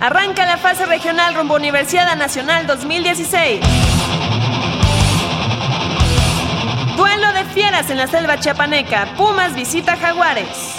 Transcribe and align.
Arranca 0.00 0.46
la 0.46 0.56
fase 0.56 0.86
regional 0.86 1.34
rumbo 1.34 1.56
Universidad 1.56 2.14
Nacional 2.16 2.68
2016. 2.68 3.60
Duelo 6.96 7.32
de 7.32 7.44
fieras 7.46 7.90
en 7.90 7.96
la 7.96 8.06
selva 8.06 8.38
chiapaneca. 8.38 9.08
Pumas 9.16 9.56
visita 9.56 9.96
Jaguares. 9.96 10.74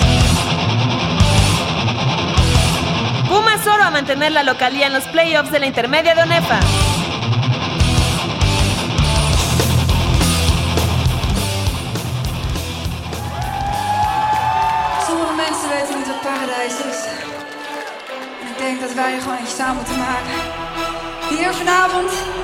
Pumas 3.28 3.68
oro 3.68 3.84
a 3.84 3.92
mantener 3.92 4.32
la 4.32 4.44
localía 4.44 4.88
en 4.88 4.94
los 4.94 5.04
playoffs 5.06 5.52
de 5.52 5.60
la 5.60 5.66
intermedia 5.66 6.16
de 6.16 6.22
ONEFA. 6.22 6.60
Dat 18.80 18.94
wij 18.94 19.14
er 19.14 19.22
gewoon 19.22 19.38
eentje 19.38 19.56
samen 19.56 19.76
moeten 19.76 19.98
maken. 19.98 20.36
Hier 21.30 21.54
vanavond. 21.54 22.39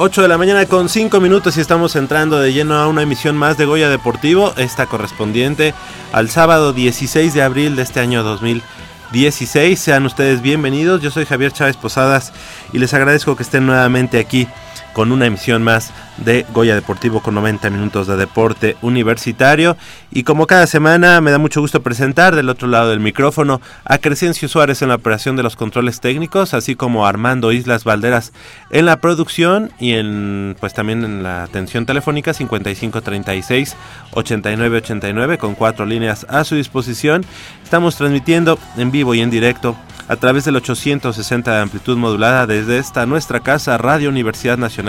8 0.00 0.22
de 0.22 0.28
la 0.28 0.38
mañana 0.38 0.64
con 0.66 0.88
5 0.88 1.20
minutos 1.20 1.56
y 1.56 1.60
estamos 1.60 1.96
entrando 1.96 2.38
de 2.38 2.52
lleno 2.52 2.76
a 2.76 2.86
una 2.86 3.02
emisión 3.02 3.36
más 3.36 3.58
de 3.58 3.64
Goya 3.64 3.88
Deportivo, 3.88 4.54
esta 4.56 4.86
correspondiente 4.86 5.74
al 6.12 6.30
sábado 6.30 6.72
16 6.72 7.34
de 7.34 7.42
abril 7.42 7.74
de 7.74 7.82
este 7.82 7.98
año 7.98 8.22
2016. 8.22 9.76
Sean 9.76 10.06
ustedes 10.06 10.40
bienvenidos, 10.40 11.02
yo 11.02 11.10
soy 11.10 11.24
Javier 11.24 11.50
Chávez 11.50 11.76
Posadas 11.76 12.32
y 12.72 12.78
les 12.78 12.94
agradezco 12.94 13.34
que 13.34 13.42
estén 13.42 13.66
nuevamente 13.66 14.20
aquí 14.20 14.46
con 14.92 15.12
una 15.12 15.26
emisión 15.26 15.62
más 15.62 15.92
de 16.18 16.44
Goya 16.52 16.74
Deportivo 16.74 17.20
con 17.20 17.34
90 17.34 17.70
minutos 17.70 18.06
de 18.06 18.16
deporte 18.16 18.76
universitario. 18.82 19.76
Y 20.10 20.22
como 20.24 20.46
cada 20.46 20.66
semana 20.66 21.20
me 21.20 21.30
da 21.30 21.38
mucho 21.38 21.60
gusto 21.60 21.82
presentar 21.82 22.34
del 22.34 22.48
otro 22.48 22.68
lado 22.68 22.90
del 22.90 23.00
micrófono 23.00 23.60
a 23.84 23.98
Crescencio 23.98 24.48
Suárez 24.48 24.82
en 24.82 24.88
la 24.88 24.96
operación 24.96 25.36
de 25.36 25.42
los 25.42 25.56
controles 25.56 26.00
técnicos, 26.00 26.54
así 26.54 26.74
como 26.74 27.06
Armando 27.06 27.52
Islas 27.52 27.84
Valderas 27.84 28.32
en 28.70 28.86
la 28.86 28.96
producción 28.96 29.70
y 29.78 29.92
en 29.92 30.56
pues 30.58 30.74
también 30.74 31.04
en 31.04 31.22
la 31.22 31.44
atención 31.44 31.86
telefónica 31.86 32.34
5536 32.34 33.76
8989 34.12 35.38
con 35.38 35.54
cuatro 35.54 35.86
líneas 35.86 36.26
a 36.28 36.44
su 36.44 36.56
disposición. 36.56 37.24
Estamos 37.62 37.96
transmitiendo 37.96 38.58
en 38.76 38.90
vivo 38.90 39.14
y 39.14 39.20
en 39.20 39.30
directo 39.30 39.76
a 40.08 40.16
través 40.16 40.46
del 40.46 40.56
860 40.56 41.54
de 41.54 41.60
amplitud 41.60 41.96
modulada 41.98 42.46
desde 42.46 42.78
esta 42.78 43.04
nuestra 43.04 43.40
casa 43.40 43.76
Radio 43.76 44.08
Universidad 44.08 44.56
Nacional 44.56 44.87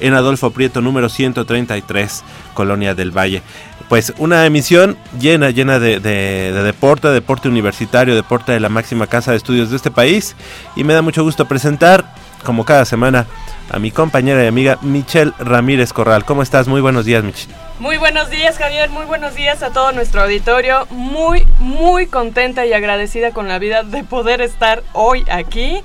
en 0.00 0.14
Adolfo 0.14 0.50
Prieto 0.52 0.80
número 0.80 1.08
133, 1.08 2.22
Colonia 2.54 2.94
del 2.94 3.10
Valle. 3.16 3.42
Pues 3.88 4.12
una 4.18 4.44
emisión 4.44 4.96
llena, 5.18 5.50
llena 5.50 5.78
de, 5.78 5.98
de- 6.00 6.52
de 6.52 6.62
deporte, 6.62 7.08
deporte 7.08 7.48
universitario, 7.48 8.14
deporte 8.14 8.52
de 8.52 8.60
la 8.60 8.68
máxima 8.68 9.06
casa 9.06 9.30
de 9.30 9.38
estudios 9.38 9.70
de 9.70 9.76
este 9.76 9.90
país. 9.90 10.36
Y 10.76 10.84
me 10.84 10.92
da 10.94 11.00
mucho 11.02 11.22
gusto 11.24 11.46
presentar, 11.48 12.04
como 12.44 12.64
cada 12.64 12.84
semana, 12.84 13.26
a 13.70 13.78
mi 13.78 13.90
compañera 13.90 14.44
y 14.44 14.46
amiga 14.46 14.78
Michelle 14.82 15.32
Ramírez 15.38 15.92
Corral. 15.92 16.24
¿Cómo 16.24 16.42
estás? 16.42 16.68
Muy 16.68 16.80
buenos 16.80 17.04
días, 17.06 17.24
Michelle. 17.24 17.52
Muy 17.80 17.96
buenos 17.96 18.28
días, 18.30 18.58
Javier. 18.58 18.90
Muy 18.90 19.06
buenos 19.06 19.34
días 19.34 19.62
a 19.62 19.70
todo 19.70 19.92
nuestro 19.92 20.22
auditorio. 20.22 20.86
Muy, 20.90 21.46
muy 21.58 22.06
contenta 22.06 22.66
y 22.66 22.72
agradecida 22.74 23.30
con 23.32 23.48
la 23.48 23.58
vida 23.58 23.82
de 23.84 24.04
poder 24.04 24.40
estar 24.42 24.82
hoy 24.92 25.24
aquí. 25.30 25.80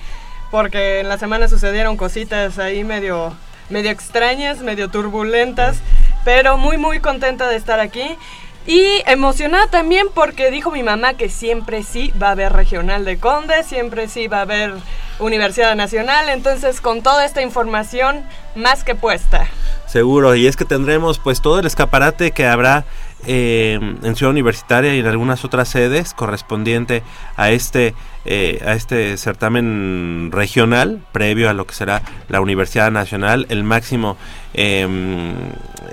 Porque 0.53 0.99
en 0.99 1.09
la 1.09 1.17
semana 1.17 1.47
sucedieron 1.47 1.97
cositas 1.97 2.59
ahí 2.59 2.83
medio, 2.83 3.33
medio 3.71 3.89
extrañas, 3.89 4.59
medio 4.59 4.87
turbulentas. 4.87 5.77
Pero 6.25 6.59
muy, 6.59 6.77
muy 6.77 6.99
contenta 6.99 7.47
de 7.47 7.55
estar 7.55 7.79
aquí. 7.79 8.19
Y 8.67 9.01
emocionada 9.07 9.65
también 9.65 10.09
porque 10.13 10.51
dijo 10.51 10.69
mi 10.69 10.83
mamá 10.83 11.15
que 11.15 11.29
siempre 11.29 11.81
sí 11.81 12.13
va 12.21 12.27
a 12.27 12.31
haber 12.33 12.53
regional 12.53 13.03
de 13.03 13.17
Conde, 13.17 13.63
siempre 13.63 14.07
sí 14.07 14.27
va 14.27 14.37
a 14.37 14.41
haber 14.41 14.75
Universidad 15.17 15.75
Nacional. 15.75 16.29
Entonces, 16.29 16.81
con 16.81 17.01
toda 17.01 17.25
esta 17.25 17.41
información, 17.41 18.21
más 18.53 18.83
que 18.83 18.93
puesta. 18.93 19.47
Seguro, 19.87 20.35
y 20.35 20.45
es 20.45 20.55
que 20.55 20.65
tendremos 20.65 21.17
pues 21.17 21.41
todo 21.41 21.57
el 21.57 21.65
escaparate 21.65 22.29
que 22.29 22.45
habrá 22.45 22.85
eh, 23.27 23.79
en 24.03 24.15
Ciudad 24.15 24.31
Universitaria 24.31 24.95
y 24.95 24.99
en 24.99 25.07
algunas 25.07 25.43
otras 25.45 25.69
sedes 25.69 26.13
correspondiente 26.13 27.03
a 27.35 27.51
este 27.51 27.93
eh, 28.25 28.63
a 28.65 28.73
este 28.73 29.17
certamen 29.17 30.29
regional 30.31 31.01
previo 31.11 31.49
a 31.49 31.53
lo 31.53 31.67
que 31.67 31.73
será 31.73 32.01
la 32.29 32.39
Universidad 32.39 32.89
Nacional, 32.89 33.45
el 33.49 33.63
máximo 33.63 34.15
eh, 34.53 34.87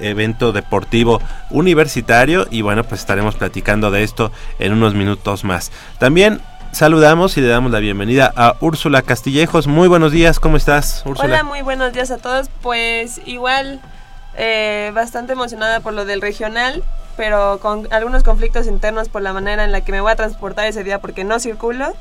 evento 0.00 0.52
deportivo 0.52 1.20
universitario 1.50 2.46
y 2.50 2.62
bueno 2.62 2.84
pues 2.84 3.00
estaremos 3.00 3.34
platicando 3.34 3.90
de 3.90 4.04
esto 4.04 4.30
en 4.58 4.72
unos 4.72 4.94
minutos 4.94 5.44
más. 5.44 5.72
También 5.98 6.40
saludamos 6.72 7.36
y 7.36 7.40
le 7.40 7.48
damos 7.48 7.72
la 7.72 7.80
bienvenida 7.80 8.32
a 8.36 8.56
Úrsula 8.60 9.02
Castillejos. 9.02 9.66
Muy 9.66 9.88
buenos 9.88 10.12
días, 10.12 10.38
¿cómo 10.38 10.56
estás, 10.56 11.02
Úrsula? 11.04 11.34
Hola, 11.34 11.44
muy 11.44 11.62
buenos 11.62 11.92
días 11.92 12.10
a 12.10 12.18
todos. 12.18 12.48
Pues 12.62 13.20
igual 13.26 13.80
eh, 14.36 14.92
bastante 14.94 15.32
emocionada 15.32 15.80
por 15.80 15.92
lo 15.92 16.04
del 16.04 16.20
regional, 16.20 16.82
pero 17.20 17.58
con 17.60 17.86
algunos 17.92 18.22
conflictos 18.22 18.66
internos 18.66 19.10
por 19.10 19.20
la 19.20 19.34
manera 19.34 19.62
en 19.62 19.72
la 19.72 19.82
que 19.82 19.92
me 19.92 20.00
voy 20.00 20.10
a 20.10 20.16
transportar 20.16 20.66
ese 20.66 20.84
día 20.84 21.02
porque 21.02 21.22
no 21.22 21.38
circulo. 21.38 21.92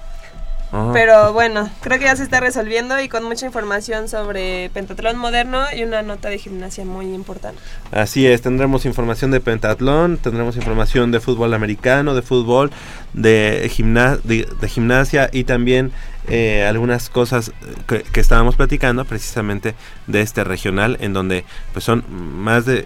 Ajá. 0.71 0.93
Pero 0.93 1.33
bueno, 1.33 1.69
creo 1.81 1.99
que 1.99 2.05
ya 2.05 2.15
se 2.15 2.23
está 2.23 2.39
resolviendo 2.39 2.97
y 3.01 3.09
con 3.09 3.25
mucha 3.25 3.45
información 3.45 4.07
sobre 4.07 4.69
pentatlón 4.69 5.17
moderno 5.17 5.65
y 5.75 5.83
una 5.83 6.03
nota 6.03 6.29
de 6.29 6.37
gimnasia 6.37 6.85
muy 6.85 7.13
importante. 7.13 7.59
Así 7.91 8.25
es, 8.27 8.41
tendremos 8.41 8.85
información 8.85 9.31
de 9.31 9.41
pentatlón, 9.41 10.17
tendremos 10.19 10.55
información 10.55 11.11
de 11.11 11.19
fútbol 11.19 11.53
americano, 11.53 12.15
de 12.15 12.21
fútbol, 12.21 12.71
de, 13.11 13.69
gimna- 13.75 14.19
de, 14.23 14.47
de 14.61 14.69
gimnasia 14.69 15.29
y 15.33 15.43
también 15.43 15.91
eh, 16.29 16.65
algunas 16.65 17.09
cosas 17.09 17.51
que, 17.89 18.03
que 18.03 18.21
estábamos 18.21 18.55
platicando 18.55 19.03
precisamente 19.03 19.75
de 20.07 20.21
este 20.21 20.45
regional 20.45 20.95
en 21.01 21.11
donde 21.11 21.43
pues 21.73 21.83
son 21.83 22.05
más 22.09 22.65
de 22.65 22.85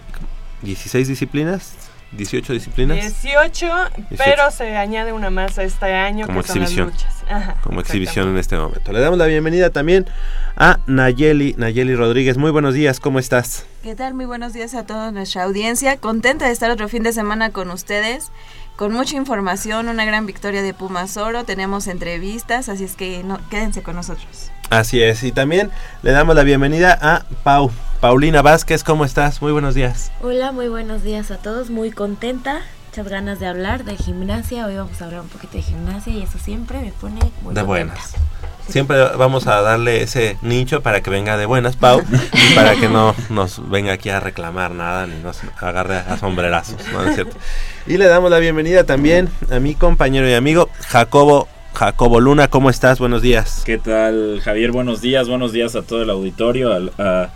16 0.62 1.06
disciplinas 1.06 1.74
18 2.16 2.52
disciplinas 2.52 2.96
18, 2.96 3.68
pero 4.16 4.50
se 4.50 4.76
añade 4.76 5.12
una 5.12 5.30
más 5.30 5.58
a 5.58 5.62
este 5.64 5.92
año 5.94 6.26
Como 6.26 6.42
que 6.42 6.48
son 6.48 6.60
las 6.60 6.70
exhibición. 6.70 6.90
luchas. 6.90 7.14
Ajá, 7.28 7.56
como 7.62 7.80
exhibición 7.80 8.28
en 8.28 8.36
este 8.38 8.56
momento. 8.56 8.92
Le 8.92 9.00
damos 9.00 9.18
la 9.18 9.26
bienvenida 9.26 9.70
también 9.70 10.06
a 10.56 10.78
Nayeli, 10.86 11.54
Nayeli 11.58 11.94
Rodríguez. 11.96 12.36
Muy 12.36 12.50
buenos 12.50 12.74
días, 12.74 13.00
¿cómo 13.00 13.18
estás? 13.18 13.66
¿Qué 13.82 13.94
tal? 13.94 14.14
Muy 14.14 14.26
buenos 14.26 14.52
días 14.52 14.74
a 14.74 14.84
toda 14.84 15.10
nuestra 15.10 15.44
audiencia. 15.44 15.96
Contenta 15.96 16.46
de 16.46 16.52
estar 16.52 16.70
otro 16.70 16.88
fin 16.88 17.02
de 17.02 17.12
semana 17.12 17.50
con 17.50 17.70
ustedes. 17.70 18.30
Con 18.76 18.92
mucha 18.92 19.16
información, 19.16 19.88
una 19.88 20.04
gran 20.04 20.26
victoria 20.26 20.60
de 20.62 20.74
Pumas 20.74 21.16
Oro. 21.16 21.44
Tenemos 21.44 21.86
entrevistas, 21.86 22.68
así 22.68 22.84
es 22.84 22.96
que 22.96 23.22
no, 23.22 23.38
quédense 23.48 23.82
con 23.82 23.94
nosotros. 23.94 24.50
Así 24.70 25.00
es, 25.00 25.22
y 25.22 25.30
también 25.30 25.70
le 26.02 26.10
damos 26.10 26.34
la 26.34 26.42
bienvenida 26.42 26.98
a 27.00 27.24
Pau, 27.44 27.70
Paulina 28.04 28.42
Vázquez, 28.42 28.84
¿cómo 28.84 29.06
estás? 29.06 29.40
Muy 29.40 29.50
buenos 29.50 29.74
días. 29.74 30.12
Hola, 30.20 30.52
muy 30.52 30.68
buenos 30.68 31.02
días 31.02 31.30
a 31.30 31.38
todos. 31.38 31.70
Muy 31.70 31.90
contenta, 31.90 32.60
muchas 32.88 33.08
ganas 33.08 33.40
de 33.40 33.46
hablar 33.46 33.84
de 33.84 33.96
gimnasia. 33.96 34.66
Hoy 34.66 34.76
vamos 34.76 35.00
a 35.00 35.06
hablar 35.06 35.22
un 35.22 35.28
poquito 35.28 35.54
de 35.54 35.62
gimnasia 35.62 36.12
y 36.12 36.20
eso 36.20 36.38
siempre 36.38 36.80
me 36.80 36.92
pone 36.92 37.14
muy 37.14 37.22
De 37.24 37.32
contenta. 37.40 37.62
buenas. 37.62 38.12
Siempre 38.68 39.02
vamos 39.16 39.46
a 39.46 39.62
darle 39.62 40.02
ese 40.02 40.36
nicho 40.42 40.82
para 40.82 41.00
que 41.00 41.08
venga 41.08 41.38
de 41.38 41.46
buenas, 41.46 41.76
Pau, 41.76 42.02
y 42.02 42.54
para 42.54 42.76
que 42.76 42.90
no 42.90 43.14
nos 43.30 43.70
venga 43.70 43.94
aquí 43.94 44.10
a 44.10 44.20
reclamar 44.20 44.72
nada 44.72 45.06
ni 45.06 45.18
nos 45.22 45.40
agarre 45.62 45.96
a 45.96 46.18
sombrerazos, 46.18 46.76
¿no 46.92 47.04
¿No 47.04 47.08
es 47.08 47.14
cierto? 47.14 47.38
Y 47.86 47.96
le 47.96 48.04
damos 48.04 48.30
la 48.30 48.38
bienvenida 48.38 48.84
también 48.84 49.30
a 49.50 49.60
mi 49.60 49.74
compañero 49.74 50.28
y 50.28 50.34
amigo 50.34 50.68
Jacobo, 50.88 51.48
Jacobo 51.72 52.20
Luna, 52.20 52.48
¿cómo 52.48 52.68
estás? 52.68 52.98
Buenos 52.98 53.22
días. 53.22 53.62
¿Qué 53.64 53.78
tal, 53.78 54.42
Javier? 54.44 54.72
Buenos 54.72 55.00
días, 55.00 55.26
buenos 55.26 55.52
días 55.52 55.74
a 55.74 55.80
todo 55.80 56.02
el 56.02 56.10
auditorio, 56.10 56.70
a, 56.98 57.30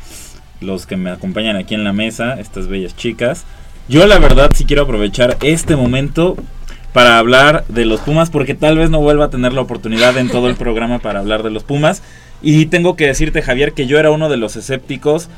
los 0.60 0.86
que 0.86 0.96
me 0.96 1.10
acompañan 1.10 1.56
aquí 1.56 1.74
en 1.74 1.84
la 1.84 1.92
mesa, 1.92 2.38
estas 2.40 2.68
bellas 2.68 2.96
chicas. 2.96 3.44
Yo 3.88 4.06
la 4.06 4.18
verdad 4.18 4.50
sí 4.54 4.64
quiero 4.64 4.82
aprovechar 4.82 5.38
este 5.42 5.76
momento 5.76 6.36
para 6.92 7.18
hablar 7.18 7.64
de 7.68 7.84
los 7.84 8.00
Pumas, 8.00 8.30
porque 8.30 8.54
tal 8.54 8.76
vez 8.76 8.90
no 8.90 9.00
vuelva 9.00 9.26
a 9.26 9.30
tener 9.30 9.52
la 9.52 9.60
oportunidad 9.60 10.16
en 10.16 10.28
todo 10.28 10.48
el 10.48 10.56
programa 10.56 10.98
para 10.98 11.20
hablar 11.20 11.42
de 11.42 11.50
los 11.50 11.64
Pumas. 11.64 12.02
Y 12.42 12.66
tengo 12.66 12.96
que 12.96 13.06
decirte, 13.06 13.42
Javier, 13.42 13.72
que 13.72 13.86
yo 13.86 13.98
era 13.98 14.10
uno 14.10 14.28
de 14.28 14.36
los 14.36 14.56
escépticos 14.56 15.28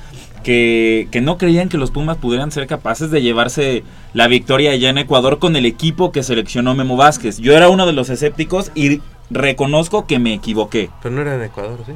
que, 0.43 1.08
que 1.11 1.20
no 1.20 1.38
creían 1.38 1.69
que 1.69 1.78
los 1.78 1.90
Pumas 1.90 2.17
pudieran 2.17 2.50
ser 2.50 2.67
capaces 2.67 3.11
de 3.11 3.22
llevarse 3.22 3.84
la 4.14 4.26
victoria 4.26 4.72
allá 4.72 4.90
en 4.90 4.99
Ecuador 4.99 5.38
con 5.38 5.56
el 5.56 5.67
equipo 5.67 6.12
que 6.12 6.22
seleccionó 6.22 6.75
Memo 6.75 6.96
Vázquez. 6.96 7.38
Yo 7.38 7.56
era 7.56 7.69
uno 7.69 7.87
de 7.87 7.93
los 7.93 8.11
escépticos 8.11 8.70
y 8.75 9.00
reconozco 9.31 10.06
que 10.06 10.19
me 10.19 10.34
equivoqué. 10.34 10.90
Pero 11.02 11.14
no 11.14 11.20
era 11.22 11.37
en 11.37 11.43
Ecuador, 11.43 11.81
¿sí? 11.87 11.93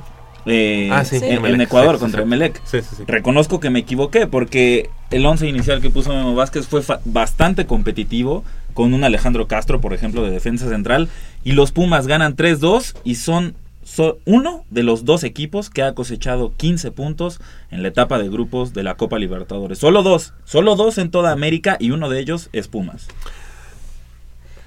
Eh, 0.46 0.88
Ah, 0.92 1.04
sí, 1.04 1.16
en, 1.22 1.60
Ecuador 1.60 1.94
sí, 1.96 2.00
contra 2.00 2.20
sí. 2.20 2.24
Emelec. 2.24 2.60
Sí, 2.64 2.80
sí, 2.82 2.96
sí. 2.98 3.02
Reconozco 3.06 3.60
que 3.60 3.70
me 3.70 3.78
equivoqué 3.80 4.26
porque 4.26 4.90
el 5.10 5.24
once 5.26 5.48
inicial 5.48 5.80
que 5.80 5.90
puso 5.90 6.10
Memo 6.10 6.34
Vázquez 6.34 6.66
fue 6.66 6.82
fa- 6.82 7.00
bastante 7.04 7.66
competitivo 7.66 8.44
con 8.74 8.92
un 8.92 9.04
Alejandro 9.04 9.46
Castro, 9.48 9.80
por 9.80 9.94
ejemplo, 9.94 10.22
de 10.22 10.30
defensa 10.30 10.68
central. 10.68 11.08
Y 11.44 11.52
los 11.52 11.72
Pumas 11.72 12.06
ganan 12.06 12.36
3-2 12.36 12.94
y 13.04 13.14
son 13.14 13.54
so- 13.84 14.18
uno 14.26 14.64
de 14.70 14.82
los 14.82 15.04
dos 15.04 15.24
equipos 15.24 15.70
que 15.70 15.82
ha 15.82 15.94
cosechado 15.94 16.52
15 16.56 16.90
puntos 16.90 17.40
en 17.70 17.82
la 17.82 17.88
etapa 17.88 18.18
de 18.18 18.28
grupos 18.28 18.72
de 18.74 18.82
la 18.82 18.96
Copa 18.96 19.18
Libertadores. 19.18 19.78
Solo 19.78 20.02
dos, 20.02 20.34
solo 20.44 20.74
dos 20.76 20.98
en 20.98 21.10
toda 21.10 21.32
América 21.32 21.76
y 21.80 21.90
uno 21.90 22.08
de 22.10 22.20
ellos 22.20 22.48
es 22.52 22.68
Pumas. 22.68 23.06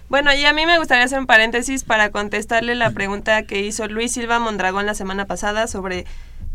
Bueno, 0.10 0.34
y 0.34 0.46
a 0.46 0.54
mí 0.54 0.66
me 0.66 0.78
gustaría 0.78 1.04
hacer 1.04 1.20
un 1.20 1.26
paréntesis 1.28 1.84
para 1.84 2.12
contestarle 2.12 2.76
la 2.76 2.92
pregunta 2.92 3.44
que 3.44 3.60
hizo 3.62 3.88
Luis 3.88 4.14
Silva 4.14 4.40
Mondragón 4.40 4.86
la 4.86 4.94
semana 4.94 5.26
pasada 5.26 5.68
sobre 5.68 6.06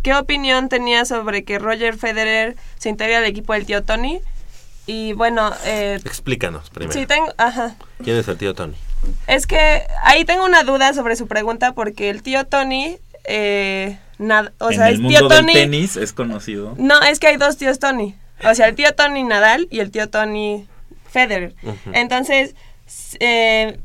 qué 0.02 0.14
opinión 0.14 0.68
tenía 0.70 1.04
sobre 1.04 1.44
que 1.44 1.58
Roger 1.58 1.96
Federer 1.98 2.56
se 2.78 2.88
integre 2.88 3.16
al 3.16 3.24
equipo 3.24 3.52
del 3.52 3.66
tío 3.66 3.82
Tony. 3.82 4.20
Y 4.86 5.12
bueno, 5.12 5.52
eh, 5.64 6.00
Explícanos 6.04 6.70
primero. 6.70 6.92
sí 6.98 7.06
tengo, 7.06 7.32
ajá. 7.36 7.76
¿Quién 8.02 8.16
es 8.16 8.26
el 8.26 8.36
tío 8.38 8.54
Tony? 8.54 8.74
Es 9.26 9.46
que 9.46 9.82
ahí 10.02 10.24
tengo 10.24 10.44
una 10.44 10.64
duda 10.64 10.94
sobre 10.94 11.14
su 11.16 11.26
pregunta 11.26 11.72
porque 11.72 12.08
el 12.08 12.22
tío 12.22 12.46
Tony, 12.46 12.96
eh, 13.24 13.98
nada, 14.18 14.52
o 14.58 14.70
en 14.70 14.76
sea, 14.76 14.88
el 14.88 14.94
el 14.96 15.00
mundo 15.02 15.18
tío 15.18 15.28
del 15.28 15.38
Tony, 15.40 15.52
tenis 15.52 15.96
es 15.96 16.12
conocido. 16.12 16.74
no, 16.78 17.00
es 17.02 17.18
que 17.20 17.26
hay 17.28 17.36
dos 17.36 17.58
tíos 17.58 17.78
Tony. 17.78 18.16
O 18.44 18.54
sea, 18.54 18.66
el 18.66 18.74
tío 18.74 18.92
Tony 18.94 19.22
Nadal 19.22 19.68
y 19.70 19.80
el 19.80 19.90
tío 19.92 20.08
Tony 20.08 20.66
Federer. 21.10 21.54
Entonces, 21.92 22.56
eh, 23.20 23.78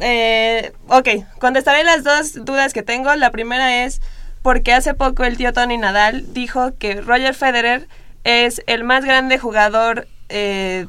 eh, 0.00 0.72
ok, 0.88 1.08
contestaré 1.38 1.84
las 1.84 2.04
dos 2.04 2.44
dudas 2.44 2.72
que 2.72 2.82
tengo. 2.82 3.14
La 3.16 3.30
primera 3.30 3.84
es 3.84 4.00
porque 4.42 4.72
hace 4.72 4.94
poco 4.94 5.24
el 5.24 5.36
tío 5.36 5.52
Tony 5.52 5.78
Nadal 5.78 6.32
dijo 6.32 6.76
que 6.78 7.00
Roger 7.00 7.34
Federer 7.34 7.88
es 8.24 8.62
el 8.66 8.84
más 8.84 9.04
grande 9.04 9.38
jugador 9.38 10.06
eh, 10.28 10.86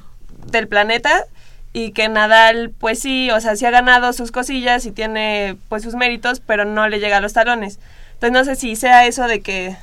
del 0.51 0.67
planeta 0.67 1.25
y 1.73 1.91
que 1.91 2.09
Nadal, 2.09 2.71
pues 2.77 2.99
sí, 2.99 3.29
o 3.31 3.39
sea, 3.39 3.55
sí 3.55 3.65
ha 3.65 3.71
ganado 3.71 4.11
sus 4.13 4.31
cosillas 4.31 4.85
y 4.85 4.91
tiene 4.91 5.57
pues 5.69 5.83
sus 5.83 5.95
méritos, 5.95 6.39
pero 6.39 6.65
no 6.65 6.87
le 6.87 6.99
llega 6.99 7.17
a 7.17 7.21
los 7.21 7.33
talones. 7.33 7.79
Entonces 8.13 8.31
no 8.31 8.45
sé 8.45 8.55
si 8.55 8.75
sea 8.75 9.05
eso 9.05 9.27
de 9.27 9.41
que 9.41 9.75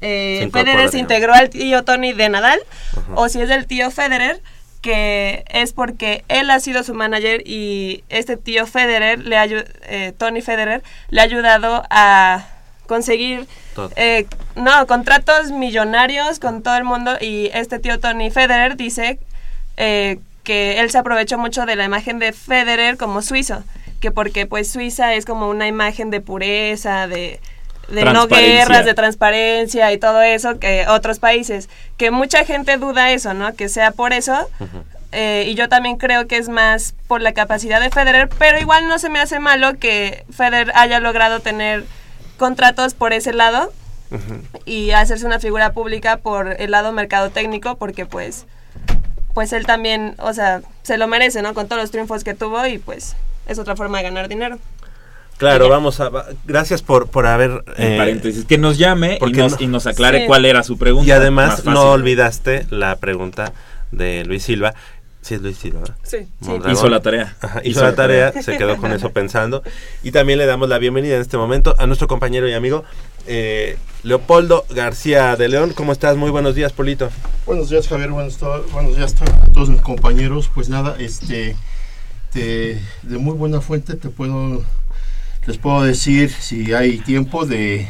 eh, 0.00 0.48
Federer 0.52 0.90
se 0.90 0.98
integró 0.98 1.32
al 1.32 1.48
tío 1.48 1.84
Tony 1.84 2.12
de 2.12 2.28
Nadal 2.28 2.60
Ajá. 2.92 3.12
o 3.14 3.28
si 3.28 3.40
es 3.40 3.48
del 3.48 3.66
tío 3.66 3.90
Federer 3.90 4.42
que 4.86 5.44
es 5.48 5.72
porque 5.72 6.24
él 6.28 6.48
ha 6.48 6.60
sido 6.60 6.84
su 6.84 6.94
manager 6.94 7.42
y 7.44 8.04
este 8.08 8.36
tío 8.36 8.68
Federer 8.68 9.18
le 9.18 9.36
ha 9.36 9.44
eh, 9.46 10.12
Tony 10.16 10.42
Federer 10.42 10.84
le 11.08 11.20
ha 11.20 11.24
ayudado 11.24 11.82
a 11.90 12.46
conseguir 12.86 13.48
eh, 13.96 14.28
no 14.54 14.86
contratos 14.86 15.50
millonarios 15.50 16.38
con 16.38 16.62
todo 16.62 16.76
el 16.76 16.84
mundo 16.84 17.16
y 17.20 17.50
este 17.52 17.80
tío 17.80 17.98
Tony 17.98 18.30
Federer 18.30 18.76
dice 18.76 19.18
eh, 19.76 20.20
que 20.44 20.78
él 20.78 20.88
se 20.92 20.98
aprovechó 20.98 21.36
mucho 21.36 21.66
de 21.66 21.74
la 21.74 21.82
imagen 21.82 22.20
de 22.20 22.32
Federer 22.32 22.96
como 22.96 23.22
suizo 23.22 23.64
que 24.00 24.12
porque 24.12 24.46
pues 24.46 24.70
Suiza 24.70 25.14
es 25.14 25.24
como 25.24 25.48
una 25.48 25.66
imagen 25.66 26.10
de 26.10 26.20
pureza 26.20 27.08
de 27.08 27.40
de 27.88 28.04
no 28.04 28.26
guerras, 28.26 28.84
de 28.84 28.94
transparencia 28.94 29.92
y 29.92 29.98
todo 29.98 30.22
eso 30.22 30.58
que 30.58 30.86
otros 30.88 31.18
países. 31.18 31.68
Que 31.96 32.10
mucha 32.10 32.44
gente 32.44 32.76
duda 32.76 33.12
eso, 33.12 33.34
¿no? 33.34 33.54
Que 33.54 33.68
sea 33.68 33.92
por 33.92 34.12
eso. 34.12 34.48
Eh, 35.12 35.44
y 35.48 35.54
yo 35.54 35.68
también 35.68 35.96
creo 35.96 36.26
que 36.26 36.36
es 36.36 36.48
más 36.48 36.94
por 37.06 37.22
la 37.22 37.32
capacidad 37.32 37.80
de 37.80 37.90
Federer, 37.90 38.28
pero 38.38 38.58
igual 38.58 38.88
no 38.88 38.98
se 38.98 39.08
me 39.08 39.20
hace 39.20 39.38
malo 39.38 39.78
que 39.78 40.24
Federer 40.30 40.72
haya 40.74 41.00
logrado 41.00 41.40
tener 41.40 41.84
contratos 42.36 42.94
por 42.94 43.12
ese 43.12 43.32
lado 43.32 43.72
y 44.64 44.90
hacerse 44.90 45.26
una 45.26 45.40
figura 45.40 45.72
pública 45.72 46.18
por 46.18 46.60
el 46.60 46.70
lado 46.70 46.92
mercado 46.92 47.30
técnico, 47.30 47.76
porque 47.76 48.06
pues, 48.06 48.46
pues 49.34 49.52
él 49.52 49.66
también, 49.66 50.14
o 50.18 50.32
sea, 50.32 50.62
se 50.82 50.98
lo 50.98 51.08
merece, 51.08 51.42
¿no? 51.42 51.54
Con 51.54 51.66
todos 51.66 51.82
los 51.82 51.90
triunfos 51.90 52.22
que 52.22 52.34
tuvo 52.34 52.66
y 52.66 52.78
pues 52.78 53.16
es 53.46 53.58
otra 53.58 53.76
forma 53.76 53.98
de 53.98 54.04
ganar 54.04 54.28
dinero. 54.28 54.58
Claro, 55.38 55.68
vamos 55.68 56.00
a... 56.00 56.10
Gracias 56.46 56.82
por, 56.82 57.08
por 57.08 57.26
haber... 57.26 57.62
En 57.76 57.92
eh, 57.92 57.98
paréntesis, 57.98 58.44
que 58.44 58.58
nos 58.58 58.78
llame 58.78 59.18
y 59.26 59.32
nos, 59.32 59.52
no- 59.52 59.58
y 59.60 59.66
nos 59.66 59.86
aclare 59.86 60.20
Sí. 60.20 60.26
cuál 60.26 60.44
era 60.46 60.62
su 60.62 60.78
pregunta. 60.78 61.06
Y 61.08 61.10
además 61.12 61.64
no 61.64 61.90
olvidaste 61.92 62.66
la 62.70 62.96
pregunta 62.96 63.52
de 63.92 64.24
Luis 64.24 64.42
Silva. 64.44 64.74
Sí 65.20 65.34
es 65.34 65.42
Luis 65.42 65.58
Silva, 65.58 65.80
¿verdad? 65.80 65.96
Sí, 66.04 66.18
sí. 66.20 66.28
Mondragón. 66.48 66.72
Hizo 66.72 66.88
la 66.88 67.00
tarea. 67.02 67.36
Ajá, 67.40 67.60
hizo 67.64 67.82
la 67.82 67.94
tarea, 67.96 68.32
se 68.42 68.56
quedó 68.56 68.76
con 68.76 68.92
eso 68.92 69.10
pensando. 69.12 69.62
Y 70.04 70.12
también 70.12 70.38
le 70.38 70.46
damos 70.46 70.68
la 70.68 70.78
bienvenida 70.78 71.16
en 71.16 71.20
este 71.20 71.36
momento 71.36 71.74
a 71.78 71.86
nuestro 71.88 72.06
compañero 72.06 72.48
y 72.48 72.52
amigo 72.52 72.84
eh, 73.26 73.76
Leopoldo 74.04 74.64
García 74.70 75.34
de 75.34 75.48
León. 75.48 75.72
¿Cómo 75.74 75.90
estás? 75.90 76.16
Muy 76.16 76.30
buenos 76.30 76.54
días, 76.54 76.72
Polito. 76.72 77.10
Buenos 77.44 77.68
días, 77.70 77.88
Javier. 77.88 78.10
Buenos, 78.12 78.36
to- 78.38 78.64
buenos 78.72 78.96
días 78.96 79.14
a 79.20 79.48
todos 79.52 79.68
mis 79.68 79.80
compañeros. 79.80 80.48
Pues 80.54 80.68
nada, 80.68 80.94
este, 81.00 81.56
te- 82.32 82.80
de 83.02 83.18
muy 83.18 83.34
buena 83.34 83.60
fuente 83.60 83.96
te 83.96 84.10
puedo, 84.10 84.62
les 85.46 85.58
puedo 85.58 85.82
decir 85.82 86.30
si 86.30 86.72
hay 86.74 86.98
tiempo 86.98 87.46
de, 87.46 87.88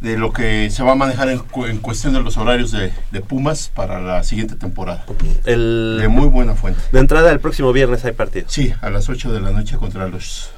de 0.00 0.16
lo 0.16 0.32
que 0.32 0.70
se 0.70 0.82
va 0.82 0.92
a 0.92 0.94
manejar 0.94 1.28
en, 1.28 1.42
en 1.68 1.78
cuestión 1.78 2.12
de 2.14 2.20
los 2.20 2.36
horarios 2.36 2.70
de, 2.72 2.92
de 3.10 3.20
Pumas 3.20 3.70
para 3.74 4.00
la 4.00 4.22
siguiente 4.22 4.56
temporada. 4.56 5.04
El, 5.44 5.98
De 6.00 6.08
muy 6.08 6.26
buena 6.26 6.54
fuente. 6.54 6.80
de 6.92 7.00
entrada, 7.00 7.30
el 7.32 7.40
próximo 7.40 7.72
viernes 7.72 8.04
hay 8.04 8.12
partido. 8.12 8.46
Sí, 8.48 8.72
a 8.80 8.90
las 8.90 9.08
8 9.08 9.32
de 9.32 9.40
la 9.40 9.50
noche 9.50 9.76
contra 9.76 10.08
los 10.08 10.50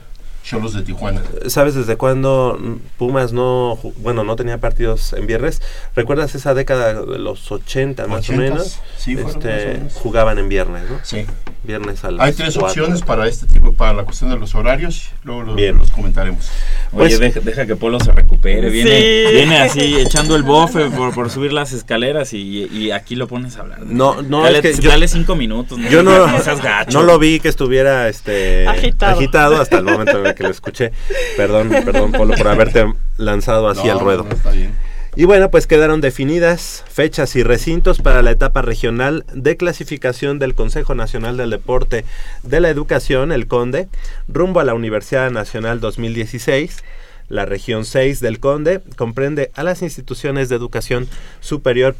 Cholos 0.44 0.74
de 0.74 0.82
Tijuana. 0.82 1.22
¿Sabes 1.46 1.74
desde 1.74 1.96
cuándo 1.96 2.58
Pumas 2.98 3.32
no, 3.32 3.78
bueno, 3.98 4.24
no 4.24 4.34
tenía 4.36 4.58
partidos 4.58 5.12
en 5.12 5.26
viernes? 5.26 5.62
¿Recuerdas 5.94 6.34
esa 6.34 6.52
década 6.54 6.94
de 7.04 7.18
los 7.18 7.50
80 7.52 8.06
más 8.08 8.28
o 8.28 8.32
80s, 8.32 8.36
menos? 8.36 8.80
sí, 8.96 9.12
Este, 9.18 9.74
menos. 9.78 9.94
jugaban 9.94 10.38
en 10.38 10.48
viernes, 10.48 10.82
¿no? 10.90 10.98
Sí. 11.04 11.24
Viernes 11.64 12.02
a 12.04 12.10
las 12.10 12.26
Hay 12.26 12.32
tres 12.32 12.54
cuatro. 12.58 12.82
opciones 12.82 13.02
para 13.02 13.28
este 13.28 13.46
tipo, 13.46 13.72
para 13.72 13.92
la 13.92 14.02
cuestión 14.04 14.30
de 14.30 14.36
los 14.36 14.52
horarios. 14.56 15.10
Luego 15.22 15.54
Bien. 15.54 15.78
los 15.78 15.92
comentaremos. 15.92 16.50
Oye, 16.92 17.16
Pues- 17.16 17.20
deja, 17.20 17.38
deja 17.40 17.66
que 17.66 17.76
Polo 17.76 18.00
se 18.00 18.10
recupere. 18.10 18.68
Viene, 18.68 18.90
Sí. 19.28 19.32
viene 19.32 19.58
así 19.60 20.00
echando 20.00 20.34
el 20.34 20.42
bofe 20.42 20.90
por, 20.90 21.14
por 21.14 21.30
subir 21.30 21.52
las 21.52 21.72
escaleras 21.72 22.32
y, 22.32 22.64
y 22.66 22.90
aquí 22.90 23.14
lo 23.14 23.28
pones 23.28 23.56
a 23.58 23.60
hablar. 23.60 23.80
No, 23.86 24.22
no, 24.22 24.42
dale, 24.42 24.58
es 24.58 24.76
que 24.76 24.82
yo- 24.82 24.90
dale 24.90 25.06
cinco 25.06 25.36
minutos. 25.36 25.78
Yo 25.88 26.02
no, 26.02 26.12
seas 26.42 26.60
gacho. 26.60 26.98
no 26.98 27.04
lo 27.04 27.16
vi 27.20 27.38
que 27.38 27.48
estuviera 27.48 28.08
este 28.08 28.66
Agitado. 28.66 29.60
hasta 29.60 29.78
el 29.78 29.84
momento 29.84 30.18
que 30.34 30.42
lo 30.42 30.50
escuché. 30.50 30.92
Perdón, 31.36 31.70
perdón, 31.84 32.12
Polo, 32.12 32.34
por 32.34 32.48
haberte 32.48 32.92
lanzado 33.16 33.68
así 33.68 33.86
No, 33.86 33.92
al 33.92 34.00
ruedo. 34.00 34.24
no, 34.24 34.30
está 34.30 34.50
bien. 34.50 34.72
Y 35.14 35.24
bueno, 35.24 35.50
pues 35.50 35.66
quedaron 35.66 36.00
definidas 36.00 36.84
fechas 36.90 37.36
y 37.36 37.42
recintos 37.42 38.00
para 38.00 38.22
la 38.22 38.30
etapa 38.30 38.62
regional 38.62 39.26
de 39.34 39.58
clasificación 39.58 40.38
del 40.38 40.54
Consejo 40.54 40.94
Nacional 40.94 41.36
del 41.36 41.50
Deporte 41.50 42.06
de 42.42 42.60
la 42.60 42.70
Educación, 42.70 43.30
el 43.30 43.46
CONDE, 43.46 43.88
rumbo 44.26 44.60
a 44.60 44.64
la 44.64 44.72
Universidad 44.72 45.30
Nacional 45.30 45.80
2016. 45.80 46.82
La 47.28 47.44
región 47.46 47.84
6 47.84 48.20
del 48.20 48.40
Conde 48.40 48.82
comprende 48.96 49.50
a 49.54 49.62
las 49.62 49.82
instituciones 49.82 50.48
de 50.48 50.56
educación 50.56 51.08
superior 51.40 51.94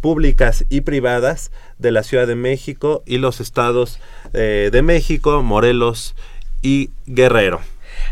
públicas 0.00 0.64
y 0.70 0.80
privadas 0.80 1.50
de 1.78 1.92
la 1.92 2.02
Ciudad 2.02 2.26
de 2.26 2.34
México 2.36 3.02
y 3.06 3.18
los 3.18 3.40
estados 3.40 3.98
eh, 4.34 4.70
de 4.72 4.82
México, 4.82 5.42
Morelos 5.42 6.14
y 6.62 6.90
Guerrero. 7.06 7.60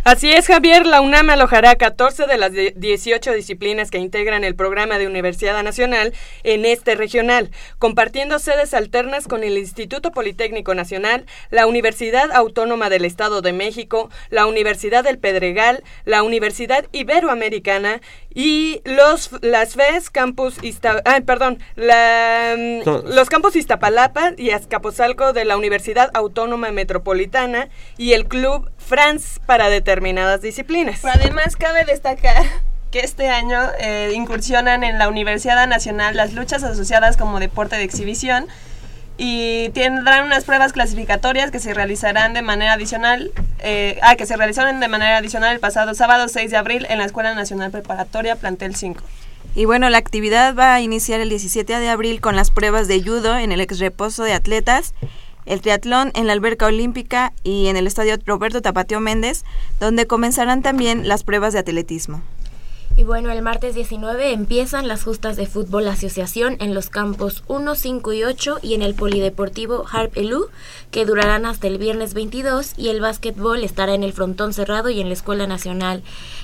Así 0.04 0.32
es, 0.32 0.47
Javier. 0.47 0.87
La 0.87 1.00
UNAM 1.00 1.30
alojará 1.30 1.75
14 1.76 2.26
de 2.26 2.38
las 2.38 2.52
de- 2.52 2.73
18 2.76 3.32
disciplinas 3.32 3.90
que 3.90 3.99
integran 3.99 4.44
el 4.44 4.54
programa 4.54 4.99
de 4.99 5.06
Universidad 5.06 5.62
Nacional 5.62 6.14
en 6.42 6.64
este 6.64 6.94
regional, 6.94 7.50
compartiendo 7.78 8.38
sedes 8.38 8.73
alternas 8.75 9.28
con 9.28 9.44
el 9.44 9.59
Instituto 9.59 10.11
Politécnico 10.11 10.75
Nacional, 10.75 11.26
la 11.50 11.66
Universidad 11.66 12.32
Autónoma 12.32 12.88
del 12.88 13.04
Estado 13.04 13.42
de 13.42 13.52
México, 13.52 14.11
la 14.30 14.47
Universidad 14.47 15.04
del 15.04 15.18
Pedregal, 15.18 15.82
la 16.04 16.23
Universidad 16.23 16.87
Iberoamericana 16.92 18.00
y 18.35 18.80
los 18.85 19.30
las 19.42 19.75
FES 19.75 20.09
Campus 20.11 20.56
ay, 21.04 21.20
perdón, 21.23 21.59
la, 21.76 22.54
mm, 22.56 22.85
No. 22.85 22.99
los 23.02 23.28
campus 23.28 23.56
Iztapalapa 23.56 24.32
y 24.37 24.50
Azcapotzalco 24.50 25.32
de 25.32 25.44
la 25.44 25.56
Universidad 25.56 26.11
Autónoma 26.14 26.70
Metropolitana 26.70 27.68
y 27.99 28.12
el 28.12 28.26
Club 28.26 28.70
France 28.85 29.41
para 29.47 29.69
determinadas 29.69 30.43
disciplinas. 30.43 31.01
Pero 31.03 31.15
además 31.15 31.57
cabe 31.57 31.85
destacar 31.85 32.45
que 32.91 33.01
este 33.01 33.29
año 33.29 33.61
eh, 33.79 34.13
incursionan 34.15 34.83
en 34.83 34.99
la 34.99 35.09
Universidad 35.09 35.67
Nacional 35.69 36.17
las 36.17 36.33
luchas 36.33 36.63
asociadas 36.65 37.17
como 37.17 37.39
deporte 37.39 37.77
de 37.77 37.85
exhibición 37.85 38.49
y 39.23 39.69
tendrán 39.71 40.25
unas 40.25 40.45
pruebas 40.45 40.73
clasificatorias 40.73 41.51
que 41.51 41.59
se 41.59 41.75
realizarán 41.75 42.33
de 42.33 42.43
manera 42.43 42.73
adicional, 42.73 43.31
eh, 43.59 43.99
ah, 44.03 44.17
que 44.17 44.25
se 44.25 44.37
realizaron 44.37 44.81
de 44.81 44.89
manera 44.89 45.19
adicional 45.19 45.53
el 45.53 45.61
pasado 45.61 45.95
sábado 45.95 46.27
6 46.27 46.51
de 46.51 46.57
abril 46.57 46.87
en 46.89 46.99
la 46.99 47.05
Escuela 47.05 47.35
Nacional 47.35 47.71
Preparatoria 47.71 48.37
Plantel 48.37 48.75
5. 48.75 49.03
Y 49.55 49.67
bueno, 49.67 49.91
la 49.91 49.99
actividad 49.99 50.55
va 50.55 50.75
a 50.75 50.81
iniciar 50.81 51.21
el 51.21 51.29
17 51.29 51.81
de 51.81 51.89
abril 51.91 52.21
con 52.21 52.35
las 52.35 52.51
pruebas 52.51 52.89
de 52.89 53.03
judo 53.03 53.37
en 53.37 53.53
el 53.53 53.61
ex 53.61 53.79
reposo 53.79 54.25
de 54.25 54.33
atletas, 54.33 54.95
el 55.50 55.61
triatlón 55.61 56.12
en 56.14 56.28
la 56.28 56.33
alberca 56.33 56.66
olímpica 56.66 57.33
y 57.42 57.66
en 57.66 57.76
el 57.76 57.88
estadio 57.88 58.16
Roberto 58.25 58.62
Tapateo 58.62 59.00
Méndez, 59.00 59.45
donde 59.80 60.07
comenzarán 60.07 60.62
también 60.62 61.09
las 61.09 61.25
pruebas 61.25 61.52
de 61.52 61.59
atletismo. 61.59 62.23
Y 62.97 63.02
bueno, 63.02 63.30
el 63.30 63.40
martes 63.40 63.75
19 63.75 64.32
empiezan 64.32 64.87
las 64.87 65.04
justas 65.04 65.37
de 65.37 65.47
fútbol 65.47 65.88
asociación 65.88 66.56
en 66.61 66.75
los 66.75 66.90
campos 66.90 67.44
1, 67.49 67.75
5 67.75 68.12
y 68.12 68.25
8 68.25 68.59
y 68.62 68.75
en 68.75 68.82
el 68.82 68.94
polideportivo 68.94 69.85
Harp 69.90 70.16
Elú, 70.16 70.47
que 70.90 71.06
durarán 71.06 71.47
hasta 71.47 71.66
el 71.66 71.78
viernes 71.78 72.12
22 72.14 72.75
y 72.76 72.88
el 72.88 73.00
básquetbol 73.00 73.64
estará 73.64 73.94
en 73.94 74.02
el 74.02 74.12
frontón 74.12 74.52
cerrado 74.52 74.90
y 74.90 75.00
en 75.00 75.09
la 75.09 75.14
Escuela 75.14 75.47
Nacional 75.47 76.02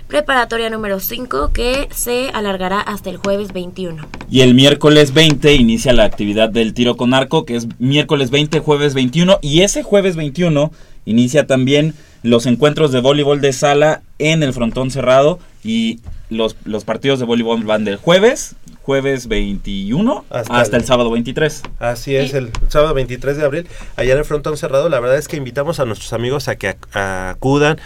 Preparatoria 0.08 0.70
número 0.70 1.00
5, 1.00 1.50
que 1.52 1.88
se 1.90 2.30
alargará 2.32 2.80
hasta 2.80 3.10
el 3.10 3.16
jueves 3.16 3.52
21. 3.52 4.06
Y 4.30 4.42
el 4.42 4.54
miércoles 4.54 5.12
20 5.12 5.52
inicia 5.54 5.92
la 5.92 6.04
actividad 6.04 6.48
del 6.48 6.74
tiro 6.74 6.96
con 6.96 7.12
arco, 7.12 7.44
que 7.44 7.56
es 7.56 7.66
miércoles 7.80 8.30
20, 8.30 8.60
jueves 8.60 8.94
21. 8.94 9.40
Y 9.42 9.62
ese 9.62 9.82
jueves 9.82 10.14
21 10.14 10.70
inicia 11.06 11.48
también 11.48 11.94
los 12.22 12.46
encuentros 12.46 12.92
de 12.92 13.00
voleibol 13.00 13.40
de 13.40 13.52
sala 13.52 14.02
en 14.20 14.44
el 14.44 14.52
frontón 14.52 14.92
cerrado. 14.92 15.40
Y 15.64 15.98
los, 16.30 16.56
los 16.64 16.84
partidos 16.84 17.18
de 17.18 17.24
voleibol 17.24 17.62
van 17.64 17.84
del 17.84 17.96
jueves, 17.96 18.56
jueves 18.82 19.28
21, 19.28 20.24
Hasta 20.30 20.60
hasta, 20.60 20.76
el- 20.76 20.82
el 20.82 20.86
sábado 20.86 21.10
23. 21.10 21.62
Así 21.78 22.16
es, 22.16 22.34
el 22.34 22.50
sábado 22.68 22.94
23 22.94 23.36
de 23.36 23.44
abril, 23.44 23.66
allá 23.96 24.12
en 24.12 24.18
el 24.18 24.24
frontón 24.24 24.56
cerrado, 24.56 24.88
la 24.88 25.00
verdad 25.00 25.18
es 25.18 25.28
que 25.28 25.36
invitamos 25.36 25.80
a 25.80 25.84
nuestros 25.84 26.12
amigos 26.12 26.48
a 26.48 26.56
que 26.56 26.76
ac- 26.76 27.30
acudan, 27.30 27.78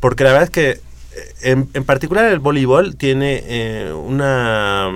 porque 0.00 0.24
la 0.24 0.30
verdad 0.30 0.44
es 0.44 0.50
que 0.50 0.70
eh, 0.70 0.80
en, 1.42 1.68
en 1.74 1.84
particular 1.84 2.24
el 2.30 2.38
voleibol 2.38 2.96
tiene 2.96 3.42
eh, 3.46 3.92
una, 3.92 4.90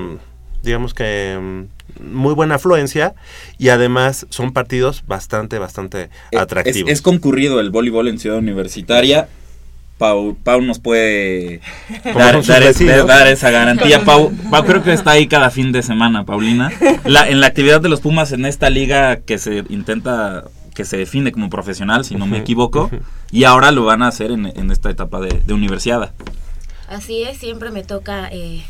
digamos 0.62 0.94
que, 0.94 1.38
mm, 1.40 1.62
muy 2.00 2.34
buena 2.34 2.54
afluencia 2.56 3.14
y 3.58 3.68
además 3.68 4.26
son 4.30 4.52
partidos 4.52 5.04
bastante, 5.06 5.58
bastante 5.58 6.08
atractivos. 6.36 6.90
Es, 6.90 6.98
es 6.98 7.02
concurrido 7.02 7.60
el 7.60 7.70
voleibol 7.70 8.08
en 8.08 8.18
Ciudad 8.18 8.38
Universitaria. 8.38 9.28
Pau, 9.98 10.36
Pau 10.42 10.60
nos 10.60 10.78
puede 10.80 11.60
dar, 12.14 12.34
es- 12.36 12.80
esa 13.38 13.50
garantía. 13.50 14.04
Pau, 14.04 14.32
Pau 14.50 14.64
creo 14.64 14.82
que 14.82 14.92
está 14.92 15.12
ahí 15.12 15.26
cada 15.28 15.50
fin 15.50 15.70
de 15.72 15.82
semana, 15.82 16.24
Paulina. 16.24 16.70
La, 17.04 17.28
en 17.28 17.40
la 17.40 17.46
actividad 17.46 17.80
de 17.80 17.88
los 17.88 18.00
Pumas 18.00 18.32
en 18.32 18.44
esta 18.44 18.68
liga 18.70 19.16
que 19.20 19.38
se 19.38 19.64
intenta, 19.68 20.44
que 20.74 20.84
se 20.84 20.96
define 20.96 21.30
como 21.30 21.50
profesional, 21.50 22.04
si 22.04 22.16
no 22.16 22.26
me 22.26 22.38
equivoco, 22.38 22.90
y 23.30 23.44
ahora 23.44 23.70
lo 23.70 23.84
van 23.84 24.02
a 24.02 24.08
hacer 24.08 24.32
en, 24.32 24.46
en 24.46 24.70
esta 24.72 24.90
etapa 24.90 25.20
de, 25.20 25.40
de 25.46 25.54
universidad. 25.54 26.12
Así 26.88 27.22
es, 27.22 27.38
siempre 27.38 27.70
me 27.70 27.84
toca, 27.84 28.28
eh, 28.32 28.62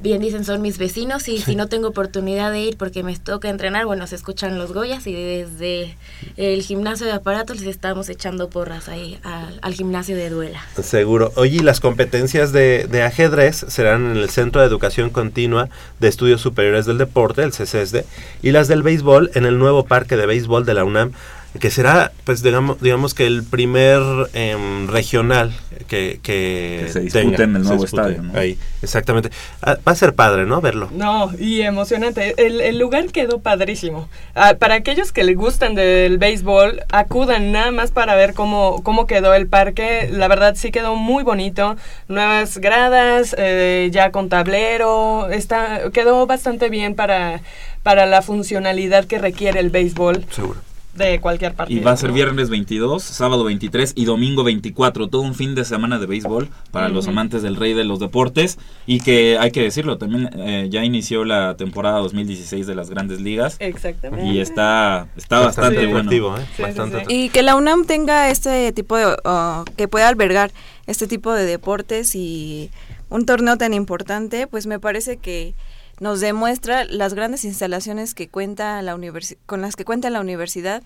bien 0.00 0.20
dicen, 0.20 0.44
son 0.44 0.60
mis 0.60 0.78
vecinos 0.78 1.28
y 1.28 1.38
si 1.38 1.56
no 1.56 1.68
tengo 1.68 1.88
oportunidad 1.88 2.52
de 2.52 2.60
ir 2.60 2.76
porque 2.76 3.02
me 3.02 3.16
toca 3.16 3.48
entrenar, 3.48 3.86
bueno, 3.86 4.06
se 4.06 4.16
escuchan 4.16 4.58
los 4.58 4.72
Goyas 4.72 5.06
y 5.06 5.12
desde 5.14 5.96
el 6.36 6.62
gimnasio 6.62 7.06
de 7.06 7.12
aparatos 7.12 7.60
les 7.60 7.68
estamos 7.68 8.08
echando 8.08 8.50
porras 8.50 8.88
ahí 8.88 9.18
al, 9.22 9.58
al 9.62 9.74
gimnasio 9.74 10.16
de 10.16 10.28
Duela. 10.30 10.60
Seguro. 10.82 11.32
Oye, 11.36 11.56
y 11.56 11.60
las 11.60 11.80
competencias 11.80 12.52
de, 12.52 12.86
de 12.90 13.02
ajedrez 13.02 13.64
serán 13.68 14.10
en 14.10 14.16
el 14.16 14.28
Centro 14.30 14.60
de 14.60 14.66
Educación 14.66 15.10
Continua 15.10 15.68
de 16.00 16.08
Estudios 16.08 16.40
Superiores 16.40 16.86
del 16.86 16.98
Deporte, 16.98 17.42
el 17.42 17.52
CCSD, 17.52 18.04
y 18.42 18.50
las 18.50 18.68
del 18.68 18.82
béisbol 18.82 19.30
en 19.34 19.46
el 19.46 19.58
nuevo 19.58 19.84
Parque 19.84 20.16
de 20.16 20.26
Béisbol 20.26 20.66
de 20.66 20.74
la 20.74 20.84
UNAM, 20.84 21.12
que 21.60 21.70
será, 21.70 22.12
pues 22.24 22.42
digamos, 22.42 22.80
digamos 22.80 23.14
que 23.14 23.26
el 23.26 23.44
primer 23.44 24.02
em, 24.32 24.88
regional 24.88 25.52
que, 25.86 26.18
que, 26.22 26.82
Que 26.84 26.88
se 26.90 27.00
dispute 27.00 27.42
en 27.44 27.56
el 27.56 27.62
nuevo 27.62 27.84
estadio, 27.84 28.22
¿no? 28.22 28.38
Ahí, 28.38 28.58
exactamente. 28.82 29.30
Ah, 29.62 29.76
va 29.86 29.92
a 29.92 29.94
ser 29.94 30.14
padre, 30.14 30.46
¿no? 30.46 30.60
Verlo. 30.60 30.88
No, 30.92 31.30
y 31.38 31.62
emocionante. 31.62 32.34
El, 32.44 32.60
el 32.60 32.78
lugar 32.78 33.06
quedó 33.06 33.40
padrísimo. 33.40 34.08
Ah, 34.34 34.54
para 34.58 34.74
aquellos 34.74 35.12
que 35.12 35.22
les 35.22 35.36
gustan 35.36 35.74
del 35.74 36.18
béisbol, 36.18 36.82
acudan 36.90 37.52
nada 37.52 37.70
más 37.70 37.92
para 37.92 38.14
ver 38.16 38.34
cómo, 38.34 38.82
cómo 38.82 39.06
quedó 39.06 39.34
el 39.34 39.46
parque. 39.46 40.08
La 40.10 40.28
verdad 40.28 40.54
sí 40.56 40.72
quedó 40.72 40.96
muy 40.96 41.22
bonito. 41.22 41.76
Nuevas 42.08 42.58
gradas, 42.58 43.34
eh, 43.38 43.90
ya 43.92 44.10
con 44.10 44.28
tablero. 44.28 45.28
Está, 45.30 45.90
quedó 45.92 46.26
bastante 46.26 46.68
bien 46.68 46.94
para, 46.94 47.42
para 47.82 48.06
la 48.06 48.22
funcionalidad 48.22 49.04
que 49.04 49.18
requiere 49.18 49.60
el 49.60 49.70
béisbol 49.70 50.24
Seguro. 50.30 50.60
De 50.94 51.20
cualquier 51.20 51.54
partido. 51.54 51.80
Y 51.80 51.84
va 51.84 51.92
a 51.92 51.96
ser 51.96 52.10
¿no? 52.10 52.14
viernes 52.14 52.50
22, 52.50 53.02
sábado 53.02 53.44
23 53.44 53.92
y 53.96 54.04
domingo 54.04 54.44
24. 54.44 55.08
Todo 55.08 55.22
un 55.22 55.34
fin 55.34 55.54
de 55.54 55.64
semana 55.64 55.98
de 55.98 56.06
béisbol 56.06 56.48
para 56.70 56.88
los 56.88 57.08
amantes 57.08 57.42
del 57.42 57.56
rey 57.56 57.74
de 57.74 57.84
los 57.84 57.98
deportes. 57.98 58.58
Y 58.86 59.00
que 59.00 59.36
hay 59.38 59.50
que 59.50 59.62
decirlo, 59.62 59.98
también 59.98 60.30
eh, 60.36 60.68
ya 60.70 60.84
inició 60.84 61.24
la 61.24 61.56
temporada 61.56 61.98
2016 61.98 62.66
de 62.66 62.74
las 62.74 62.90
grandes 62.90 63.20
ligas. 63.20 63.56
Exactamente. 63.60 64.26
Y 64.26 64.40
está, 64.40 65.08
está 65.16 65.40
bastante 65.40 65.80
Sí. 65.80 65.86
bueno. 65.86 65.98
atractivo, 65.98 66.36
¿eh? 66.38 66.46
Sí, 66.56 66.62
Bastante 66.62 66.90
sí. 66.90 66.96
atractivo. 67.02 67.20
Y 67.20 67.28
que 67.30 67.42
la 67.42 67.56
UNAM 67.56 67.84
tenga 67.86 68.30
este 68.30 68.72
tipo 68.72 68.96
de, 68.96 69.06
uh, 69.06 69.64
que 69.76 69.88
pueda 69.88 70.08
albergar 70.08 70.52
este 70.86 71.06
tipo 71.06 71.32
de 71.32 71.44
deportes 71.44 72.14
y 72.14 72.70
un 73.10 73.26
torneo 73.26 73.56
tan 73.56 73.74
importante, 73.74 74.46
pues 74.46 74.66
me 74.66 74.78
parece 74.78 75.16
que 75.16 75.54
nos 76.00 76.20
demuestra 76.20 76.84
las 76.84 77.14
grandes 77.14 77.44
instalaciones 77.44 78.14
que 78.14 78.28
cuenta 78.28 78.80
la 78.82 78.98
con 79.46 79.60
las 79.60 79.76
que 79.76 79.84
cuenta 79.84 80.10
la 80.10 80.20
universidad 80.20 80.82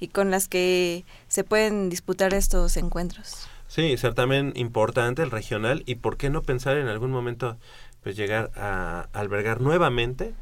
y 0.00 0.08
con 0.08 0.30
las 0.30 0.48
que 0.48 1.04
se 1.28 1.44
pueden 1.44 1.90
disputar 1.90 2.34
estos 2.34 2.76
encuentros. 2.76 3.48
Sí, 3.66 3.96
ser 3.96 4.14
también 4.14 4.52
importante 4.56 5.22
el 5.22 5.30
regional 5.30 5.82
y 5.86 5.96
por 5.96 6.16
qué 6.16 6.30
no 6.30 6.42
pensar 6.42 6.78
en 6.78 6.88
algún 6.88 7.10
momento 7.10 7.58
pues 8.02 8.16
llegar 8.16 8.50
a 8.56 9.08
albergar 9.12 9.60
nuevamente 9.60 10.32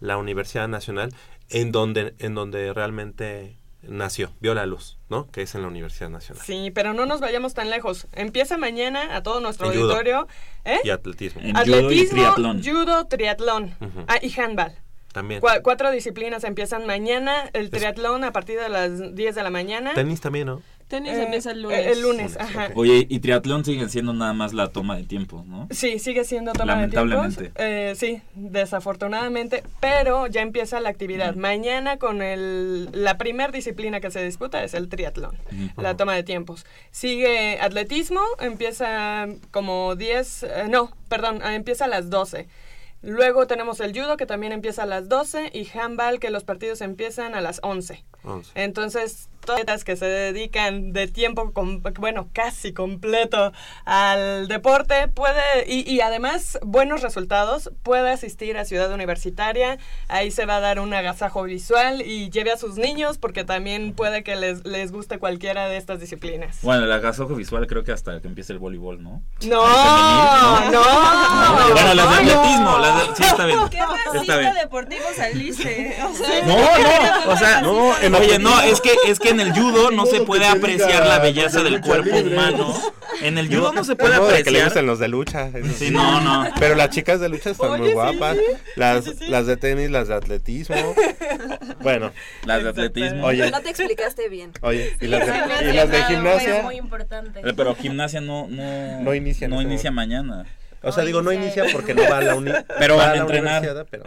la 0.00 0.16
Universidad 0.16 0.66
Nacional 0.66 1.14
en 1.50 1.70
donde 1.70 2.14
en 2.18 2.34
donde 2.34 2.72
realmente 2.72 3.56
nació, 3.82 4.32
vio 4.40 4.54
la 4.54 4.66
luz, 4.66 4.98
¿no? 5.08 5.30
Que 5.30 5.42
es 5.42 5.54
en 5.54 5.62
la 5.62 5.68
Universidad 5.68 6.08
Nacional. 6.10 6.44
Sí, 6.44 6.70
pero 6.74 6.92
no 6.94 7.06
nos 7.06 7.20
vayamos 7.20 7.54
tan 7.54 7.70
lejos. 7.70 8.06
Empieza 8.12 8.58
mañana 8.58 9.16
a 9.16 9.22
todo 9.22 9.40
nuestro 9.40 9.66
En 9.66 9.72
judo. 9.78 9.84
auditorio. 9.92 10.28
¿eh? 10.64 10.78
Y 10.84 10.90
atletismo 10.90 11.40
En 11.42 11.54
judo 11.54 11.64
y 11.64 11.74
Atletismo, 11.84 12.12
triatlón. 12.22 12.62
judo, 12.62 13.06
triatlón 13.06 13.74
ah, 14.08 14.18
y 14.22 14.38
handball. 14.40 14.72
también. 15.12 15.40
Cua- 15.40 15.60
cuatro 15.62 15.90
disciplinas 15.90 16.44
empiezan 16.44 16.86
mañana. 16.86 17.50
El 17.52 17.70
triatlón 17.70 18.24
a 18.24 18.32
partir 18.32 18.58
de 18.58 18.68
las 18.68 19.14
10 19.14 19.34
de 19.34 19.42
la 19.42 19.50
mañana. 19.50 19.92
Tenis 19.94 20.20
también, 20.20 20.46
¿no? 20.46 20.62
Tenis 20.92 21.14
Eh, 21.14 21.22
empieza 21.22 21.52
el 21.52 21.62
lunes. 21.62 21.78
eh, 21.78 21.90
El 21.92 22.02
lunes, 22.02 22.36
ajá. 22.38 22.68
Oye, 22.74 23.06
y 23.08 23.20
triatlón 23.20 23.64
sigue 23.64 23.88
siendo 23.88 24.12
nada 24.12 24.34
más 24.34 24.52
la 24.52 24.68
toma 24.68 24.94
de 24.98 25.04
tiempo, 25.04 25.42
¿no? 25.46 25.66
Sí, 25.70 25.98
sigue 25.98 26.22
siendo 26.24 26.52
toma 26.52 26.76
de 26.82 26.88
tiempos. 26.88 27.08
Lamentablemente. 27.08 27.52
Eh, 27.56 27.94
sí, 27.96 28.20
desafortunadamente, 28.34 29.62
pero 29.80 30.26
ya 30.26 30.42
empieza 30.42 30.80
la 30.80 30.90
actividad. 30.90 31.34
Mañana 31.34 31.96
con 31.96 32.20
el, 32.20 32.90
la 32.92 33.16
primer 33.16 33.52
disciplina 33.52 34.00
que 34.00 34.10
se 34.10 34.22
disputa 34.22 34.62
es 34.64 34.74
el 34.74 34.88
triatlón, 34.90 35.36
la 35.78 35.96
toma 35.96 36.14
de 36.14 36.22
tiempos. 36.24 36.66
Sigue 36.90 37.58
atletismo, 37.60 38.20
empieza 38.38 39.28
como 39.50 39.96
10, 39.96 40.42
eh, 40.42 40.48
no, 40.68 40.90
perdón, 41.08 41.40
ah, 41.42 41.54
empieza 41.54 41.86
a 41.86 41.88
las 41.88 42.10
12. 42.10 42.48
Luego 43.02 43.46
tenemos 43.46 43.80
el 43.80 43.92
judo 43.98 44.16
que 44.16 44.26
también 44.26 44.52
empieza 44.52 44.84
a 44.84 44.86
las 44.86 45.08
12 45.08 45.50
y 45.54 45.66
handball 45.76 46.20
que 46.20 46.30
los 46.30 46.44
partidos 46.44 46.80
empiezan 46.82 47.34
a 47.34 47.40
las 47.40 47.58
11. 47.62 48.04
11. 48.24 48.52
Entonces, 48.54 49.28
las 49.66 49.84
que 49.84 49.96
se 49.96 50.06
dedican 50.06 50.92
de 50.92 51.08
tiempo, 51.08 51.52
bueno, 51.98 52.28
casi 52.32 52.72
completo 52.72 53.52
al 53.84 54.46
deporte, 54.48 55.08
puede, 55.08 55.40
y, 55.66 55.88
y 55.90 56.00
además 56.00 56.58
buenos 56.62 57.02
resultados, 57.02 57.70
puede 57.82 58.10
asistir 58.10 58.56
a 58.56 58.64
Ciudad 58.64 58.92
Universitaria. 58.92 59.78
Ahí 60.08 60.30
se 60.30 60.46
va 60.46 60.56
a 60.56 60.60
dar 60.60 60.78
un 60.80 60.94
agasajo 60.94 61.42
visual 61.42 62.02
y 62.02 62.30
lleve 62.30 62.52
a 62.52 62.56
sus 62.56 62.76
niños 62.76 63.18
porque 63.18 63.44
también 63.44 63.92
puede 63.94 64.22
que 64.22 64.36
les, 64.36 64.64
les 64.64 64.92
guste 64.92 65.18
cualquiera 65.18 65.68
de 65.68 65.76
estas 65.76 66.00
disciplinas. 66.00 66.58
Bueno, 66.62 66.84
el 66.84 66.92
agasajo 66.92 67.34
visual 67.34 67.66
creo 67.66 67.82
que 67.84 67.92
hasta 67.92 68.20
que 68.20 68.28
empiece 68.28 68.52
el 68.52 68.58
voleibol, 68.60 69.02
¿no? 69.02 69.22
No, 69.42 69.62
femenil, 69.66 70.72
no. 70.72 71.72
Bueno, 71.72 71.94
las 71.94 72.16
de 72.18 72.24
no. 72.24 72.32
atletismo, 72.32 72.78
las 72.78 73.08
de- 73.08 73.16
sí, 73.16 73.22
está 73.24 73.46
bien. 73.46 73.58
¿Qué 73.70 73.78
Está 74.20 74.36
bien. 74.36 74.54
deportivo 74.54 75.02
saliste? 75.16 75.96
O 76.02 76.14
sea, 76.14 76.42
No, 76.46 76.56
no, 76.56 77.32
o 77.32 77.36
sea, 77.36 77.60
No, 77.62 78.18
oye, 78.18 78.38
no, 78.38 78.60
es 78.62 78.80
que 78.80 78.92
es 79.06 79.18
que 79.18 79.31
en 79.32 79.40
el 79.40 79.52
judo 79.52 79.90
no 79.90 80.06
se 80.06 80.20
puede 80.22 80.46
apreciar 80.46 81.06
la 81.06 81.18
belleza 81.18 81.62
de 81.62 81.70
del 81.72 81.80
cuerpo 81.80 82.16
humano. 82.16 82.74
En 83.22 83.38
el 83.38 83.48
judo 83.48 83.72
no 83.72 83.84
se 83.84 83.96
puede 83.96 84.14
de 84.14 84.18
que 84.18 84.26
le 84.26 84.34
apreciar. 84.40 84.64
gustan 84.64 84.86
los 84.86 84.98
de 84.98 85.08
lucha. 85.08 85.50
Sí, 85.76 85.90
no, 85.90 86.20
no. 86.20 86.48
Pero 86.58 86.74
las 86.74 86.90
chicas 86.90 87.20
de 87.20 87.28
lucha 87.28 87.50
están 87.50 87.78
muy 87.80 87.92
guapas. 87.92 88.36
Las, 88.76 89.04
de 89.46 89.56
tenis, 89.56 89.90
las 89.90 90.08
de 90.08 90.14
atletismo. 90.14 90.94
Bueno, 91.80 92.12
Las 92.46 92.62
de 92.62 92.70
atletismo. 92.70 93.26
Oye. 93.26 93.50
No 93.50 93.60
te 93.60 93.70
explicaste 93.70 94.28
bien. 94.28 94.52
oye, 94.62 94.96
y 95.00 95.06
las 95.08 95.26
de, 95.26 95.32
Gimnasia, 95.32 95.70
y 95.70 95.72
las 95.74 95.90
de 95.90 95.98
nada, 95.98 95.98
Es 95.98 96.16
gimnasia. 96.16 96.62
muy 96.62 96.76
importante. 96.76 97.40
Eh, 97.40 97.52
Pero 97.56 97.74
gimnasia 97.74 98.20
no 98.20 98.46
no 98.48 99.00
No 99.00 99.14
inicia 99.14 99.48
no 99.48 99.60
inicia 99.60 99.90
mañana. 99.90 100.46
O 100.82 100.90
sea, 100.90 101.04
digo, 101.04 101.22
no 101.22 101.30
inicia. 101.32 101.64
porque 101.72 101.94
no 101.94 102.02
va 102.02 102.18
a 102.18 102.22
la 102.22 102.34
uni. 102.34 102.50
Pero 102.78 102.96
va 102.96 103.04
van 103.04 103.10
a 103.12 103.14
la 103.16 103.20
entrenar. 103.22 103.86
Pero... 103.90 104.04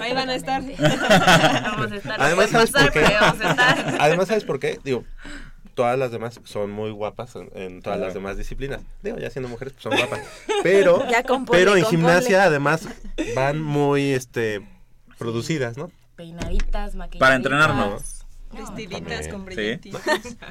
ahí 0.00 0.12
van 0.14 0.30
a 0.30 0.34
estar. 0.34 0.62
Vamos 1.62 1.92
a 1.92 1.96
estar. 1.96 2.20
Además, 2.20 2.50
¿sabes 2.50 2.70
puede 2.70 2.84
por 2.84 2.92
qué? 2.92 3.00
pasar, 3.00 3.18
pero 3.18 3.20
vamos 3.20 3.40
a 3.44 3.50
estar. 3.50 3.96
Además, 4.00 4.28
¿sabes 4.28 4.44
por 4.44 4.58
qué? 4.60 4.78
Digo, 4.84 5.04
todas 5.74 5.98
las 5.98 6.10
demás 6.12 6.40
son 6.44 6.70
muy 6.70 6.90
guapas 6.90 7.34
en, 7.36 7.50
en 7.54 7.82
todas 7.82 7.96
Claro. 7.98 8.04
las 8.06 8.14
demás 8.14 8.36
disciplinas. 8.36 8.80
Digo, 9.02 9.18
ya 9.18 9.30
siendo 9.30 9.48
mujeres, 9.48 9.74
pues 9.74 9.82
son 9.82 9.96
guapas. 9.96 10.20
Pero, 10.62 11.06
Ya 11.10 11.22
pero 11.50 11.76
en 11.76 11.84
gimnasia, 11.84 12.44
además, 12.44 12.88
van 13.34 13.60
muy 13.60 14.12
este 14.12 14.66
producidas, 15.18 15.76
¿no? 15.76 15.90
Peinaditas, 16.16 16.94
maquilladitas. 16.94 17.18
Para 17.18 17.34
entrenar, 17.36 17.74
¿no? 17.74 17.98
Vestiditas 18.54 19.28
con 19.28 19.40
Sí. 19.40 19.44
brillantitos. 19.54 20.00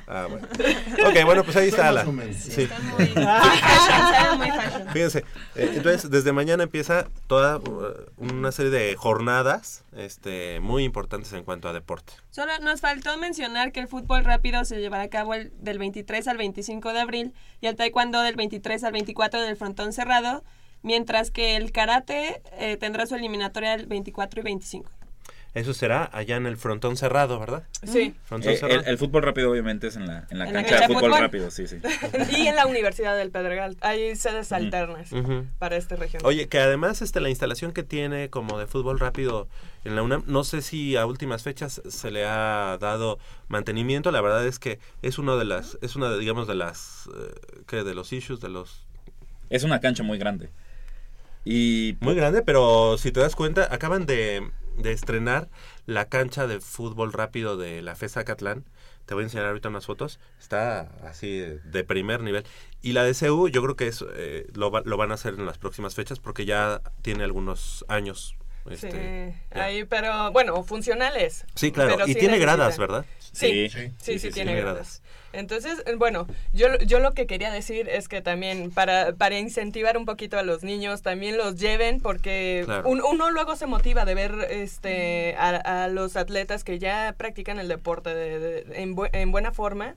Ah, 0.08 0.28
bueno. 0.30 0.48
Ok, 1.10 1.26
bueno, 1.26 1.44
pues 1.44 1.56
ahí 1.58 1.70
está 1.70 1.92
la. 1.92 2.04
Sí. 2.06 2.68
Muy, 2.98 3.06
fashion, 3.08 4.38
muy 4.38 4.52
fashion. 4.52 4.88
Fíjense, 4.94 5.20
eh, 5.56 5.72
entonces 5.76 6.10
desde 6.10 6.32
mañana 6.32 6.64
empieza 6.64 7.08
toda 7.28 7.58
uh, 7.58 7.94
una 8.18 8.52
serie 8.52 8.72
de 8.72 8.96
jornadas 8.96 9.84
este, 9.96 10.60
muy 10.60 10.84
importantes 10.84 11.34
en 11.34 11.44
cuanto 11.44 11.68
a 11.70 11.74
deporte. 11.74 12.14
Solo 12.32 12.52
nos 12.60 12.82
faltó 12.82 13.18
mencionar 13.18 13.72
que 13.72 13.80
el 13.80 13.88
fútbol 13.88 14.24
rápido 14.26 14.64
se 14.66 14.80
llevará 14.80 15.04
a 15.04 15.10
cabo 15.10 15.34
el- 15.34 15.52
del 15.60 15.80
23 15.80 16.28
al 16.28 16.38
25 16.38 16.94
de 16.94 17.00
abril 17.00 17.34
y 17.62 17.68
el 17.68 17.76
taekwondo 17.76 18.22
del 18.22 18.36
23 18.36 18.84
al 18.84 18.92
24 18.94 19.42
en 19.44 19.50
el 19.50 19.56
frontón 19.58 19.94
cerrado, 19.94 20.44
mientras 20.82 21.32
que 21.32 21.56
el 21.56 21.72
karate 21.72 22.42
eh, 22.58 22.78
tendrá 22.78 23.06
su 23.06 23.16
eliminatoria 23.16 23.74
el 23.74 23.86
24 23.88 24.42
y 24.42 24.44
25. 24.44 24.92
Eso 25.54 25.74
será 25.76 26.10
allá 26.12 26.36
en 26.38 26.48
el 26.48 26.58
frontón 26.58 26.98
cerrado, 26.98 27.40
¿verdad? 27.40 27.64
Sí. 27.84 28.16
Frontón 28.24 28.54
Eh, 28.54 28.58
cerrado. 28.58 28.82
el, 28.82 28.88
el 28.88 28.98
fútbol 28.98 29.22
rápido 29.22 29.52
obviamente 29.52 29.88
es 29.88 29.96
en 29.96 30.08
la, 30.08 30.26
en 30.32 30.40
la 30.40 30.48
En 30.48 30.54
cancha 30.54 30.74
de 30.76 30.80
cancha 30.80 30.88
de 30.88 30.94
fútbol, 30.96 31.12
fútbol. 31.12 31.22
rápido, 31.22 31.52
sí, 31.52 31.68
sí. 31.68 31.78
y 32.32 32.48
en 32.48 32.56
la 32.56 32.66
Universidad 32.66 33.16
del 33.16 33.30
Pedregal. 33.30 33.78
Hay 33.82 34.16
sedes 34.16 34.52
alternas 34.52 35.10
para 35.60 35.76
este 35.78 35.96
región. 35.96 36.24
Oye, 36.26 36.48
que 36.48 36.60
además 36.60 37.02
este 37.04 37.20
la 37.22 37.30
instalación 37.30 37.72
que 37.72 37.84
tiene 37.84 38.30
como 38.32 38.58
de 38.58 38.66
fútbol 38.66 39.00
rápido 39.00 39.48
en 39.86 39.96
la 39.96 40.02
UNAM, 40.02 40.24
no 40.26 40.44
sé 40.44 40.62
si 40.64 40.96
a 40.96 41.06
últimas 41.06 41.44
fechas 41.44 41.82
se 41.88 42.10
le 42.10 42.26
ha 42.26 42.78
dado 42.80 43.20
mantenimiento, 43.48 44.12
la 44.12 44.22
verdad 44.22 44.48
es 44.48 44.58
que 44.58 44.80
es 45.04 45.20
uno 45.20 45.38
de 45.38 45.46
las 45.46 45.78
es 45.82 45.96
una 45.96 46.10
de 46.10 46.18
digamos 46.18 46.48
de 46.48 46.56
las 46.56 47.10
eh, 47.16 47.34
que 47.68 47.84
de 47.84 47.94
los 47.94 48.12
issues 48.12 48.40
de 48.40 48.50
los 48.50 48.88
Es 49.50 49.64
una 49.64 49.80
cancha 49.82 50.02
muy 50.02 50.18
grande. 50.18 50.50
Y 51.46 51.98
muy 52.00 52.16
grande, 52.16 52.42
pero 52.42 52.98
si 52.98 53.12
te 53.12 53.20
das 53.20 53.36
cuenta, 53.36 53.68
acaban 53.70 54.06
de, 54.06 54.50
de 54.78 54.92
estrenar 54.92 55.50
la 55.86 56.10
cancha 56.10 56.48
de 56.48 56.60
fútbol 56.60 57.14
rápido 57.14 57.58
de 57.58 57.82
la 57.82 57.96
FESA 57.96 58.24
Catlán. 58.24 58.66
Te 59.06 59.14
voy 59.14 59.24
a 59.24 59.26
enseñar 59.26 59.48
ahorita 59.48 59.70
unas 59.70 59.86
fotos. 59.86 60.20
Está 60.40 60.82
así 61.04 61.38
de, 61.38 61.84
primer 61.84 62.22
nivel. 62.22 62.46
Y 62.82 62.94
la 62.94 63.04
de 63.04 63.14
CU, 63.14 63.50
yo 63.50 63.62
creo 63.62 63.76
que 63.76 63.88
es, 63.88 64.04
eh, 64.16 64.48
lo, 64.54 64.72
va- 64.72 64.82
lo 64.86 64.96
van 64.98 65.12
a 65.12 65.16
hacer 65.16 65.34
en 65.34 65.46
las 65.46 65.58
próximas 65.58 65.94
fechas 65.96 66.20
porque 66.20 66.46
ya 66.46 66.82
tiene 67.02 67.24
algunos 67.24 67.84
años. 67.90 68.36
Sí, 68.66 68.74
este, 68.88 69.36
ya. 69.54 69.64
ahí, 69.66 69.84
pero 69.84 70.32
bueno, 70.32 70.64
funcionales. 70.64 71.46
Sí, 71.54 71.74
claro. 71.74 71.96
Pero 71.96 72.08
y 72.08 72.14
sí 72.14 72.20
tiene 72.20 72.40
gradas. 72.40 72.78
¿verdad? 72.78 73.06
Sí, 73.20 73.34
Sí, 73.34 73.70
sí, 73.70 73.70
sí, 73.70 73.94
sí, 73.98 74.20
sí, 74.20 74.32
tiene 74.32 74.52
tiene 74.52 74.62
gradas. 74.62 75.02
Entonces, 75.34 75.84
eh, 75.88 75.96
bueno, 75.96 76.28
yo, 76.54 76.78
yo 76.86 77.00
lo 77.00 77.12
que 77.14 77.26
quería 77.28 77.52
decir 77.52 77.90
es 77.90 78.08
que 78.08 78.22
también 78.22 78.70
para, 78.72 79.14
para 79.14 79.38
incentivar 79.40 79.98
un 79.98 80.06
poquito 80.06 80.38
a 80.38 80.44
los 80.44 80.64
niños, 80.64 81.02
también 81.02 81.38
los 81.38 81.56
lleven 81.60 82.00
porque 82.00 82.62
Claro. 82.66 82.88
un- 82.88 83.02
uno 83.02 83.32
luego 83.32 83.56
se 83.56 83.66
motiva 83.66 84.06
de 84.06 84.14
ver 84.16 84.36
este 84.50 85.36
a, 85.38 85.84
a 85.86 85.88
los 85.88 86.16
atletas 86.16 86.64
que 86.64 86.78
ya 86.80 87.16
practican 87.18 87.60
el 87.60 87.68
deporte 87.68 88.14
de- 88.14 88.40
de- 88.40 88.82
en, 88.82 88.96
bu- 88.96 89.10
en 89.12 89.32
buena 89.32 89.52
forma 89.52 89.96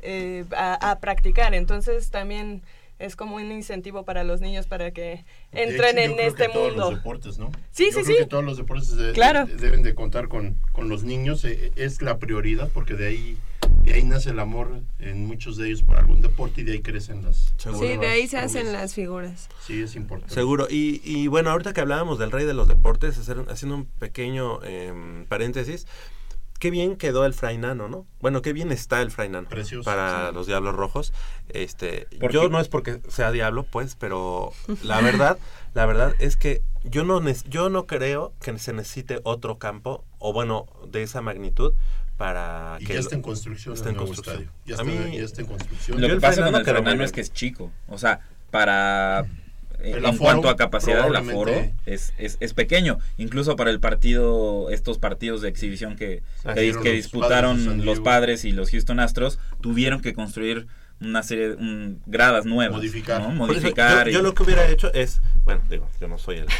eh, 0.00 0.44
a, 0.56 0.90
a 0.90 0.98
practicar. 1.00 1.54
Entonces 1.54 2.10
también 2.10 2.62
es 2.98 3.16
como 3.16 3.36
un 3.36 3.50
incentivo 3.52 4.04
para 4.04 4.24
los 4.24 4.40
niños 4.40 4.66
para 4.66 4.90
que 4.90 5.24
De 5.52 5.62
entren 5.62 5.98
hecho, 5.98 6.06
yo 6.06 6.10
en 6.10 6.14
creo 6.16 6.28
este 6.28 6.46
que 6.46 6.52
todos 6.52 6.76
los 6.76 6.84
mundo. 6.86 6.96
deportes, 6.96 7.38
¿no? 7.38 7.52
Sí, 7.70 7.86
Yo 7.92 7.98
sí, 8.00 8.04
creo 8.04 8.04
sí. 8.04 8.22
que 8.22 8.26
todos 8.26 8.44
los 8.44 8.56
deportes 8.56 8.96
de- 8.96 9.12
Claro. 9.12 9.46
de- 9.46 9.56
deben 9.56 9.82
de 9.82 9.94
contar 9.94 10.28
con, 10.28 10.56
con 10.72 10.88
los 10.88 11.04
niños. 11.04 11.44
eh, 11.44 11.72
es 11.76 12.02
la 12.02 12.18
prioridad 12.18 12.68
porque 12.74 12.94
de 12.94 13.06
ahí, 13.08 13.36
de 13.84 13.94
ahí 13.94 14.02
nace 14.02 14.30
el 14.30 14.38
amor 14.40 14.80
en 14.98 15.26
muchos 15.26 15.56
de 15.56 15.68
ellos 15.68 15.82
por 15.82 15.96
algún 15.96 16.20
deporte 16.22 16.60
y 16.60 16.64
de 16.64 16.72
ahí 16.72 16.80
crecen 16.82 17.22
las... 17.22 17.54
Seguro. 17.56 17.86
Sí, 17.86 17.96
de 17.96 18.06
ahí 18.08 18.26
se 18.26 18.38
hacen 18.38 18.72
las 18.72 18.94
figuras. 18.94 19.48
Sí, 19.66 19.80
es 19.82 19.94
importante. 19.96 20.34
Seguro. 20.34 20.66
Y, 20.70 21.00
y 21.04 21.26
bueno, 21.28 21.50
ahorita 21.50 21.72
que 21.72 21.80
hablábamos 21.80 22.18
del 22.18 22.30
rey 22.32 22.44
de 22.46 22.54
los 22.54 22.66
deportes, 22.68 23.16
hacer, 23.18 23.44
haciendo 23.48 23.76
un 23.76 23.84
pequeño 23.86 24.62
em, 24.64 25.24
paréntesis, 25.26 25.86
qué 26.58 26.70
bien 26.70 26.96
quedó 26.96 27.24
el 27.24 27.34
Frainano, 27.34 27.88
¿no? 27.88 28.06
Bueno, 28.20 28.42
qué 28.42 28.52
bien 28.52 28.72
está 28.72 29.00
el 29.02 29.10
Frainano 29.10 29.48
Precioso, 29.48 29.84
para 29.84 30.28
sí. 30.28 30.34
los 30.34 30.46
Diablos 30.46 30.74
Rojos. 30.74 31.12
Este, 31.48 32.06
¿Por 32.20 32.32
yo 32.32 32.42
qué? 32.42 32.48
no 32.50 32.60
es 32.60 32.68
porque 32.68 33.00
sea 33.08 33.30
diablo, 33.32 33.64
pues, 33.64 33.94
pero 33.94 34.52
la 34.82 35.00
verdad, 35.02 35.38
la 35.74 35.86
verdad 35.86 36.14
es 36.18 36.36
que 36.36 36.62
yo 36.84 37.04
no 37.04 37.20
yo 37.48 37.68
no 37.70 37.86
creo 37.86 38.32
que 38.40 38.58
se 38.58 38.72
necesite 38.72 39.20
otro 39.24 39.58
campo 39.58 40.04
o 40.18 40.32
bueno, 40.32 40.66
de 40.86 41.02
esa 41.02 41.20
magnitud 41.20 41.74
para 42.16 42.78
Y 42.80 42.84
que 42.84 42.94
ya 42.94 43.00
está 43.00 43.14
en 43.14 43.22
construcción 43.22 43.74
está 43.74 43.90
en 43.90 43.94
construcción. 43.94 44.50
Ya 44.66 44.74
A 44.74 44.82
está, 44.82 44.84
mí- 44.84 45.16
ya 45.16 45.24
está 45.24 45.40
en 45.40 45.46
construcción. 45.46 46.00
Lo 46.00 46.08
que 46.08 46.20
pasa 46.20 46.42
con 46.44 46.54
el 46.54 46.82
bien. 46.82 47.00
es 47.02 47.12
que 47.12 47.20
es 47.20 47.32
chico. 47.32 47.70
O 47.88 47.96
sea, 47.98 48.20
para. 48.50 49.26
Eh, 49.80 49.92
El 49.92 49.98
en 49.98 50.06
aforo, 50.06 50.18
cuanto 50.24 50.48
a 50.48 50.56
capacidad 50.56 51.04
del 51.04 51.16
aforo, 51.16 51.52
es, 51.86 52.12
es, 52.18 52.36
es 52.40 52.54
pequeño. 52.54 52.98
Incluso 53.16 53.56
para 53.56 53.70
el 53.70 53.80
partido, 53.80 54.70
estos 54.70 54.98
partidos 54.98 55.40
de 55.42 55.48
exhibición 55.48 55.96
que, 55.96 56.22
que, 56.54 56.92
disputaron 56.92 57.64
los 57.78 57.84
Diego. 57.84 58.02
padres 58.04 58.44
y 58.44 58.52
los 58.52 58.70
Houston 58.70 59.00
Astros, 59.00 59.38
tuvieron 59.60 60.00
que 60.00 60.14
construir 60.14 60.66
una 61.00 61.22
serie 61.22 61.50
de 61.50 61.54
un- 61.54 62.02
gradas 62.06 62.44
nuevas. 62.44 62.76
Modificar. 62.76 63.20
¿no? 63.20 63.26
Por 63.28 63.50
eso, 63.50 63.60
Modificar. 63.60 64.06
yo, 64.06 64.10
y- 64.10 64.14
yo 64.14 64.22
lo 64.22 64.34
que 64.34 64.42
hubiera 64.42 64.66
hecho 64.66 64.92
es, 64.92 65.20
bueno, 65.44 65.62
digo, 65.70 65.88
yo 66.00 66.08
no 66.08 66.18
soy 66.18 66.38
el, 66.38 66.46
no 66.46 66.52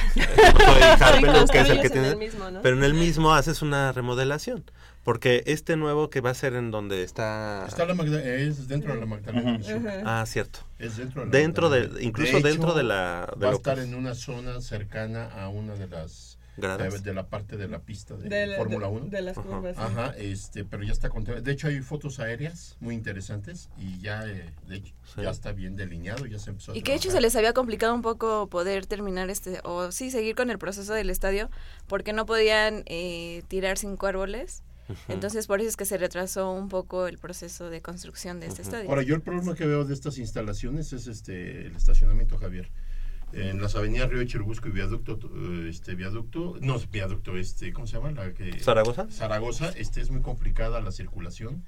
soy 1.36 1.48
que 1.52 1.58
es 1.60 1.68
el 1.70 1.80
que 1.80 1.90
tiene, 1.90 2.08
el 2.10 2.16
mismo, 2.18 2.48
¿no? 2.50 2.62
pero 2.62 2.76
en 2.76 2.84
el 2.84 2.94
mismo 2.94 3.34
haces 3.34 3.62
una 3.62 3.90
remodelación, 3.90 4.62
porque 5.08 5.42
este 5.46 5.78
nuevo 5.78 6.10
que 6.10 6.20
va 6.20 6.28
a 6.28 6.34
ser 6.34 6.52
en 6.52 6.70
donde 6.70 7.02
está, 7.02 7.64
Está 7.66 7.86
la 7.86 7.94
Magda- 7.94 8.22
es 8.22 8.68
dentro 8.68 8.92
de 8.92 9.00
la 9.00 9.06
Magdalena. 9.06 9.58
Ah, 10.04 10.22
cierto, 10.26 10.58
Es 10.78 10.98
dentro 10.98 11.22
de 11.22 11.26
la 11.28 11.32
dentro 11.38 11.70
de, 11.70 12.04
incluso 12.04 12.36
De 12.40 12.50
dentro 12.50 12.74
de 12.74 12.82
la, 12.82 13.32
de 13.34 13.46
va 13.46 13.52
a 13.52 13.54
estar 13.54 13.78
en 13.78 13.94
una 13.94 14.14
zona 14.14 14.60
cercana 14.60 15.24
a 15.32 15.48
una 15.48 15.76
de 15.76 15.86
las 15.88 16.36
de, 16.58 16.98
de 17.02 17.14
la 17.14 17.26
parte 17.26 17.56
de 17.56 17.68
la 17.68 17.78
pista 17.78 18.16
de, 18.16 18.28
De, 18.28 18.46
la- 18.48 18.56
Fórmula 18.58 18.88
de- 18.88 18.92
1. 18.92 19.06
de 19.06 19.22
las 19.22 19.38
Ajá. 19.38 19.48
curvas. 19.48 19.76
sí. 19.76 19.82
Ajá, 19.82 20.14
este, 20.18 20.64
pero 20.66 20.82
ya 20.82 20.92
está 20.92 21.08
contenido. 21.08 21.40
De 21.40 21.52
hecho 21.52 21.68
hay 21.68 21.80
fotos 21.80 22.18
aéreas 22.20 22.76
muy 22.80 22.94
interesantes 22.94 23.70
y 23.78 23.98
ya, 24.02 24.26
eh, 24.26 24.52
de 24.66 24.76
hecho, 24.76 24.92
Sí. 25.14 25.22
ya 25.22 25.30
está 25.30 25.52
bien 25.52 25.74
delineado, 25.76 26.26
ya 26.26 26.38
se 26.38 26.50
empezó 26.50 26.72
a 26.72 26.76
Y 26.76 26.82
que 26.82 26.90
de 26.92 26.98
hecho 26.98 27.10
se 27.10 27.22
les 27.22 27.34
había 27.34 27.54
complicado 27.54 27.94
un 27.94 28.02
poco 28.02 28.46
poder 28.48 28.84
terminar 28.84 29.30
este, 29.30 29.60
o 29.64 29.90
sí, 29.90 30.10
seguir 30.10 30.34
con 30.36 30.50
el 30.50 30.58
proceso 30.58 30.92
del 30.92 31.08
estadio, 31.08 31.48
porque 31.86 32.12
no 32.12 32.26
podían 32.26 32.82
eh, 32.84 33.42
tirar 33.48 33.78
cinco 33.78 34.06
árboles. 34.06 34.62
Entonces 35.08 35.46
por 35.46 35.60
eso 35.60 35.68
es 35.68 35.76
que 35.76 35.84
se 35.84 35.98
retrasó 35.98 36.52
un 36.52 36.68
poco 36.68 37.06
el 37.06 37.18
proceso 37.18 37.70
de 37.70 37.80
construcción 37.82 38.40
de 38.40 38.46
este 38.46 38.62
estadio. 38.62 38.88
Ahora, 38.88 39.02
yo 39.02 39.14
el 39.14 39.20
problema 39.20 39.54
que 39.54 39.66
veo 39.66 39.84
de 39.84 39.94
estas 39.94 40.18
instalaciones 40.18 40.92
es 40.92 41.06
este 41.06 41.66
el 41.66 41.76
estacionamiento, 41.76 42.38
Javier. 42.38 42.70
En 43.32 43.60
las 43.60 43.74
avenidas 43.74 44.08
Río 44.08 44.20
de 44.20 44.26
Churubusco 44.26 44.68
y 44.68 44.70
Viaducto, 44.70 45.18
eh, 45.22 45.66
este 45.68 45.94
viaducto, 45.94 46.56
no, 46.62 46.78
viaducto, 46.90 47.36
este, 47.36 47.74
¿cómo 47.74 47.86
se 47.86 47.98
llama? 47.98 48.10
La 48.12 48.32
que, 48.32 48.58
¿Zaragoza? 48.58 49.06
Zaragoza, 49.10 49.68
este 49.76 50.00
es 50.00 50.10
muy 50.10 50.22
complicada 50.22 50.80
la 50.80 50.92
circulación 50.92 51.62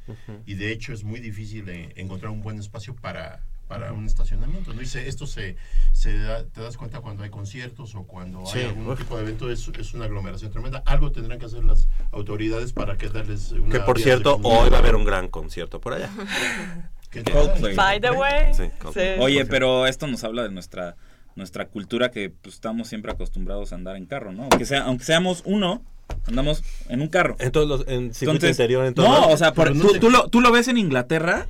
y 0.47 0.55
de 0.55 0.73
hecho 0.73 0.95
es 0.95 1.05
muy 1.05 1.21
difícil 1.21 1.69
eh, 1.69 1.93
encontrar 1.97 2.33
un 2.33 2.41
buen 2.41 2.59
espacio 2.59 2.97
para, 2.97 3.45
para 3.71 3.93
un 3.93 4.05
estacionamiento. 4.05 4.75
¿no? 4.75 4.83
Y 4.83 4.87
se- 4.87 5.07
esto 5.09 5.29
se, 5.29 5.55
se 5.93 6.19
da- 6.19 6.45
te 6.45 6.61
das 6.61 6.77
cuenta 6.77 7.01
cuando 7.01 7.23
hay 7.23 7.31
conciertos 7.31 7.95
o 7.95 8.03
cuando 8.03 8.45
Sí, 8.47 8.59
hay 8.59 8.65
algún 8.67 8.89
uf. 8.89 8.99
tipo 8.99 9.17
de 9.17 9.23
evento, 9.23 9.49
es, 9.49 9.69
es 9.79 9.95
una 9.95 10.07
aglomeración 10.07 10.51
tremenda. 10.51 10.83
Algo 10.87 11.13
tendrán 11.13 11.39
que 11.39 11.47
hacer 11.47 11.63
las 11.65 11.89
autoridades 12.11 12.73
para 12.73 12.97
que 12.99 13.09
darles 13.09 13.53
una... 13.53 13.71
Que 13.71 13.79
por 13.79 14.01
cierto, 14.01 14.41
hoy 14.43 14.71
va 14.71 14.79
a 14.79 14.81
haber 14.81 14.97
un 14.97 15.05
gran 15.05 15.29
concierto 15.29 15.81
por 15.81 15.93
allá. 15.93 16.11
Coldplay. 17.33 17.77
By 17.77 18.01
the 18.01 18.11
way. 18.11 18.53
Sí, 18.55 18.65
sí. 18.93 19.01
Oye, 19.21 19.47
pero 19.47 19.87
esto 19.87 20.07
nos 20.09 20.23
habla 20.25 20.43
de 20.43 20.51
nuestra 20.51 20.97
nuestra 21.37 21.69
cultura 21.69 22.11
que 22.11 22.29
pues, 22.31 22.57
estamos 22.57 22.89
siempre 22.89 23.13
acostumbrados 23.13 23.71
a 23.73 23.77
andar 23.77 23.95
en 23.97 24.07
carro, 24.07 24.33
¿no? 24.33 24.43
Aunque 24.43 24.67
sea 24.67 24.83
aunque 24.83 25.05
seamos 25.05 25.43
uno, 25.47 25.83
andamos 26.27 26.63
en 26.89 27.01
un 27.03 27.09
carro. 27.09 27.37
En 27.39 27.53
todos 27.53 27.69
los 27.69 27.81
en 27.89 28.13
circuito 28.15 28.33
Entonces, 28.47 28.51
interior, 28.51 28.85
en 28.85 28.95
todo 28.95 29.07
no, 29.09 29.15
lado. 29.21 29.29
o 29.33 29.37
sea, 29.37 29.55
por- 29.55 29.67
Pero 29.69 29.77
no 29.77 29.83
tú, 29.87 29.91
sé- 29.95 30.01
tú 30.01 30.11
lo, 30.11 30.29
tú 30.29 30.41
lo 30.41 30.51
ves 30.51 30.67
en 30.69 30.77
Inglaterra. 30.77 31.47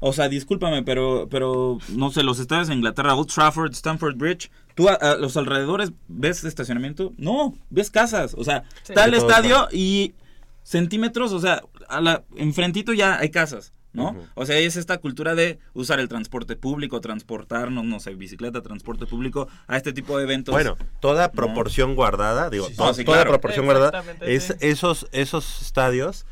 O 0.00 0.12
sea, 0.12 0.28
discúlpame, 0.28 0.82
pero, 0.82 1.28
pero 1.30 1.78
no 1.88 2.10
sé, 2.10 2.22
los 2.22 2.38
estadios 2.38 2.68
en 2.68 2.74
Inglaterra, 2.78 3.14
Old 3.14 3.28
Trafford, 3.32 3.72
Stamford 3.72 4.16
Bridge, 4.16 4.50
tú 4.74 4.88
a, 4.88 4.94
a 4.94 5.16
los 5.16 5.36
alrededores 5.36 5.92
ves 6.08 6.44
estacionamiento, 6.44 7.12
no, 7.16 7.54
ves 7.70 7.90
casas, 7.90 8.34
o 8.36 8.44
sea, 8.44 8.64
Sí. 8.82 8.92
está 8.92 9.04
el 9.06 9.12
De 9.12 9.16
estadio 9.18 9.68
y 9.72 10.14
centímetros, 10.62 11.32
o 11.32 11.40
sea, 11.40 11.62
a 11.88 12.00
la, 12.00 12.22
enfrentito 12.36 12.92
ya 12.92 13.18
hay 13.18 13.30
casas, 13.30 13.72
¿no? 13.94 14.16
O 14.34 14.44
sea, 14.44 14.58
es 14.58 14.76
esta 14.76 14.98
cultura 14.98 15.34
de 15.34 15.58
usar 15.72 16.00
el 16.00 16.08
transporte 16.08 16.56
público, 16.56 17.00
transportarnos, 17.00 17.84
no 17.84 18.00
sé, 18.00 18.14
bicicleta, 18.14 18.60
transporte 18.60 19.06
público, 19.06 19.48
a 19.68 19.76
este 19.76 19.92
tipo 19.92 20.18
de 20.18 20.24
eventos. 20.24 20.52
Bueno, 20.52 20.76
toda 21.00 21.30
proporción 21.32 21.94
guardada, 21.94 22.50
digo, 22.50 22.66
Sí, 22.66 22.74
to- 22.76 22.92
sí, 22.92 23.04
toda 23.04 23.18
claro. 23.18 23.30
proporción 23.30 23.64
guardada, 23.66 24.02
es 24.22 24.44
sí. 24.46 24.52
esos 24.60 25.06
esos 25.12 25.62
estadios 25.62 26.26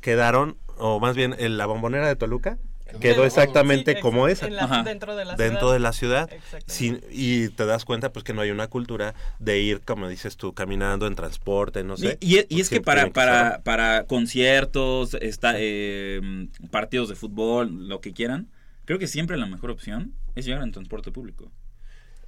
quedaron 0.00 0.56
o 0.78 1.00
más 1.00 1.16
bien 1.16 1.34
en 1.38 1.56
la 1.58 1.66
bombonera 1.66 2.06
de 2.06 2.16
Toluca 2.16 2.58
Quedó 3.00 3.24
exactamente 3.24 3.94
Sí, 3.94 4.00
como 4.00 4.28
esa. 4.28 4.48
la- 4.50 4.82
dentro 4.84 5.16
de 5.16 5.24
la 5.24 5.36
dentro 5.36 5.58
ciudad. 5.60 5.72
de 5.74 5.78
la 5.80 5.92
ciudad 5.92 6.32
Exactamente. 6.32 6.72
sin, 6.72 7.00
y 7.10 7.48
te 7.50 7.66
das 7.66 7.84
cuenta 7.84 8.12
pues 8.12 8.24
que 8.24 8.32
no 8.32 8.40
hay 8.42 8.50
una 8.50 8.68
cultura 8.68 9.14
de 9.38 9.58
ir 9.60 9.80
como 9.82 10.08
dices 10.08 10.36
tú 10.36 10.52
caminando 10.54 11.06
en 11.06 11.14
transporte 11.14 11.82
no 11.84 11.96
sé 11.96 12.18
Y, 12.20 12.38
y- 12.38 12.46
y 12.48 12.60
es 12.60 12.68
que 12.70 12.80
para, 12.80 13.10
para, 13.10 13.60
para 13.62 14.04
conciertos, 14.04 15.14
está, 15.20 15.54
eh, 15.56 16.20
partidos 16.70 17.08
de 17.08 17.14
fútbol, 17.16 17.88
lo 17.88 18.00
que 18.00 18.12
quieran, 18.12 18.48
creo 18.84 18.98
que 18.98 19.06
siempre 19.08 19.36
la 19.36 19.46
mejor 19.46 19.70
opción 19.70 20.12
es 20.34 20.44
llegar 20.46 20.62
en 20.62 20.72
transporte 20.72 21.10
público. 21.12 21.50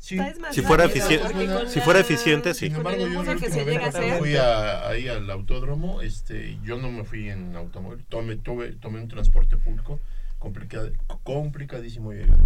Sí. 0.01 0.17
Si 0.53 0.63
fuera 0.63 0.85
rápido, 0.87 1.05
eficiente- 1.07 1.69
si 1.69 1.81
fuera 1.81 1.99
eficiente, 2.01 2.55
sí. 2.55 2.67
Sin 2.69 2.77
embargo, 2.77 3.01
yo 3.01 3.09
la 3.09 3.19
última 3.33 3.35
vez 3.35 3.95
que 3.95 4.17
fui 4.19 4.37
a- 4.37 4.89
ahí 4.89 5.09
al 5.09 5.29
autódromo, 5.29 6.03
este, 6.03 6.57
yo 6.63 6.79
no 6.79 6.89
me 6.91 7.03
fui 7.05 7.29
en 7.29 7.57
automóvil, 7.57 8.05
tomé, 8.09 8.37
tuve- 8.37 8.77
tomé 8.81 9.01
un 9.01 9.09
transporte 9.09 9.57
público, 9.57 10.01
complicado, 10.39 10.91
complicadísimo 11.23 12.13
llegar. 12.13 12.37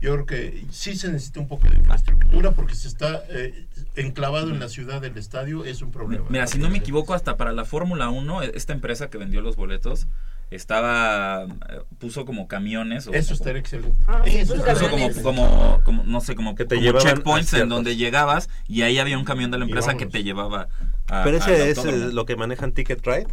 Yo 0.00 0.12
creo 0.14 0.26
que 0.26 0.64
sí 0.70 0.96
se 0.96 1.10
necesita 1.10 1.40
un 1.40 1.48
poco 1.48 1.68
de 1.68 1.76
infraestructura 1.76 2.52
porque 2.52 2.74
se 2.74 2.88
está 2.88 3.22
eh, 3.28 3.66
enclavado 3.96 4.50
en 4.50 4.58
la 4.58 4.68
ciudad 4.68 5.00
del 5.00 5.16
estadio, 5.18 5.64
es 5.64 5.82
un 5.82 5.90
problema. 5.90 6.24
Mira, 6.30 6.46
si 6.46 6.58
no 6.58 6.70
me 6.70 6.78
equivoco, 6.78 7.12
hasta 7.12 7.36
para 7.36 7.52
la 7.52 7.64
Fórmula 7.64 8.08
1, 8.08 8.42
e- 8.42 8.52
esta 8.54 8.72
empresa 8.72 9.10
que 9.10 9.18
vendió 9.18 9.40
los 9.42 9.56
boletos 9.56 10.06
estaba 10.50 11.44
eh, 11.44 11.82
puso 11.98 12.24
como 12.24 12.48
camiones 12.48 13.06
o 13.06 13.12
Eso 13.12 13.34
estaría 13.34 13.60
excelente. 13.60 13.96
Ah, 14.08 14.22
Eso 14.24 14.54
puso 14.54 14.66
estaría 14.66 15.08
puso 15.08 15.22
como, 15.22 15.48
como, 15.48 15.80
como, 15.84 16.04
no 16.04 16.20
sé, 16.20 16.34
como, 16.34 16.54
Que 16.54 16.64
te 16.64 16.76
como 16.76 16.98
checkpoints 16.98 17.52
en 17.54 17.68
donde 17.68 17.96
llegabas 17.96 18.48
y 18.66 18.82
ahí 18.82 18.98
había 18.98 19.16
un 19.18 19.24
camión 19.24 19.50
de 19.50 19.58
la 19.58 19.64
empresa 19.64 19.96
que 19.96 20.06
te 20.06 20.22
llevaba 20.24 20.68
a 21.08 21.24
pero 21.24 21.36
ese 21.36 21.70
es 21.70 22.14
lo 22.14 22.24
que 22.24 22.36
manejan 22.36 22.72
Ticket 22.72 23.04
Ride 23.06 23.28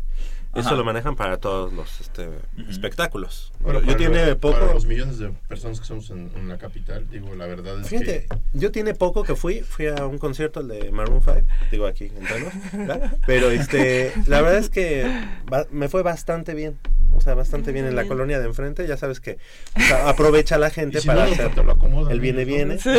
eso 0.55 0.67
Ajá. 0.69 0.75
lo 0.75 0.83
manejan 0.85 1.15
para 1.15 1.37
todos 1.37 1.71
los 1.73 1.99
este, 2.01 2.27
espectáculos. 2.69 3.51
Bueno, 3.59 3.81
yo 3.81 3.95
tiene 3.95 4.25
los- 4.25 4.35
poco 4.37 4.59
para 4.59 4.73
los 4.73 4.85
millones 4.85 5.19
de 5.19 5.29
personas 5.47 5.79
que 5.79 5.85
somos 5.85 6.09
en, 6.09 6.31
en 6.35 6.47
la 6.49 6.57
capital, 6.57 7.07
digo, 7.09 7.35
la 7.35 7.45
verdad 7.45 7.79
es 7.81 7.87
Fíjate, 7.89 8.27
que... 8.29 8.37
yo 8.53 8.71
tiene 8.71 8.93
poco 8.93 9.23
que 9.23 9.35
fui, 9.35 9.61
fui 9.61 9.87
a 9.87 10.05
un 10.05 10.17
concierto 10.17 10.61
el 10.61 10.67
de 10.69 10.91
Maroon 10.91 11.21
5, 11.21 11.39
digo 11.71 11.85
aquí 11.85 12.05
en 12.05 12.25
Thanos, 12.25 12.53
pero 13.25 13.51
este, 13.51 14.11
la 14.25 14.41
verdad 14.41 14.59
es 14.59 14.69
que 14.69 15.05
ba- 15.45 15.67
me 15.71 15.89
fue 15.89 16.01
bastante 16.01 16.53
bien, 16.55 16.77
o 17.15 17.21
sea, 17.21 17.33
bastante 17.35 17.71
bien 17.71 17.85
en 17.85 17.95
la 17.95 18.05
colonia 18.07 18.39
de 18.39 18.45
enfrente, 18.45 18.87
ya 18.87 18.97
sabes 18.97 19.19
que 19.19 19.37
o 19.75 19.81
sea, 19.81 20.09
aprovecha 20.09 20.57
la 20.57 20.69
gente 20.69 21.01
si 21.01 21.07
para 21.07 21.25
no, 21.25 21.31
hacer 21.33 21.55
lo 21.57 21.71
acomodan, 21.71 22.11
el 22.11 22.17
¿no? 22.17 22.23
viene 22.23 22.45
viene, 22.45 22.77
te 22.77 22.93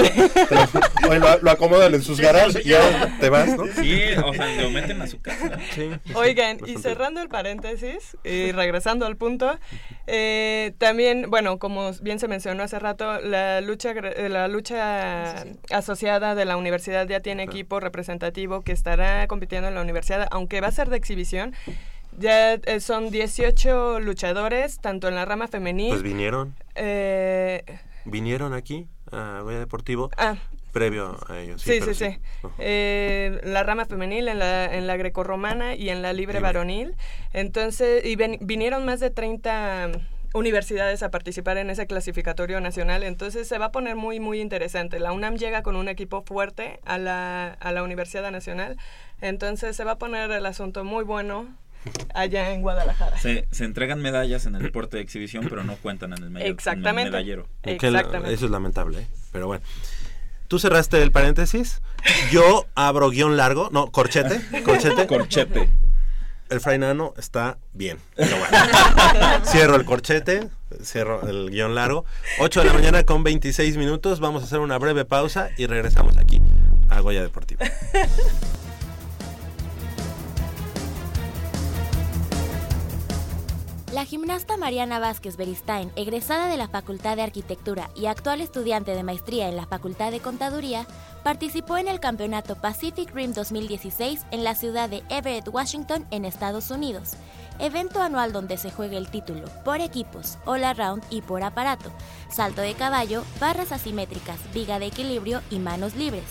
lo, 0.55 1.07
bueno, 1.07 1.27
lo, 1.29 1.39
lo 1.43 1.51
acomodan 1.51 1.95
en 1.95 2.03
sus 2.03 2.17
Sí, 2.19 2.23
garajes 2.23 2.55
sí, 2.55 2.61
y 2.65 2.69
ya. 2.71 3.17
te 3.21 3.29
vas, 3.31 3.57
¿no? 3.57 3.65
Sí, 3.67 4.01
o 4.25 4.33
sea, 4.35 4.63
lo 4.63 4.71
meten 4.71 5.01
a 5.03 5.07
su 5.07 5.21
casa. 5.21 5.59
Sí, 5.75 5.89
Oigan, 6.15 6.59
y 6.67 6.77
cerrando 6.77 7.21
el 7.23 7.29
paréntesis 7.29 7.48
y 8.25 8.53
regresando 8.53 9.07
al 9.07 9.17
punto, 9.17 9.59
eh, 10.07 10.75
también, 10.79 11.31
bueno, 11.31 11.59
como 11.59 11.93
bien 12.03 12.19
se 12.19 12.29
mencionó 12.29 12.63
hace 12.63 12.79
rato, 12.79 13.21
la 13.21 13.61
lucha, 13.61 13.91
eh, 13.93 14.29
la 14.29 14.49
lucha 14.49 15.45
asociada 15.71 16.35
de 16.35 16.45
la 16.45 16.57
universidad 16.57 17.07
ya 17.09 17.21
tiene 17.21 17.45
Claro. 17.45 17.57
equipo 17.57 17.81
representativo 17.81 18.63
que 18.63 18.73
estará 18.73 19.27
compitiendo 19.27 19.69
en 19.69 19.75
la 19.75 19.83
universidad, 19.83 20.27
aunque 20.31 20.61
va 20.61 20.69
a 20.69 20.73
ser 20.73 20.89
de 20.89 20.97
exhibición. 20.97 21.55
Ya 22.19 22.55
eh, 22.55 22.81
son 22.81 23.11
18 23.11 24.01
luchadores, 24.01 24.79
tanto 24.81 25.09
en 25.09 25.15
la 25.15 25.25
rama 25.25 25.47
femenil. 25.47 25.91
Pues 25.91 26.03
vinieron, 26.03 26.55
eh, 26.75 27.63
vinieron 28.05 28.55
aquí 28.55 28.89
a 29.13 29.41
Goya 29.43 29.59
Deportivo 29.59 30.11
ah, 30.17 30.37
previo 30.73 31.17
a 31.29 31.39
ellos. 31.39 31.63
Sí, 31.63 31.81
sí, 31.81 31.95
sí. 31.95 32.19
Eh, 32.59 33.41
la 33.45 33.63
rama 33.63 33.85
femenil 33.87 34.29
en 34.29 34.39
la, 34.39 34.67
en 34.75 34.87
la 34.87 34.97
grecorromana 34.97 35.75
y 35.75 35.89
en 35.91 36.03
la 36.03 36.13
libre 36.13 36.35
Libre. 36.35 36.41
varonil. 36.43 36.95
Entonces, 37.33 38.05
y 38.05 38.17
ven- 38.17 38.39
vinieron 38.41 38.85
más 38.85 39.01
de 39.01 39.11
30 39.11 39.91
universidades 40.35 41.03
a 41.03 41.11
participar 41.11 41.57
en 41.57 41.71
ese 41.71 41.87
clasificatorio 41.87 42.61
nacional. 42.61 43.03
Entonces, 43.03 43.49
se 43.49 43.59
va 43.59 43.67
a 43.67 43.73
poner 43.73 43.97
muy, 43.97 44.21
muy 44.21 44.41
interesante. 44.41 45.01
La 45.01 45.13
UNAM 45.13 45.37
llega 45.37 45.63
con 45.63 45.75
un 45.77 45.89
equipo 45.89 46.23
fuerte 46.23 46.81
a 46.85 46.99
la, 46.99 47.49
a 47.61 47.73
la 47.73 47.83
Universidad 47.83 48.31
Nacional. 48.31 48.77
Entonces, 49.21 49.75
se 49.75 49.85
va 49.85 49.93
a 49.93 49.99
poner 49.99 50.31
el 50.31 50.45
asunto 50.47 50.85
muy 50.85 51.03
bueno 51.05 51.49
allá 52.15 52.53
en 52.53 52.61
Guadalajara. 52.61 53.17
Se, 53.19 53.47
se 53.51 53.65
entregan 53.65 54.03
medallas 54.03 54.45
en 54.47 54.55
el 54.57 54.63
deporte 54.63 54.99
de 54.99 55.03
exhibición, 55.03 55.47
pero 55.49 55.65
no 55.65 55.77
cuentan 55.77 56.13
en 56.13 56.23
el, 56.25 56.31
medio- 56.31 56.45
en 56.45 56.47
el 56.49 56.53
Exactamente. 56.55 57.11
medallero. 57.11 57.47
Exactamente. 57.63 58.35
eso 58.35 58.45
es 58.45 58.51
lamentable, 58.51 59.01
¿eh? 59.01 59.07
pero 59.33 59.47
bueno. 59.47 59.65
Tú 60.49 60.59
cerraste 60.59 61.03
el 61.03 61.13
paréntesis. 61.13 61.83
Yo 62.31 62.67
abro 62.75 63.11
guion 63.11 63.37
largo. 63.37 63.69
No, 63.71 63.93
corchete. 63.93 64.41
Corchete. 64.65 65.07
Corchete. 65.07 65.71
el 66.49 66.61
Fray 66.61 66.79
Nano 66.79 67.13
está 67.19 67.59
bien. 67.75 67.99
Pero 68.17 68.39
bueno. 68.39 68.57
Cierro 69.45 69.77
el 69.77 69.85
corchete. 69.85 70.49
Cierro 70.83 71.29
el 71.29 71.51
guion 71.51 71.75
largo. 71.75 72.07
8 72.39 72.61
de 72.61 72.67
la 72.67 72.73
mañana 72.73 73.05
con 73.05 73.23
26 73.23 73.77
minutos. 73.77 74.21
Vamos 74.21 74.43
a 74.43 74.47
hacer 74.47 74.61
una 74.61 74.79
breve 74.79 75.05
pausa 75.05 75.51
y 75.59 75.67
regresamos 75.67 76.17
aquí 76.17 76.41
a 76.89 77.01
Goya 77.01 77.23
Deportiva. 77.23 77.67
La 83.99 84.05
gimnasta 84.05 84.57
Mariana 84.57 85.01
Vázquez 85.01 85.37
Beristain, 85.37 85.91
egresada 85.97 86.47
de 86.47 86.57
la 86.57 86.69
Facultad 86.69 87.17
de 87.17 87.23
Arquitectura 87.23 87.91
y 87.97 88.07
actual 88.07 88.41
estudiante 88.41 88.95
de 88.95 89.03
maestría 89.03 89.49
en 89.49 89.57
la 89.57 89.67
Facultad 89.67 90.13
de 90.13 90.21
Contaduría, 90.21 90.87
participó 91.25 91.79
en 91.79 91.89
el 91.89 91.99
Campeonato 91.99 92.55
Pacific 92.55 93.13
Rim 93.13 93.33
2016 93.33 94.25
en 94.31 94.45
la 94.45 94.55
ciudad 94.55 94.89
de 94.89 95.03
Everett, 95.09 95.49
Washington, 95.49 96.07
en 96.13 96.25
Estados 96.25 96.71
Unidos, 96.71 97.15
evento 97.59 98.01
anual 98.01 98.33
donde 98.33 98.57
se 98.57 98.71
juega 98.71 98.97
el 98.99 99.11
título 99.11 99.47
por 99.65 99.81
equipos, 99.81 100.39
all 100.45 100.63
around 100.63 101.03
y 101.11 101.23
por 101.23 101.43
aparato, 101.43 101.91
salto 102.31 102.61
de 102.61 102.75
caballo, 102.75 103.25
barras 103.41 103.73
asimétricas, 103.73 104.39
viga 104.55 104.79
de 104.79 104.87
equilibrio 104.87 105.43
y 105.51 105.59
manos 105.59 105.97
libres. 105.97 106.23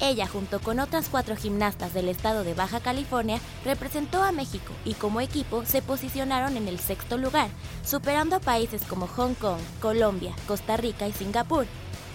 Ella, 0.00 0.26
junto 0.26 0.60
con 0.60 0.78
otras 0.78 1.08
cuatro 1.08 1.36
gimnastas 1.36 1.94
del 1.94 2.08
estado 2.08 2.44
de 2.44 2.54
Baja 2.54 2.80
California, 2.80 3.38
representó 3.64 4.22
a 4.22 4.32
México 4.32 4.72
y 4.84 4.94
como 4.94 5.20
equipo 5.20 5.64
se 5.64 5.80
posicionaron 5.80 6.56
en 6.56 6.68
el 6.68 6.78
sexto 6.78 7.16
lugar, 7.16 7.48
superando 7.82 8.36
a 8.36 8.40
países 8.40 8.82
como 8.82 9.06
Hong 9.06 9.34
Kong, 9.34 9.60
Colombia, 9.80 10.34
Costa 10.46 10.76
Rica 10.76 11.08
y 11.08 11.12
Singapur. 11.12 11.66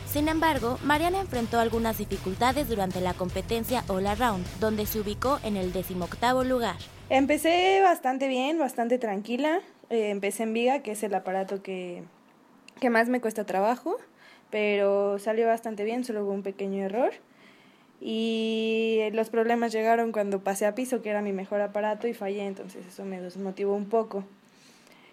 Sin 0.06 0.28
embargo, 0.28 0.78
Mariana 0.84 1.22
enfrentó 1.22 1.60
algunas 1.60 1.98
dificultades 1.98 2.68
durante 2.68 3.00
la 3.00 3.14
competencia 3.14 3.84
All 3.88 4.06
Around, 4.06 4.46
donde 4.60 4.86
se 4.86 5.00
ubicó 5.00 5.40
en 5.44 5.56
el 5.56 5.72
decimoctavo 5.72 6.44
lugar. 6.44 6.76
Empecé 7.10 7.80
bastante 7.82 8.28
bien, 8.28 8.60
bastante 8.60 9.00
tranquila. 9.00 9.62
Eh, 9.90 10.10
empecé 10.10 10.44
en 10.44 10.54
viga, 10.54 10.80
que 10.80 10.92
es 10.92 11.04
el 11.04 11.16
aparato 11.16 11.64
que, 11.64 12.04
que 12.80 12.90
más 12.90 13.08
me 13.08 13.22
cuesta 13.22 13.46
trabajo, 13.46 13.98
pero 14.50 15.18
salió 15.18 15.48
bastante 15.48 15.84
bien, 15.84 16.04
solo 16.04 16.26
hubo 16.26 16.34
un 16.34 16.44
pequeño 16.44 16.84
error. 16.84 17.14
Y 18.04 19.00
los 19.14 19.30
problemas 19.30 19.72
llegaron 19.72 20.12
cuando 20.12 20.40
pasé 20.40 20.66
a 20.66 20.74
piso, 20.74 21.04
que 21.04 21.12
era 21.12 21.22
mi 21.22 21.34
mejor 21.34 21.62
aparato, 21.62 22.08
y 22.08 22.16
fallé, 22.16 22.46
entonces 22.46 22.84
eso 22.88 23.06
me 23.06 23.22
desmotivó 23.22 23.76
un 23.76 23.86
poco. 23.86 24.24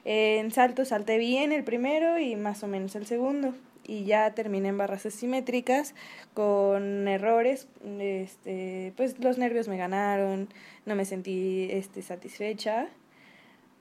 En 0.07 0.51
salto 0.53 0.87
salté 0.87 1.18
bien 1.18 1.53
el 1.53 1.64
primero 1.64 2.18
y 2.18 2.35
más 2.35 2.62
o 2.62 2.66
menos 2.66 2.96
el 2.96 3.05
segundo. 3.05 3.53
Y 3.87 4.05
ya 4.05 4.33
terminé 4.33 4.68
en 4.68 4.79
barras 4.79 5.05
asimétricas 5.05 5.94
con 6.33 7.07
errores. 7.09 7.68
Este, 7.98 8.94
pues 8.96 9.18
los 9.18 9.37
nervios 9.37 9.68
me 9.68 9.77
ganaron, 9.77 10.48
no 10.87 10.94
me 10.94 11.05
sentí 11.05 11.68
este, 11.70 12.01
satisfecha. 12.01 12.88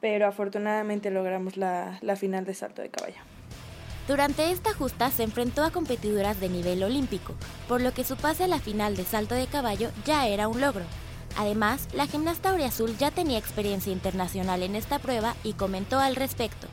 Pero 0.02 0.28
afortunadamente 0.28 1.12
logramos 1.12 1.56
la, 1.56 1.98
la 2.02 2.18
final 2.18 2.44
de 2.44 2.54
salto 2.54 2.82
de 2.82 2.90
caballo. 2.90 3.37
Durante 4.08 4.52
esta 4.52 4.74
justa 4.74 5.12
se 5.12 5.24
enfrentó 5.24 5.66
a 5.66 5.72
competidoras 5.72 6.40
de 6.40 6.48
nivel 6.48 6.82
olímpico, 6.82 7.34
por 7.68 7.82
lo 7.82 7.92
que 7.94 8.06
su 8.06 8.16
pase 8.16 8.46
a 8.46 8.48
la 8.48 8.60
final 8.60 8.96
de 8.96 9.04
salto 9.04 9.36
de 9.36 9.48
caballo 9.48 9.90
ya 10.06 10.28
era 10.28 10.48
un 10.48 10.62
logro. 10.62 10.86
Además, 11.38 11.90
la 11.94 12.08
gimnasta 12.08 12.52
Auriazul 12.52 12.98
ya 12.98 13.12
tenía 13.12 13.38
experiencia 13.38 13.92
internacional 13.92 14.64
en 14.64 14.76
esta 14.76 15.00
prueba 15.00 15.36
y 15.44 15.54
comentó 15.54 16.00
al 16.00 16.16
respecto. 16.16 16.68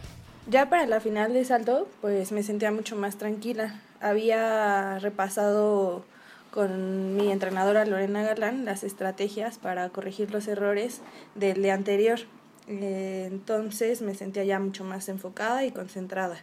Ya 0.49 0.70
para 0.70 0.87
la 0.87 1.01
final 1.01 1.33
de 1.33 1.44
salto, 1.44 1.88
pues 2.01 2.31
me 2.31 2.44
sentía 2.44 2.70
mucho 2.70 2.94
más 2.94 3.16
tranquila. 3.16 3.81
Había 4.01 5.01
repasado 5.01 6.05
con 6.53 7.16
mi 7.16 7.33
entrenadora 7.33 7.85
Lorena 7.85 8.23
Galán 8.23 8.64
las 8.64 8.85
estrategias 8.85 9.59
para 9.59 9.88
corregir 9.88 10.31
los 10.31 10.47
errores 10.47 11.01
del 11.35 11.64
día 11.64 11.75
anterior. 11.75 12.20
Eh, 12.68 13.27
entonces 13.29 14.03
me 14.03 14.14
sentía 14.14 14.44
ya 14.44 14.61
mucho 14.61 14.85
más 14.85 15.09
enfocada 15.09 15.64
y 15.64 15.73
concentrada. 15.73 16.37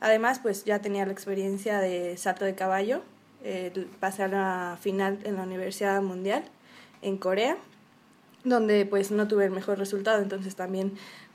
Además, 0.00 0.40
pues 0.40 0.64
ya 0.64 0.80
tenía 0.80 1.06
la 1.06 1.12
experiencia 1.12 1.78
de 1.80 2.16
salto 2.16 2.44
de 2.44 2.54
caballo. 2.54 3.02
Pasé 4.00 4.24
a 4.24 4.28
la 4.28 4.78
final 4.80 5.18
en 5.24 5.36
la 5.36 5.44
Universidad 5.44 6.00
Mundial 6.02 6.44
en 7.02 7.16
Corea, 7.16 7.56
donde 8.44 8.86
pues 8.86 9.10
no 9.10 9.28
tuve 9.28 9.46
el 9.46 9.50
mejor 9.50 9.78
resultado, 9.78 10.22
entonces 10.22 10.56
también 10.56 10.92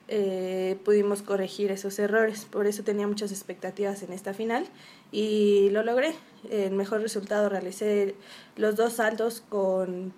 eh, 0.08 0.78
pudimos 0.86 1.22
corregir 1.22 1.72
esos 1.72 1.98
errores. 1.98 2.46
Por 2.46 2.68
eso 2.68 2.84
tenía 2.84 3.08
muchas 3.08 3.32
expectativas 3.32 4.04
en 4.04 4.14
esta 4.14 4.34
final 4.34 4.68
y 5.12 5.70
lo 5.72 5.84
logré. 5.84 6.14
El 6.50 6.74
mejor 6.74 7.02
resultado 7.02 7.50
realicé 7.50 8.16
los 8.56 8.76
dos 8.76 8.94
saltos 8.94 9.44
con 9.50 10.14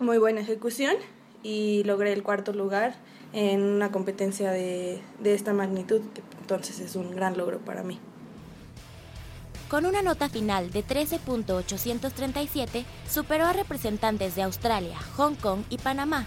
muy 0.00 0.18
buena 0.18 0.40
ejecución 0.40 0.96
y 1.42 1.84
logré 1.84 2.12
el 2.12 2.22
cuarto 2.22 2.52
lugar 2.52 2.94
en 3.32 3.62
una 3.62 3.92
competencia 3.92 4.50
de, 4.50 5.00
de 5.20 5.34
esta 5.34 5.52
magnitud, 5.52 6.02
entonces 6.50 6.80
es 6.80 6.96
un 6.96 7.14
gran 7.14 7.38
logro 7.38 7.60
para 7.60 7.84
mí. 7.84 8.00
Con 9.68 9.86
una 9.86 10.02
nota 10.02 10.28
final 10.28 10.72
de 10.72 10.84
13.837, 10.84 12.84
superó 13.08 13.46
a 13.46 13.52
representantes 13.52 14.34
de 14.34 14.42
Australia, 14.42 14.98
Hong 15.16 15.36
Kong 15.36 15.60
y 15.70 15.78
Panamá. 15.78 16.26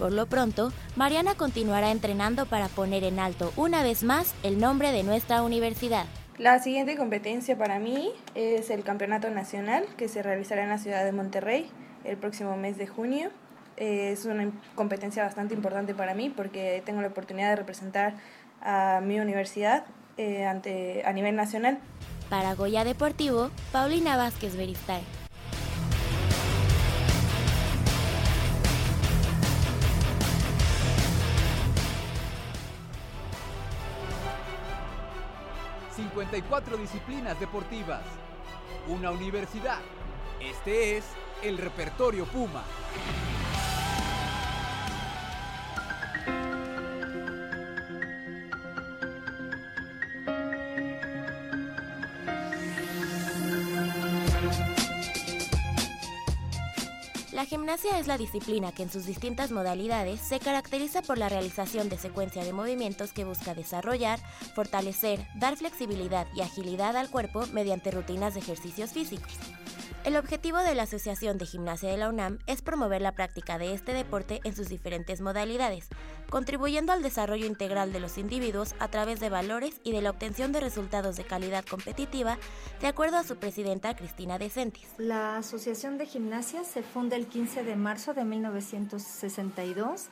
Por 0.00 0.12
lo 0.12 0.26
pronto, 0.26 0.72
Mariana 0.96 1.36
continuará 1.36 1.92
entrenando 1.92 2.46
para 2.46 2.66
poner 2.66 3.04
en 3.04 3.20
alto 3.20 3.52
una 3.56 3.84
vez 3.84 4.02
más 4.02 4.34
el 4.42 4.58
nombre 4.58 4.90
de 4.90 5.04
nuestra 5.04 5.42
universidad. 5.42 6.06
La 6.38 6.58
siguiente 6.58 6.96
competencia 6.96 7.56
para 7.56 7.78
mí 7.78 8.10
es 8.34 8.70
el 8.70 8.82
Campeonato 8.82 9.30
Nacional 9.30 9.86
que 9.96 10.08
se 10.08 10.24
realizará 10.24 10.64
en 10.64 10.70
la 10.70 10.78
ciudad 10.78 11.04
de 11.04 11.12
Monterrey 11.12 11.70
el 12.02 12.16
próximo 12.16 12.56
mes 12.56 12.78
de 12.78 12.88
junio. 12.88 13.30
Es 13.76 14.24
una 14.24 14.50
competencia 14.74 15.22
bastante 15.22 15.54
importante 15.54 15.94
para 15.94 16.14
mí 16.14 16.30
porque 16.30 16.82
tengo 16.84 17.00
la 17.00 17.08
oportunidad 17.08 17.50
de 17.50 17.56
representar 17.56 18.14
a 18.62 19.00
mi 19.02 19.20
universidad 19.20 19.84
eh, 20.16 20.46
ante, 20.46 21.02
a 21.04 21.12
nivel 21.12 21.36
nacional. 21.36 21.78
Para 22.28 22.54
Goya 22.54 22.84
Deportivo, 22.84 23.50
Paulina 23.72 24.16
Vázquez 24.16 24.56
Beristain. 24.56 25.04
...54 35.96 36.76
disciplinas 36.78 37.38
deportivas... 37.40 38.02
...una 38.88 39.10
universidad... 39.10 39.78
...este 40.40 40.98
es 40.98 41.04
el 41.42 41.58
Repertorio 41.58 42.26
Puma... 42.26 42.62
gimnasia 57.76 57.98
es 57.98 58.06
la 58.06 58.16
disciplina 58.16 58.72
que 58.72 58.84
en 58.84 58.90
sus 58.90 59.04
distintas 59.04 59.50
modalidades 59.50 60.20
se 60.20 60.40
caracteriza 60.40 61.02
por 61.02 61.18
la 61.18 61.28
realización 61.28 61.90
de 61.90 61.98
secuencia 61.98 62.42
de 62.42 62.52
movimientos 62.52 63.12
que 63.12 63.24
busca 63.24 63.54
desarrollar, 63.54 64.18
fortalecer, 64.54 65.26
dar 65.34 65.56
flexibilidad 65.56 66.26
y 66.34 66.40
agilidad 66.40 66.96
al 66.96 67.10
cuerpo 67.10 67.44
mediante 67.52 67.90
rutinas 67.90 68.34
de 68.34 68.40
ejercicios 68.40 68.92
físicos. 68.92 69.32
El 70.06 70.14
objetivo 70.14 70.58
de 70.58 70.76
la 70.76 70.84
Asociación 70.84 71.36
de 71.36 71.46
Gimnasia 71.46 71.90
de 71.90 71.96
la 71.96 72.08
UNAM 72.08 72.38
es 72.46 72.62
promover 72.62 73.02
la 73.02 73.10
práctica 73.10 73.58
de 73.58 73.74
este 73.74 73.92
deporte 73.92 74.40
en 74.44 74.54
sus 74.54 74.68
diferentes 74.68 75.20
modalidades, 75.20 75.88
contribuyendo 76.30 76.92
al 76.92 77.02
desarrollo 77.02 77.44
integral 77.44 77.92
de 77.92 77.98
los 77.98 78.16
individuos 78.16 78.76
a 78.78 78.86
través 78.86 79.18
de 79.18 79.30
valores 79.30 79.80
y 79.82 79.90
de 79.90 80.02
la 80.02 80.10
obtención 80.10 80.52
de 80.52 80.60
resultados 80.60 81.16
de 81.16 81.24
calidad 81.24 81.64
competitiva, 81.64 82.38
de 82.80 82.86
acuerdo 82.86 83.16
a 83.16 83.24
su 83.24 83.34
presidenta 83.38 83.96
Cristina 83.96 84.38
Decentis. 84.38 84.86
La 84.96 85.38
Asociación 85.38 85.98
de 85.98 86.06
Gimnasia 86.06 86.62
se 86.62 86.84
funda 86.84 87.16
el 87.16 87.26
15 87.26 87.64
de 87.64 87.74
marzo 87.74 88.14
de 88.14 88.24
1962, 88.24 90.04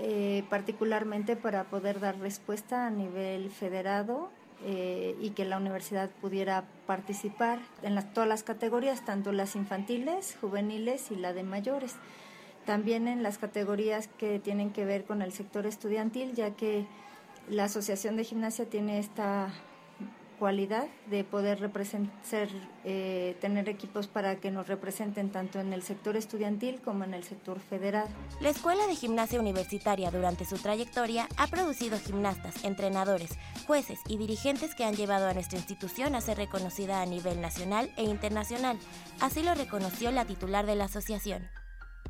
eh, 0.00 0.44
particularmente 0.50 1.34
para 1.34 1.64
poder 1.70 1.98
dar 1.98 2.18
respuesta 2.18 2.86
a 2.86 2.90
nivel 2.90 3.50
federado 3.50 4.30
eh, 4.64 5.16
y 5.20 5.30
que 5.30 5.44
la 5.44 5.58
universidad 5.58 6.10
pudiera 6.20 6.64
participar 6.86 7.58
en 7.82 7.94
las, 7.94 8.12
todas 8.12 8.28
las 8.28 8.42
categorías, 8.42 9.04
tanto 9.04 9.32
las 9.32 9.56
infantiles, 9.56 10.36
juveniles 10.40 11.10
y 11.10 11.16
la 11.16 11.32
de 11.32 11.42
mayores. 11.42 11.96
También 12.64 13.08
en 13.08 13.22
las 13.22 13.38
categorías 13.38 14.08
que 14.18 14.38
tienen 14.38 14.70
que 14.70 14.84
ver 14.84 15.04
con 15.04 15.20
el 15.20 15.32
sector 15.32 15.66
estudiantil, 15.66 16.34
ya 16.34 16.52
que 16.52 16.86
la 17.48 17.64
Asociación 17.64 18.16
de 18.16 18.24
Gimnasia 18.24 18.64
tiene 18.64 18.98
esta 18.98 19.52
cualidad 20.44 20.88
de 21.06 21.24
poder 21.24 21.58
representar, 21.58 22.48
eh, 22.84 23.34
tener 23.40 23.66
equipos 23.70 24.08
para 24.08 24.36
que 24.40 24.50
nos 24.50 24.66
representen 24.66 25.30
tanto 25.30 25.58
en 25.58 25.72
el 25.72 25.82
sector 25.82 26.18
estudiantil 26.18 26.82
como 26.82 27.02
en 27.04 27.14
el 27.14 27.24
sector 27.24 27.60
federal. 27.60 28.08
La 28.42 28.50
Escuela 28.50 28.86
de 28.86 28.94
Gimnasia 28.94 29.40
Universitaria 29.40 30.10
durante 30.10 30.44
su 30.44 30.58
trayectoria 30.58 31.28
ha 31.38 31.46
producido 31.46 31.98
gimnastas, 31.98 32.62
entrenadores, 32.62 33.38
jueces 33.66 33.98
y 34.06 34.18
dirigentes 34.18 34.74
que 34.74 34.84
han 34.84 34.96
llevado 34.96 35.28
a 35.28 35.32
nuestra 35.32 35.56
institución 35.56 36.14
a 36.14 36.20
ser 36.20 36.36
reconocida 36.36 37.00
a 37.00 37.06
nivel 37.06 37.40
nacional 37.40 37.90
e 37.96 38.02
internacional. 38.02 38.78
Así 39.20 39.42
lo 39.42 39.54
reconoció 39.54 40.10
la 40.10 40.26
titular 40.26 40.66
de 40.66 40.74
la 40.74 40.84
asociación. 40.84 41.48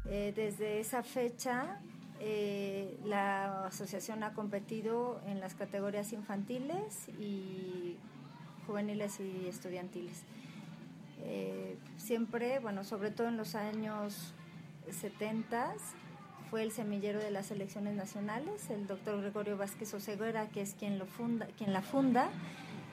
Eh, 0.06 0.32
desde 0.34 0.80
esa 0.80 1.04
fecha, 1.04 1.78
eh, 2.18 2.98
la 3.04 3.66
asociación 3.66 4.24
ha 4.24 4.34
competido 4.34 5.20
en 5.28 5.38
las 5.38 5.54
categorías 5.54 6.12
infantiles 6.12 7.08
y 7.20 7.96
juveniles 8.66 9.20
y 9.20 9.46
estudiantiles. 9.48 10.22
Eh, 11.22 11.76
siempre, 11.96 12.58
bueno, 12.58 12.84
sobre 12.84 13.10
todo 13.10 13.28
en 13.28 13.36
los 13.36 13.54
años 13.54 14.34
70 14.90 15.74
fue 16.50 16.62
el 16.62 16.70
semillero 16.70 17.18
de 17.18 17.30
las 17.30 17.50
elecciones 17.50 17.94
nacionales, 17.94 18.70
el 18.70 18.86
doctor 18.86 19.20
Gregorio 19.20 19.56
Vázquez 19.56 19.92
Oseguera, 19.94 20.48
que 20.48 20.60
es 20.60 20.74
quien, 20.74 20.98
lo 20.98 21.06
funda, 21.06 21.46
quien 21.56 21.72
la 21.72 21.82
funda. 21.82 22.28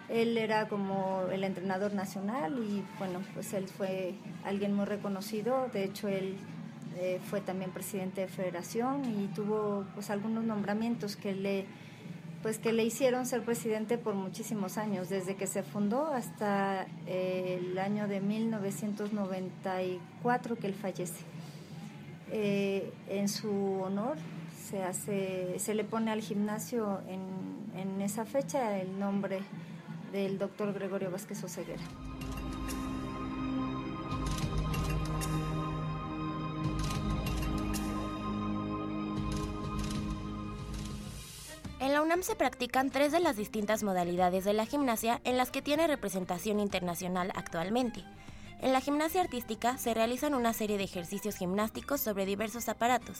Él 0.09 0.37
era 0.37 0.67
como 0.67 1.27
el 1.31 1.43
entrenador 1.43 1.93
nacional 1.93 2.57
y 2.59 2.83
bueno, 2.97 3.21
pues 3.33 3.53
él 3.53 3.67
fue 3.67 4.15
alguien 4.43 4.73
muy 4.73 4.85
reconocido, 4.85 5.69
de 5.71 5.85
hecho 5.85 6.07
él 6.07 6.37
eh, 6.97 7.19
fue 7.29 7.39
también 7.39 7.71
presidente 7.71 8.21
de 8.21 8.27
federación 8.27 9.05
y 9.05 9.27
tuvo 9.27 9.85
pues 9.93 10.09
algunos 10.09 10.43
nombramientos 10.43 11.15
que 11.15 11.33
le 11.33 11.65
pues 12.41 12.57
que 12.57 12.73
le 12.73 12.83
hicieron 12.83 13.25
ser 13.25 13.43
presidente 13.43 13.97
por 13.97 14.15
muchísimos 14.15 14.77
años, 14.77 15.07
desde 15.09 15.35
que 15.35 15.47
se 15.47 15.63
fundó 15.63 16.07
hasta 16.07 16.85
eh, 17.07 17.59
el 17.61 17.77
año 17.77 18.07
de 18.07 18.21
1994 18.21 20.55
que 20.55 20.67
él 20.67 20.73
fallece. 20.73 21.23
Eh, 22.31 22.91
en 23.09 23.27
su 23.29 23.81
honor 23.81 24.17
se 24.69 24.83
hace, 24.83 25.59
se 25.59 25.75
le 25.75 25.83
pone 25.83 26.11
al 26.11 26.21
gimnasio 26.21 27.01
en, 27.07 27.21
en 27.79 28.01
esa 28.01 28.25
fecha 28.25 28.79
el 28.79 28.99
nombre 28.99 29.41
del 30.11 30.37
doctor 30.37 30.73
Gregorio 30.73 31.09
Vázquez 31.11 31.43
Oseguera. 31.43 31.81
UNAM 42.11 42.23
se 42.23 42.35
practican 42.35 42.89
tres 42.89 43.13
de 43.13 43.21
las 43.21 43.37
distintas 43.37 43.83
modalidades 43.83 44.43
de 44.43 44.51
la 44.51 44.65
gimnasia 44.65 45.21
en 45.23 45.37
las 45.37 45.49
que 45.49 45.61
tiene 45.61 45.87
representación 45.87 46.59
internacional 46.59 47.31
actualmente. 47.35 48.03
En 48.59 48.73
la 48.73 48.81
gimnasia 48.81 49.21
artística 49.21 49.77
se 49.77 49.93
realizan 49.93 50.33
una 50.33 50.51
serie 50.51 50.77
de 50.77 50.83
ejercicios 50.83 51.37
gimnásticos 51.37 52.01
sobre 52.01 52.25
diversos 52.25 52.67
aparatos. 52.67 53.19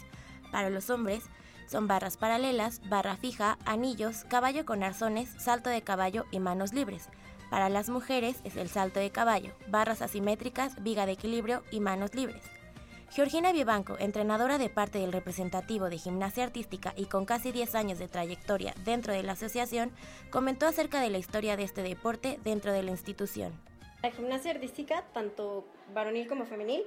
Para 0.52 0.70
los 0.70 0.90
hombres 0.90 1.24
son 1.68 1.88
barras 1.88 2.18
paralelas, 2.18 2.82
barra 2.90 3.16
fija, 3.16 3.58
anillos, 3.64 4.26
caballo 4.26 4.66
con 4.66 4.84
arzones, 4.84 5.30
salto 5.38 5.70
de 5.70 5.84
caballo 5.84 6.26
y 6.30 6.42
manos 6.42 6.74
libres. 6.74 7.08
Para 7.50 7.70
las 7.70 7.88
mujeres 7.88 8.42
es 8.44 8.58
el 8.58 8.68
salto 8.68 9.00
de 9.00 9.10
caballo, 9.10 9.54
barras 9.70 10.02
asimétricas, 10.02 10.84
viga 10.84 11.06
de 11.06 11.14
equilibrio 11.14 11.64
y 11.72 11.80
manos 11.80 12.14
libres. 12.14 12.44
Georgina 13.14 13.52
Vivanco, 13.52 13.98
entrenadora 14.00 14.58
de 14.58 14.70
parte 14.70 15.00
del 15.00 15.12
representativo 15.12 15.90
de 15.90 15.98
gimnasia 15.98 16.46
artística 16.46 16.94
y 16.96 17.08
con 17.08 17.26
casi 17.26 17.52
10 17.52 17.76
años 17.76 18.00
de 18.00 18.08
trayectoria 18.08 18.74
dentro 18.86 19.12
de 19.12 19.22
la 19.22 19.34
asociación, 19.34 19.92
comentó 20.30 20.66
acerca 20.66 21.02
de 21.02 21.10
la 21.10 21.18
historia 21.18 21.58
de 21.58 21.64
este 21.64 21.84
deporte 21.84 22.40
dentro 22.46 22.72
de 22.72 22.84
la 22.84 22.92
institución. 22.92 23.52
La 24.02 24.12
gimnasia 24.12 24.52
artística, 24.52 25.04
tanto 25.14 25.66
varonil 25.94 26.30
como 26.30 26.46
femenil, 26.46 26.84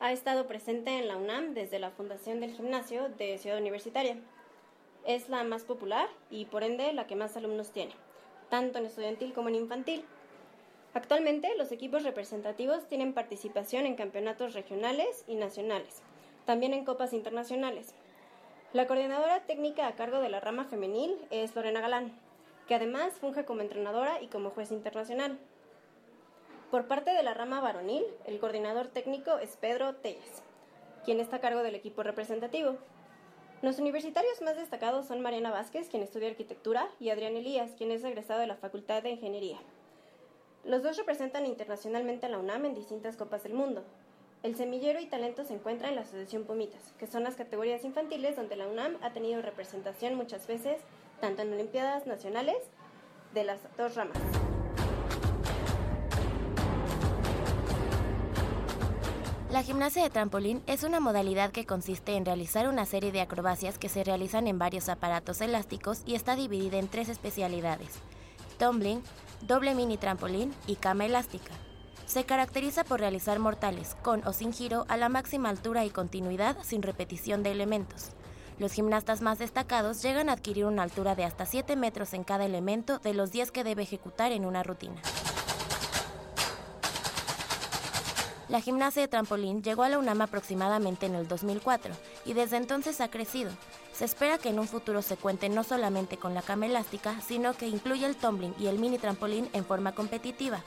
ha 0.00 0.10
estado 0.10 0.48
presente 0.48 0.98
en 0.98 1.06
la 1.06 1.16
UNAM 1.16 1.54
desde 1.54 1.78
la 1.78 1.92
fundación 1.92 2.40
del 2.40 2.52
gimnasio 2.52 3.08
de 3.08 3.38
Ciudad 3.38 3.58
Universitaria. 3.58 4.16
Es 5.06 5.28
la 5.28 5.44
más 5.44 5.62
popular 5.62 6.08
y 6.30 6.46
por 6.46 6.64
ende 6.64 6.92
la 6.92 7.06
que 7.06 7.14
más 7.14 7.36
alumnos 7.36 7.70
tiene, 7.70 7.94
tanto 8.48 8.80
en 8.80 8.86
estudiantil 8.86 9.32
como 9.32 9.50
en 9.50 9.54
infantil. 9.54 10.04
Actualmente 10.92 11.54
los 11.56 11.70
equipos 11.70 12.02
representativos 12.02 12.88
tienen 12.88 13.12
participación 13.12 13.86
en 13.86 13.94
campeonatos 13.94 14.54
regionales 14.54 15.24
y 15.28 15.36
nacionales, 15.36 16.02
también 16.46 16.74
en 16.74 16.84
copas 16.84 17.12
internacionales. 17.12 17.94
La 18.72 18.88
coordinadora 18.88 19.40
técnica 19.46 19.86
a 19.86 19.94
cargo 19.94 20.18
de 20.20 20.28
la 20.28 20.40
rama 20.40 20.64
femenil 20.64 21.16
es 21.30 21.54
Lorena 21.54 21.80
Galán, 21.80 22.12
que 22.66 22.74
además 22.74 23.12
funge 23.14 23.44
como 23.44 23.60
entrenadora 23.60 24.20
y 24.20 24.26
como 24.26 24.50
juez 24.50 24.72
internacional. 24.72 25.38
Por 26.72 26.88
parte 26.88 27.12
de 27.12 27.22
la 27.22 27.34
rama 27.34 27.60
varonil, 27.60 28.04
el 28.26 28.40
coordinador 28.40 28.88
técnico 28.88 29.38
es 29.38 29.56
Pedro 29.56 29.94
Telles, 29.94 30.42
quien 31.04 31.20
está 31.20 31.36
a 31.36 31.40
cargo 31.40 31.62
del 31.62 31.76
equipo 31.76 32.02
representativo. 32.02 32.76
Los 33.62 33.78
universitarios 33.78 34.40
más 34.42 34.56
destacados 34.56 35.06
son 35.06 35.20
Mariana 35.20 35.50
Vázquez, 35.50 35.88
quien 35.88 36.02
estudia 36.02 36.28
arquitectura, 36.28 36.88
y 36.98 37.10
Adrián 37.10 37.36
Elías, 37.36 37.72
quien 37.76 37.92
es 37.92 38.02
egresado 38.02 38.40
de 38.40 38.46
la 38.46 38.56
Facultad 38.56 39.02
de 39.02 39.10
Ingeniería. 39.10 39.58
Los 40.64 40.82
dos 40.82 40.98
representan 40.98 41.46
internacionalmente 41.46 42.26
a 42.26 42.28
la 42.28 42.38
UNAM 42.38 42.66
en 42.66 42.74
distintas 42.74 43.16
copas 43.16 43.42
del 43.42 43.54
mundo. 43.54 43.82
El 44.42 44.56
semillero 44.56 45.00
y 45.00 45.06
talento 45.06 45.42
se 45.44 45.54
encuentra 45.54 45.88
en 45.88 45.94
la 45.94 46.02
Asociación 46.02 46.44
Pumitas, 46.44 46.92
que 46.98 47.06
son 47.06 47.24
las 47.24 47.34
categorías 47.34 47.82
infantiles 47.82 48.36
donde 48.36 48.56
la 48.56 48.68
UNAM 48.68 48.98
ha 49.02 49.12
tenido 49.12 49.40
representación 49.40 50.14
muchas 50.14 50.46
veces, 50.46 50.78
tanto 51.18 51.42
en 51.42 51.52
Olimpiadas 51.54 52.06
nacionales 52.06 52.58
de 53.32 53.44
las 53.44 53.58
dos 53.78 53.94
ramas. 53.94 54.18
La 59.50 59.62
gimnasia 59.62 60.02
de 60.02 60.10
trampolín 60.10 60.62
es 60.66 60.84
una 60.84 61.00
modalidad 61.00 61.52
que 61.52 61.66
consiste 61.66 62.16
en 62.16 62.24
realizar 62.26 62.68
una 62.68 62.84
serie 62.84 63.12
de 63.12 63.22
acrobacias 63.22 63.78
que 63.78 63.88
se 63.88 64.04
realizan 64.04 64.46
en 64.46 64.58
varios 64.58 64.88
aparatos 64.90 65.40
elásticos 65.40 66.02
y 66.06 66.14
está 66.14 66.36
dividida 66.36 66.78
en 66.78 66.86
tres 66.86 67.08
especialidades: 67.08 67.98
tumbling, 68.58 69.02
doble 69.42 69.74
mini 69.74 69.96
trampolín 69.96 70.54
y 70.66 70.76
cama 70.76 71.06
elástica. 71.06 71.52
Se 72.06 72.24
caracteriza 72.24 72.84
por 72.84 73.00
realizar 73.00 73.38
mortales 73.38 73.96
con 74.02 74.26
o 74.26 74.32
sin 74.32 74.52
giro 74.52 74.84
a 74.88 74.96
la 74.96 75.08
máxima 75.08 75.48
altura 75.48 75.84
y 75.84 75.90
continuidad 75.90 76.56
sin 76.62 76.82
repetición 76.82 77.42
de 77.42 77.52
elementos. 77.52 78.10
Los 78.58 78.72
gimnastas 78.72 79.22
más 79.22 79.38
destacados 79.38 80.02
llegan 80.02 80.28
a 80.28 80.32
adquirir 80.32 80.66
una 80.66 80.82
altura 80.82 81.14
de 81.14 81.24
hasta 81.24 81.46
7 81.46 81.76
metros 81.76 82.12
en 82.12 82.24
cada 82.24 82.44
elemento 82.44 82.98
de 82.98 83.14
los 83.14 83.32
10 83.32 83.52
que 83.52 83.64
debe 83.64 83.82
ejecutar 83.82 84.32
en 84.32 84.44
una 84.44 84.62
rutina. 84.62 85.00
La 88.50 88.60
gimnasia 88.60 89.02
de 89.02 89.08
trampolín 89.08 89.62
llegó 89.62 89.84
a 89.84 89.88
la 89.88 89.98
UNAM 89.98 90.22
aproximadamente 90.22 91.06
en 91.06 91.14
el 91.14 91.28
2004 91.28 91.94
y 92.24 92.32
desde 92.32 92.56
entonces 92.56 93.00
ha 93.00 93.08
crecido. 93.08 93.52
Se 94.00 94.06
espera 94.06 94.38
que 94.38 94.48
en 94.48 94.58
un 94.58 94.66
futuro 94.66 95.02
se 95.02 95.18
cuente 95.18 95.50
no 95.50 95.62
solamente 95.62 96.16
con 96.16 96.32
la 96.32 96.40
cama 96.40 96.64
elástica, 96.64 97.20
sino 97.20 97.52
que 97.52 97.68
incluya 97.68 98.06
el 98.06 98.16
tumbling 98.16 98.54
y 98.58 98.68
el 98.68 98.78
mini 98.78 98.96
trampolín 98.96 99.50
en 99.52 99.66
forma 99.66 99.94
competitiva. 99.94 100.62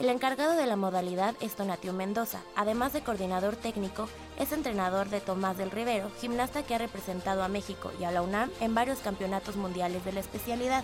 El 0.00 0.08
encargado 0.08 0.54
de 0.54 0.64
la 0.64 0.76
modalidad 0.76 1.34
es 1.40 1.54
Donatio 1.54 1.92
Mendoza, 1.92 2.40
además 2.56 2.94
de 2.94 3.02
coordinador 3.02 3.56
técnico, 3.56 4.08
es 4.38 4.52
entrenador 4.52 5.10
de 5.10 5.20
Tomás 5.20 5.58
del 5.58 5.70
Rivero, 5.70 6.10
gimnasta 6.18 6.62
que 6.62 6.74
ha 6.74 6.78
representado 6.78 7.42
a 7.42 7.48
México 7.48 7.92
y 8.00 8.04
a 8.04 8.10
la 8.10 8.22
UNAM 8.22 8.50
en 8.60 8.74
varios 8.74 9.00
campeonatos 9.00 9.56
mundiales 9.56 10.02
de 10.06 10.12
la 10.12 10.20
especialidad. 10.20 10.82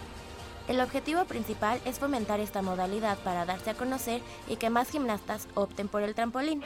El 0.68 0.82
objetivo 0.82 1.24
principal 1.24 1.80
es 1.86 1.98
fomentar 1.98 2.38
esta 2.40 2.60
modalidad 2.60 3.16
para 3.20 3.46
darse 3.46 3.70
a 3.70 3.74
conocer 3.74 4.20
y 4.46 4.56
que 4.56 4.68
más 4.68 4.90
gimnastas 4.90 5.48
opten 5.54 5.88
por 5.88 6.02
el 6.02 6.14
trampolín. 6.14 6.62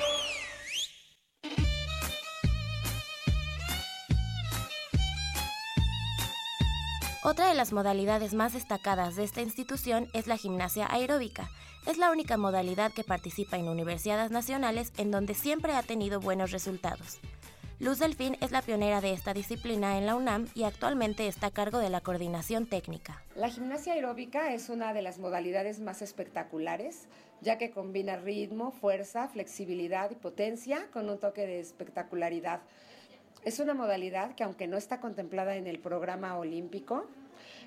Otra 7.25 7.47
de 7.47 7.55
las 7.55 7.73
modalidades 7.73 8.35
más 8.35 8.53
destacadas 8.53 9.15
de 9.15 9.23
esta 9.23 9.43
institución 9.43 10.09
es 10.13 10.27
la 10.27 10.37
gimnasia 10.37 10.89
aeróbica. 10.91 11.49
Es 11.87 11.97
la 11.97 12.11
única 12.11 12.37
modalidad 12.37 12.93
que 12.93 13.05
participa 13.05 13.57
en 13.57 13.69
universidades 13.69 14.33
nacionales 14.33 14.93
en 14.97 15.13
donde 15.13 15.35
siempre 15.35 15.73
ha 15.75 15.85
tenido 15.85 16.19
buenos 16.19 16.51
resultados. 16.51 17.21
Luz 17.79 18.01
Delfín 18.01 18.37
es 18.41 18.51
la 18.51 18.61
pionera 18.61 19.01
de 19.01 19.13
esta 19.13 19.35
disciplina 19.35 19.99
en 19.99 20.07
la 20.07 20.17
UNAM 20.17 20.49
y 20.55 20.65
actualmente 20.65 21.29
está 21.29 21.49
a 21.49 21.51
cargo 21.53 21.79
de 21.79 21.91
la 21.91 22.01
coordinación 22.01 22.67
técnica. 22.67 23.23
La 23.37 23.49
gimnasia 23.49 23.93
aeróbica 23.93 24.53
es 24.53 24.69
una 24.69 24.93
de 24.93 25.03
las 25.03 25.21
modalidades 25.21 25.79
más 25.79 26.03
espectaculares, 26.03 27.07
ya 27.41 27.57
que 27.57 27.71
combina 27.71 28.17
ritmo, 28.17 28.73
fuerza, 28.73 29.29
flexibilidad 29.29 30.11
y 30.11 30.17
potencia 30.17 30.89
con 30.93 31.09
un 31.09 31.21
toque 31.21 31.47
de 31.47 31.61
espectacularidad. 31.61 32.63
Es 33.45 33.59
una 33.59 33.75
modalidad 33.75 34.37
que 34.37 34.45
aunque 34.45 34.69
no 34.69 34.77
está 34.77 35.01
contemplada 35.01 35.57
en 35.57 35.67
el 35.67 35.81
programa 35.81 36.39
olímpico, 36.39 37.07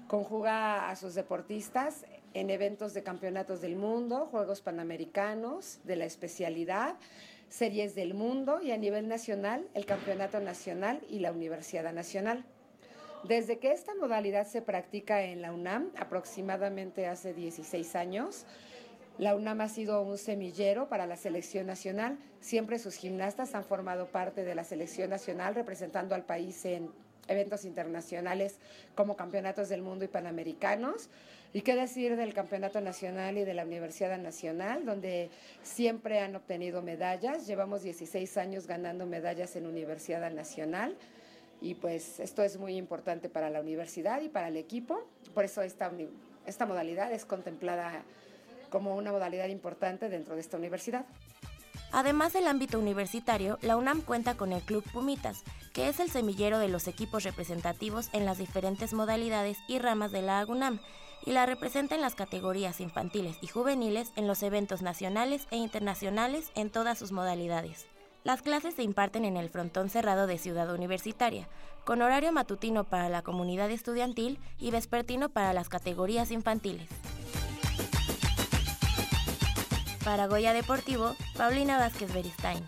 conjuga 0.08 0.90
a 0.90 0.96
sus 0.96 1.16
deportistas 1.16 2.06
en 2.34 2.50
eventos 2.50 2.94
de 2.94 3.04
campeonatos 3.04 3.60
del 3.60 3.76
mundo, 3.76 4.30
Juegos 4.32 4.62
Panamericanos, 4.62 5.80
de 5.84 5.98
la 5.98 6.06
especialidad, 6.06 6.96
series 7.50 7.94
del 7.94 8.14
mundo 8.14 8.62
y 8.62 8.72
a 8.72 8.78
nivel 8.78 9.10
nacional, 9.10 9.68
el 9.74 9.86
Campeonato 9.86 10.40
Nacional 10.40 11.02
y 11.10 11.20
la 11.20 11.34
Universidad 11.34 11.92
Nacional. 11.92 12.46
Desde 13.26 13.60
que 13.60 13.74
esta 13.74 13.94
modalidad 13.96 14.48
se 14.48 14.62
practica 14.62 15.24
en 15.24 15.42
la 15.42 15.52
UNAM, 15.52 15.92
aproximadamente 15.98 17.08
hace 17.08 17.34
16 17.34 17.96
años, 17.98 18.46
la 19.18 19.34
UNAM 19.34 19.62
ha 19.62 19.70
sido 19.70 20.02
un 20.02 20.18
semillero 20.18 20.90
para 20.90 21.06
la 21.06 21.16
selección 21.16 21.68
nacional. 21.68 22.18
Siempre 22.42 22.80
sus 22.80 22.96
gimnastas 22.96 23.56
han 23.56 23.64
formado 23.64 24.08
parte 24.08 24.44
de 24.44 24.56
la 24.56 24.66
selección 24.66 25.10
nacional 25.10 25.56
representando 25.56 26.16
al 26.16 26.26
país 26.26 26.66
en 26.66 26.90
eventos 27.28 27.64
internacionales 27.64 28.58
como 28.94 29.16
campeonatos 29.16 29.70
del 29.70 29.82
mundo 29.82 30.04
y 30.04 30.10
panamericanos. 30.10 31.10
Y 31.54 31.62
qué 31.62 31.76
decir 31.76 32.18
del 32.18 32.34
campeonato 32.34 32.82
nacional 32.82 33.38
y 33.38 33.46
de 33.46 33.54
la 33.54 33.64
Universidad 33.64 34.18
Nacional, 34.18 34.86
donde 34.86 35.30
siempre 35.64 36.20
han 36.20 36.36
obtenido 36.36 36.82
medallas. 36.82 37.48
Llevamos 37.48 37.84
16 37.84 38.36
años 38.36 38.68
ganando 38.68 39.06
medallas 39.06 39.56
en 39.56 39.66
Universidad 39.66 40.30
Nacional. 40.32 40.98
Y 41.62 41.76
pues 41.76 42.20
esto 42.20 42.44
es 42.44 42.58
muy 42.58 42.76
importante 42.76 43.30
para 43.30 43.50
la 43.50 43.62
universidad 43.62 44.20
y 44.20 44.28
para 44.28 44.50
el 44.50 44.58
equipo. 44.58 45.08
Por 45.34 45.46
eso 45.46 45.62
esta, 45.62 45.90
esta 46.46 46.66
modalidad 46.66 47.14
es 47.14 47.24
contemplada 47.24 48.04
como 48.76 48.98
una 48.98 49.14
modalidad 49.14 49.48
importante 49.48 50.10
dentro 50.10 50.36
de 50.36 50.42
esta 50.42 50.58
universidad. 50.58 51.06
Además 51.94 52.34
del 52.34 52.46
ámbito 52.46 52.78
universitario, 52.78 53.58
la 53.62 53.78
UNAM 53.78 54.02
cuenta 54.02 54.36
con 54.36 54.52
el 54.52 54.62
Club 54.64 54.84
Pumitas, 54.92 55.46
que 55.72 55.88
es 55.88 56.02
el 56.02 56.12
semillero 56.12 56.60
de 56.60 56.68
los 56.68 56.90
equipos 56.90 57.24
representativos 57.24 58.10
en 58.12 58.26
las 58.26 58.38
diferentes 58.38 58.94
modalidades 58.94 59.60
y 59.70 59.80
ramas 59.80 60.12
de 60.12 60.24
la 60.24 60.46
UNAM, 60.46 60.82
y 61.26 61.32
la 61.32 61.46
representa 61.46 61.96
en 61.96 62.02
las 62.02 62.16
categorías 62.16 62.82
infantiles 62.82 63.38
y 63.40 63.48
juveniles 63.48 64.12
en 64.18 64.28
los 64.28 64.44
eventos 64.44 64.82
nacionales 64.82 65.48
e 65.52 65.56
internacionales 65.56 66.52
en 66.56 66.70
todas 66.70 67.00
sus 67.00 67.14
modalidades. 67.14 67.86
Las 68.26 68.42
clases 68.42 68.74
se 68.74 68.84
imparten 68.84 69.24
en 69.24 69.38
el 69.38 69.50
frontón 69.50 69.90
cerrado 69.90 70.28
de 70.28 70.38
Ciudad 70.38 70.70
Universitaria, 70.74 71.48
con 71.86 72.02
horario 72.02 72.34
matutino 72.34 72.84
para 72.84 73.08
la 73.08 73.22
comunidad 73.22 73.72
estudiantil 73.72 74.38
y 74.60 74.72
vespertino 74.72 75.30
para 75.30 75.54
las 75.54 75.70
categorías 75.70 76.32
infantiles. 76.32 76.90
Para 80.06 80.28
Goya 80.28 80.54
Deportivo, 80.54 81.16
Paulina 81.36 81.80
Vázquez 81.80 82.14
Beristain. 82.14 82.64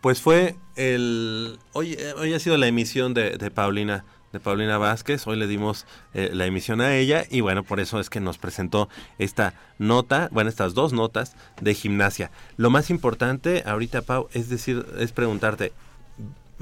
Pues 0.00 0.20
fue 0.20 0.54
el. 0.76 1.58
Hoy, 1.72 1.94
eh, 1.94 2.14
hoy 2.16 2.32
ha 2.32 2.38
sido 2.38 2.56
la 2.56 2.68
emisión 2.68 3.12
de, 3.12 3.50
Paulina. 3.52 4.04
De 4.32 4.40
Paulina 4.40 4.78
Vázquez, 4.78 5.26
hoy 5.26 5.36
le 5.36 5.46
dimos 5.46 5.84
eh, 6.14 6.30
la 6.32 6.46
emisión 6.46 6.80
a 6.80 6.96
ella 6.96 7.26
y 7.28 7.42
bueno, 7.42 7.64
por 7.64 7.80
eso 7.80 8.00
es 8.00 8.08
que 8.08 8.18
nos 8.18 8.38
presentó 8.38 8.88
esta 9.18 9.52
nota, 9.78 10.30
bueno, 10.32 10.48
estas 10.48 10.72
dos 10.72 10.94
notas 10.94 11.36
de 11.60 11.74
gimnasia. 11.74 12.30
Lo 12.56 12.70
más 12.70 12.88
importante 12.88 13.62
ahorita, 13.66 14.00
Pau, 14.00 14.28
es 14.32 14.48
decir, 14.48 14.86
es 14.98 15.12
preguntarte, 15.12 15.72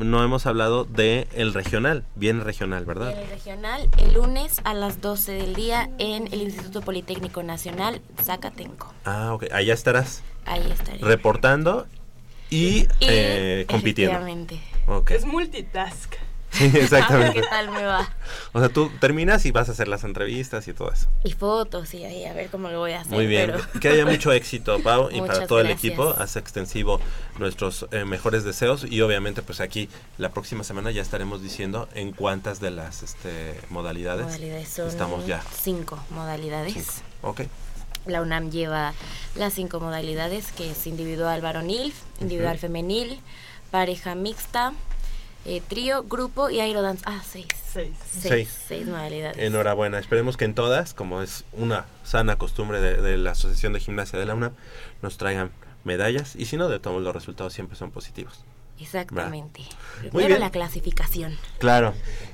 no 0.04 0.22
hemos 0.24 0.46
hablado 0.46 0.84
de 0.84 1.28
el 1.34 1.54
regional, 1.54 2.04
bien 2.16 2.40
regional, 2.42 2.84
¿verdad? 2.84 3.12
En 3.12 3.18
el 3.18 3.28
regional, 3.28 3.88
el 3.98 4.14
lunes 4.14 4.60
a 4.64 4.74
las 4.74 5.00
12 5.00 5.32
del 5.32 5.54
día 5.54 5.90
en 5.98 6.26
el 6.32 6.42
Instituto 6.42 6.80
Politécnico 6.82 7.42
Nacional, 7.42 8.00
Zacatenco. 8.22 8.92
Ah, 9.04 9.32
ok, 9.34 9.44
allá 9.52 9.74
estarás 9.74 10.22
Ahí 10.46 10.68
estaré. 10.70 10.98
reportando 10.98 11.86
y, 12.50 12.80
Y, 12.80 12.88
eh, 13.00 13.66
compitiendo. 13.68 14.16
efectivamente. 14.16 14.60
Ok. 14.86 15.10
Es 15.12 15.24
multitask. 15.24 16.14
Sí, 16.50 16.64
exactamente. 16.74 17.40
¿Qué 17.40 17.46
tal 17.46 17.70
me 17.70 17.84
va? 17.84 18.08
O 18.52 18.58
sea, 18.60 18.68
tú 18.68 18.90
terminas 19.00 19.44
y 19.46 19.52
vas 19.52 19.68
a 19.68 19.72
hacer 19.72 19.86
las 19.88 20.02
entrevistas 20.04 20.66
y 20.68 20.72
todo 20.74 20.90
eso. 20.92 21.06
Y 21.24 21.32
fotos 21.32 21.94
y 21.94 22.04
ahí 22.04 22.24
a 22.24 22.32
ver 22.32 22.50
cómo 22.50 22.68
lo 22.70 22.78
voy 22.80 22.92
a 22.92 23.00
hacer. 23.00 23.12
Muy 23.12 23.26
bien. 23.26 23.52
pero- 23.54 23.80
Que 23.80 23.88
haya 23.88 24.04
mucho 24.04 24.32
éxito, 24.32 24.80
Pau, 24.82 25.08
y 25.12 25.20
para 25.20 25.46
todo 25.46 25.60
el 25.60 25.68
gracias. 25.68 25.84
equipo. 25.84 26.14
Hace 26.18 26.38
extensivo 26.40 27.00
nuestros 27.38 27.86
eh, 27.92 28.04
mejores 28.04 28.44
deseos 28.44 28.84
y 28.88 29.00
obviamente 29.00 29.42
pues 29.42 29.60
aquí 29.60 29.88
la 30.18 30.30
próxima 30.30 30.64
semana 30.64 30.90
ya 30.90 31.02
estaremos 31.02 31.40
diciendo 31.42 31.88
en 31.94 32.12
cuántas 32.12 32.60
de 32.60 32.70
las 32.72 33.02
este, 33.02 33.58
modalidades, 33.70 34.26
Modalidades 34.26 34.68
son 34.68 34.88
estamos 34.88 35.26
ya. 35.26 35.42
cinco 35.62 35.98
modalidades. 36.10 36.72
Cinco. 36.74 36.92
Ok. 37.22 37.40
La 38.06 38.22
UNAM 38.22 38.50
lleva 38.50 38.94
las 39.36 39.52
cinco 39.52 39.78
modalidades, 39.78 40.52
que 40.52 40.70
es 40.70 40.86
individual 40.86 41.40
varonil, 41.42 41.92
individual 42.20 42.54
Ujú. 42.54 42.62
femenil, 42.62 43.20
pareja 43.70 44.14
mixta, 44.14 44.72
eh, 45.44 45.62
trío, 45.66 46.04
grupo 46.04 46.50
y 46.50 46.60
aerodance. 46.60 47.02
Ah, 47.06 47.22
seis. 47.26 47.46
Seis. 47.72 47.92
Seis. 48.04 48.64
Seis 48.66 48.86
modalidades. 48.86 49.38
Enhorabuena. 49.38 49.98
Esperemos 49.98 50.36
que 50.36 50.44
en 50.44 50.54
todas, 50.54 50.94
como 50.94 51.22
es 51.22 51.44
una 51.52 51.86
sana 52.02 52.36
costumbre 52.36 52.80
de, 52.80 53.00
de 53.00 53.16
la 53.16 53.32
Asociación 53.32 53.72
de 53.72 53.80
Gimnasia 53.80 54.18
de 54.18 54.26
la 54.26 54.34
UNAM, 54.34 54.52
nos 55.02 55.16
traigan 55.16 55.50
medallas 55.84 56.36
y 56.36 56.46
si 56.46 56.56
no, 56.56 56.68
de 56.68 56.78
todos 56.78 57.02
los 57.02 57.14
resultados 57.14 57.52
siempre 57.52 57.76
son 57.76 57.90
positivos. 57.90 58.44
Exactamente. 58.80 59.60
Muy 60.00 60.10
Primero 60.10 60.28
bien. 60.28 60.40
la 60.40 60.50
clasificación. 60.50 61.36
Claro. 61.58 61.92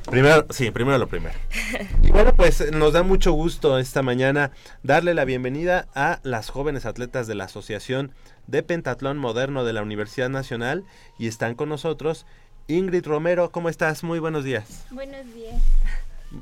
Primero, 0.09 0.47
sí, 0.51 0.71
primero 0.71 0.97
lo 0.97 1.09
primero. 1.09 1.37
Y 2.03 2.13
bueno, 2.13 2.35
pues 2.37 2.71
nos 2.73 2.93
da 2.93 3.03
mucho 3.03 3.33
gusto 3.33 3.79
esta 3.79 4.03
mañana 4.03 4.53
darle 4.85 5.13
la 5.15 5.25
bienvenida 5.25 5.89
a 5.95 6.21
las 6.23 6.51
jóvenes 6.51 6.87
atletas 6.87 7.27
de 7.27 7.35
la 7.35 7.45
Asociación 7.45 8.13
de 8.47 8.63
Pentatlón 8.63 9.19
Moderno 9.19 9.65
de 9.65 9.73
la 9.73 9.83
Universidad 9.83 10.29
Nacional 10.29 10.85
y 11.19 11.27
están 11.27 11.57
con 11.57 11.69
nosotros 11.69 12.27
Ingrid 12.69 13.07
Romero. 13.07 13.51
¿Cómo 13.51 13.69
estás? 13.69 14.03
Muy 14.03 14.19
buenos 14.19 14.45
días. 14.45 14.85
Buenos 14.91 15.25
días. 15.35 15.55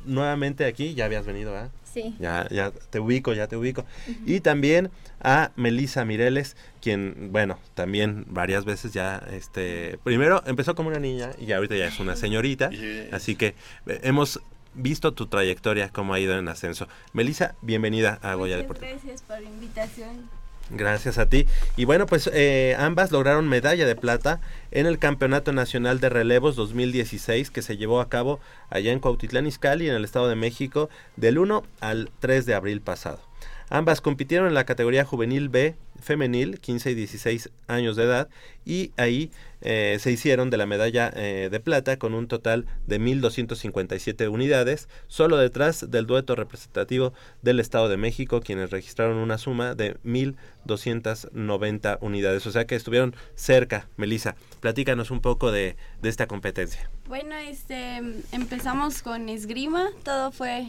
Nuevamente 0.06 0.64
aquí, 0.64 0.94
ya 0.94 1.04
habías 1.04 1.26
venido, 1.26 1.56
¿ah? 1.56 1.68
Sí. 1.92 2.16
Ya, 2.18 2.48
ya 2.50 2.72
te 2.90 2.98
ubico, 2.98 3.34
ya 3.34 3.46
te 3.46 3.56
ubico. 3.56 3.84
Y 4.26 4.40
también 4.40 4.90
a 5.20 5.52
Melisa 5.56 6.04
Mireles, 6.04 6.56
quien, 6.80 7.28
bueno, 7.30 7.58
también 7.74 8.24
varias 8.28 8.64
veces 8.64 8.92
ya, 8.92 9.22
este, 9.30 9.98
primero 10.02 10.42
empezó 10.46 10.74
como 10.74 10.88
una 10.88 10.98
niña 10.98 11.30
y 11.38 11.52
ahorita 11.52 11.76
ya 11.76 11.86
es 11.86 12.00
una 12.00 12.16
señorita. 12.16 12.70
Así 13.12 13.36
que 13.36 13.54
eh, 13.86 14.00
hemos 14.02 14.40
visto 14.74 15.12
tu 15.12 15.26
trayectoria, 15.26 15.90
cómo 15.90 16.14
ha 16.14 16.20
ido 16.20 16.36
en 16.36 16.48
ascenso. 16.48 16.88
Melisa, 17.12 17.54
bienvenida 17.62 18.18
a 18.22 18.34
Goya 18.34 18.56
Muchas 18.56 18.62
Deportivo. 18.62 18.90
gracias 18.90 19.22
por 19.22 19.40
la 19.40 19.48
invitación. 19.48 20.28
Gracias 20.70 21.18
a 21.18 21.28
ti. 21.28 21.46
Y 21.76 21.84
bueno, 21.84 22.06
pues 22.06 22.30
eh, 22.32 22.74
ambas 22.78 23.12
lograron 23.12 23.48
medalla 23.48 23.86
de 23.86 23.96
plata 23.96 24.40
en 24.70 24.86
el 24.86 24.98
Campeonato 24.98 25.52
Nacional 25.52 26.00
de 26.00 26.08
Relevos 26.08 26.56
2016 26.56 27.50
que 27.50 27.62
se 27.62 27.76
llevó 27.76 28.00
a 28.00 28.08
cabo 28.08 28.40
allá 28.70 28.92
en 28.92 29.00
Cuautitlán 29.00 29.46
Izcalli, 29.46 29.88
en 29.88 29.94
el 29.94 30.04
Estado 30.04 30.28
de 30.28 30.36
México, 30.36 30.88
del 31.16 31.38
1 31.38 31.64
al 31.80 32.10
3 32.20 32.46
de 32.46 32.54
abril 32.54 32.80
pasado. 32.80 33.20
Ambas 33.68 34.00
compitieron 34.00 34.48
en 34.48 34.54
la 34.54 34.64
categoría 34.64 35.04
juvenil 35.04 35.48
B 35.48 35.74
femenil, 36.04 36.60
15 36.60 36.92
y 36.92 36.94
16 36.94 37.50
años 37.66 37.96
de 37.96 38.04
edad, 38.04 38.28
y 38.64 38.92
ahí 38.96 39.30
eh, 39.60 39.96
se 39.98 40.12
hicieron 40.12 40.50
de 40.50 40.58
la 40.58 40.66
medalla 40.66 41.10
eh, 41.16 41.48
de 41.50 41.58
plata 41.60 41.96
con 41.98 42.14
un 42.14 42.28
total 42.28 42.66
de 42.86 43.00
1.257 43.00 44.30
unidades, 44.30 44.88
solo 45.08 45.38
detrás 45.38 45.90
del 45.90 46.06
dueto 46.06 46.36
representativo 46.36 47.14
del 47.42 47.60
Estado 47.60 47.88
de 47.88 47.96
México, 47.96 48.40
quienes 48.40 48.70
registraron 48.70 49.16
una 49.16 49.38
suma 49.38 49.74
de 49.74 49.96
1.290 50.04 51.98
unidades. 52.02 52.46
O 52.46 52.52
sea 52.52 52.66
que 52.66 52.76
estuvieron 52.76 53.16
cerca. 53.34 53.88
Melissa, 53.96 54.36
platícanos 54.60 55.10
un 55.10 55.20
poco 55.20 55.50
de, 55.50 55.76
de 56.02 56.08
esta 56.08 56.26
competencia. 56.26 56.90
Bueno, 57.08 57.34
este, 57.36 58.02
empezamos 58.32 59.02
con 59.02 59.28
esgrima, 59.30 59.90
todo 60.04 60.30
fue, 60.30 60.68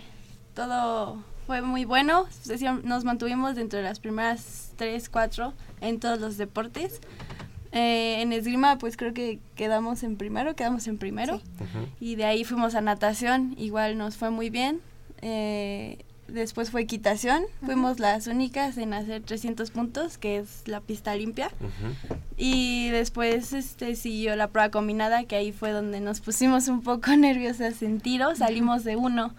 todo 0.53 1.23
fue 1.45 1.61
muy 1.61 1.85
bueno, 1.85 2.25
nos 2.83 3.03
mantuvimos 3.03 3.55
dentro 3.55 3.77
de 3.77 3.83
las 3.83 3.99
primeras 3.99 4.71
tres, 4.75 5.09
cuatro 5.09 5.53
en 5.81 5.99
todos 5.99 6.19
los 6.19 6.37
deportes. 6.37 7.01
Eh, 7.71 8.21
en 8.21 8.31
esgrima, 8.31 8.77
pues 8.77 8.95
creo 8.95 9.13
que 9.13 9.39
quedamos 9.55 10.03
en 10.03 10.15
primero, 10.15 10.55
quedamos 10.55 10.87
en 10.87 10.97
primero. 10.97 11.41
Y 11.99 12.15
de 12.15 12.25
ahí 12.25 12.43
fuimos 12.45 12.73
a 12.73 12.81
natación, 12.81 13.53
igual 13.57 13.97
nos 13.97 14.15
fue 14.15 14.29
muy 14.29 14.49
bien. 14.49 14.79
Eh, 15.21 15.99
después 16.27 16.71
fue 16.71 16.81
equitación, 16.81 17.43
fuimos 17.63 17.99
las 17.99 18.27
únicas 18.27 18.77
en 18.77 18.93
hacer 18.93 19.21
300 19.21 19.71
puntos, 19.71 20.17
que 20.17 20.37
es 20.37 20.67
la 20.67 20.79
pista 20.79 21.15
limpia. 21.15 21.51
Y 22.37 22.89
después 22.89 23.53
este 23.53 23.95
siguió 23.95 24.35
la 24.35 24.47
prueba 24.47 24.71
combinada, 24.71 25.25
que 25.25 25.35
ahí 25.35 25.51
fue 25.51 25.71
donde 25.71 25.99
nos 25.99 26.21
pusimos 26.21 26.67
un 26.67 26.81
poco 26.81 27.11
nerviosas 27.17 27.81
en 27.81 27.99
tiro, 27.99 28.35
salimos 28.35 28.83
de 28.83 28.95
uno, 28.95 29.33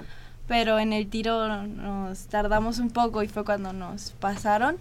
pero 0.47 0.79
en 0.79 0.93
el 0.93 1.09
tiro 1.09 1.67
nos 1.67 2.27
tardamos 2.27 2.79
un 2.79 2.91
poco 2.91 3.23
y 3.23 3.29
fue 3.29 3.45
cuando 3.45 3.73
nos 3.73 4.13
pasaron, 4.13 4.77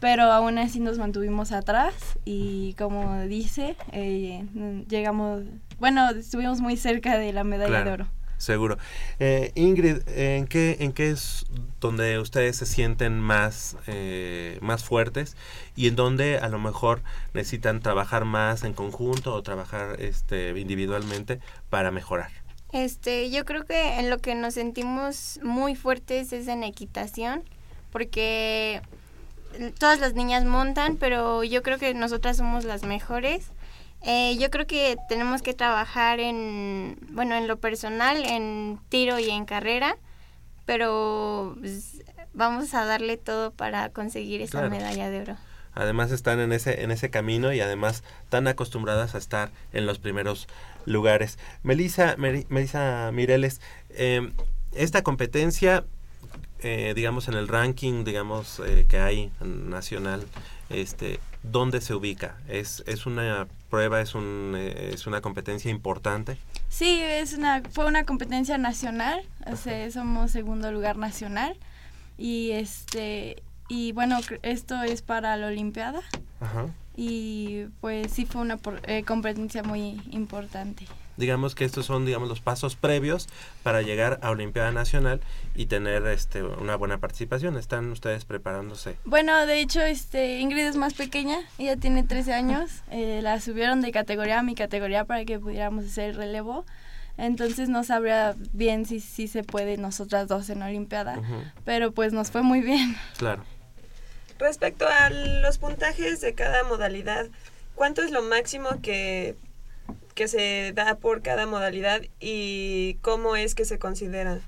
pero 0.00 0.24
aún 0.32 0.58
así 0.58 0.80
nos 0.80 0.98
mantuvimos 0.98 1.52
atrás 1.52 1.94
y 2.24 2.74
como 2.74 3.20
dice, 3.22 3.76
eh, 3.92 4.44
llegamos, 4.88 5.42
bueno, 5.80 6.10
estuvimos 6.10 6.60
muy 6.60 6.76
cerca 6.76 7.18
de 7.18 7.32
la 7.32 7.44
medalla 7.44 7.68
Claro. 7.70 7.84
de 7.84 7.92
oro. 7.92 8.06
Seguro. 8.38 8.78
Eh, 9.18 9.50
Ingrid, 9.56 9.96
¿en 10.06 10.46
qué, 10.46 10.76
¿en 10.78 10.92
qué 10.92 11.10
es 11.10 11.44
donde 11.80 12.20
ustedes 12.20 12.54
se 12.56 12.66
sienten 12.66 13.18
más, 13.18 13.76
eh, 13.88 14.58
más 14.62 14.84
fuertes 14.84 15.36
y 15.74 15.88
en 15.88 15.96
donde 15.96 16.38
a 16.38 16.48
lo 16.48 16.60
mejor 16.60 17.02
necesitan 17.34 17.80
trabajar 17.80 18.24
más 18.24 18.62
en 18.62 18.74
conjunto 18.74 19.34
o 19.34 19.42
trabajar 19.42 19.96
este, 20.00 20.56
individualmente 20.56 21.40
para 21.68 21.90
mejorar? 21.90 22.30
Este, 22.72 23.30
yo 23.30 23.44
creo 23.44 23.64
que 23.64 23.98
en 23.98 24.10
lo 24.10 24.18
que 24.18 24.34
nos 24.34 24.54
sentimos 24.54 25.40
muy 25.42 25.74
fuertes 25.74 26.32
es 26.32 26.48
en 26.48 26.62
equitación, 26.62 27.42
porque 27.90 28.82
todas 29.78 29.98
las 30.00 30.14
niñas 30.14 30.44
montan, 30.44 30.96
pero 30.96 31.42
yo 31.44 31.62
creo 31.62 31.78
que 31.78 31.94
nosotras 31.94 32.36
somos 32.36 32.64
las 32.64 32.82
mejores. 32.84 33.46
Eh, 34.02 34.36
yo 34.38 34.50
creo 34.50 34.66
que 34.66 34.96
tenemos 35.08 35.42
que 35.42 35.54
trabajar 35.54 36.20
en, 36.20 36.98
bueno, 37.10 37.34
en 37.34 37.48
lo 37.48 37.56
personal, 37.58 38.24
en 38.24 38.78
tiro 38.90 39.18
y 39.18 39.30
en 39.30 39.44
carrera, 39.44 39.96
pero 40.66 41.56
pues, 41.58 42.02
vamos 42.34 42.74
a 42.74 42.84
darle 42.84 43.16
todo 43.16 43.50
para 43.50 43.88
conseguir 43.88 44.42
esa 44.42 44.58
Claro. 44.60 44.70
medalla 44.70 45.10
de 45.10 45.22
oro. 45.22 45.36
Además 45.74 46.10
están 46.10 46.40
en 46.40 46.52
ese, 46.52 46.82
en 46.82 46.90
ese 46.90 47.08
camino 47.08 47.52
y 47.52 47.60
además 47.60 48.02
tan 48.28 48.48
acostumbradas 48.48 49.14
a 49.14 49.18
estar 49.18 49.50
en 49.72 49.86
los 49.86 49.98
primeros 49.98 50.48
lugares. 50.88 51.38
Melissa, 51.62 52.16
Meri- 52.16 52.46
Melissa 52.48 53.10
Mireles, 53.12 53.60
eh, 53.90 54.32
esta 54.72 55.02
competencia, 55.02 55.84
eh, 56.60 56.92
digamos 56.96 57.28
en 57.28 57.34
el 57.34 57.48
ranking, 57.48 58.04
digamos 58.04 58.60
eh, 58.66 58.86
que 58.88 58.98
hay 58.98 59.30
nacional, 59.40 60.24
este, 60.70 61.20
¿dónde 61.42 61.80
se 61.80 61.94
ubica? 61.94 62.36
¿Es, 62.48 62.82
es 62.86 63.06
una 63.06 63.46
prueba, 63.70 64.00
es, 64.00 64.14
un, 64.14 64.54
eh, 64.56 64.90
es 64.92 65.06
una 65.06 65.20
competencia 65.20 65.70
importante? 65.70 66.36
Sí, 66.68 67.00
es 67.00 67.32
una, 67.32 67.62
fue 67.70 67.86
una 67.86 68.04
competencia 68.04 68.58
nacional, 68.58 69.22
o 69.50 69.56
sea, 69.56 69.90
somos 69.90 70.30
segundo 70.32 70.70
lugar 70.72 70.96
nacional 70.96 71.56
y 72.18 72.50
este 72.50 73.42
y 73.68 73.92
bueno 73.92 74.18
esto 74.42 74.82
es 74.82 75.02
para 75.02 75.36
la 75.36 75.46
Olimpiada 75.46 76.00
Ajá. 76.40 76.66
Y 77.00 77.66
pues 77.80 78.10
sí 78.12 78.26
fue 78.26 78.40
una 78.40 78.56
por- 78.56 78.80
eh, 78.90 79.04
competencia 79.04 79.62
muy 79.62 80.00
importante. 80.10 80.84
Digamos 81.16 81.54
que 81.54 81.64
estos 81.64 81.86
son, 81.86 82.04
digamos, 82.04 82.28
los 82.28 82.40
pasos 82.40 82.74
previos 82.74 83.28
para 83.62 83.82
llegar 83.82 84.18
a 84.22 84.30
Olimpiada 84.30 84.72
Nacional 84.72 85.20
y 85.54 85.66
tener 85.66 86.04
este, 86.08 86.42
una 86.42 86.74
buena 86.74 86.98
participación. 86.98 87.56
¿Están 87.56 87.90
ustedes 87.92 88.24
preparándose? 88.24 88.96
Bueno, 89.04 89.46
de 89.46 89.60
hecho, 89.60 89.80
este 89.80 90.40
Ingrid 90.40 90.66
es 90.66 90.76
más 90.76 90.94
pequeña, 90.94 91.38
ella 91.58 91.76
tiene 91.76 92.02
13 92.02 92.34
años, 92.34 92.70
eh, 92.90 93.20
la 93.22 93.40
subieron 93.40 93.80
de 93.80 93.92
categoría 93.92 94.40
a 94.40 94.42
mi 94.42 94.56
categoría 94.56 95.04
para 95.04 95.24
que 95.24 95.38
pudiéramos 95.38 95.84
hacer 95.84 96.16
relevo. 96.16 96.66
Entonces 97.16 97.68
no 97.68 97.82
sabría 97.84 98.34
bien 98.52 98.86
si, 98.86 98.98
si 99.00 99.26
se 99.28 99.42
puede 99.44 99.76
nosotras 99.76 100.26
dos 100.28 100.50
en 100.50 100.62
Olimpiada, 100.62 101.20
pero 101.64 101.90
pues 101.92 102.12
nos 102.12 102.30
fue 102.32 102.42
muy 102.42 102.60
bien. 102.60 102.96
Claro. 103.18 103.42
Respecto 104.38 104.86
a 104.86 105.10
los 105.10 105.58
puntajes 105.58 106.20
de 106.20 106.34
cada 106.34 106.62
modalidad, 106.64 107.26
¿cuánto 107.74 108.02
es 108.02 108.10
lo 108.12 108.22
máximo 108.22 108.68
que, 108.80 109.34
que 110.14 110.28
se 110.28 110.72
da 110.74 110.96
por 110.96 111.22
cada 111.22 111.46
modalidad 111.46 112.02
y 112.20 112.94
cómo 113.02 113.34
es 113.36 113.54
que 113.54 113.64
se 113.64 113.78
considera? 113.78 114.40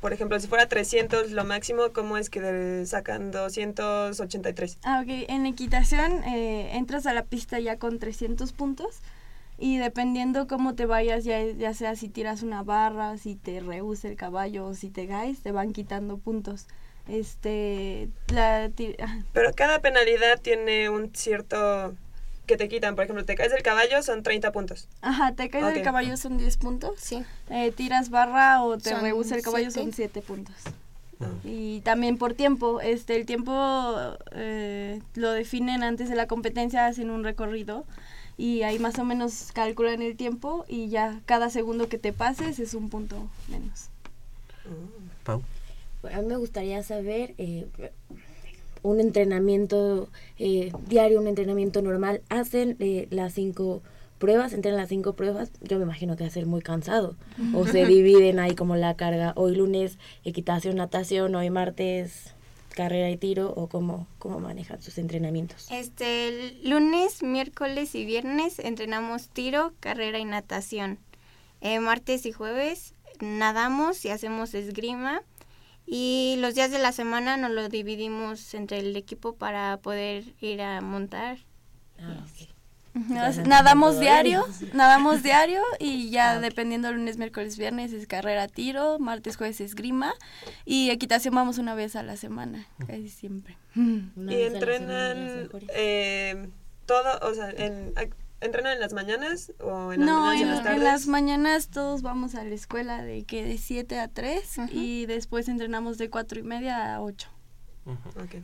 Por 0.00 0.12
ejemplo, 0.12 0.38
si 0.38 0.46
fuera 0.46 0.68
300 0.68 1.30
lo 1.30 1.44
máximo, 1.44 1.92
¿cómo 1.92 2.18
es 2.18 2.30
que 2.30 2.84
sacan 2.86 3.30
283? 3.30 4.78
Ah, 4.84 5.00
ok. 5.02 5.24
En 5.28 5.46
equitación 5.46 6.22
eh, 6.24 6.76
entras 6.76 7.06
a 7.06 7.14
la 7.14 7.24
pista 7.24 7.58
ya 7.58 7.78
con 7.78 7.98
300 7.98 8.52
puntos 8.52 9.00
y 9.58 9.78
dependiendo 9.78 10.46
cómo 10.46 10.74
te 10.74 10.84
vayas, 10.84 11.24
ya, 11.24 11.42
ya 11.42 11.74
sea 11.74 11.96
si 11.96 12.08
tiras 12.08 12.42
una 12.42 12.62
barra, 12.62 13.16
si 13.16 13.34
te 13.34 13.60
rehúsa 13.60 14.08
el 14.08 14.16
caballo 14.16 14.66
o 14.66 14.74
si 14.74 14.90
te 14.90 15.08
caes, 15.08 15.40
te 15.40 15.52
van 15.52 15.72
quitando 15.72 16.18
puntos. 16.18 16.66
Este, 17.08 18.08
la 18.28 18.70
ah, 19.00 19.18
Pero 19.32 19.52
cada 19.54 19.80
penalidad 19.80 20.40
tiene 20.40 20.88
un 20.88 21.14
cierto 21.14 21.94
que 22.46 22.56
te 22.56 22.68
quitan. 22.68 22.94
Por 22.94 23.04
ejemplo, 23.04 23.24
te 23.24 23.34
caes 23.34 23.52
del 23.52 23.62
caballo, 23.62 24.02
son 24.02 24.22
30 24.22 24.52
puntos. 24.52 24.88
Ajá, 25.02 25.32
te 25.32 25.50
caes 25.50 25.64
Ok. 25.64 25.74
del 25.74 25.82
caballo 25.82 26.16
son 26.16 26.38
10 26.38 26.56
puntos. 26.56 26.94
Sí. 26.98 27.22
Eh, 27.50 27.72
tiras 27.72 28.10
barra 28.10 28.62
o 28.62 28.78
te 28.78 28.94
rehúsa 28.94 29.36
el 29.36 29.42
caballo 29.42 29.70
siete. 29.70 29.84
son 29.84 29.92
7 29.92 30.22
puntos. 30.22 30.54
Y 31.44 31.80
también 31.80 32.18
por 32.18 32.34
tiempo, 32.34 32.80
este 32.80 33.16
el 33.16 33.24
tiempo 33.24 33.52
eh, 34.32 35.00
lo 35.14 35.32
definen 35.32 35.82
antes 35.82 36.10
de 36.10 36.16
la 36.16 36.26
competencia, 36.26 36.86
hacen 36.86 37.08
un 37.10 37.24
recorrido 37.24 37.84
y 38.36 38.62
ahí 38.62 38.78
más 38.78 38.98
o 38.98 39.04
menos 39.04 39.50
calculan 39.54 40.02
el 40.02 40.16
tiempo 40.16 40.64
y 40.68 40.88
ya 40.88 41.20
cada 41.24 41.50
segundo 41.50 41.88
que 41.88 41.98
te 41.98 42.12
pases 42.12 42.58
es 42.58 42.74
un 42.74 42.90
punto 42.90 43.28
menos. 43.48 43.88
Pau. 45.22 45.42
A 46.12 46.20
mí 46.20 46.26
me 46.26 46.36
gustaría 46.36 46.82
saber 46.82 47.34
eh, 47.38 47.66
un 48.82 49.00
entrenamiento 49.00 50.08
eh, 50.38 50.72
diario, 50.88 51.20
un 51.20 51.26
entrenamiento 51.26 51.82
normal. 51.82 52.20
¿Hacen 52.28 52.76
eh, 52.80 53.08
las 53.10 53.32
cinco 53.32 53.82
pruebas? 54.18 54.52
¿Entrenan 54.52 54.78
las 54.78 54.90
cinco 54.90 55.14
pruebas? 55.14 55.50
Yo 55.62 55.78
me 55.78 55.84
imagino 55.84 56.16
que 56.16 56.24
va 56.24 56.28
a 56.28 56.32
ser 56.32 56.46
muy 56.46 56.60
cansado. 56.60 57.16
O 57.54 57.66
se 57.66 57.86
dividen 57.86 58.38
ahí 58.38 58.54
como 58.54 58.76
la 58.76 58.94
carga. 58.94 59.32
Hoy 59.36 59.56
lunes 59.56 59.98
equitación, 60.24 60.76
natación, 60.76 61.34
hoy 61.34 61.50
martes 61.50 62.34
carrera 62.74 63.08
y 63.08 63.16
tiro 63.16 63.52
o 63.56 63.68
cómo, 63.68 64.08
cómo 64.18 64.40
manejan 64.40 64.82
sus 64.82 64.98
entrenamientos. 64.98 65.68
Este, 65.70 66.58
lunes, 66.64 67.22
miércoles 67.22 67.94
y 67.94 68.04
viernes 68.04 68.58
entrenamos 68.58 69.28
tiro, 69.28 69.72
carrera 69.80 70.18
y 70.18 70.24
natación. 70.24 70.98
Eh, 71.60 71.78
martes 71.78 72.26
y 72.26 72.32
jueves 72.32 72.94
nadamos 73.20 74.04
y 74.04 74.10
hacemos 74.10 74.54
esgrima. 74.54 75.22
Y 75.86 76.36
los 76.40 76.54
días 76.54 76.70
de 76.70 76.78
la 76.78 76.92
semana 76.92 77.36
nos 77.36 77.50
lo 77.50 77.68
dividimos 77.68 78.54
entre 78.54 78.78
el 78.78 78.96
equipo 78.96 79.34
para 79.36 79.76
poder 79.78 80.24
ir 80.40 80.62
a 80.62 80.80
montar. 80.80 81.38
Nos- 82.94 83.38
nadamos 83.38 83.98
diario, 83.98 84.46
nadamos 84.72 85.22
diario 85.24 85.60
y 85.80 86.10
ya 86.10 86.38
dependiendo 86.38 86.92
lunes, 86.92 87.18
miércoles, 87.18 87.58
viernes 87.58 87.92
es 87.92 88.06
carrera 88.06 88.46
tiro, 88.46 89.00
martes, 89.00 89.36
jueves 89.36 89.60
esgrima 89.60 90.14
y 90.64 90.90
equitación 90.90 91.34
vamos 91.34 91.58
una 91.58 91.74
vez 91.74 91.96
a 91.96 92.04
la 92.04 92.16
semana, 92.16 92.68
casi 92.86 93.08
siempre. 93.08 93.58
y 93.74 94.42
entrenan 94.42 95.48
eh, 95.74 96.48
todo, 96.86 97.18
o 97.28 97.34
sea, 97.34 97.50
en, 97.50 97.92
¿entrenan 98.44 98.74
en 98.74 98.80
las 98.80 98.92
mañanas 98.92 99.52
o 99.60 99.92
en 99.92 100.00
las 100.00 100.08
No, 100.08 100.20
mañanas 100.26 100.36
en, 100.36 100.42
en 100.42 100.48
las 100.50 100.58
en 100.58 100.64
tardes? 100.64 100.82
las 100.84 101.06
mañanas 101.06 101.68
todos 101.68 102.02
vamos 102.02 102.34
a 102.34 102.44
la 102.44 102.54
escuela 102.54 103.02
de 103.02 103.24
que 103.24 103.44
de 103.44 103.58
7 103.58 103.98
a 103.98 104.08
3 104.08 104.58
y 104.72 105.06
después 105.06 105.48
entrenamos 105.48 105.98
de 105.98 106.10
4 106.10 106.38
y 106.38 106.42
media 106.42 106.94
a 106.94 107.00
8. 107.02 107.28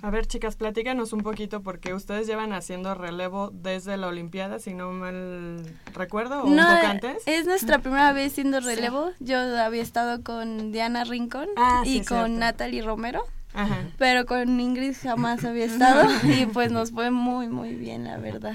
A 0.02 0.10
ver, 0.10 0.26
chicas, 0.26 0.56
platícanos 0.56 1.14
un 1.14 1.22
poquito 1.22 1.62
porque 1.62 1.94
ustedes 1.94 2.26
llevan 2.26 2.52
haciendo 2.52 2.94
relevo 2.94 3.48
desde 3.54 3.96
la 3.96 4.08
Olimpiada, 4.08 4.58
si 4.58 4.74
no 4.74 4.92
mal 4.92 5.62
recuerdo, 5.94 6.42
o 6.42 6.46
un 6.46 6.56
poco 6.56 6.86
antes. 6.86 7.22
es 7.24 7.46
nuestra 7.46 7.78
primera 7.78 8.12
vez 8.12 8.34
siendo 8.34 8.60
relevo. 8.60 9.12
Yo 9.18 9.38
había 9.38 9.80
estado 9.82 10.22
con 10.22 10.72
Diana 10.72 11.04
Rincón 11.04 11.48
Ah, 11.56 11.82
y 11.86 12.00
con 12.04 12.06
cierto. 12.18 12.28
Natalie 12.28 12.82
Romero. 12.82 13.24
Ajá. 13.52 13.78
Pero 13.98 14.26
con 14.26 14.60
Ingrid 14.60 14.94
jamás 15.02 15.44
había 15.44 15.64
estado 15.64 16.08
y 16.24 16.46
pues 16.46 16.70
nos 16.70 16.92
fue 16.92 17.10
muy 17.10 17.48
muy 17.48 17.74
bien 17.74 18.04
la 18.04 18.16
verdad. 18.18 18.54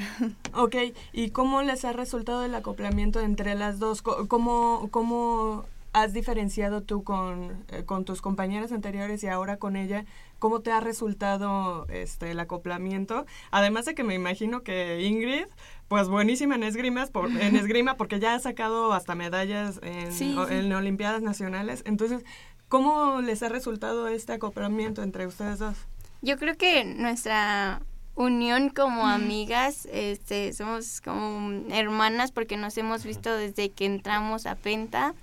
Ok, 0.54 0.76
¿y 1.12 1.32
cómo 1.32 1.62
les 1.62 1.84
ha 1.86 1.92
resultado 1.94 2.46
el 2.46 2.56
acoplamiento 2.56 3.20
entre 3.20 3.56
las 3.56 3.78
dos? 3.80 4.02
¿Cómo, 4.02 4.88
cómo 4.92 5.66
has 5.92 6.14
diferenciado 6.14 6.82
tú 6.82 7.04
con, 7.04 7.66
eh, 7.70 7.84
con 7.86 8.06
tus 8.06 8.22
compañeras 8.22 8.72
anteriores 8.72 9.22
y 9.24 9.28
ahora 9.28 9.58
con 9.58 9.76
ella? 9.76 10.06
¿Cómo 10.40 10.60
te 10.62 10.72
ha 10.72 10.80
resultado 10.82 11.88
este 11.90 12.32
el 12.32 12.40
acoplamiento? 12.40 13.26
Además 13.52 13.86
de 13.86 13.96
que 13.96 14.04
me 14.04 14.14
imagino 14.14 14.62
que 14.64 15.02
Ingrid, 15.02 15.46
pues 15.88 16.08
buenísima 16.08 16.56
en 16.56 16.64
esgrimas, 16.64 17.10
por, 17.12 17.30
en 17.30 17.56
esgrima, 17.56 17.96
porque 17.96 18.20
ya 18.20 18.34
ha 18.36 18.40
sacado 18.40 18.92
hasta 18.94 19.16
medallas 19.16 19.80
en, 19.84 20.12
Sí, 20.12 20.36
o- 20.38 20.48
sí. 20.48 20.54
en 20.56 20.72
Olimpiadas 20.74 21.22
Nacionales. 21.22 21.84
Entonces, 21.86 22.24
¿cómo 22.70 23.22
les 23.22 23.44
ha 23.44 23.50
resultado 23.50 24.08
este 24.08 24.34
acoplamiento 24.34 25.04
entre 25.04 25.28
ustedes 25.28 25.60
dos? 25.60 25.76
Yo 26.22 26.38
creo 26.38 26.58
que 26.58 26.84
nuestra 26.86 27.82
unión 28.16 28.70
como 28.70 29.08
amigas, 29.08 29.88
este, 29.92 30.54
somos 30.54 31.02
como 31.02 31.70
hermanas 31.70 32.32
porque 32.32 32.58
nos 32.58 32.78
hemos 32.78 33.04
visto 33.04 33.36
desde 33.36 33.70
que 33.70 33.86
entramos 33.86 34.46
a 34.46 34.56
Penta. 34.56 35.14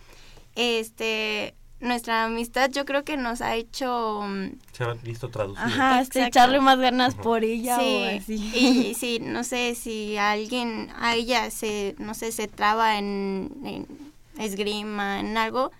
Este, 0.54 1.54
nuestra 1.80 2.24
amistad 2.24 2.70
yo 2.70 2.84
creo 2.84 3.04
que 3.04 3.16
nos 3.16 3.40
ha 3.40 3.56
hecho 3.56 4.22
mm, 4.22 4.58
Se 4.72 4.84
ha 4.84 4.92
visto 4.94 5.28
traducido. 5.30 5.66
Ajá, 5.66 6.00
este, 6.00 6.26
echarle 6.26 6.60
más 6.60 6.78
ganas 6.78 7.14
por 7.14 7.42
ella 7.42 7.78
sí, 7.78 7.84
o 7.84 8.18
así. 8.18 8.52
Y 8.54 8.94
sí, 8.98 9.18
no 9.20 9.42
sé 9.42 9.74
si 9.74 10.16
a 10.16 10.32
alguien, 10.32 10.90
a 10.98 11.16
ella 11.16 11.50
se, 11.50 11.96
no 11.98 12.14
sé, 12.14 12.30
se 12.30 12.46
traba 12.46 12.98
en, 12.98 13.50
en 13.64 13.86
esgrima, 14.38 15.20
en 15.20 15.36
algo, 15.36 15.72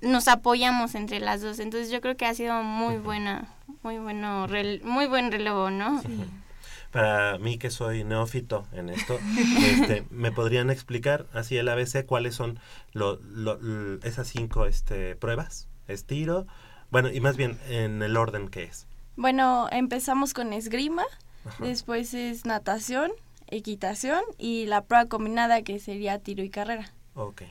nos 0.00 0.28
apoyamos 0.28 0.94
entre 0.94 1.20
las 1.20 1.40
dos. 1.42 1.58
Entonces 1.58 1.90
yo 1.90 2.00
creo 2.00 2.16
que 2.16 2.26
ha 2.26 2.34
sido 2.34 2.62
muy 2.62 2.96
buena, 2.98 3.48
muy 3.82 3.98
bueno, 3.98 4.46
muy 4.84 5.06
buen 5.06 5.30
relevo, 5.32 5.70
¿no? 5.70 6.00
Para 6.92 7.36
mí 7.38 7.58
que 7.58 7.70
soy 7.70 8.04
neófito 8.04 8.66
en 8.72 8.88
esto, 8.88 9.18
este, 9.66 10.04
¿me 10.10 10.32
podrían 10.32 10.70
explicar 10.70 11.26
así 11.34 11.56
el 11.58 11.68
ABC 11.68 12.06
cuáles 12.06 12.34
son 12.34 12.58
lo- 12.92 13.18
esas 14.02 14.28
cinco 14.28 14.66
este, 14.66 15.16
pruebas? 15.16 15.68
Estiro, 15.88 16.46
bueno, 16.90 17.10
y 17.12 17.20
más 17.20 17.36
bien 17.36 17.58
en 17.68 18.02
el 18.02 18.16
orden 18.16 18.48
que 18.48 18.64
es. 18.64 18.86
Bueno, 19.16 19.68
empezamos 19.72 20.32
con 20.34 20.52
esgrima, 20.52 21.04
después 21.58 22.12
es 22.14 22.44
natación, 22.44 23.10
equitación 23.48 24.20
y 24.38 24.66
la 24.66 24.82
prueba 24.82 25.06
combinada 25.06 25.62
que 25.62 25.78
sería 25.78 26.18
tiro 26.18 26.42
y 26.44 26.50
carrera. 26.50 26.90
Ok. 27.14 27.42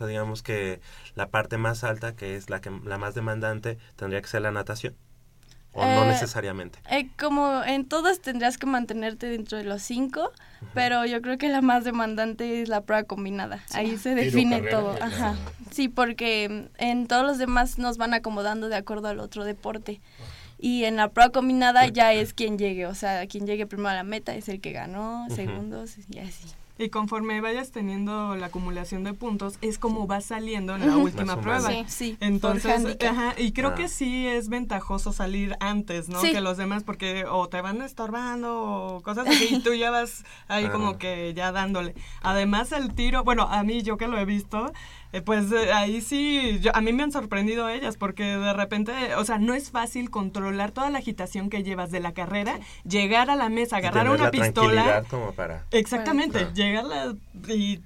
Sea, 0.00 0.06
digamos 0.06 0.42
que 0.42 0.80
la 1.14 1.28
parte 1.28 1.58
más 1.58 1.84
alta, 1.84 2.16
que 2.16 2.34
es 2.34 2.48
la, 2.48 2.62
que, 2.62 2.70
la 2.86 2.96
más 2.96 3.14
demandante, 3.14 3.76
tendría 3.96 4.22
que 4.22 4.28
ser 4.28 4.40
la 4.40 4.50
natación. 4.50 4.94
O 5.74 5.84
no 5.84 6.04
Eh, 6.04 6.06
necesariamente. 6.08 6.78
Eh, 6.90 7.10
como 7.18 7.62
en 7.62 7.84
todas 7.86 8.20
tendrías 8.20 8.56
que 8.56 8.64
mantenerte 8.64 9.26
dentro 9.26 9.58
de 9.58 9.64
los 9.64 9.82
cinco, 9.82 10.32
pero 10.72 11.04
yo 11.04 11.20
creo 11.20 11.36
que 11.36 11.50
la 11.50 11.60
más 11.60 11.84
demandante 11.84 12.62
es 12.62 12.70
la 12.70 12.80
prueba 12.80 13.02
combinada. 13.04 13.62
Ahí 13.74 13.98
se 13.98 14.14
define 14.14 14.60
carrera, 14.62 14.78
todo. 14.78 14.98
Ajá. 15.02 15.36
Sí, 15.70 15.88
porque 15.90 16.70
en 16.78 17.06
todos 17.06 17.26
los 17.26 17.36
demás 17.36 17.78
nos 17.78 17.98
van 17.98 18.14
acomodando 18.14 18.70
de 18.70 18.76
acuerdo 18.76 19.08
al 19.08 19.20
otro 19.20 19.44
deporte. 19.44 20.00
Y 20.58 20.84
en 20.84 20.96
la 20.96 21.08
prueba 21.10 21.30
combinada 21.30 21.86
ya 21.88 22.14
es 22.14 22.32
quien 22.32 22.56
llegue, 22.58 22.86
o 22.86 22.94
sea, 22.94 23.26
quien 23.26 23.46
llegue 23.46 23.66
primero 23.66 23.90
a 23.90 23.94
la 23.94 24.02
meta 24.02 24.34
es 24.34 24.48
el 24.48 24.62
que 24.62 24.72
ganó, 24.72 25.26
segundos 25.28 25.96
y 26.08 26.18
así. 26.20 26.48
Y 26.82 26.88
conforme 26.88 27.42
vayas 27.42 27.72
teniendo 27.72 28.34
la 28.36 28.46
acumulación 28.46 29.04
de 29.04 29.12
puntos, 29.12 29.58
es 29.60 29.78
como 29.78 30.06
va 30.06 30.22
saliendo 30.22 30.74
en 30.76 30.86
la 30.86 30.96
última 30.96 31.38
prueba. 31.38 31.68
Sí, 31.68 31.84
sí, 31.88 32.16
Entonces, 32.20 32.96
ajá, 33.06 33.34
y 33.36 33.52
creo 33.52 33.70
Ah. 33.70 33.74
que 33.74 33.86
sí 33.88 34.26
es 34.26 34.48
ventajoso 34.48 35.12
salir 35.12 35.56
antes, 35.60 36.08
¿no? 36.08 36.22
Sí. 36.22 36.32
Que 36.32 36.40
los 36.40 36.56
demás, 36.56 36.82
porque 36.82 37.26
o 37.26 37.48
te 37.50 37.60
van 37.60 37.82
estorbando 37.82 38.62
o 38.62 39.02
cosas 39.02 39.28
así, 39.28 39.56
y 39.56 39.60
tú 39.60 39.74
ya 39.74 39.90
vas 39.90 40.24
ahí 40.48 40.64
Ah. 40.64 40.72
como 40.72 40.96
que 40.96 41.34
ya 41.34 41.52
dándole. 41.52 41.94
Además, 42.22 42.72
el 42.72 42.94
tiro, 42.94 43.24
bueno, 43.24 43.42
a 43.50 43.62
mí, 43.62 43.82
yo 43.82 43.98
que 43.98 44.08
lo 44.08 44.16
he 44.18 44.24
visto, 44.24 44.72
eh, 45.12 45.22
pues 45.22 45.50
eh, 45.52 45.72
ahí 45.72 46.00
sí, 46.00 46.58
yo- 46.60 46.74
a 46.74 46.80
mí 46.80 46.92
me 46.92 47.02
han 47.02 47.12
sorprendido 47.12 47.68
ellas, 47.68 47.96
porque 47.96 48.24
de 48.24 48.52
repente, 48.52 48.92
o 49.16 49.24
sea, 49.24 49.38
no 49.38 49.54
es 49.54 49.70
fácil 49.70 50.10
controlar 50.10 50.70
toda 50.72 50.90
la 50.90 50.98
agitación 50.98 51.50
que 51.50 51.62
llevas 51.62 51.90
de 51.90 52.00
la 52.00 52.12
carrera, 52.12 52.60
llegar 52.84 53.30
a 53.30 53.36
la 53.36 53.48
mesa, 53.48 53.78
agarrar 53.78 54.04
tener 54.04 54.14
una 54.20 54.24
la 54.24 54.30
pistola. 54.30 55.02
como 55.10 55.32
para... 55.32 55.64
Exactamente, 55.72 56.46
llegarla 56.54 57.14
y 57.48 57.80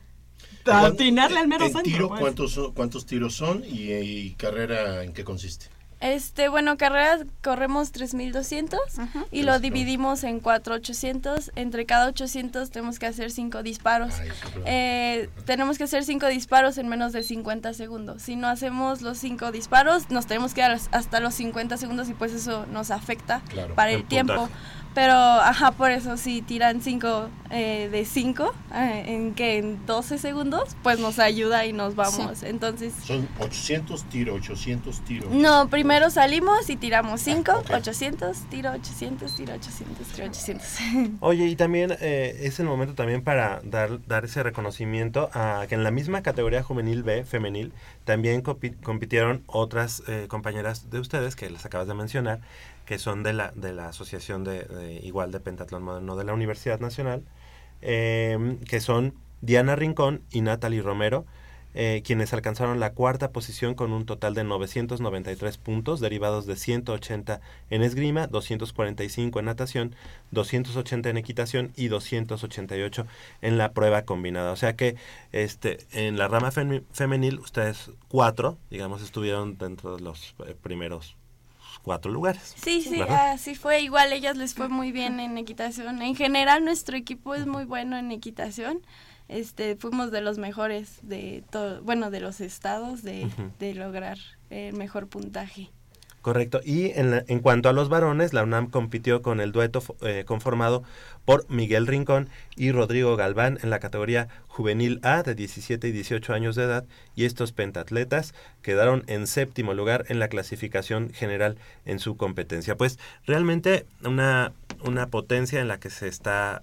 ¿Cuán- 0.64 0.84
atinarle 0.86 1.38
al 1.40 1.48
mero 1.48 1.64
en 1.66 1.72
centro. 1.72 1.92
tiro, 1.92 2.08
pues. 2.08 2.20
¿cuántos, 2.20 2.58
¿cuántos 2.74 3.06
tiros 3.06 3.34
son 3.34 3.62
y, 3.66 3.92
y 3.92 4.30
carrera 4.34 5.04
en 5.04 5.12
qué 5.12 5.24
consiste? 5.24 5.66
Este, 6.00 6.48
bueno, 6.48 6.76
carreras 6.76 7.24
corremos 7.42 7.90
3200 7.92 8.78
y 9.30 9.42
lo 9.42 9.58
dividimos 9.58 10.22
en 10.24 10.40
4800. 10.40 11.52
Entre 11.56 11.86
cada 11.86 12.06
800 12.08 12.70
tenemos 12.70 12.98
que 12.98 13.06
hacer 13.06 13.30
5 13.30 13.62
disparos. 13.62 14.12
Eh, 14.66 15.30
tenemos 15.46 15.78
que 15.78 15.84
hacer 15.84 16.04
5 16.04 16.26
disparos 16.26 16.76
en 16.78 16.88
menos 16.88 17.12
de 17.12 17.22
50 17.22 17.72
segundos. 17.74 18.22
Si 18.22 18.36
no 18.36 18.48
hacemos 18.48 19.00
los 19.02 19.18
5 19.18 19.50
disparos, 19.52 20.10
nos 20.10 20.26
tenemos 20.26 20.52
que 20.54 20.60
dar 20.60 20.78
hasta 20.90 21.20
los 21.20 21.34
50 21.34 21.76
segundos 21.76 22.08
y 22.08 22.14
pues 22.14 22.32
eso 22.32 22.66
nos 22.66 22.90
afecta 22.90 23.40
Claro, 23.48 23.74
para 23.74 23.90
el 23.92 24.00
el 24.00 24.04
tiempo. 24.04 24.34
puntaje. 24.34 24.54
Pero, 24.94 25.14
ajá, 25.14 25.72
por 25.72 25.90
eso 25.90 26.16
si 26.16 26.40
tiran 26.40 26.80
5 26.80 27.28
de 27.50 28.04
5, 28.08 28.54
en 28.72 29.34
que 29.34 29.58
en 29.58 29.84
12 29.86 30.18
segundos, 30.18 30.76
pues 30.82 30.98
nos 30.98 31.18
ayuda 31.18 31.66
y 31.66 31.72
nos 31.72 31.94
vamos. 31.96 32.42
Entonces, 32.42 32.92
Son 33.04 33.28
800 33.38 34.04
tiro, 34.04 34.34
800 34.34 35.00
tiro. 35.00 35.28
no, 35.30 35.68
primero 35.68 36.10
salimos 36.10 36.68
y 36.70 36.76
tiramos 36.76 37.20
5, 37.22 37.64
800, 37.72 38.36
tiro 38.50 38.70
800, 38.72 39.34
tiro 39.34 39.54
800, 39.54 40.06
tiro 40.08 40.26
800. 40.28 40.66
Oye, 41.20 41.46
y 41.46 41.56
también 41.56 41.96
eh, 42.00 42.36
es 42.42 42.58
el 42.60 42.66
momento 42.66 42.94
también 42.94 43.22
para 43.22 43.60
dar, 43.64 44.04
dar 44.06 44.24
ese 44.24 44.42
reconocimiento 44.42 45.30
a 45.32 45.66
que 45.68 45.74
en 45.74 45.84
la 45.84 45.90
misma 45.90 46.22
categoría 46.22 46.62
juvenil 46.62 47.02
B, 47.02 47.24
femenil, 47.24 47.72
también 48.04 48.42
compi- 48.42 48.80
compitieron 48.82 49.42
otras 49.46 50.02
eh, 50.08 50.26
compañeras 50.28 50.90
de 50.90 50.98
ustedes 51.00 51.36
que 51.36 51.50
las 51.50 51.64
acabas 51.66 51.86
de 51.88 51.94
mencionar, 51.94 52.40
que 52.84 52.98
son 52.98 53.22
de 53.22 53.32
la, 53.32 53.52
de 53.54 53.72
la 53.72 53.88
Asociación 53.88 54.44
de, 54.44 55.00
igual 55.02 55.32
de 55.32 55.40
Pentatlón 55.40 55.82
Moderno 55.82 56.16
de 56.16 56.24
la 56.24 56.34
Universidad 56.34 56.80
Nacional. 56.80 57.22
eh, 57.82 58.58
que 58.68 58.80
son 58.80 59.14
Diana 59.42 59.76
Rincón 59.76 60.22
y 60.30 60.40
Natalie 60.40 60.82
Romero, 60.82 61.26
eh, 61.76 62.02
quienes 62.06 62.32
alcanzaron 62.32 62.78
la 62.78 62.92
cuarta 62.92 63.32
posición 63.32 63.74
con 63.74 63.92
un 63.92 64.06
total 64.06 64.34
de 64.34 64.44
993 64.44 65.58
puntos, 65.58 65.98
derivados 66.00 66.46
de 66.46 66.54
180 66.54 67.40
en 67.68 67.82
esgrima, 67.82 68.28
245 68.28 69.40
en 69.40 69.44
natación, 69.44 69.96
280 70.30 71.10
en 71.10 71.16
equitación 71.16 71.72
y 71.74 71.88
288 71.88 73.06
en 73.42 73.58
la 73.58 73.72
prueba 73.72 74.02
combinada. 74.02 74.52
O 74.52 74.56
sea 74.56 74.76
que 74.76 74.94
este 75.32 75.78
en 75.92 76.16
la 76.16 76.28
rama 76.28 76.52
femenil 76.52 77.40
ustedes 77.40 77.90
cuatro, 78.08 78.56
digamos, 78.70 79.02
estuvieron 79.02 79.58
dentro 79.58 79.96
de 79.96 80.02
los 80.02 80.36
eh, 80.46 80.54
primeros 80.60 81.16
cuatro 81.84 82.10
lugares. 82.10 82.54
Sí, 82.56 82.82
sí, 82.82 82.98
¿verdad? 82.98 83.32
así 83.32 83.54
fue. 83.54 83.82
Igual 83.82 84.12
ellas 84.12 84.36
les 84.36 84.54
fue 84.54 84.68
muy 84.68 84.90
bien 84.90 85.20
en 85.20 85.38
equitación. 85.38 86.02
En 86.02 86.16
general 86.16 86.64
nuestro 86.64 86.96
equipo 86.96 87.34
es 87.34 87.46
muy 87.46 87.64
bueno 87.64 87.96
en 87.96 88.10
equitación. 88.10 88.80
Este, 89.28 89.76
fuimos 89.76 90.10
de 90.10 90.20
los 90.20 90.38
mejores 90.38 90.98
de 91.02 91.44
todo, 91.50 91.82
bueno, 91.82 92.10
de 92.10 92.20
los 92.20 92.40
estados 92.40 93.02
de, 93.02 93.30
de 93.58 93.74
lograr 93.74 94.18
el 94.50 94.74
mejor 94.74 95.08
puntaje. 95.08 95.70
Correcto. 96.24 96.62
Y 96.64 96.86
en, 96.98 97.10
la- 97.10 97.24
en 97.28 97.40
cuanto 97.40 97.68
a 97.68 97.74
los 97.74 97.90
varones, 97.90 98.32
la 98.32 98.42
UNAM 98.44 98.70
compitió 98.70 99.20
con 99.20 99.40
el 99.42 99.52
dueto 99.52 99.82
eh, 100.00 100.24
conformado 100.26 100.82
por 101.26 101.44
Miguel 101.50 101.86
Rincón 101.86 102.30
y 102.56 102.72
Rodrigo 102.72 103.14
Galván 103.14 103.58
en 103.62 103.68
la 103.68 103.78
categoría 103.78 104.28
juvenil 104.48 105.00
A 105.02 105.22
de 105.22 105.34
17 105.34 105.86
y 105.86 105.92
18 105.92 106.32
años 106.32 106.56
de 106.56 106.62
edad 106.64 106.86
y 107.14 107.26
estos 107.26 107.52
pentatletas 107.52 108.32
quedaron 108.62 109.04
en 109.06 109.26
séptimo 109.26 109.74
lugar 109.74 110.06
en 110.08 110.18
la 110.18 110.28
clasificación 110.28 111.10
general 111.12 111.58
en 111.84 111.98
su 111.98 112.16
competencia. 112.16 112.74
Pues 112.74 112.98
realmente 113.26 113.84
una, 114.02 114.54
una 114.82 115.08
potencia 115.08 115.60
en 115.60 115.68
la 115.68 115.78
que 115.78 115.90
se 115.90 116.08
está, 116.08 116.62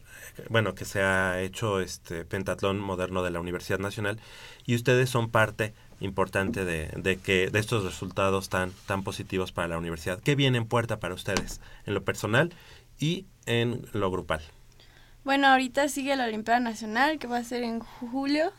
bueno, 0.50 0.74
que 0.74 0.86
se 0.86 1.04
ha 1.04 1.40
hecho 1.40 1.82
este 1.82 2.26
pentatlón 2.26 2.80
moderno 2.80 3.22
de 3.22 3.30
la 3.30 3.40
Universidad 3.40 3.78
Nacional 3.78 4.20
y 4.66 4.74
ustedes 4.74 5.12
son 5.12 5.30
parte 5.30 5.76
importante 6.02 6.66
de, 6.66 6.90
de 6.98 7.18
que 7.18 7.50
de 7.50 7.60
estos 7.60 7.84
resultados 7.84 8.50
tan 8.50 8.72
tan 8.88 9.04
positivos 9.04 9.52
para 9.52 9.68
la 9.70 9.78
universidad. 9.78 10.20
¿Qué 10.20 10.36
viene 10.36 10.58
en 10.58 10.66
puerta 10.66 11.00
para 11.00 11.14
ustedes 11.14 11.62
en 11.86 11.94
lo 11.94 12.04
personal 12.04 12.54
y 13.00 13.26
en 13.46 13.86
lo 13.94 14.12
grupal? 14.12 14.42
Bueno, 15.24 15.48
ahorita 15.48 15.88
sigue 15.88 16.16
la 16.16 16.26
Olimpiada 16.26 16.60
Nacional 16.60 17.20
que 17.20 17.28
va 17.28 17.38
a 17.38 17.44
ser 17.44 17.64
en 17.64 17.80
julio 17.80 18.52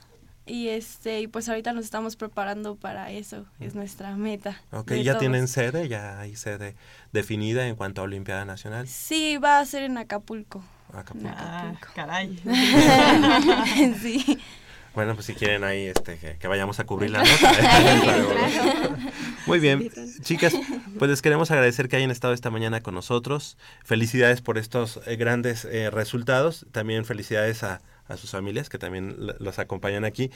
y 0.46 0.68
este 0.68 1.20
y 1.20 1.26
pues 1.26 1.48
ahorita 1.48 1.72
nos 1.72 1.84
estamos 1.84 2.16
preparando 2.16 2.76
para 2.76 3.10
eso, 3.10 3.46
es 3.60 3.74
nuestra 3.74 4.16
meta. 4.16 4.60
Ok, 4.72 4.92
ya 4.94 5.12
todos. 5.12 5.20
tienen 5.20 5.48
sede, 5.48 5.88
ya 5.88 6.20
hay 6.20 6.36
sede 6.36 6.76
definida 7.12 7.66
en 7.66 7.76
cuanto 7.76 8.00
a 8.00 8.04
Olimpiada 8.04 8.44
Nacional. 8.44 8.88
Sí, 8.88 9.36
va 9.38 9.58
a 9.58 9.66
ser 9.66 9.82
en 9.82 9.98
Acapulco. 9.98 10.62
Acapulco. 10.92 11.28
En 11.28 11.34
Acapulco. 11.34 11.88
caray. 11.94 12.40
sí. 14.00 14.38
Bueno, 14.94 15.14
pues 15.14 15.26
si 15.26 15.34
quieren 15.34 15.64
ahí 15.64 15.86
este 15.86 16.18
que, 16.18 16.36
que 16.36 16.48
vayamos 16.48 16.78
a 16.80 16.84
cubrir 16.84 17.10
la 17.10 17.22
Claro. 18.02 18.28
nota. 18.34 18.96
Muy 19.46 19.58
bien, 19.58 19.90
chicas, 20.22 20.54
pues 20.98 21.10
les 21.10 21.22
queremos 21.22 21.50
agradecer 21.50 21.88
que 21.88 21.96
hayan 21.96 22.10
estado 22.10 22.34
esta 22.34 22.50
mañana 22.50 22.82
con 22.82 22.94
nosotros. 22.94 23.56
Felicidades 23.84 24.42
por 24.42 24.58
estos 24.58 25.00
eh, 25.06 25.16
grandes 25.16 25.64
eh, 25.64 25.90
resultados. 25.90 26.66
También 26.72 27.04
felicidades 27.04 27.62
a, 27.62 27.80
a 28.06 28.16
sus 28.16 28.30
familias 28.30 28.68
que 28.68 28.78
también 28.78 29.16
los 29.38 29.58
acompañan 29.58 30.04
aquí. 30.04 30.30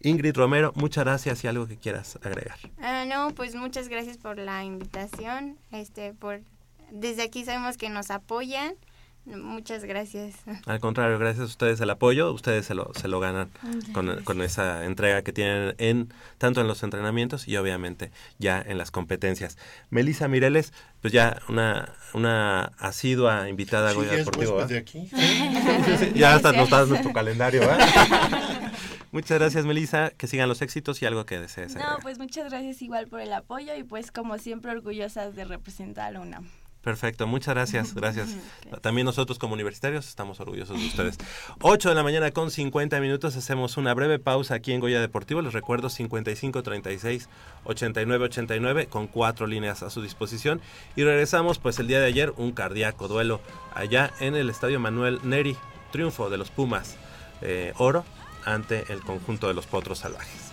Ingrid 0.00 0.36
Romero, 0.36 0.72
muchas 0.76 1.04
gracias 1.04 1.42
y 1.42 1.48
algo 1.48 1.66
que 1.66 1.76
quieras 1.76 2.18
agregar. 2.22 2.56
Ah, 2.80 3.04
no, 3.04 3.34
pues 3.34 3.56
muchas 3.56 3.88
gracias 3.88 4.16
por 4.16 4.38
la 4.38 4.62
invitación. 4.62 5.58
Este, 5.72 6.14
por 6.14 6.40
desde 6.92 7.22
aquí 7.22 7.44
sabemos 7.44 7.76
que 7.76 7.90
nos 7.90 8.10
apoyan. 8.12 8.74
Muchas 9.36 9.84
gracias. 9.84 10.34
Al 10.66 10.80
contrario, 10.80 11.18
gracias 11.18 11.42
a 11.42 11.46
ustedes 11.46 11.80
el 11.80 11.90
apoyo, 11.90 12.32
ustedes 12.32 12.66
se 12.66 12.74
lo, 12.74 12.92
se 12.94 13.08
lo 13.08 13.20
ganan 13.20 13.50
con, 13.92 14.22
con 14.24 14.40
esa 14.42 14.84
entrega 14.84 15.22
que 15.22 15.32
tienen 15.32 15.74
en 15.78 16.12
tanto 16.38 16.60
en 16.60 16.66
los 16.68 16.82
entrenamientos 16.82 17.46
y 17.48 17.56
obviamente 17.56 18.10
ya 18.38 18.60
en 18.60 18.78
las 18.78 18.90
competencias. 18.90 19.58
Melissa 19.90 20.28
Mireles, 20.28 20.72
pues 21.00 21.12
ya 21.12 21.40
una, 21.48 21.92
una 22.14 22.72
asidua 22.78 23.48
invitada 23.48 23.88
a 23.88 23.92
Sí, 23.92 23.96
Goya 23.96 24.12
Deportivo. 24.12 24.54
¿verdad? 24.54 24.68
de 24.68 24.78
aquí. 24.78 25.08
Sí, 25.08 25.96
sí, 25.98 26.12
ya 26.14 26.34
hasta 26.34 26.52
nos 26.52 26.64
estás 26.64 26.90
en 26.90 27.02
tu 27.02 27.12
calendario. 27.12 27.62
Muchas 29.12 29.38
gracias, 29.38 29.64
Melissa. 29.64 30.10
Que 30.10 30.26
sigan 30.26 30.48
los 30.48 30.60
éxitos 30.60 31.00
y 31.00 31.06
algo 31.06 31.24
que 31.24 31.40
desees. 31.40 31.74
No, 31.74 31.80
agregar. 31.80 32.02
pues 32.02 32.18
muchas 32.18 32.50
gracias 32.50 32.82
igual 32.82 33.06
por 33.06 33.20
el 33.20 33.32
apoyo 33.32 33.74
y 33.74 33.82
pues 33.82 34.10
como 34.12 34.36
siempre 34.38 34.70
orgullosas 34.70 35.34
de 35.34 35.44
representar 35.44 36.08
a 36.08 36.10
la 36.10 36.20
UNAM. 36.20 36.46
Perfecto, 36.82 37.26
muchas 37.26 37.54
gracias, 37.54 37.94
gracias. 37.96 38.36
También 38.80 39.04
nosotros 39.04 39.38
como 39.38 39.54
universitarios 39.54 40.08
estamos 40.08 40.40
orgullosos 40.40 40.78
de 40.78 40.86
ustedes. 40.86 41.18
8 41.60 41.88
de 41.88 41.94
la 41.94 42.02
mañana 42.02 42.30
con 42.30 42.50
50 42.50 43.00
minutos, 43.00 43.36
hacemos 43.36 43.76
una 43.76 43.94
breve 43.94 44.18
pausa 44.18 44.54
aquí 44.54 44.72
en 44.72 44.80
Goya 44.80 45.00
Deportivo. 45.00 45.42
Les 45.42 45.52
recuerdo 45.52 45.90
55 45.90 46.62
36 46.62 47.28
89 47.64 48.24
89 48.26 48.86
con 48.86 49.06
cuatro 49.06 49.46
líneas 49.46 49.82
a 49.82 49.90
su 49.90 50.02
disposición. 50.02 50.60
Y 50.96 51.04
regresamos 51.04 51.58
pues 51.58 51.78
el 51.78 51.88
día 51.88 52.00
de 52.00 52.06
ayer, 52.06 52.32
un 52.36 52.52
cardíaco 52.52 53.08
duelo 53.08 53.40
allá 53.74 54.12
en 54.20 54.36
el 54.36 54.48
Estadio 54.50 54.80
Manuel 54.80 55.20
Neri, 55.24 55.56
triunfo 55.90 56.30
de 56.30 56.38
los 56.38 56.50
Pumas 56.50 56.96
eh, 57.40 57.72
Oro 57.78 58.04
ante 58.44 58.84
el 58.92 59.00
conjunto 59.00 59.48
de 59.48 59.54
los 59.54 59.66
Potros 59.66 59.98
Salvajes. 59.98 60.52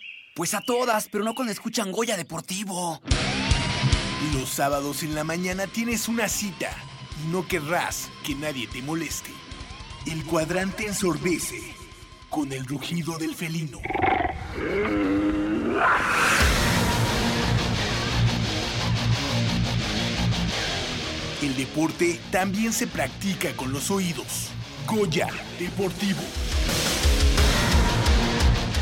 Pues 0.33 0.53
a 0.53 0.61
todas, 0.61 1.09
pero 1.11 1.25
no 1.25 1.35
cuando 1.35 1.51
escuchan 1.51 1.91
Goya 1.91 2.15
Deportivo. 2.15 3.01
Los 4.33 4.49
sábados 4.49 5.03
en 5.03 5.13
la 5.13 5.25
mañana 5.25 5.67
tienes 5.67 6.07
una 6.07 6.29
cita 6.29 6.69
y 7.21 7.27
no 7.31 7.45
querrás 7.45 8.09
que 8.23 8.33
nadie 8.35 8.65
te 8.67 8.81
moleste. 8.81 9.31
El 10.05 10.23
cuadrante 10.23 10.87
ensordece 10.87 11.59
con 12.29 12.53
el 12.53 12.65
rugido 12.65 13.17
del 13.17 13.35
felino. 13.35 13.81
El 21.41 21.55
deporte 21.57 22.21
también 22.31 22.71
se 22.71 22.87
practica 22.87 23.53
con 23.57 23.73
los 23.73 23.91
oídos. 23.91 24.47
Goya 24.87 25.27
Deportivo. 25.59 26.21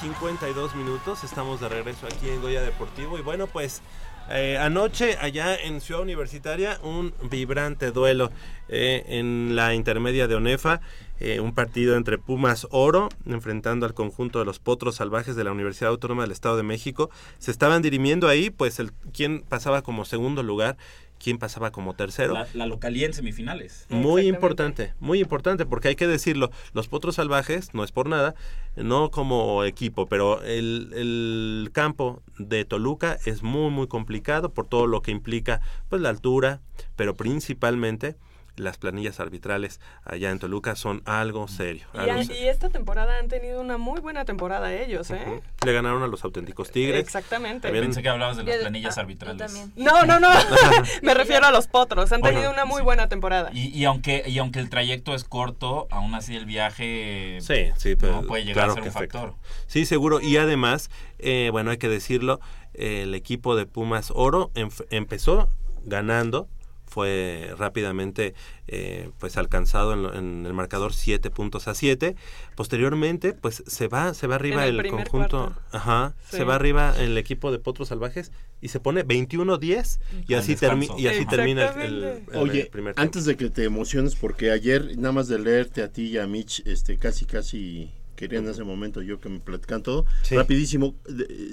52 0.00 0.74
minutos. 0.74 1.24
Estamos 1.24 1.60
de 1.60 1.68
regreso 1.68 2.06
aquí 2.06 2.28
en 2.28 2.42
Goya 2.42 2.60
Deportivo. 2.62 3.18
Y 3.18 3.22
bueno, 3.22 3.46
pues 3.46 3.80
eh, 4.28 4.58
anoche 4.58 5.16
allá 5.20 5.56
en 5.56 5.80
Ciudad 5.80 6.02
Universitaria 6.02 6.78
un 6.82 7.14
vibrante 7.30 7.92
duelo 7.92 8.30
eh, 8.68 9.04
en 9.08 9.56
la 9.56 9.74
intermedia 9.74 10.26
de 10.28 10.34
Onefa. 10.34 10.80
eh, 11.18 11.40
un 11.40 11.54
partido 11.54 11.96
entre 11.96 12.18
Pumas 12.18 12.66
Oro 12.70 13.08
enfrentando 13.24 13.86
al 13.86 13.94
conjunto 13.94 14.38
de 14.38 14.44
los 14.44 14.58
Potros 14.58 14.96
Salvajes 14.96 15.34
de 15.34 15.44
la 15.44 15.52
Universidad 15.52 15.90
Autónoma 15.90 16.22
del 16.22 16.32
Estado 16.32 16.58
de 16.58 16.62
México. 16.62 17.08
Se 17.38 17.50
estaban 17.50 17.80
dirimiendo 17.80 18.28
ahí, 18.28 18.50
pues, 18.50 18.78
el 18.80 18.92
quién 19.14 19.40
pasaba 19.48 19.80
como 19.80 20.04
segundo 20.04 20.42
lugar, 20.42 20.76
quién 21.18 21.38
pasaba 21.38 21.70
como 21.70 21.94
tercero. 21.94 22.34
La, 22.34 22.46
la 22.54 22.66
localía 22.66 23.06
en 23.06 23.14
semifinales. 23.14 23.86
Muy 23.88 24.26
importante, 24.26 24.94
muy 25.00 25.20
importante, 25.20 25.66
porque 25.66 25.88
hay 25.88 25.96
que 25.96 26.06
decirlo, 26.06 26.50
los 26.72 26.88
Potros 26.88 27.16
Salvajes, 27.16 27.74
no 27.74 27.84
es 27.84 27.92
por 27.92 28.08
nada, 28.08 28.34
no 28.76 29.10
como 29.10 29.64
equipo, 29.64 30.06
pero 30.06 30.42
el, 30.42 30.92
el 30.94 31.70
campo 31.72 32.22
de 32.38 32.64
Toluca 32.64 33.18
es 33.24 33.42
muy, 33.42 33.70
muy 33.70 33.86
complicado 33.86 34.52
por 34.52 34.66
todo 34.66 34.86
lo 34.86 35.02
que 35.02 35.10
implica 35.10 35.60
pues 35.88 36.02
la 36.02 36.10
altura, 36.10 36.60
pero 36.96 37.14
principalmente 37.16 38.16
las 38.56 38.78
planillas 38.78 39.20
arbitrales 39.20 39.80
allá 40.04 40.30
en 40.30 40.38
Toluca 40.38 40.76
son 40.76 41.02
algo 41.04 41.46
serio. 41.48 41.86
Y, 41.94 41.98
algo 41.98 42.12
han- 42.12 42.26
serio. 42.26 42.42
y 42.42 42.48
esta 42.48 42.70
temporada 42.70 43.18
han 43.18 43.28
tenido 43.28 43.60
una 43.60 43.76
muy 43.78 44.00
buena 44.00 44.24
temporada 44.24 44.72
ellos, 44.72 45.10
¿eh? 45.10 45.42
Le 45.64 45.72
ganaron 45.72 46.02
a 46.02 46.06
los 46.06 46.24
auténticos 46.24 46.70
Tigres. 46.70 47.00
Exactamente. 47.00 47.68
También- 47.68 47.84
Pensé 47.84 48.02
que 48.02 48.08
hablabas 48.08 48.36
de 48.38 48.44
las 48.44 48.56
planillas 48.58 48.96
ah, 48.98 49.02
arbitrales. 49.02 49.52
No, 49.76 50.04
no, 50.06 50.18
no. 50.20 50.30
Me 51.02 51.14
refiero 51.14 51.46
a 51.46 51.50
los 51.50 51.66
potros. 51.68 52.10
Han 52.12 52.20
Bueno, 52.20 52.36
tenido 52.38 52.52
una 52.52 52.64
muy 52.64 52.82
buena 52.82 53.08
temporada. 53.08 53.50
Y, 53.52 53.68
y 53.68 53.84
aunque 53.84 54.22
y 54.26 54.38
aunque 54.38 54.60
el 54.60 54.70
trayecto 54.70 55.14
es 55.14 55.24
corto, 55.24 55.86
aún 55.90 56.14
así 56.14 56.34
el 56.36 56.46
viaje 56.46 57.38
Sí, 57.40 57.70
sí, 57.76 57.96
pero 57.96 58.22
¿no? 58.22 58.26
puede 58.26 58.44
llegar 58.44 58.66
claro 58.66 58.72
a 58.72 58.74
ser 58.74 58.82
un 58.84 58.88
afecta. 58.88 59.20
factor. 59.20 59.38
Sí, 59.66 59.84
seguro. 59.86 60.20
Y 60.20 60.36
además, 60.38 60.90
eh, 61.18 61.50
bueno, 61.52 61.70
hay 61.70 61.76
que 61.78 61.88
decirlo, 61.88 62.40
eh, 62.74 63.02
el 63.02 63.14
equipo 63.14 63.54
de 63.56 63.66
Pumas 63.66 64.10
Oro 64.14 64.50
empezó 64.90 65.50
ganando, 65.84 66.48
fue 66.96 67.52
rápidamente 67.58 68.32
eh, 68.68 69.10
pues 69.18 69.36
alcanzado 69.36 69.92
en, 69.92 70.02
lo- 70.02 70.14
en 70.14 70.46
el 70.46 70.54
marcador 70.54 70.94
7 70.94 71.28
puntos 71.30 71.68
a 71.68 71.74
7. 71.74 72.16
Posteriormente, 72.54 73.34
pues 73.34 73.62
se 73.66 73.86
va, 73.86 74.14
se 74.14 74.26
va 74.26 74.36
arriba 74.36 74.66
En 74.66 74.80
el 74.80 74.88
conjunto, 74.88 75.52
cuarto. 75.52 75.60
ajá, 75.72 76.14
Sí. 76.30 76.38
se 76.38 76.44
va 76.44 76.54
arriba 76.54 76.94
el 76.98 77.18
equipo 77.18 77.52
de 77.52 77.58
Potros 77.58 77.88
Salvajes 77.88 78.32
y 78.62 78.68
se 78.68 78.80
pone 78.80 79.04
21-10 79.06 80.00
y 80.26 80.32
así, 80.32 80.54
termi- 80.56 80.98
y 80.98 81.06
así 81.08 81.26
termina 81.26 81.66
el, 81.66 81.82
el- 81.82 82.04
el 82.32 82.36
Oye, 82.38 82.64
primer 82.72 82.94
tiempo. 82.94 83.02
antes 83.02 83.26
de 83.26 83.36
que 83.36 83.50
te 83.50 83.64
emociones, 83.64 84.14
porque 84.16 84.50
ayer, 84.50 84.96
nada 84.96 85.12
más 85.12 85.28
de 85.28 85.38
leerte 85.38 85.82
a 85.82 85.92
ti 85.92 86.04
y 86.06 86.16
a 86.16 86.26
Mitch, 86.26 86.62
este, 86.66 86.96
casi, 86.96 87.26
casi 87.26 87.90
quería 88.16 88.38
en 88.38 88.48
ese 88.48 88.64
momento 88.64 89.02
yo 89.02 89.20
que 89.20 89.28
me 89.28 89.40
platican 89.40 89.82
todo. 89.82 90.06
Rapidísimo, 90.30 90.94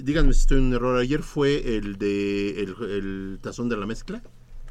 díganme 0.02 0.32
si 0.32 0.40
estoy 0.40 0.56
en 0.56 0.64
un 0.64 0.72
error. 0.72 0.98
Ayer 0.98 1.22
fue 1.22 1.76
el 1.76 1.98
de 1.98 2.62
el, 2.62 2.74
el 2.90 3.38
tazón 3.42 3.68
de 3.68 3.76
la 3.76 3.84
mezcla. 3.84 4.22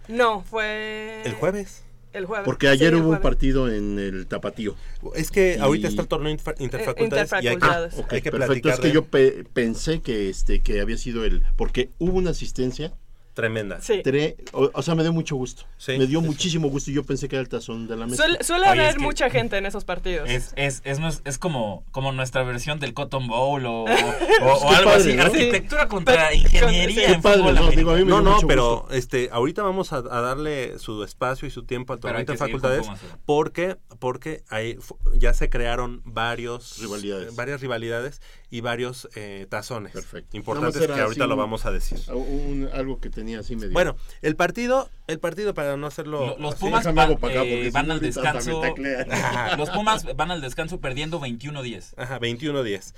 No, 0.07 0.41
fue. 0.43 1.21
El 1.25 1.33
jueves. 1.33 1.83
El 2.13 2.25
jueves. 2.27 2.45
Porque 2.45 2.67
ayer 2.67 2.93
Sí, 2.93 2.99
hubo 2.99 3.09
un 3.09 3.21
partido 3.21 3.71
en 3.73 3.97
el 3.97 4.27
Tapatío. 4.27 4.75
Es 5.15 5.31
que 5.31 5.55
Y- 5.57 5.59
ahorita 5.61 5.87
está 5.87 6.03
el 6.03 6.07
torneo 6.07 6.29
inter- 6.31 6.55
interfacultades 6.59 7.31
y 7.31 7.35
hay 7.35 7.41
que, 7.41 7.53
interfacultades. 7.53 7.93
Ah, 7.95 7.99
ok, 8.01 8.13
hay 8.13 8.21
que 8.21 8.31
perfecto. 8.31 8.69
Es 8.69 8.79
que 8.79 8.91
yo 8.91 9.05
pe- 9.05 9.43
pensé 9.51 10.01
que 10.01 10.29
este 10.29 10.59
que 10.61 10.79
había 10.79 10.97
sido 10.97 11.25
el 11.25 11.41
porque 11.55 11.89
hubo 11.97 12.17
una 12.19 12.29
asistencia 12.29 12.93
tremenda. 13.33 13.79
Tre- 13.79 14.35
o, 14.51 14.69
o 14.73 14.81
sea, 14.81 14.95
me 14.95 15.03
dio 15.03 15.11
mucho 15.13 15.35
gusto. 15.35 15.63
Sí, 15.77 15.93
me 15.97 16.07
dio 16.07 16.19
sí, 16.19 16.25
sí. 16.25 16.29
muchísimo 16.31 16.69
gusto 16.69 16.91
y 16.91 16.93
yo 16.93 17.03
pensé 17.03 17.27
que 17.27 17.35
era 17.35 17.41
el 17.41 17.49
tazón 17.49 17.87
de 17.87 17.95
la 17.97 18.05
mesa. 18.05 18.23
Suele, 18.23 18.43
suele 18.43 18.63
Oye, 18.69 18.79
haber 18.81 18.89
es 18.91 18.95
que- 18.97 19.01
mucha 19.03 19.29
gente 19.29 19.57
en 19.57 19.65
esos 19.65 19.85
partidos. 19.85 20.29
Es, 20.29 20.53
es, 20.55 20.81
es, 21.25 21.37
como, 21.39 21.83
como 21.91 22.11
nuestra 22.11 22.43
versión 22.43 22.79
del 22.79 22.93
Cotton 22.93 23.27
Bowl 23.27 23.65
o, 23.65 23.83
o- 23.83 23.83
o- 23.85 23.87
Qué 23.87 24.43
o 24.43 24.69
algo 24.69 24.91
padre, 24.91 24.91
así. 24.95 25.13
¿no? 25.13 25.23
Arquitectura 25.23 25.87
contra 25.87 26.29
Pero- 26.29 26.35
ingeniería 26.35 27.07
Qué 27.07 27.13
en 27.13 27.21
padre, 27.21 27.39
fútbol 27.39 27.55
no, 27.55 27.61
americano. 27.61 27.77
digo, 27.77 27.91
a 27.91 27.95
mí 27.95 28.03
me 28.03 28.09
No, 28.09 28.15
dio 28.17 28.23
no, 28.29 28.35
mucho 28.35 28.47
pero 28.47 28.79
gusto. 28.81 28.93
este, 28.95 29.29
ahorita 29.31 29.63
vamos 29.63 29.93
a, 29.93 29.97
a 29.97 30.21
darle 30.21 30.77
su 30.79 31.03
espacio 31.03 31.47
y 31.47 31.51
su 31.51 31.63
tiempo 31.63 31.93
al 31.93 31.97
hay 31.97 32.01
torneo 32.01 32.19
seguir 32.25 32.37
facultades 32.37 32.87
porque 33.25 33.77
porque 33.99 34.43
ahí 34.49 34.75
fu- 34.79 34.97
ya 35.17 35.33
se 35.33 35.49
crearon 35.49 36.01
varios 36.05 36.77
Rivalidades. 36.79 37.29
eh, 37.29 37.35
varias 37.35 37.61
rivalidades 37.61 38.21
y 38.49 38.61
varios 38.61 39.07
eh, 39.15 39.47
tazones 39.49 39.93
Perfecto. 39.93 40.35
importantes 40.37 40.85
que 40.85 40.93
ahorita 41.01 41.25
lo 41.27 41.35
vamos 41.35 41.65
a 41.65 41.71
decir. 41.71 41.99
un- 42.13 42.69
algo 42.73 42.99
que 42.99 43.09
tenía 43.23 43.39
así 43.39 43.55
medio. 43.55 43.71
Bueno, 43.73 43.95
el 44.21 44.35
partido, 44.35 44.89
el 45.07 45.19
partido 45.19 45.53
para 45.53 45.77
no 45.77 45.87
hacerlo 45.87 46.27
Lo- 46.27 46.37
Los 46.37 46.53
así- 46.55 46.65
Pumas 46.65 46.85
acá, 46.85 47.07
eh, 47.29 47.69
van 47.71 47.89
al 47.91 47.99
descanso. 47.99 48.61
los 49.57 49.69
Pumas 49.69 50.05
van 50.15 50.31
al 50.31 50.41
descanso 50.41 50.79
perdiendo 50.79 51.19
21-10. 51.21 51.93
Ajá, 51.97 52.19
21-10. 52.19 52.93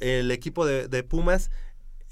El 0.00 0.30
equipo 0.30 0.66
de, 0.66 0.88
de 0.88 1.02
Pumas 1.02 1.50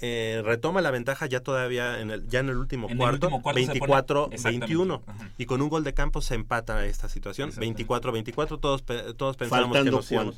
eh, 0.01 0.41
retoma 0.45 0.79
la 0.81 0.91
ventaja 0.91 1.25
ya 1.25 1.41
todavía 1.41 1.99
en 1.99 2.11
el, 2.11 2.27
ya 2.29 2.39
en 2.39 2.47
el 2.49 2.55
último 2.57 2.87
En 2.89 2.97
cuarto, 2.97 3.27
último 3.27 3.41
cuarto 3.41 3.59
se 3.59 3.79
pone- 3.79 3.93
24-21. 3.93 4.33
Exactamente. 4.33 5.33
Y 5.37 5.45
con 5.45 5.61
un 5.61 5.67
gol 5.69 5.83
de 5.83 5.93
campo 5.93 6.21
se 6.21 6.35
empata 6.35 6.85
esta 6.85 7.09
situación. 7.09 7.51
24-24, 7.51 8.59
todos, 8.61 8.83
todos 9.17 9.35
pensábamos 9.35 9.77
que 9.83 9.91
nos 9.91 10.09
íbamos-? 10.11 10.37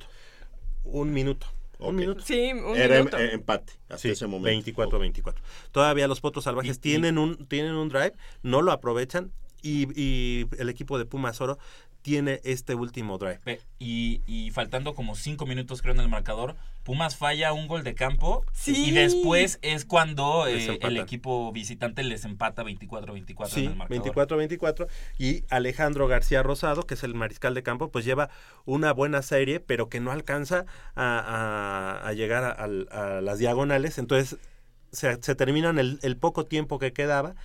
Un 0.83 1.13
minuto. 1.13 1.45
Un 1.81 1.95
minuto. 1.95 2.21
Sí, 2.23 2.51
un 2.53 2.75
Era 2.77 2.95
em- 2.97 3.05
minuto. 3.05 3.17
eh, 3.17 3.33
empate 3.33 3.73
hasta 3.83 3.97
Sí, 3.97 4.09
ese 4.09 4.27
momento. 4.27 4.49
24-24. 4.71 5.41
Todavía 5.71 6.07
los 6.07 6.21
Potros 6.21 6.43
Salvajes 6.45 6.75
Y- 6.77 6.79
y- 6.79 6.81
tienen 6.81 7.17
un 7.17 7.45
tienen 7.47 7.73
un 7.73 7.89
drive, 7.89 8.13
no 8.43 8.61
lo 8.61 8.71
aprovechan 8.71 9.31
y, 9.63 9.87
y 9.99 10.47
el 10.57 10.69
equipo 10.69 10.97
de 10.97 11.05
Pumas 11.05 11.39
Oro 11.41 11.57
tiene 12.01 12.41
este 12.43 12.75
último 12.75 13.17
drive. 13.17 13.61
Y, 13.79 14.21
y 14.27 14.51
faltando 14.51 14.93
como 14.95 15.15
5 15.15 15.45
minutos 15.45 15.81
creo 15.81 15.93
en 15.93 15.99
el 16.01 16.09
marcador, 16.09 16.55
Pumas 16.83 17.15
falla 17.15 17.53
un 17.53 17.67
gol 17.67 17.83
de 17.83 17.93
campo 17.93 18.43
Sí. 18.53 18.87
y 18.87 18.91
después 18.91 19.59
es 19.61 19.85
cuando 19.85 20.47
eh, 20.47 20.79
el 20.81 20.97
equipo 20.97 21.51
visitante 21.51 22.01
les 22.03 22.25
empata 22.25 22.63
24-24 22.63 23.57
en 23.57 23.65
el 23.67 23.75
marcador. 23.75 24.15
24-24. 24.15 24.87
Y 25.19 25.43
Alejandro 25.51 26.07
García 26.07 26.41
Rosado, 26.41 26.81
que 26.87 26.95
es 26.95 27.03
el 27.03 27.13
mariscal 27.13 27.53
de 27.53 27.61
campo, 27.61 27.91
pues 27.91 28.03
lleva 28.03 28.31
una 28.65 28.93
buena 28.93 29.21
serie, 29.21 29.59
pero 29.59 29.89
que 29.89 29.99
no 29.99 30.11
alcanza 30.11 30.65
a, 30.95 31.19
a- 32.01 32.07
a 32.07 32.13
llegar 32.13 32.43
a, 32.59 33.21
las 33.21 33.37
diagonales. 33.37 33.99
Entonces 33.99 34.39
se, 34.91 35.21
se 35.21 35.35
terminan 35.35 35.77
el, 35.77 35.99
el 36.01 36.17
poco 36.17 36.45
tiempo 36.47 36.79
que 36.79 36.93
quedaba 36.93 37.35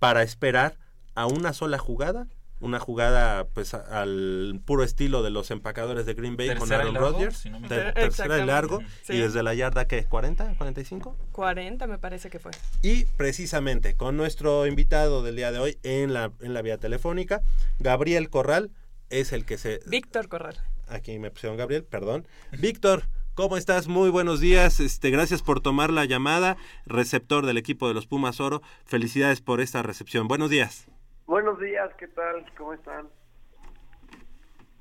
para 0.00 0.24
esperar 0.24 0.76
a 1.14 1.26
una 1.26 1.52
sola 1.52 1.78
jugada. 1.78 2.26
Una 2.62 2.78
jugada 2.78 3.44
pues 3.44 3.74
a- 3.74 4.00
al 4.00 4.60
puro 4.64 4.84
estilo 4.84 5.22
de 5.22 5.30
los 5.30 5.50
empacadores 5.50 6.06
de 6.06 6.14
Green 6.14 6.36
Bay 6.36 6.48
con 6.48 6.60
Tercera 6.60 6.80
Aaron 6.82 6.94
Rodgers. 6.94 7.36
si 7.36 7.50
no 7.50 7.60
me 7.60 7.68
Ter- 7.68 7.88
equivoco. 7.88 8.00
tercera 8.00 8.38
y 8.38 8.46
largo. 8.46 8.80
Sí. 9.02 9.12
Y 9.14 9.18
desde 9.18 9.42
la 9.42 9.52
yarda 9.52 9.86
que 9.86 10.04
40, 10.04 10.54
45. 10.56 11.16
40 11.32 11.86
me 11.88 11.98
parece 11.98 12.30
que 12.30 12.38
fue. 12.38 12.52
Y 12.82 13.04
precisamente 13.16 13.94
con 13.96 14.16
nuestro 14.16 14.66
invitado 14.66 15.22
del 15.22 15.36
día 15.36 15.52
de 15.52 15.58
hoy 15.58 15.78
en 15.82 16.14
la, 16.14 16.30
en 16.40 16.54
la 16.54 16.62
vía 16.62 16.78
telefónica, 16.78 17.42
Gabriel 17.80 18.30
Corral, 18.30 18.70
es 19.10 19.32
el 19.32 19.44
que 19.44 19.58
se... 19.58 19.80
Víctor 19.86 20.28
Corral. 20.28 20.56
Aquí 20.88 21.18
me 21.18 21.30
pusieron 21.30 21.58
Gabriel, 21.58 21.84
perdón. 21.84 22.26
Víctor, 22.58 23.04
¿cómo 23.34 23.56
estás? 23.56 23.88
Muy 23.88 24.08
buenos 24.08 24.38
días. 24.40 24.78
Este, 24.78 25.10
gracias 25.10 25.42
por 25.42 25.60
tomar 25.60 25.90
la 25.90 26.04
llamada. 26.04 26.56
Receptor 26.86 27.44
del 27.44 27.58
equipo 27.58 27.88
de 27.88 27.94
los 27.94 28.06
Pumas 28.06 28.40
Oro. 28.40 28.62
Felicidades 28.84 29.40
por 29.40 29.60
esta 29.60 29.82
recepción. 29.82 30.28
Buenos 30.28 30.48
días. 30.48 30.86
Buenos 31.32 31.58
días, 31.60 31.88
¿qué 31.98 32.08
tal? 32.08 32.44
¿Cómo 32.58 32.74
están? 32.74 33.08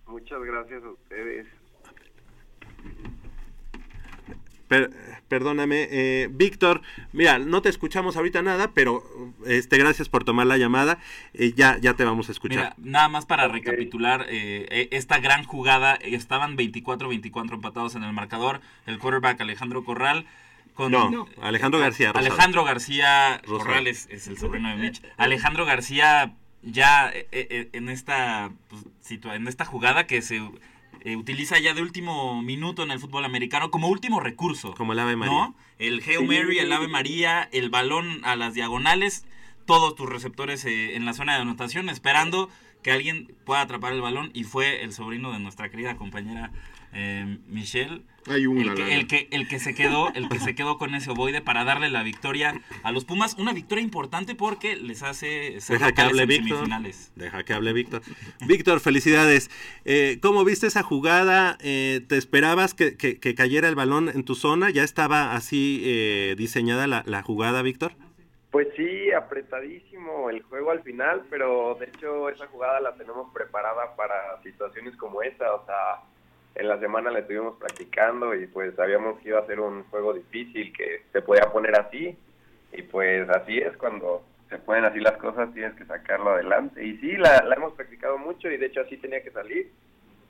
Muchas 0.05 0.41
gracias 0.43 0.83
a 0.83 0.89
ustedes. 0.89 1.47
Per- 4.67 4.89
perdóname, 5.29 5.87
eh, 5.89 6.27
Víctor, 6.29 6.81
mira, 7.13 7.39
no 7.39 7.61
te 7.61 7.69
escuchamos 7.69 8.17
ahorita 8.17 8.41
nada, 8.41 8.71
pero 8.73 9.01
este, 9.45 9.77
gracias 9.77 10.09
por 10.09 10.25
tomar 10.25 10.45
la 10.45 10.57
llamada. 10.57 10.99
Eh, 11.33 11.53
ya, 11.55 11.77
ya 11.79 11.93
te 11.93 12.03
vamos 12.03 12.27
a 12.27 12.33
escuchar. 12.33 12.57
Mira, 12.57 12.75
nada 12.79 13.07
más 13.07 13.25
para 13.25 13.47
recapitular 13.47 14.25
eh, 14.27 14.67
eh, 14.71 14.89
esta 14.91 15.19
gran 15.21 15.45
jugada, 15.45 15.93
estaban 16.01 16.57
24-24 16.57 17.53
empatados 17.53 17.95
en 17.95 18.03
el 18.03 18.11
marcador, 18.11 18.59
el 18.87 18.99
quarterback 18.99 19.39
Alejandro 19.39 19.85
Corral 19.85 20.25
con 20.73 20.91
No, 20.91 21.27
Alejandro 21.41 21.79
García 21.79 22.11
Rosado. 22.11 22.25
Alejandro 22.27 22.63
García 22.65 23.37
Rosado. 23.37 23.57
Corral 23.59 23.87
es, 23.87 24.07
es 24.09 24.27
el 24.27 24.37
sobrino 24.37 24.67
de 24.69 24.75
Mitch. 24.75 25.01
Alejandro 25.15 25.65
García 25.65 26.33
ya 26.63 27.09
eh, 27.09 27.27
eh, 27.31 27.69
en 27.73 27.89
esta 27.89 28.51
pues, 28.69 28.83
en 29.25 29.47
esta 29.47 29.65
jugada 29.65 30.07
que 30.07 30.21
se 30.21 30.41
eh, 31.03 31.15
utiliza 31.15 31.57
ya 31.57 31.73
de 31.73 31.81
último 31.81 32.41
minuto 32.43 32.83
en 32.83 32.91
el 32.91 32.99
fútbol 32.99 33.25
americano 33.25 33.71
como 33.71 33.87
último 33.87 34.19
recurso. 34.19 34.75
Como 34.75 34.93
el 34.93 34.99
Ave 34.99 35.15
María. 35.15 35.33
¿no? 35.33 35.55
El 35.79 36.03
Hail 36.05 36.27
Mary, 36.27 36.59
el 36.59 36.71
Ave 36.71 36.87
María, 36.87 37.49
el 37.51 37.71
balón 37.71 38.23
a 38.23 38.35
las 38.35 38.53
diagonales, 38.53 39.25
todos 39.65 39.95
tus 39.95 40.07
receptores 40.07 40.63
eh, 40.65 40.95
en 40.95 41.05
la 41.05 41.13
zona 41.13 41.35
de 41.35 41.41
anotación 41.41 41.89
esperando 41.89 42.49
que 42.83 42.91
alguien 42.91 43.33
pueda 43.45 43.61
atrapar 43.61 43.93
el 43.93 44.01
balón 44.01 44.29
y 44.35 44.43
fue 44.43 44.83
el 44.83 44.93
sobrino 44.93 45.31
de 45.31 45.39
nuestra 45.39 45.69
querida 45.69 45.95
compañera 45.95 46.51
eh, 46.93 47.39
Michelle. 47.47 48.03
Hay 48.27 48.45
una, 48.45 48.61
el, 48.61 48.67
la 48.67 48.73
que, 48.75 48.81
verdad. 48.83 48.97
el, 48.99 49.07
que, 49.07 49.27
el 49.31 49.47
que 49.47 49.59
se 49.59 49.73
quedó, 49.73 50.13
el 50.13 50.29
que 50.29 50.39
se 50.39 50.53
quedó 50.55 50.77
con 50.77 50.93
ese 50.95 51.09
ovoide 51.11 51.41
para 51.41 51.63
darle 51.63 51.89
la 51.89 52.03
victoria 52.03 52.61
a 52.83 52.91
los 52.91 53.03
Pumas, 53.05 53.35
una 53.39 53.51
victoria 53.53 53.83
importante 53.83 54.35
porque 54.35 54.75
les 54.75 55.01
hace 55.03 55.59
ser 55.59 55.79
Deja 55.79 55.91
que 55.91 56.01
hable 56.01 56.21
en 56.23 56.27
Víctor. 56.29 56.57
semifinales. 56.57 57.11
Deja 57.15 57.43
que 57.43 57.53
hable 57.53 57.73
Víctor. 57.73 58.01
Víctor, 58.45 58.79
felicidades. 58.79 59.49
Eh, 59.85 60.19
¿Cómo 60.21 60.43
viste 60.45 60.67
esa 60.67 60.83
jugada? 60.83 61.57
Eh, 61.61 62.01
¿Te 62.07 62.17
esperabas 62.17 62.73
que, 62.73 62.95
que- 62.95 63.19
que 63.19 63.33
cayera 63.35 63.67
el 63.67 63.75
balón 63.75 64.09
en 64.09 64.23
tu 64.23 64.35
zona? 64.35 64.69
¿Ya 64.69 64.83
estaba 64.83 65.33
así 65.35 65.81
eh, 65.85 66.35
diseñada 66.37 66.85
la, 66.87 67.03
la 67.07 67.23
jugada, 67.23 67.61
Víctor? 67.63 67.93
Pues 68.51 68.67
sí, 68.75 69.11
apretadísimo 69.13 70.29
el 70.29 70.41
juego 70.43 70.71
al 70.71 70.83
final, 70.83 71.23
pero 71.29 71.75
de 71.79 71.85
hecho 71.87 72.29
esa 72.29 72.47
jugada 72.47 72.79
la 72.81 72.93
tenemos 72.95 73.31
preparada 73.33 73.95
para 73.95 74.41
situaciones 74.43 74.95
como 74.97 75.21
esta, 75.23 75.53
o 75.55 75.65
sea, 75.65 76.01
en 76.55 76.67
la 76.67 76.79
semana 76.79 77.11
la 77.11 77.19
estuvimos 77.19 77.57
practicando 77.57 78.35
y 78.35 78.47
pues 78.47 78.75
sabíamos 78.75 79.19
que 79.19 79.29
iba 79.29 79.39
a 79.39 79.45
ser 79.47 79.59
un 79.59 79.83
juego 79.85 80.13
difícil, 80.13 80.73
que 80.73 81.03
se 81.11 81.21
podía 81.21 81.51
poner 81.51 81.79
así, 81.79 82.15
y 82.73 82.81
pues 82.83 83.29
así 83.29 83.57
es 83.57 83.75
cuando 83.77 84.23
se 84.49 84.57
ponen 84.57 84.83
así 84.85 84.99
las 84.99 85.17
cosas, 85.17 85.53
tienes 85.53 85.73
que 85.75 85.85
sacarlo 85.85 86.31
adelante. 86.31 86.85
Y 86.85 86.97
sí, 86.97 87.15
la, 87.17 87.37
hemos 87.55 87.73
practicado 87.73 88.17
mucho 88.17 88.49
y 88.49 88.57
de 88.57 88.65
hecho 88.65 88.81
así 88.81 88.97
tenía 88.97 89.23
que 89.23 89.31
salir, 89.31 89.71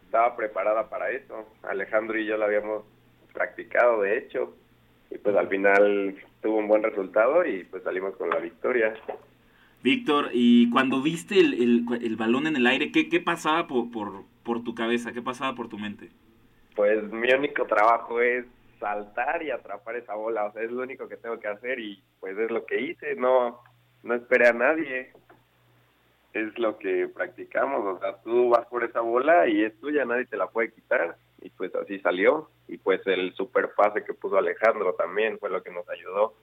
estaba 0.06 0.36
preparada 0.36 0.90
para 0.90 1.10
eso, 1.12 1.48
Alejandro 1.64 2.18
y 2.20 2.26
yo 2.26 2.38
la 2.38 2.46
habíamos 2.46 2.84
practicado 3.34 4.02
de 4.02 4.18
hecho, 4.18 4.56
y 5.10 5.18
pues 5.18 5.36
al 5.36 5.48
final 5.50 6.16
tuvo 6.42 6.58
un 6.58 6.68
buen 6.68 6.84
resultado 6.84 7.46
y 7.46 7.64
pues 7.66 7.84
salimos 7.84 8.16
con 8.16 8.30
la 8.30 8.38
victoria. 8.38 8.94
Víctor, 9.84 10.30
y 10.34 10.70
cuando 10.70 11.02
viste 11.02 11.40
el, 11.40 11.86
el- 12.02 12.16
balón 12.16 12.46
en 12.46 12.56
el 12.56 12.68
aire, 12.68 12.92
¿qué, 12.92 13.10
qué 13.10 13.20
pasaba 13.20 13.68
por, 13.68 14.24
por 14.44 14.64
tu 14.64 14.76
cabeza? 14.76 15.12
¿Qué 15.12 15.22
pasaba 15.22 15.56
por 15.56 15.70
tu 15.70 15.78
mente? 15.78 16.10
Pues 16.76 17.04
mi 17.12 17.32
único 17.32 17.66
trabajo 17.66 18.22
es 18.22 18.46
saltar 18.80 19.44
y 19.44 19.52
atrapar 19.52 19.96
esa 19.96 20.16
bola, 20.16 20.46
o 20.46 20.54
sea, 20.54 20.64
es 20.64 20.72
lo 20.72 20.82
único 20.82 21.08
que 21.08 21.18
tengo 21.18 21.40
que 21.40 21.48
hacer 21.48 21.80
y 21.80 22.02
pues 22.20 22.38
es 22.38 22.50
lo 22.50 22.66
que 22.66 22.82
hice, 22.82 23.16
no 23.16 23.62
no 24.04 24.16
esperé 24.16 24.48
a 24.48 24.54
nadie. 24.54 25.12
Es 26.34 26.58
lo 26.58 26.78
que 26.78 27.10
practicamos, 27.14 27.98
o 27.98 28.00
sea, 28.00 28.16
tú 28.24 28.50
vas 28.50 28.66
por 28.68 28.84
esa 28.86 29.02
bola 29.02 29.50
y 29.50 29.64
es 29.64 29.78
tuya, 29.82 30.06
nadie 30.06 30.26
te 30.26 30.38
la 30.38 30.48
puede 30.48 30.72
quitar 30.72 31.18
y 31.42 31.50
pues 31.50 31.76
así 31.76 32.00
salió 32.00 32.50
y 32.70 32.78
pues 32.78 33.02
el 33.06 33.34
super 33.36 33.72
pase 33.76 34.06
que 34.06 34.14
puso 34.14 34.38
Alejandro 34.38 34.94
también 34.94 35.38
fue 35.40 35.50
lo 35.50 35.62
que 35.62 35.72
nos 35.72 35.88
ayudó. 35.90 36.34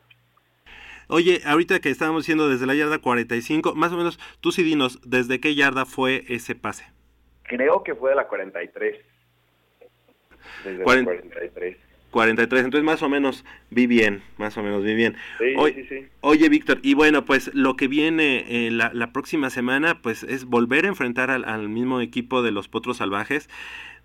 Oye, 1.09 1.41
ahorita 1.47 1.81
que 1.81 1.89
estábamos 1.89 2.25
diciendo 2.25 2.51
desde 2.51 2.67
la 2.67 2.75
yarda 2.75 2.99
45, 2.99 3.75
más 3.75 3.93
o 3.93 3.97
menos, 3.97 4.21
tú 4.43 4.53
sí 4.53 4.63
dinos, 4.63 5.01
¿desde 5.09 5.41
qué 5.41 5.55
yarda 5.55 5.87
fue 5.87 6.25
ese 6.29 6.55
pase? 6.55 6.85
Creo 7.49 7.83
que 7.83 7.95
fue 7.95 8.11
de 8.11 8.17
la 8.17 8.29
43. 8.29 8.97
Desde 10.65 10.85
Cuaren- 10.85 10.99
la 10.99 11.05
43. 11.05 11.77
43, 12.11 12.65
entonces 12.65 12.85
más 12.87 13.03
o 13.03 13.09
menos 13.11 13.45
vi 13.71 13.87
bien, 13.87 14.23
más 14.39 14.57
o 14.57 14.63
menos 14.63 14.83
vi 14.83 14.95
bien. 14.95 15.15
Sí, 15.39 15.55
sí, 15.75 15.85
sí. 15.89 16.07
Oye, 16.23 16.49
Víctor, 16.49 16.79
y 16.83 16.95
bueno, 16.95 17.27
pues 17.27 17.51
lo 17.55 17.77
que 17.77 17.87
viene 17.87 18.45
eh, 18.67 18.71
la, 18.71 18.91
la 18.95 19.13
próxima 19.13 19.51
semana, 19.51 20.01
pues 20.01 20.23
es 20.23 20.47
volver 20.47 20.87
a 20.87 20.89
enfrentar 20.89 21.31
al, 21.31 21.45
al 21.45 21.69
mismo 21.69 22.01
equipo 22.01 22.41
de 22.43 22.51
los 22.51 22.67
Potros 22.67 22.97
Salvajes, 22.97 23.51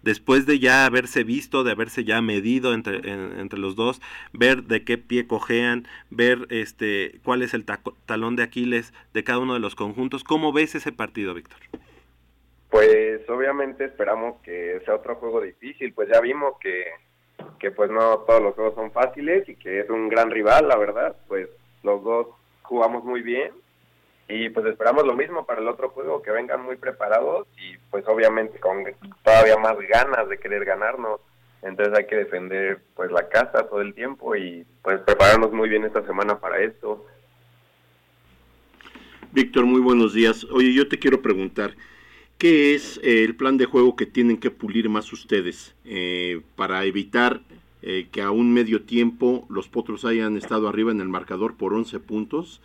después 0.02 0.46
de 0.46 0.60
ya 0.60 0.86
haberse 0.86 1.24
visto, 1.24 1.64
de 1.64 1.72
haberse 1.72 2.04
ya 2.04 2.22
medido 2.22 2.74
entre, 2.74 2.98
en- 3.10 3.39
entre 3.39 3.58
los 3.58 3.78
dos, 3.78 4.02
ver 4.34 4.64
de 4.64 4.84
qué 4.84 4.98
pie 4.98 5.26
cojean, 5.26 5.88
ver 6.10 6.46
este 6.50 7.22
cuál 7.24 7.41
es 7.41 7.54
el 7.54 7.64
taco- 7.64 7.96
talón 8.06 8.36
de 8.36 8.44
Aquiles 8.44 8.94
de 9.14 9.24
cada 9.24 9.39
uno 9.39 9.54
de 9.54 9.62
los 9.62 9.76
conjuntos. 9.76 10.26
¿Cómo 10.26 10.52
ves 10.52 10.76
ese 10.76 10.91
partido, 10.91 11.34
Víctor? 11.34 11.60
Pues 12.74 13.30
obviamente 13.30 13.86
esperamos 13.86 14.41
que 14.41 14.82
sea 14.84 14.95
otro 14.95 15.17
juego 15.17 15.39
difícil, 15.41 15.93
pues 15.93 16.09
ya 16.11 16.19
vimos 16.19 16.55
que, 16.59 16.86
que 17.59 17.69
pues 17.69 17.91
no 17.91 18.17
todos 18.26 18.41
los 18.41 18.55
juegos 18.55 18.74
son 18.74 18.91
fáciles 18.91 19.47
y 19.47 19.55
que 19.57 19.82
es 19.82 19.89
un 19.91 20.09
gran 20.09 20.32
rival, 20.32 20.67
la 20.67 20.76
verdad, 20.76 21.15
pues 21.28 21.47
los 21.84 22.03
dos 22.03 22.30
jugamos 22.63 23.03
muy 23.03 23.21
bien 23.21 23.51
y 24.28 24.49
pues 24.49 24.65
esperamos 24.65 25.05
lo 25.05 25.13
mismo 25.13 25.45
para 25.45 25.61
el 25.61 25.67
otro 25.67 25.89
juego, 25.89 26.24
que 26.24 26.32
vengan 26.32 26.63
muy 26.63 26.76
preparados 26.78 27.47
y 27.61 27.78
pues 27.91 28.07
obviamente 28.07 28.59
con 28.59 28.84
todavía 29.24 29.57
más 29.57 29.78
ganas 29.88 30.28
de 30.28 30.39
querer 30.39 30.65
ganarnos, 30.65 31.21
entonces 31.61 31.95
hay 31.95 32.07
que 32.07 32.15
defender 32.15 32.80
pues 32.95 33.11
la 33.11 33.30
casa 33.30 33.67
todo 33.69 33.82
el 33.82 33.93
tiempo 33.93 34.36
y 34.36 34.65
pues 34.82 34.99
prepararnos 35.01 35.51
muy 35.51 35.69
bien 35.69 35.84
esta 35.84 36.03
semana 36.07 36.39
para 36.39 36.59
esto. 36.59 37.05
Víctor, 39.32 39.65
muy 39.65 39.80
buenos 39.80 40.15
días. 40.15 40.43
Oye, 40.45 40.74
yo 40.74 40.88
te 40.88 40.97
quiero 40.97 41.21
preguntar, 41.21 41.76
¿qué 42.44 42.76
es 42.76 43.00
eh, 43.04 43.24
el 43.24 43.38
plan 43.38 43.56
de 43.56 43.64
juego 43.64 43.96
que 43.96 44.06
tienen 44.06 44.36
que 44.36 44.52
pulir 44.52 44.89
más 44.89 45.14
ustedes 45.14 45.76
eh, 45.86 46.41
para 46.58 46.84
evitar 46.84 47.41
eh, 47.82 48.10
que 48.12 48.22
a 48.22 48.32
un 48.32 48.52
medio 48.52 48.82
tiempo 48.82 49.48
los 49.50 49.70
potros 49.70 50.04
hayan 50.04 50.36
estado 50.36 50.68
arriba 50.68 50.91
en 50.91 51.00
el 51.00 51.08
marcador 51.08 51.56
por 51.56 51.74
11 51.74 52.02
puntos? 52.02 52.60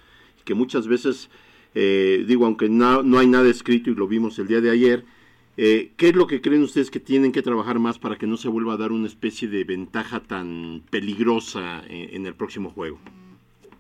Que 0.44 0.54
muchas 0.54 0.88
veces, 0.88 1.30
eh, 1.76 2.24
digo, 2.26 2.44
aunque 2.44 2.68
no, 2.68 3.18
hay 3.20 3.28
nada 3.28 3.48
escrito 3.48 3.88
y 3.90 3.94
lo 3.94 4.08
vimos 4.08 4.40
el 4.40 4.48
día 4.48 4.60
de 4.60 4.70
ayer, 4.70 5.04
¿qué 5.56 5.92
es 5.96 6.16
lo 6.16 6.26
que 6.26 6.40
creen 6.40 6.64
ustedes 6.64 6.90
que 6.90 6.98
tienen 6.98 7.30
que 7.30 7.42
trabajar 7.42 7.78
más 7.78 8.00
para 8.00 8.18
que 8.18 8.26
no 8.26 8.36
se 8.36 8.48
vuelva 8.48 8.74
a 8.74 8.78
dar 8.78 8.90
una 8.90 9.06
especie 9.06 9.46
de 9.46 9.62
ventaja 9.62 10.18
tan 10.18 10.82
peligrosa 10.90 11.84
en 11.88 12.26
el 12.26 12.34
próximo 12.34 12.70
juego? 12.70 12.98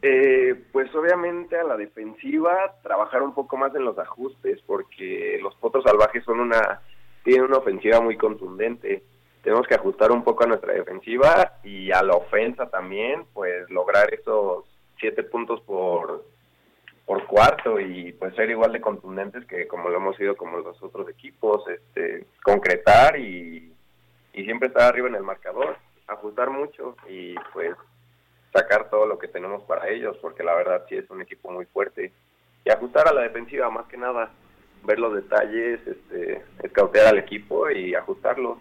Eh, 0.00 0.54
pues 0.70 0.94
obviamente 0.94 1.58
a 1.58 1.64
la 1.64 1.76
defensiva 1.76 2.76
trabajar 2.82 3.22
un 3.22 3.34
poco 3.34 3.56
más 3.56 3.74
en 3.74 3.84
los 3.84 3.98
ajustes 3.98 4.60
porque 4.64 5.40
los 5.42 5.56
potros 5.56 5.82
salvajes 5.82 6.22
son 6.24 6.38
una 6.38 6.80
tienen 7.24 7.46
una 7.46 7.58
ofensiva 7.58 8.00
muy 8.00 8.16
contundente. 8.16 9.02
Tenemos 9.42 9.66
que 9.66 9.74
ajustar 9.74 10.12
un 10.12 10.22
poco 10.22 10.44
a 10.44 10.46
nuestra 10.46 10.72
defensiva 10.72 11.58
y 11.64 11.90
a 11.90 12.02
la 12.02 12.14
ofensa 12.14 12.70
también, 12.70 13.24
pues 13.34 13.68
lograr 13.70 14.12
esos 14.14 14.64
siete 14.98 15.22
puntos 15.24 15.60
por 15.62 16.24
por 17.04 17.26
cuarto 17.26 17.80
y 17.80 18.12
pues 18.12 18.34
ser 18.34 18.50
igual 18.50 18.70
de 18.72 18.82
contundentes 18.82 19.46
que 19.46 19.66
como 19.66 19.88
lo 19.88 19.96
hemos 19.96 20.16
sido 20.16 20.36
como 20.36 20.58
los 20.58 20.80
otros 20.82 21.08
equipos, 21.08 21.66
este 21.68 22.26
concretar 22.42 23.18
y, 23.18 23.72
y 24.34 24.44
siempre 24.44 24.68
estar 24.68 24.82
arriba 24.82 25.08
en 25.08 25.14
el 25.14 25.22
marcador, 25.22 25.78
ajustar 26.06 26.50
mucho 26.50 26.96
y 27.08 27.34
pues 27.54 27.74
sacar 28.52 28.90
todo 28.90 29.06
lo 29.06 29.18
que 29.18 29.28
tenemos 29.28 29.62
para 29.64 29.88
ellos, 29.88 30.16
porque 30.20 30.42
la 30.42 30.54
verdad 30.54 30.84
sí 30.88 30.96
es 30.96 31.08
un 31.10 31.22
equipo 31.22 31.50
muy 31.50 31.66
fuerte. 31.66 32.12
Y 32.64 32.70
ajustar 32.70 33.08
a 33.08 33.12
la 33.12 33.22
defensiva 33.22 33.70
más 33.70 33.86
que 33.86 33.96
nada, 33.96 34.30
ver 34.84 34.98
los 34.98 35.14
detalles, 35.14 35.80
este, 35.86 36.42
escautear 36.62 37.08
al 37.08 37.18
equipo 37.18 37.70
y 37.70 37.94
ajustarlo. 37.94 38.58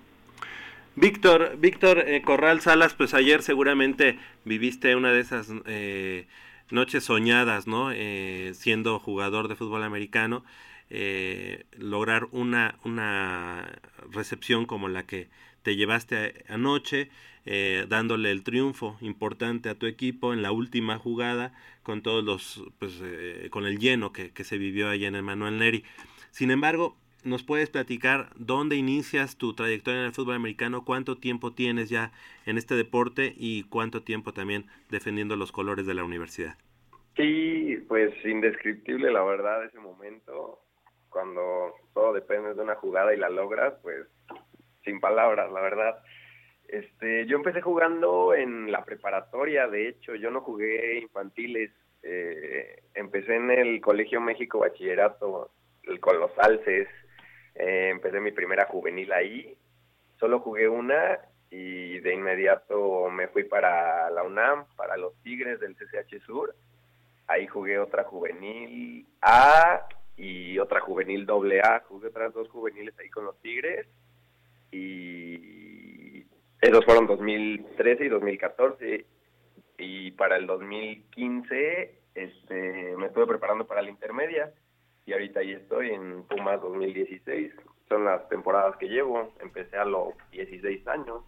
Víctor, 0.95 1.57
Víctor 1.57 1.99
eh, 1.99 2.21
Corral 2.23 2.59
Salas, 2.61 2.95
pues 2.95 3.13
ayer 3.13 3.43
seguramente 3.43 4.17
viviste 4.45 4.95
una 4.95 5.11
de 5.11 5.19
esas 5.19 5.47
eh, 5.67 6.27
noches 6.71 7.03
soñadas, 7.03 7.67
¿no? 7.67 7.91
Eh, 7.91 8.51
siendo 8.55 8.99
jugador 8.99 9.47
de 9.47 9.55
fútbol 9.55 9.83
americano, 9.83 10.43
eh, 10.89 11.65
lograr 11.77 12.27
una, 12.31 12.79
una 12.83 13.79
recepción 14.11 14.65
como 14.65 14.87
la 14.87 15.05
que 15.05 15.29
te 15.63 15.75
llevaste 15.75 16.45
anoche, 16.47 17.09
eh, 17.45 17.85
dándole 17.89 18.31
el 18.31 18.43
triunfo 18.43 18.97
importante 19.01 19.69
a 19.69 19.75
tu 19.75 19.85
equipo 19.85 20.33
en 20.33 20.41
la 20.41 20.51
última 20.51 20.97
jugada, 20.97 21.53
con 21.83 22.01
todos 22.01 22.23
los, 22.23 22.63
pues, 22.79 22.99
eh, 23.03 23.47
con 23.51 23.65
el 23.65 23.79
lleno 23.79 24.11
que, 24.13 24.31
que 24.31 24.43
se 24.43 24.57
vivió 24.57 24.89
allá 24.89 25.07
en 25.07 25.15
el 25.15 25.23
Manuel 25.23 25.57
Neri. 25.57 25.83
Sin 26.31 26.51
embargo, 26.51 26.95
¿nos 27.23 27.43
puedes 27.43 27.69
platicar 27.69 28.29
dónde 28.35 28.75
inicias 28.75 29.37
tu 29.37 29.53
trayectoria 29.53 30.01
en 30.01 30.05
el 30.07 30.13
fútbol 30.13 30.35
americano? 30.35 30.85
¿Cuánto 30.85 31.17
tiempo 31.17 31.53
tienes 31.53 31.89
ya 31.89 32.11
en 32.45 32.57
este 32.57 32.75
deporte 32.75 33.33
y 33.37 33.63
cuánto 33.63 34.03
tiempo 34.03 34.33
también 34.33 34.65
defendiendo 34.89 35.35
los 35.35 35.51
colores 35.51 35.85
de 35.85 35.93
la 35.93 36.03
universidad? 36.03 36.57
Sí, 37.17 37.77
pues 37.87 38.13
indescriptible 38.23 39.11
la 39.11 39.23
verdad 39.23 39.65
ese 39.65 39.79
momento, 39.79 40.61
cuando 41.17 41.73
todo 41.95 42.13
depende 42.13 42.53
de 42.53 42.61
una 42.61 42.75
jugada 42.75 43.11
y 43.11 43.17
la 43.17 43.27
logras, 43.27 43.73
pues 43.81 44.05
sin 44.83 44.99
palabras, 44.99 45.51
la 45.51 45.61
verdad. 45.61 46.03
Este, 46.67 47.25
yo 47.25 47.37
empecé 47.37 47.59
jugando 47.59 48.35
en 48.35 48.71
la 48.71 48.85
preparatoria, 48.85 49.67
de 49.67 49.89
hecho, 49.89 50.13
yo 50.13 50.29
no 50.29 50.41
jugué 50.41 50.99
infantiles, 50.99 51.71
eh, 52.03 52.83
empecé 52.93 53.35
en 53.35 53.49
el 53.49 53.81
Colegio 53.81 54.21
México 54.21 54.59
Bachillerato, 54.59 55.49
el, 55.85 55.99
con 55.99 56.19
los 56.19 56.29
alces, 56.37 56.87
eh, 57.55 57.89
empecé 57.89 58.19
mi 58.19 58.31
primera 58.31 58.65
juvenil 58.65 59.11
ahí, 59.11 59.57
solo 60.19 60.39
jugué 60.41 60.69
una 60.69 61.17
y 61.49 61.97
de 61.97 62.13
inmediato 62.13 63.09
me 63.09 63.27
fui 63.29 63.43
para 63.43 64.11
la 64.11 64.21
UNAM, 64.21 64.67
para 64.75 64.97
los 64.97 65.15
Tigres 65.23 65.59
del 65.59 65.75
CCH 65.75 66.23
Sur, 66.27 66.53
ahí 67.25 67.47
jugué 67.47 67.79
otra 67.79 68.03
juvenil 68.03 69.07
A 69.19 69.87
y 70.17 70.57
otra 70.59 70.81
juvenil 70.81 71.25
doble 71.25 71.61
A, 71.61 71.83
jugué 71.87 72.07
otras 72.07 72.33
dos 72.33 72.49
juveniles 72.49 72.97
ahí 72.99 73.09
con 73.09 73.25
los 73.25 73.39
Tigres 73.41 73.87
y 74.71 76.25
esos 76.59 76.83
fueron 76.85 77.07
2013 77.07 78.05
y 78.05 78.09
2014 78.09 79.05
y 79.77 80.11
para 80.11 80.37
el 80.37 80.47
2015 80.47 81.95
este 82.15 82.95
me 82.97 83.07
estuve 83.07 83.27
preparando 83.27 83.67
para 83.67 83.81
la 83.83 83.89
intermedia 83.89 84.51
y 85.05 85.13
ahorita 85.13 85.39
ahí 85.39 85.51
estoy 85.51 85.91
en 85.91 86.23
Pumas 86.23 86.59
2016 86.61 87.53
son 87.87 88.05
las 88.05 88.27
temporadas 88.29 88.75
que 88.77 88.87
llevo. 88.87 89.33
Empecé 89.41 89.77
a 89.77 89.85
los 89.85 90.13
16 90.31 90.87
años. 90.87 91.21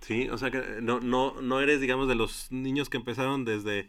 Sí, 0.00 0.28
o 0.30 0.38
sea 0.38 0.50
que 0.50 0.62
no, 0.80 1.00
no, 1.00 1.40
no 1.40 1.60
eres, 1.60 1.80
digamos, 1.80 2.08
de 2.08 2.14
los 2.14 2.50
niños 2.52 2.88
que 2.88 2.96
empezaron 2.96 3.44
desde, 3.44 3.88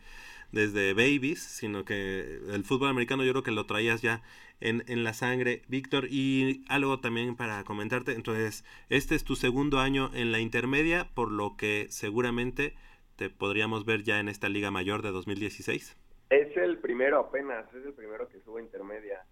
desde 0.51 0.93
babies, 0.93 1.41
sino 1.41 1.85
que 1.85 2.39
el 2.49 2.63
fútbol 2.63 2.89
americano 2.89 3.23
yo 3.23 3.31
creo 3.31 3.43
que 3.43 3.51
lo 3.51 3.65
traías 3.65 4.01
ya 4.01 4.21
en, 4.61 4.83
en 4.87 5.03
la 5.03 5.13
sangre, 5.13 5.61
Víctor. 5.67 6.07
Y 6.09 6.65
algo 6.69 6.99
también 6.99 7.35
para 7.35 7.63
comentarte, 7.63 8.13
entonces, 8.13 8.65
este 8.89 9.15
es 9.15 9.23
tu 9.23 9.35
segundo 9.35 9.79
año 9.79 10.11
en 10.13 10.31
la 10.31 10.39
intermedia, 10.39 11.09
por 11.13 11.31
lo 11.31 11.55
que 11.57 11.87
seguramente 11.89 12.75
te 13.15 13.29
podríamos 13.29 13.85
ver 13.85 14.03
ya 14.03 14.19
en 14.19 14.29
esta 14.29 14.49
Liga 14.49 14.71
Mayor 14.71 15.01
de 15.01 15.11
2016. 15.11 15.97
Es 16.29 16.55
el 16.57 16.77
primero 16.77 17.19
apenas, 17.19 17.67
es 17.73 17.85
el 17.85 17.93
primero 17.93 18.27
que 18.29 18.39
subo 18.41 18.57
a 18.57 18.61
intermedia. 18.61 19.25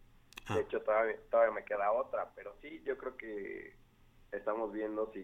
Ah. 0.47 0.55
De 0.55 0.61
hecho, 0.61 0.81
todavía, 0.81 1.15
todavía 1.29 1.53
me 1.53 1.63
queda 1.63 1.91
otra, 1.91 2.31
pero 2.35 2.55
sí, 2.61 2.81
yo 2.85 2.97
creo 2.97 3.15
que 3.17 3.75
estamos 4.31 4.73
viendo 4.73 5.11
si, 5.13 5.21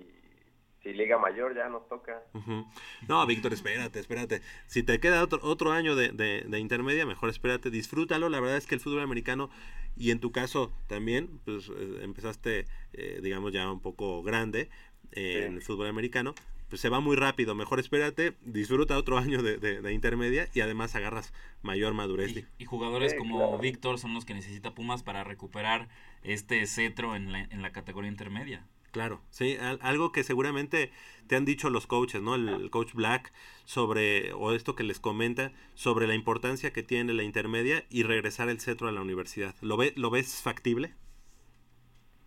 si 0.84 0.94
Liga 0.94 1.18
Mayor 1.18 1.56
ya 1.56 1.70
nos 1.70 1.88
toca. 1.88 2.22
No, 3.08 3.26
Víctor, 3.26 3.54
espérate, 3.54 4.00
espérate. 4.00 4.42
Si 4.68 4.84
te 4.84 5.00
queda 5.00 5.24
otro, 5.24 5.40
otro 5.42 5.72
año 5.72 5.96
de, 5.96 6.10
de- 6.10 6.42
de 6.42 6.60
intermedia, 6.60 7.06
mejor 7.06 7.30
espérate, 7.30 7.70
disfrútalo. 7.70 8.30
La 8.30 8.40
verdad 8.42 8.58
es 8.58 8.68
que 8.68 8.76
el 8.76 8.82
fútbol 8.82 9.02
americano, 9.02 9.50
y 9.96 10.12
en 10.12 10.20
tu 10.20 10.32
caso 10.32 10.72
también, 10.88 11.40
pues 11.46 11.70
eh, 11.70 12.00
empezaste, 12.02 12.66
eh, 12.94 13.20
digamos, 13.24 13.54
ya 13.54 13.72
un 13.72 13.80
poco 13.80 14.22
grande 14.24 14.70
eh, 15.14 15.46
en 15.48 15.54
el 15.56 15.62
fútbol 15.62 15.88
americano, 15.88 16.36
pues 16.70 16.82
se 16.82 16.90
va 16.90 17.00
muy 17.00 17.16
rápido. 17.16 17.56
Mejor 17.56 17.80
espérate, 17.80 18.34
disfruta 18.42 18.98
otro 18.98 19.18
año 19.18 19.42
de, 19.42 19.58
de- 19.58 19.80
de 19.82 19.94
intermedia 19.94 20.50
y 20.54 20.60
además 20.62 20.96
agarras 20.96 21.32
mayor 21.62 21.94
madurez. 21.94 22.44
Y 22.58 22.66
jugadores 22.66 23.14
Sí, 23.14 23.18
como 23.18 23.38
claro. 23.38 23.58
Víctor 23.60 24.00
son 24.00 24.14
los 24.16 24.26
que 24.26 24.34
necesita 24.34 24.74
Pumas 24.74 25.02
para 25.04 25.24
recuperar 25.24 25.88
este 26.24 26.66
cetro 26.66 27.16
en 27.16 27.32
la, 27.32 27.42
en 27.44 27.62
la 27.62 27.72
categoría 27.72 28.10
intermedia. 28.10 28.66
Claro, 28.94 29.20
sí, 29.30 29.58
al- 29.60 29.80
algo 29.82 30.14
que 30.14 30.24
seguramente 30.24 30.92
te 31.28 31.36
han 31.36 31.44
dicho 31.46 31.70
los 31.70 31.86
coaches, 31.88 32.22
¿no? 32.22 32.36
El, 32.36 32.48
el 32.48 32.70
coach 32.72 32.94
Black 32.94 33.34
sobre, 33.66 34.32
o 34.34 34.54
esto 34.54 34.76
que 34.76 34.84
les 34.86 35.00
comenta, 35.02 35.52
sobre 35.74 36.08
la 36.08 36.14
importancia 36.16 36.72
que 36.72 36.84
tiene 36.84 37.14
la 37.14 37.24
intermedia 37.24 37.84
y 37.90 38.04
regresar 38.04 38.48
el 38.50 38.62
cetro 38.62 38.88
a 38.88 38.92
la 38.94 39.02
universidad. 39.02 39.56
¿Lo, 39.62 39.76
ve, 39.78 39.94
¿Lo 39.98 40.12
ves 40.12 40.42
factible? 40.42 40.94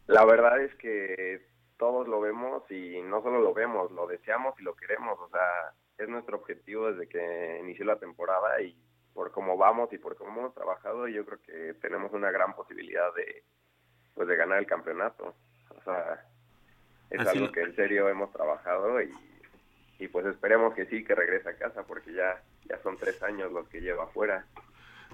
La 0.06 0.24
verdad 0.24 0.60
es 0.60 0.74
que 0.76 1.46
todos 1.78 2.08
lo 2.08 2.20
vemos 2.20 2.62
y 2.70 3.00
no 3.02 3.22
solo 3.22 3.40
lo 3.40 3.52
vemos, 3.54 3.90
lo 3.92 4.06
deseamos 4.06 4.54
y 4.60 4.62
lo 4.62 4.74
queremos. 4.76 5.18
O 5.20 5.28
sea, 5.30 5.74
es 5.98 6.08
nuestro 6.08 6.36
objetivo 6.38 6.90
desde 6.92 7.08
que 7.08 7.58
inició 7.60 7.84
la 7.86 7.98
temporada 7.98 8.60
y 8.62 8.76
por 9.12 9.32
cómo 9.32 9.56
vamos 9.56 9.92
y 9.92 9.98
por 9.98 10.16
cómo 10.16 10.40
hemos 10.40 10.54
trabajado, 10.54 11.08
yo 11.08 11.24
creo 11.24 11.40
que 11.42 11.74
tenemos 11.80 12.12
una 12.12 12.30
gran 12.30 12.54
posibilidad 12.54 13.12
de, 13.14 13.44
pues, 14.14 14.28
de 14.28 14.36
ganar 14.36 14.58
el 14.58 14.66
campeonato. 14.66 15.34
O 15.70 15.82
sea, 15.82 16.24
es 17.10 17.20
Así 17.20 17.38
algo 17.38 17.52
que 17.52 17.62
en 17.62 17.76
serio 17.76 18.08
hemos 18.08 18.32
trabajado 18.32 19.00
y, 19.00 19.10
y 19.98 20.08
pues 20.08 20.26
esperemos 20.26 20.74
que 20.74 20.86
sí, 20.86 21.04
que 21.04 21.14
regrese 21.14 21.48
a 21.48 21.56
casa 21.56 21.82
porque 21.84 22.12
ya, 22.12 22.42
ya 22.68 22.78
son 22.82 22.96
tres 22.96 23.22
años 23.22 23.52
los 23.52 23.68
que 23.68 23.80
lleva 23.80 24.04
afuera. 24.04 24.44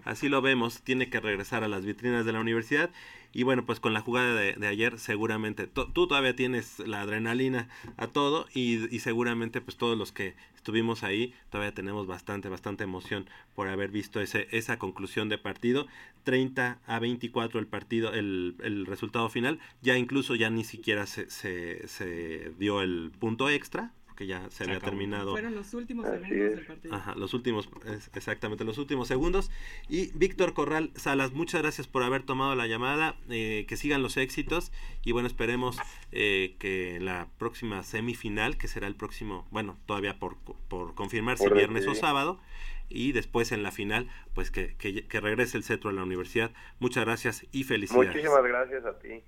Así 0.04 0.28
lo 0.28 0.42
vemos, 0.42 0.82
tiene 0.82 1.08
que 1.10 1.20
regresar 1.20 1.64
a 1.64 1.68
las 1.68 1.84
vitrinas 1.84 2.24
de 2.24 2.32
la 2.32 2.40
universidad. 2.40 2.90
Y 3.34 3.44
bueno, 3.44 3.64
pues 3.64 3.80
con 3.80 3.94
la 3.94 4.00
jugada 4.00 4.34
de, 4.34 4.66
ayer 4.66 4.98
seguramente 4.98 5.66
tú 5.66 6.06
todavía 6.06 6.36
tienes 6.36 6.78
la 6.80 7.00
adrenalina 7.00 7.68
a 7.96 8.06
todo 8.06 8.46
y, 8.52 8.94
y 8.94 8.98
seguramente 8.98 9.62
pues 9.62 9.78
todos 9.78 9.96
los 9.96 10.12
que 10.12 10.34
estuvimos 10.54 11.02
ahí 11.02 11.34
todavía 11.50 11.74
tenemos 11.74 12.06
bastante, 12.06 12.48
bastante 12.50 12.84
emoción 12.84 13.26
por 13.54 13.68
haber 13.68 13.90
visto 13.90 14.20
ese, 14.20 14.48
esa 14.50 14.78
conclusión 14.78 15.30
de 15.30 15.38
partido, 15.38 15.86
30 16.24 16.78
a 16.86 16.98
24 16.98 17.58
el 17.58 17.66
partido, 17.66 18.12
el, 18.12 18.56
el 18.62 18.86
resultado 18.86 19.28
final, 19.30 19.58
ya 19.80 19.96
incluso 19.96 20.34
ya 20.34 20.50
ni 20.50 20.64
siquiera 20.64 21.06
se, 21.06 21.30
se, 21.30 21.88
se 21.88 22.52
dio 22.58 22.82
el 22.82 23.12
punto 23.18 23.48
extra, 23.48 23.92
ya 24.26 24.48
se, 24.50 24.64
había 24.64 24.76
acabó. 24.76 24.90
terminado. 24.90 25.30
Fueron 25.32 25.54
los 25.54 25.72
últimos 25.74 26.06
Así 26.06 26.24
segundos 26.24 26.46
es. 26.50 26.56
del 26.56 26.66
partido. 26.66 26.94
Ajá, 26.94 27.14
los 27.14 27.34
últimos, 27.34 27.68
es- 27.86 28.10
exactamente, 28.14 28.64
los 28.64 28.78
últimos 28.78 29.08
segundos. 29.08 29.50
Y 29.88 30.10
Víctor 30.14 30.54
Corral 30.54 30.90
Salas, 30.94 31.32
muchas 31.32 31.62
gracias 31.62 31.86
por 31.86 32.02
haber 32.02 32.22
tomado 32.22 32.54
la 32.54 32.66
llamada, 32.66 33.16
eh, 33.28 33.64
que 33.68 33.76
sigan 33.76 34.02
los 34.02 34.16
éxitos 34.16 34.72
y 35.04 35.12
bueno, 35.12 35.26
esperemos 35.28 35.78
eh, 36.12 36.56
que 36.58 36.96
en 36.96 37.04
la 37.04 37.28
próxima 37.38 37.82
semifinal, 37.82 38.56
que 38.58 38.68
será 38.68 38.86
el 38.86 38.94
próximo, 38.96 39.46
bueno, 39.50 39.78
todavía 39.86 40.18
por, 40.18 40.36
por 40.68 40.94
confirmar 40.94 41.38
si 41.38 41.44
Por 41.44 41.54
viernes 41.56 41.86
o 41.86 41.94
sábado, 41.94 42.40
y 42.88 43.12
después 43.12 43.52
en 43.52 43.62
la 43.62 43.72
final, 43.72 44.08
pues 44.34 44.50
que, 44.50 44.74
que, 44.76 45.06
que 45.06 45.20
regrese 45.20 45.56
el 45.56 45.64
cetro 45.64 45.88
a 45.88 45.92
la 45.94 46.02
universidad. 46.02 46.50
Muchas 46.78 47.04
gracias 47.06 47.46
y 47.52 47.64
felicidades. 47.64 48.08
Muchísimas 48.08 48.42
gracias 48.44 48.84
a 48.84 48.98
ti. 48.98 49.22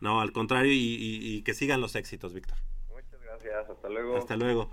No, 0.00 0.20
al 0.20 0.32
contrario, 0.32 0.72
y, 0.72 0.76
y- 0.76 1.36
y 1.36 1.42
que 1.42 1.54
sigan 1.54 1.80
los 1.80 1.96
éxitos, 1.96 2.34
Víctor. 2.34 2.58
Gracias. 3.46 3.76
Hasta 3.76 3.88
luego. 3.88 4.16
Hasta 4.16 4.36
luego. 4.36 4.70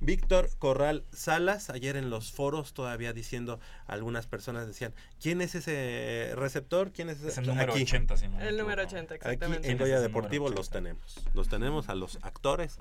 Víctor 0.00 0.50
Corral 0.58 1.04
Salas, 1.12 1.70
ayer 1.70 1.96
en 1.96 2.10
los 2.10 2.30
foros 2.30 2.74
todavía 2.74 3.14
diciendo, 3.14 3.60
algunas 3.86 4.26
personas 4.26 4.66
decían, 4.66 4.92
¿quién 5.22 5.40
es 5.40 5.54
ese 5.54 6.32
receptor? 6.36 6.92
¿Quién 6.92 7.08
es 7.08 7.18
ese? 7.18 7.28
Es 7.28 7.38
el 7.38 7.46
número 7.46 7.72
80, 7.72 8.16
si 8.18 8.28
no 8.28 8.38
El 8.40 8.58
número 8.58 8.82
80, 8.82 9.14
Aquí 9.14 9.22
exactamente. 9.24 9.56
en 9.70 9.76
¿Quién 9.78 9.88
es 9.88 9.94
Goya 9.94 10.00
Deportivo 10.00 10.50
los 10.50 10.68
tenemos. 10.68 11.24
Los 11.32 11.48
tenemos 11.48 11.88
a 11.88 11.94
los 11.94 12.18
actores. 12.22 12.78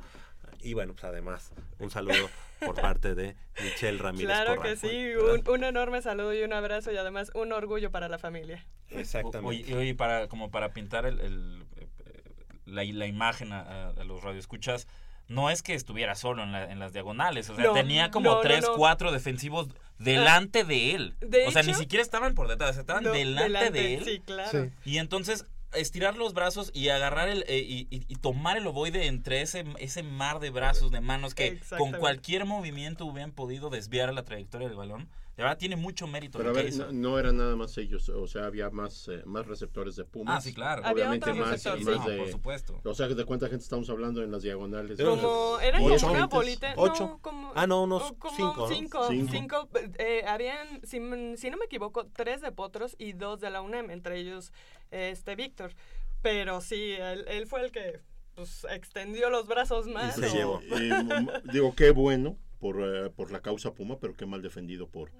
Y 0.62 0.74
bueno, 0.74 0.92
pues 0.94 1.06
además, 1.06 1.52
un 1.80 1.90
saludo 1.90 2.30
por 2.60 2.76
parte 2.76 3.16
de 3.16 3.36
Michelle 3.64 3.98
Ramírez 4.00 4.26
Claro 4.28 4.56
Corral. 4.58 4.78
que 4.80 4.88
sí, 4.88 5.14
un, 5.16 5.48
un 5.48 5.64
enorme 5.64 6.02
saludo 6.02 6.34
y 6.34 6.42
un 6.44 6.52
abrazo 6.54 6.92
y 6.92 6.98
además 6.98 7.32
un 7.34 7.54
orgullo 7.54 7.92
para 7.92 8.10
la 8.10 8.18
familia. 8.20 8.66
Exactamente. 8.90 9.74
Oye, 9.74 9.88
y 9.88 9.94
para, 9.94 10.28
como 10.28 10.52
para 10.52 10.74
pintar 10.74 11.06
el, 11.06 11.20
el, 11.22 11.64
eh, 11.78 12.24
la, 12.66 12.84
la 12.84 13.06
imagen 13.06 13.54
a, 13.54 13.62
a- 13.62 13.90
a 13.92 14.04
los 14.04 14.22
radioescuchas, 14.24 14.88
no 15.28 15.50
es 15.50 15.62
que 15.64 15.74
estuviera 15.74 16.16
solo 16.16 16.44
en, 16.44 16.52
la- 16.52 16.72
en 16.72 16.80
las 16.80 16.94
diagonales, 16.94 17.50
o 17.50 17.56
sea, 17.56 17.66
No, 17.66 17.74
tenía 17.74 18.12
como 18.12 18.30
no, 18.32 18.40
tres, 18.42 18.62
no. 18.64 18.76
cuatro 18.76 19.12
defensivos 19.12 19.68
delante 19.98 20.64
de 20.64 20.94
él. 20.96 21.16
de 21.22 21.48
o 21.48 21.52
sea, 21.52 21.64
ni 21.64 21.74
siquiera 21.74 22.04
estaban 22.04 22.36
por 22.36 22.48
detrás, 22.48 22.78
estaban 22.78 23.04
No, 23.04 23.12
delante, 23.12 23.44
delante, 23.44 23.72
de 23.72 23.94
él. 23.96 24.04
sí, 24.06 24.20
claro. 24.26 24.52
Sí. 24.52 24.70
Y 24.92 24.98
entonces 24.98 25.46
estirar 25.74 26.16
los 26.16 26.34
brazos 26.34 26.72
y 26.74 26.90
agarrar 26.90 27.28
el 27.28 27.44
eh, 27.48 27.60
y, 27.60 27.88
y- 27.90 28.06
y 28.08 28.16
tomar 28.16 28.56
el 28.58 28.66
ovoide 28.68 29.08
entre 29.08 29.42
ese, 29.42 29.66
ese 29.80 30.04
mar 30.04 30.40
de 30.40 30.50
brazos, 30.50 30.92
de 30.92 31.02
manos 31.02 31.34
que 31.36 31.60
con 31.78 31.92
cualquier 31.94 32.46
movimiento 32.46 33.06
hubieran 33.06 33.32
podido 33.32 33.70
desviar 33.70 34.14
la 34.14 34.24
trayectoria 34.24 34.68
del 34.70 34.78
balón. 34.78 35.10
De 35.36 35.44
verdad 35.44 35.58
tiene 35.58 35.76
mucho 35.76 36.08
mérito 36.08 36.38
Pero 36.38 36.52
a 36.52 36.54
que 36.54 36.60
ver, 36.62 36.70
hizo. 36.70 36.86
no, 36.86 36.94
no 37.12 37.20
eran 37.20 37.36
nada 37.36 37.58
más 37.58 37.78
ellos, 37.78 38.08
o 38.08 38.26
sea, 38.26 38.46
había 38.46 38.70
más, 38.70 39.10
eh, 39.10 39.22
más 39.26 39.46
receptores 39.46 39.98
de 39.98 40.06
Pumas. 40.06 40.38
Ah, 40.38 40.42
sí, 40.42 40.54
claro. 40.54 40.82
Obviamente 40.90 41.34
más, 41.34 41.50
más 41.50 41.62
sí. 41.62 41.70
de... 41.84 41.96
No, 41.96 42.04
por 42.18 42.32
supuesto. 42.32 42.80
O 42.86 42.94
sea, 42.94 43.08
¿de 43.10 43.26
cuánta 43.26 43.48
gente 43.50 43.64
estamos 43.64 43.90
hablando 43.90 44.24
en 44.24 44.32
las 44.32 44.44
diagonales? 44.44 44.98
Como 45.02 45.60
eran 45.60 45.82
Ocho 45.84 46.00
como 46.08 46.14
una 46.14 46.28
bolita. 46.28 46.74
Ocho. 46.78 47.04
No, 47.04 47.20
como, 47.20 47.52
Ah, 47.54 47.68
no, 47.68 47.84
unos 47.84 48.14
como 48.14 48.36
cinco, 48.38 48.56
¿no? 48.62 48.68
Cinco, 48.70 49.08
Cinco. 49.10 49.32
cinco, 49.32 49.70
eh, 50.00 50.24
habían, 50.26 50.82
si, 50.86 51.00
no 51.00 51.58
me 51.58 51.66
equivoco, 51.66 52.08
tres 52.14 52.40
de 52.40 52.54
Potros 52.54 52.96
y 52.98 53.12
dos 53.12 53.42
de 53.42 53.50
la 53.50 53.62
UNAM, 53.62 53.92
entre 53.92 54.18
ellos 54.20 54.54
este 54.92 55.36
Víctor. 55.36 55.74
Pero 56.22 56.62
sí, 56.62 56.94
él, 56.98 57.26
él 57.28 57.46
fue 57.46 57.62
el 57.66 57.72
que 57.72 58.00
pues, 58.36 58.66
extendió 58.70 59.30
los 59.30 59.48
brazos 59.48 59.88
más. 59.88 60.18
Y, 60.34 60.38
o- 60.44 60.62
y, 60.80 60.92
mm, 60.94 61.52
digo, 61.52 61.76
qué 61.76 61.92
bueno 61.92 62.38
por, 62.60 62.78
eh, 62.82 63.10
por 63.16 63.32
la 63.32 63.42
causa 63.42 63.74
Puma, 63.74 64.00
pero 64.00 64.16
qué 64.16 64.26
mal 64.26 64.42
defendido 64.42 64.88
por, 64.88 65.12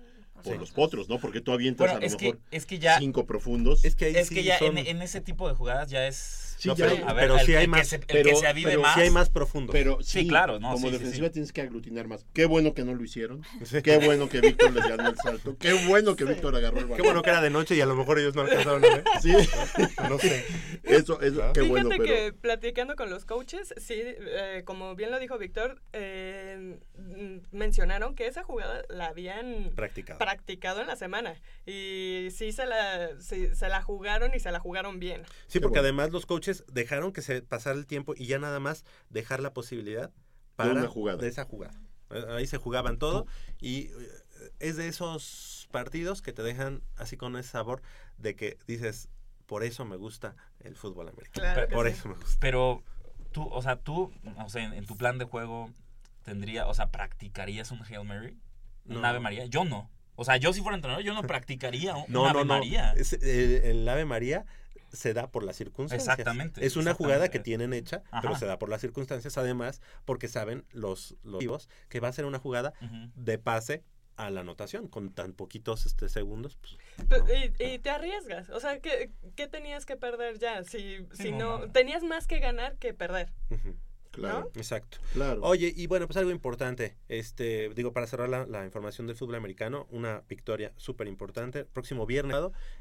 por 0.44 0.54
Sí. 0.54 0.60
los 0.60 0.72
potros, 0.72 1.08
¿no? 1.10 1.20
Porque 1.20 1.42
tú 1.42 1.52
avientas 1.52 1.86
Bueno, 1.88 1.98
a 1.98 2.00
lo 2.02 2.06
es 2.06 2.16
que- 2.16 2.26
mejor 2.26 2.40
es 2.52 2.66
que 2.66 2.80
ya- 2.80 3.00
cinco 3.00 3.26
profundos. 3.26 3.84
Es 3.86 3.96
que 3.96 4.06
ahí 4.06 4.16
es 4.16 4.28
sí 4.28 4.36
que 4.36 4.44
ya 4.44 4.60
son- 4.60 4.78
en, 4.78 4.88
en 4.88 5.02
ese 5.02 5.22
tipo 5.22 5.48
de 5.48 5.56
jugadas 5.56 5.90
ya 5.90 6.08
es. 6.08 6.45
Sí, 6.58 6.70
No, 6.70 6.76
ya 6.76 6.86
pero, 6.86 6.98
hay- 6.98 7.04
a 7.10 7.14
ver, 7.14 7.24
pero 7.24 7.38
el- 7.40 7.46
sí 7.46 7.56
hay 7.56 7.64
el 7.66 7.70
más, 7.70 7.80
Que 7.82 7.86
se, 7.86 7.96
el 7.98 8.02
pero- 8.08 8.30
que 8.30 8.36
se 8.38 8.48
avive 8.48 8.70
pero 8.72 8.82
más. 8.82 8.96
sí 8.96 9.02
hay 9.02 9.10
más 9.10 9.30
profundos. 9.30 9.74
Pero 9.74 9.98
Sí, 10.02 10.22
sí, 10.22 10.28
claro, 10.28 10.60
¿no? 10.60 10.72
como 10.74 10.88
Sí, 10.88 10.94
defensiva 10.94 11.28
sí. 11.28 11.34
tienes 11.34 11.52
que 11.52 11.62
aglutinar 11.62 12.08
más. 12.08 12.26
Qué 12.34 12.46
bueno 12.46 12.74
que 12.74 12.84
no 12.84 12.94
lo 12.94 13.04
hicieron. 13.04 13.44
Qué 13.84 13.98
bueno 13.98 14.30
que 14.30 14.42
Víctor 14.42 14.72
les 14.74 14.88
ganó 14.88 15.10
el 15.10 15.18
salto. 15.18 15.58
Qué 15.60 15.74
bueno 15.88 16.16
que 16.16 16.24
Víctor 16.26 16.56
agarró 16.56 16.78
el 16.80 16.86
balón. 16.86 16.98
Qué 16.98 17.04
bueno 17.04 17.22
que 17.22 17.30
era 17.30 17.42
de 17.42 17.50
noche 17.50 17.76
y 17.76 17.82
a 17.82 17.86
lo 17.86 17.96
mejor 17.96 18.20
ellos 18.20 18.36
no 18.36 18.42
alcanzaron 18.42 18.84
a 18.86 18.88
ver. 18.88 19.04
Sí. 19.22 19.34
No 20.10 20.18
sé. 20.20 20.46
Eso, 20.84 21.20
eso, 21.22 21.42
qué 21.54 21.62
Fíjate 21.62 21.68
bueno, 21.68 21.90
pero... 21.90 22.04
que 22.04 22.34
platicando 22.34 22.96
con 22.96 23.10
los 23.10 23.26
coaches, 23.26 23.74
sí, 23.78 23.96
eh, 23.98 24.62
como 24.66 24.96
bien 24.96 25.12
lo 25.12 25.20
dijo 25.20 25.38
Víctor, 25.38 25.82
eh, 25.94 26.78
mencionaron 27.52 28.16
que 28.16 28.28
esa 28.28 28.44
jugada 28.44 28.84
la 28.90 29.08
habían 29.08 29.72
Practicado. 29.76 30.20
practicado 30.20 30.82
en 30.82 30.88
la 30.88 30.96
semana 30.96 31.36
y 31.66 32.28
sí 32.32 32.52
se 32.52 32.66
la, 32.66 33.10
sí, 33.20 33.50
se 33.56 33.68
la 33.70 33.82
jugaron 33.82 34.34
y 34.36 34.40
se 34.40 34.52
la 34.52 34.60
jugaron 34.60 35.00
bien. 35.00 35.24
Sí, 35.48 35.54
Qué 35.54 35.62
porque 35.62 35.80
bueno. 35.80 35.88
además 35.88 36.12
los 36.12 36.26
coaches 36.26 36.45
dejaron 36.72 37.12
que 37.12 37.22
se 37.22 37.42
pasara 37.42 37.78
el 37.78 37.86
tiempo 37.86 38.14
y 38.16 38.26
ya 38.28 38.40
nada 38.40 38.60
más 38.60 38.86
dejar 39.10 39.40
la 39.42 39.54
posibilidad 39.54 40.12
para 40.56 40.72
una 40.72 40.88
jugada. 40.88 41.18
de 41.18 41.28
esa 41.28 41.46
jugada. 41.46 41.80
Ahí 42.30 42.48
se 42.48 42.58
jugaban 42.58 42.98
todo 42.98 43.26
y 43.60 43.88
eh, 43.88 43.92
es 44.60 44.78
de 44.78 44.88
esos 44.88 45.68
partidos 45.72 46.22
que 46.22 46.34
te 46.34 46.44
dejan 46.44 46.82
así 46.98 47.18
con 47.18 47.36
ese 47.36 47.50
sabor 47.50 47.82
de 48.18 48.36
que 48.36 48.58
dices, 48.68 49.10
por 49.46 49.64
eso 49.64 49.86
me 49.86 49.96
gusta 49.96 50.36
el 50.60 50.76
fútbol 50.76 51.10
americano. 51.10 51.54
Claro 51.54 51.68
por 51.70 51.88
sí. 51.88 51.94
eso 51.94 52.10
me 52.10 52.16
gusta. 52.16 52.38
Pero 52.40 52.84
tú, 53.32 53.48
o 53.48 53.62
sea, 53.62 53.78
tú, 53.78 54.14
o 54.38 54.50
sea, 54.50 54.64
en, 54.64 54.74
en 54.74 54.86
tu 54.86 54.96
plan 54.98 55.18
de 55.18 55.26
juego 55.26 55.72
tendría, 56.24 56.68
o 56.68 56.74
sea, 56.74 56.92
practicarías 56.92 57.72
un 57.72 57.82
Hail 57.84 58.04
Mary, 58.06 58.38
un 58.86 59.02
No. 59.02 59.08
Ave 59.08 59.20
María. 59.20 59.46
Yo 59.46 59.66
no. 59.66 59.90
O 60.16 60.24
sea, 60.24 60.38
yo 60.38 60.54
si 60.54 60.62
fuera 60.62 60.76
entrenador, 60.76 61.04
yo 61.04 61.14
no 61.14 61.24
practicaría 61.24 61.96
un, 61.96 62.06
No, 62.08 62.22
un 62.24 62.30
Ave 62.30 62.40
no. 62.40 62.46
María. 62.46 62.94
Es, 62.94 63.14
eh, 63.14 63.70
el 63.70 63.88
Ave 63.88 64.06
María 64.06 64.46
se 64.96 65.14
da 65.14 65.30
por 65.32 65.44
las 65.44 65.56
circunstancias. 65.56 66.08
Exactamente, 66.08 66.66
Es 66.66 66.76
una 66.78 66.94
jugada 66.94 67.30
que 67.30 67.40
tienen 67.40 67.74
hecha, 67.74 68.04
Ajá. 68.12 68.22
pero 68.22 68.36
se 68.38 68.46
da 68.46 68.58
por 68.60 68.70
las 68.70 68.82
circunstancias, 68.82 69.38
además, 69.38 69.82
porque 70.06 70.28
saben 70.28 70.66
los, 70.72 71.16
los 71.24 71.68
que 71.90 72.00
va 72.00 72.08
a 72.08 72.14
ser 72.14 72.26
una 72.26 72.40
jugada 72.40 72.74
de 73.16 73.38
pase 73.38 73.84
a 74.18 74.30
la 74.30 74.42
anotación, 74.42 74.88
con 74.88 75.12
tan 75.14 75.34
poquitos 75.34 75.86
este, 75.86 76.08
segundos. 76.08 76.58
pues, 77.10 77.22
Y, 77.60 77.64
y 77.64 77.80
te 77.80 77.90
arriesgas. 77.90 78.50
O 78.50 78.60
sea, 78.62 78.80
¿qué, 78.80 79.12
qué 79.36 79.48
tenías 79.48 79.86
que 79.86 79.98
perder 79.98 80.40
ya? 80.40 80.64
Si, 80.64 81.06
si 81.12 81.32
no, 81.34 81.70
tenías 81.72 82.02
más 82.04 82.26
que 82.26 82.40
ganar 82.40 82.78
que 82.78 82.94
perder. 82.94 83.34
Claro. 84.16 84.52
Exacto. 84.56 84.98
Claro. 85.14 85.42
Oye, 85.44 85.74
y 85.76 85.88
bueno, 85.88 86.08
pues 86.08 86.18
algo 86.18 86.32
importante, 86.32 86.96
este, 87.10 87.70
digo, 87.76 87.94
para 87.94 88.08
cerrar 88.08 88.30
la, 88.30 88.46
la 88.46 88.66
información 88.66 89.08
del 89.08 89.16
fútbol 89.16 89.36
americano, 89.36 89.88
una 89.92 90.24
victoria 90.28 90.72
súper 90.78 91.08
importante. 91.08 91.66
Próximo 91.66 92.06
viernes, 92.06 92.36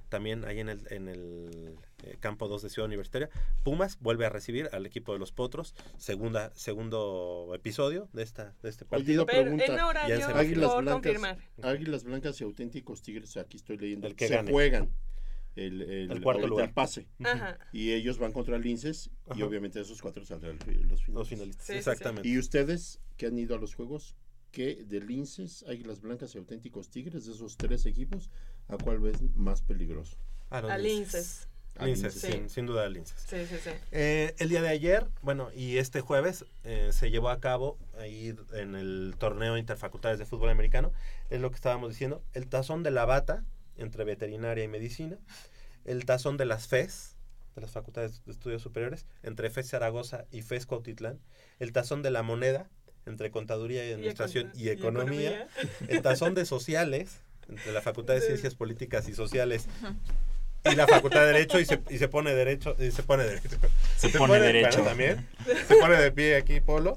también 0.09 0.45
ahí 0.45 0.61
en 0.61 0.69
el, 0.69 0.87
en 0.91 1.09
el 1.09 1.79
eh, 2.05 2.17
campo 2.21 2.49
2 2.49 2.63
de 2.63 2.71
Ciudad 2.71 2.87
Universitaria, 2.87 3.31
Pumas 3.63 3.99
vuelve 4.01 4.27
a 4.27 4.29
recibir 4.29 4.69
al 4.73 4.87
equipo 4.87 5.13
de 5.13 5.19
los 5.19 5.33
Potros, 5.33 5.75
segunda, 5.99 6.53
segundo 6.55 7.51
episodio 7.55 8.09
de 8.13 8.23
esta, 8.23 8.55
de 8.63 8.69
este 8.69 8.85
Oye, 8.85 8.91
partido. 8.91 9.27
pregunta. 9.27 9.65
Ya 10.09 10.15
en 10.15 10.21
Cervantino. 10.23 10.39
Águilas 10.39 10.77
blancas, 10.83 11.39
Águilas 11.63 12.05
blancas 12.05 12.41
y 12.41 12.45
auténticos 12.45 13.03
tigres, 13.03 13.37
aquí 13.37 13.57
estoy 13.57 13.77
leyendo, 13.79 14.07
El 14.07 14.15
que 14.17 14.29
se 14.29 14.35
gane. 14.35 14.51
juegan 14.53 14.91
el, 15.57 15.83
el, 15.83 16.11
El 16.13 16.23
cuarto 16.23 16.47
lugar. 16.47 16.69
el 16.69 16.75
pase. 16.75 17.07
Ajá. 17.23 17.59
Y 17.73 17.93
ellos 17.93 18.19
van 18.19 18.33
contra 18.33 18.59
Linces 18.59 19.11
y 19.29 19.33
Ajá. 19.33 19.45
obviamente 19.47 19.81
esos 19.81 20.01
cuatro 20.03 20.25
saldrán 20.25 20.59
los 20.59 20.65
finalistas. 20.65 21.09
Los 21.09 21.29
finalistas, 21.29 21.67
Sí, 21.67 21.73
sí, 21.73 21.79
exactamente. 21.79 22.29
Y 22.29 22.39
ustedes 22.39 23.01
que 23.17 23.27
han 23.27 23.39
ido 23.39 23.55
a 23.55 23.59
los 23.59 23.75
juegos, 23.75 24.17
que 24.51 24.85
de 24.85 25.01
Linces, 25.01 25.65
Águilas 25.69 26.01
blancas 26.01 26.35
y 26.35 26.39
auténticos 26.39 26.89
tigres, 26.91 27.27
de 27.27 27.33
esos 27.33 27.57
tres 27.57 27.87
equipos, 27.87 28.31
¿a 28.69 28.77
cuál 28.77 28.99
ves 29.01 29.21
más 29.35 29.63
peligroso? 29.63 30.17
A 30.51 30.61
los 30.61 30.71
A 30.71 30.79
Linces. 30.79 31.15
Linces. 31.15 31.49
A 31.77 31.87
Linces, 31.87 32.15
Linces. 32.15 32.33
sin, 32.33 32.49
sin 32.51 32.67
duda 32.67 32.89
Linces. 32.89 33.17
Sí, 33.29 33.37
sí, 33.49 33.57
sí. 33.63 33.71
Eh, 33.91 34.33
el 34.39 34.49
día 34.49 34.63
de 34.63 34.69
ayer, 34.69 35.09
bueno, 35.23 35.51
y 35.53 35.79
este 35.79 36.01
jueves 36.01 36.45
eh, 36.63 36.91
se 36.93 37.11
llevó 37.11 37.31
a 37.31 37.41
cabo 37.41 37.79
ahí 37.99 38.33
en 38.53 38.77
el 38.77 39.17
torneo 39.19 39.59
interfacultades 39.59 40.21
de 40.21 40.25
fútbol 40.25 40.51
americano, 40.51 40.93
es 41.31 41.41
lo 41.41 41.51
que 41.51 41.57
estábamos 41.57 41.91
diciendo, 41.91 42.23
el 42.33 42.47
tazón 42.47 42.85
de 42.85 42.93
la 42.93 43.07
bata 43.07 43.45
entre 43.77 44.05
veterinaria 44.05 44.65
y 44.65 44.69
medicina, 44.69 45.19
el 45.85 46.05
tazón 46.05 46.37
de 46.37 46.45
las 46.45 46.69
FES, 46.69 47.17
de 47.55 47.63
las 47.63 47.71
facultades 47.71 48.25
de 48.25 48.33
estudios 48.33 48.63
superiores, 48.63 49.07
entre 49.23 49.51
FES 49.51 49.71
Zaragoza 49.71 50.25
y 50.31 50.43
FES 50.43 50.67
Cuautitlán, 50.67 51.21
el 51.59 51.73
tazón 51.73 52.03
de 52.03 52.11
la 52.11 52.23
moneda 52.23 52.69
entre 53.07 53.31
contaduría 53.31 53.87
y 53.87 53.93
administración 53.93 54.51
y, 54.55 54.65
y 54.65 54.69
economía, 54.71 55.31
economía. 55.31 55.49
el 55.89 56.03
tazón 56.03 56.35
de 56.35 56.47
sociales 56.47 57.21
entre 57.49 57.73
la 57.73 57.83
facultad 57.83 58.15
de 58.15 58.23
ciencias 58.23 58.55
políticas 58.55 59.09
y 59.09 59.15
sociales 59.15 59.67
y 60.65 60.75
la 60.75 60.87
facultad 60.87 61.21
de 61.21 61.27
derecho 61.27 61.61
y 61.61 61.67
se, 61.67 61.81
y 61.91 61.99
se 61.99 62.09
pone 62.09 62.35
derecho 62.35 62.75
y 62.79 62.91
se 62.91 63.03
pone 63.03 63.25
derecho 63.25 63.51
Se 63.99 64.09
pone 64.09 64.41
derecho. 64.41 64.79
bueno, 64.79 64.85
también. 64.85 65.29
Se 65.69 65.77
pone 65.77 65.97
de 65.97 66.11
pie 66.11 66.37
aquí 66.37 66.61
Polo 66.61 66.97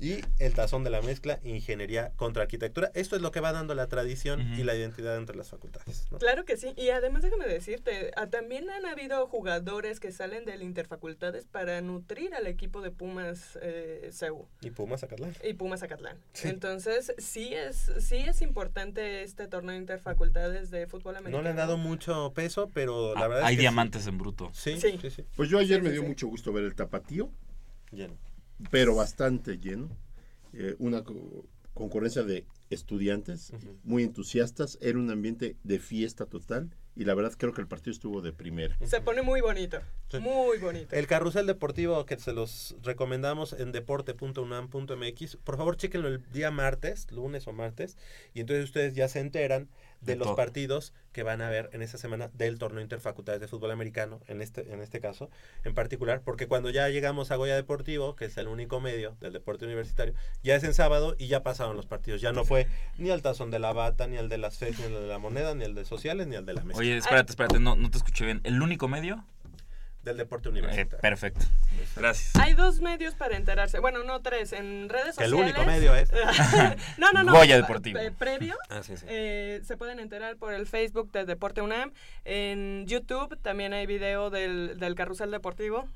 y 0.00 0.20
el 0.38 0.54
tazón 0.54 0.82
de 0.82 0.90
la 0.90 1.02
mezcla 1.02 1.38
ingeniería 1.44 2.12
contra 2.16 2.42
arquitectura 2.44 2.90
esto 2.94 3.16
es 3.16 3.22
lo 3.22 3.30
que 3.32 3.40
va 3.40 3.52
dando 3.52 3.74
la 3.74 3.86
tradición 3.86 4.40
y 4.58 4.62
la 4.64 4.74
identidad 4.74 5.16
entre 5.16 5.36
las 5.36 5.48
facultades 5.50 6.06
¿no? 6.10 6.18
Claro 6.18 6.44
que 6.44 6.56
sí. 6.56 6.72
Y 6.76 6.88
además 6.90 7.22
déjame 7.22 7.46
decirte, 7.46 8.10
ah, 8.16 8.26
también 8.28 8.70
han 8.70 8.86
habido 8.86 9.26
jugadores 9.26 10.00
que 10.00 10.10
salen 10.12 10.44
del 10.44 10.62
Interfacultades 10.62 11.46
para 11.46 11.80
nutrir 11.82 12.34
al 12.34 12.46
equipo 12.46 12.80
de 12.80 12.90
Pumas 12.90 13.58
eh, 13.62 14.08
CEU. 14.12 14.46
y 14.62 14.70
Pumas 14.70 15.00
Zacatlán 15.00 15.34
Y 15.44 15.52
Pumas 15.54 15.82
Acatlán. 15.82 16.16
Sí. 16.32 16.48
Entonces, 16.48 17.12
sí 17.18 17.54
es, 17.54 17.92
sí 17.98 18.16
es 18.16 18.40
importante 18.42 19.22
este 19.22 19.46
torneo 19.48 19.76
interfacultades 19.76 20.70
de 20.70 20.86
fútbol 20.86 21.16
americano. 21.16 21.38
no 21.38 21.42
le 21.42 21.50
han 21.50 21.56
dado 21.56 21.76
mucho 21.76 22.32
peso 22.34 22.70
pero 22.72 23.14
la 23.14 23.20
Ah, 23.24 23.28
verdad 23.28 23.44
hay 23.44 23.54
es 23.54 23.58
que 23.58 23.62
diamantes 23.62 24.06
en 24.06 24.16
bruto. 24.18 24.50
sí 24.54 24.80
Sí. 24.80 24.98
sí, 25.00 25.10
sí. 25.10 25.24
Pues 25.36 25.48
yo 25.50 25.58
ayer 25.58 25.78
Sí, 25.78 25.82
me 25.82 25.88
sí, 25.88 25.92
dio 25.94 26.02
sí. 26.02 26.08
mucho 26.08 26.26
gusto 26.28 26.52
ver 26.52 26.64
el 26.64 26.74
tapatío, 26.74 27.30
Lleno. 27.92 28.16
Pero 28.70 28.94
bastante 28.94 29.58
lleno. 29.58 29.88
Eh, 30.52 30.74
una 30.78 31.04
co- 31.04 31.44
concurrencia 31.74 32.22
de 32.24 32.44
estudiantes 32.70 33.52
muy 33.84 34.02
entusiastas. 34.02 34.78
Era 34.80 34.98
un 34.98 35.10
ambiente 35.10 35.56
de 35.64 35.78
fiesta 35.78 36.26
total 36.26 36.70
y 36.96 37.04
la 37.04 37.14
verdad 37.14 37.32
creo 37.38 37.52
que 37.54 37.60
el 37.60 37.68
partido 37.68 37.92
estuvo 37.92 38.20
de 38.20 38.32
primera. 38.32 38.76
Se 38.84 39.00
pone 39.00 39.22
muy 39.22 39.40
bonito. 39.40 39.78
Sí. 40.10 40.18
Muy 40.18 40.58
bonito. 40.58 40.94
El 40.94 41.06
carrusel 41.06 41.46
deportivo 41.46 42.04
que 42.04 42.18
se 42.18 42.32
los 42.32 42.76
recomendamos 42.82 43.52
en 43.52 43.70
deporte.unam.mx. 43.72 45.36
Por 45.36 45.56
favor, 45.56 45.76
chéquenlo 45.76 46.08
el 46.08 46.22
día 46.32 46.50
martes, 46.50 47.10
lunes 47.12 47.46
o 47.46 47.52
martes, 47.52 47.96
y 48.34 48.40
entonces 48.40 48.64
ustedes 48.64 48.94
ya 48.94 49.08
se 49.08 49.20
enteran 49.20 49.68
de, 50.00 50.14
De 50.14 50.16
los 50.16 50.34
partidos 50.34 50.92
que 51.12 51.22
van 51.22 51.42
a 51.42 51.48
haber 51.48 51.70
en 51.72 51.82
esta 51.82 51.98
semana 51.98 52.30
del 52.34 52.58
torneo 52.58 52.82
interfacultades 52.82 53.40
de 53.40 53.48
fútbol 53.48 53.70
americano, 53.70 54.20
en 54.28 54.40
este, 54.42 54.72
en 54.72 54.80
este 54.80 55.00
caso 55.00 55.30
en 55.64 55.74
particular, 55.74 56.22
porque 56.24 56.46
cuando 56.46 56.70
ya 56.70 56.88
llegamos 56.88 57.30
a 57.30 57.36
Goya 57.36 57.54
Deportivo, 57.56 58.16
que 58.16 58.26
es 58.26 58.36
el 58.36 58.48
único 58.48 58.80
medio 58.80 59.16
del 59.20 59.32
deporte 59.32 59.64
universitario, 59.64 60.14
ya 60.42 60.56
es 60.56 60.64
en 60.64 60.74
sábado 60.74 61.16
y 61.18 61.26
ya 61.26 61.42
pasaron 61.42 61.76
los 61.76 61.86
partidos. 61.86 62.20
Ya 62.20 62.32
no 62.32 62.44
fue 62.44 62.66
ni 62.98 63.10
el 63.10 63.22
tazón 63.22 63.50
de 63.50 63.58
la 63.58 63.72
bata, 63.72 64.06
ni 64.06 64.16
el 64.16 64.28
de 64.28 64.38
las 64.38 64.58
FES, 64.58 64.78
ni 64.78 64.84
el 64.86 64.92
de 64.92 65.06
la 65.06 65.18
moneda, 65.18 65.54
ni 65.54 65.64
el 65.64 65.74
de 65.74 65.84
sociales, 65.84 66.26
ni 66.26 66.36
el 66.36 66.46
de 66.46 66.54
la 66.54 66.64
mesa. 66.64 66.78
Oye, 66.78 66.96
espérate, 66.96 67.32
espérate, 67.32 67.58
no, 67.60 67.76
no 67.76 67.90
te 67.90 67.98
escuché 67.98 68.24
bien. 68.24 68.40
¿El 68.44 68.62
único 68.62 68.88
medio? 68.88 69.24
Del 70.02 70.16
deporte 70.16 70.48
Eh, 70.48 70.52
universitario. 70.52 70.98
perfecto. 71.00 71.44
Gracias. 71.94 72.34
Hay 72.36 72.54
dos 72.54 72.80
medios 72.80 73.14
para 73.14 73.36
enterarse. 73.36 73.78
Bueno, 73.80 74.02
no 74.02 74.20
tres. 74.22 74.52
En 74.54 74.88
redes 74.88 75.16
Que 75.16 75.24
el 75.24 75.30
sociales. 75.30 75.54
único 75.56 75.70
medio 75.70 75.94
es. 75.94 76.10
no, 76.98 77.12
no, 77.12 77.22
no. 77.22 77.32
Goya 77.32 77.56
Deportivo. 77.56 77.98
Eh, 77.98 78.10
previo. 78.10 78.56
Ah, 78.70 78.82
sí, 78.82 78.96
sí. 78.96 79.04
eh, 79.08 79.60
se 79.64 79.76
pueden 79.76 80.00
enterar 80.00 80.36
por 80.36 80.54
el 80.54 80.66
Facebook 80.66 81.12
de 81.12 81.26
Deporte 81.26 81.60
UNAM. 81.60 81.92
En 82.24 82.86
YouTube 82.86 83.36
también 83.42 83.74
hay 83.74 83.86
video 83.86 84.30
del, 84.30 84.78
del 84.78 84.94
carrusel 84.94 85.30
deportivo. 85.30 85.86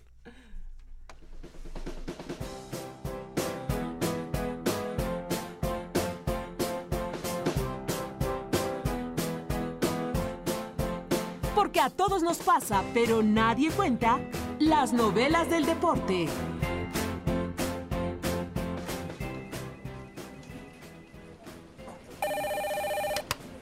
Porque 11.71 11.79
a 11.79 11.89
todos 11.89 12.21
nos 12.21 12.39
pasa, 12.39 12.83
pero 12.93 13.23
nadie 13.23 13.71
cuenta, 13.71 14.19
las 14.59 14.91
novelas 14.91 15.49
del 15.49 15.65
deporte. 15.65 16.27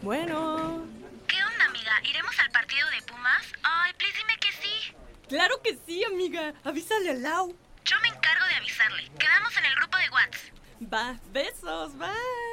Bueno. 0.01 0.87
¿Qué 1.27 1.35
onda, 1.35 1.65
amiga? 1.67 1.91
¿Iremos 2.03 2.39
al 2.39 2.49
partido 2.49 2.87
de 2.89 3.03
Pumas? 3.03 3.45
Ay, 3.61 3.93
please 3.99 4.17
dime 4.17 4.33
que 4.39 4.51
sí. 4.53 4.95
Claro 5.27 5.61
que 5.61 5.77
sí, 5.85 6.03
amiga. 6.03 6.55
Avísale 6.63 7.11
al 7.11 7.21
Lau. 7.21 7.55
Yo 7.85 7.95
me 8.01 8.07
encargo 8.07 8.45
de 8.47 8.55
avisarle. 8.55 9.03
Quedamos 9.19 9.55
en 9.55 9.65
el 9.65 9.75
grupo 9.75 9.97
de 9.97 10.09
WhatsApp. 10.09 10.91
Va, 10.91 11.19
besos, 11.31 11.95
bye. 11.95 12.09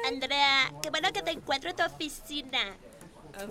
Andrea, 0.07 0.71
qué 0.83 0.91
bueno 0.91 1.11
que 1.11 1.23
te 1.23 1.31
encuentro 1.31 1.71
en 1.71 1.75
tu 1.75 1.83
oficina. 1.83 2.77
Ah, 3.33 3.47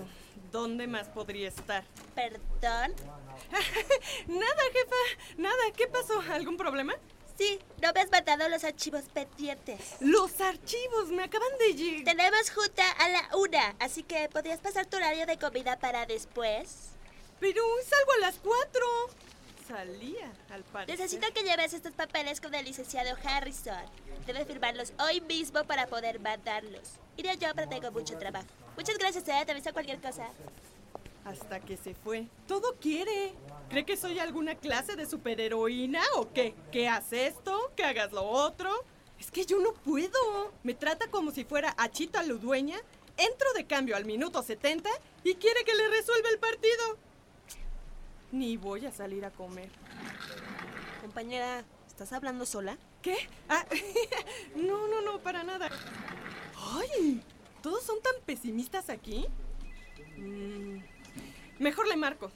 ¿Dónde 0.57 0.87
más 0.87 1.07
podría 1.09 1.49
estar? 1.49 1.85
¿Perdón? 2.15 2.41
Nada, 4.27 4.63
jefa. 4.73 5.37
Nada. 5.37 5.65
¿Qué 5.77 5.87
pasó? 5.87 6.19
¿Algún 6.33 6.57
problema? 6.57 6.95
Sí, 7.37 7.59
no 7.83 7.93
me 7.93 8.01
has 8.01 8.11
mandado 8.11 8.49
los 8.49 8.65
archivos 8.65 9.03
pendientes. 9.13 9.97
Los 10.01 10.41
archivos 10.41 11.09
me 11.09 11.25
acaban 11.25 11.59
de 11.59 11.75
llegar. 11.75 12.17
Tenemos 12.17 12.49
junta 12.49 12.91
a 12.91 13.09
la 13.11 13.37
una, 13.37 13.77
así 13.81 14.03
que 14.03 14.31
podrías 14.31 14.59
pasar 14.61 14.87
tu 14.87 14.97
horario 14.97 15.27
de 15.27 15.39
comida 15.39 15.79
para 15.79 16.07
después. 16.07 16.93
Pero 17.39 17.63
salgo 17.85 18.13
a 18.13 18.21
las 18.21 18.37
cuatro. 18.37 18.87
salía, 19.69 20.33
al 20.49 20.65
parecer. 20.65 20.99
Necesito 20.99 21.31
que 21.35 21.43
lleves 21.43 21.75
estos 21.75 21.93
papeles 21.93 22.41
con 22.41 22.55
el 22.55 22.65
licenciado 22.65 23.15
Harrison. 23.23 23.85
Debe 24.25 24.47
firmarlos 24.47 24.95
hoy 25.01 25.21
mismo 25.21 25.65
para 25.65 25.87
poder 25.87 26.19
mandarlos. 26.19 26.93
Iré 27.19 27.37
yo, 27.37 27.49
pero 27.55 27.69
tengo 27.69 27.93
mucho 27.93 28.17
trabajo. 28.17 28.47
Muchas 28.77 28.99
gracias, 28.99 29.27
eh. 29.29 29.43
Te 29.45 29.53
aviso 29.53 29.73
cualquier 29.73 30.01
cosa. 30.01 30.29
Hasta 31.25 31.61
que 31.61 31.77
se 31.77 31.95
fue. 31.95 32.27
Todo 32.47 32.75
quiere. 32.81 33.33
¿Cree 33.69 33.85
que 33.85 33.97
soy 33.97 34.19
alguna 34.19 34.55
clase 34.55 34.95
de 34.95 35.07
superheroína 35.07 36.01
o 36.17 36.33
qué? 36.33 36.55
¿Que 36.71 36.89
haces 36.89 37.35
esto? 37.35 37.73
¿Que 37.75 37.85
hagas 37.85 38.13
lo 38.13 38.25
otro? 38.25 38.71
Es 39.19 39.31
que 39.31 39.45
yo 39.45 39.59
no 39.59 39.73
puedo. 39.73 40.53
Me 40.63 40.75
trata 40.75 41.09
como 41.09 41.33
si 41.33 41.45
fuera 41.45 41.75
Achita 41.79 42.23
Ludueña. 42.23 42.77
Entro 43.17 43.53
de 43.55 43.67
cambio 43.67 43.97
al 43.97 44.05
minuto 44.05 44.43
70 44.43 44.91
y 45.25 45.35
quiere 45.37 45.65
que 45.65 45.75
le 45.75 45.89
resuelva 45.89 46.29
el 46.29 46.39
partido. 46.39 46.99
Ni 48.31 48.57
voy 48.57 48.85
a 48.87 48.93
salir 48.93 49.25
a 49.25 49.31
comer. 49.31 49.71
Compañera, 51.01 51.65
¿estás 51.89 52.13
hablando 52.13 52.45
sola? 52.45 52.77
¿Qué? 53.01 53.17
Ah, 53.49 53.65
no, 54.55 54.87
no, 54.87 55.01
no, 55.01 55.19
para 55.21 55.43
nada. 55.43 55.71
¡Ay! 56.75 57.23
¿Todos 57.67 57.83
son 57.83 58.01
tan 58.01 58.13
pesimistas 58.25 58.89
aquí? 58.91 59.27
Mm, 60.17 60.79
mejor 61.59 61.89
le 61.89 61.97
marco. 61.97 62.31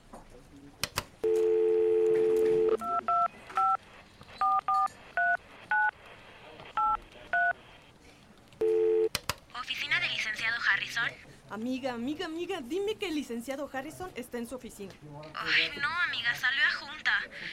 ¿Oficina 9.55 10.01
del 10.01 10.11
licenciado 10.11 10.57
Harrison? 10.69 11.09
Amiga, 11.51 11.93
amiga, 11.93 12.27
amiga, 12.27 12.61
dime 12.61 12.97
que 12.97 13.07
el 13.07 13.15
licenciado 13.15 13.71
Harrison 13.73 14.11
está 14.17 14.39
en 14.39 14.49
su 14.49 14.57
oficina. 14.57 14.93
Ay, 15.35 15.71
no, 15.81 15.89
amiga, 16.09 16.35
salió 16.35 16.65
a 16.65 16.73
junta. 16.73 17.13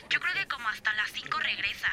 Yo 0.10 0.20
creo 0.20 0.34
que 0.34 0.48
como 0.48 0.68
hasta 0.68 0.92
las 0.94 1.12
5 1.12 1.38
regresa. 1.38 1.92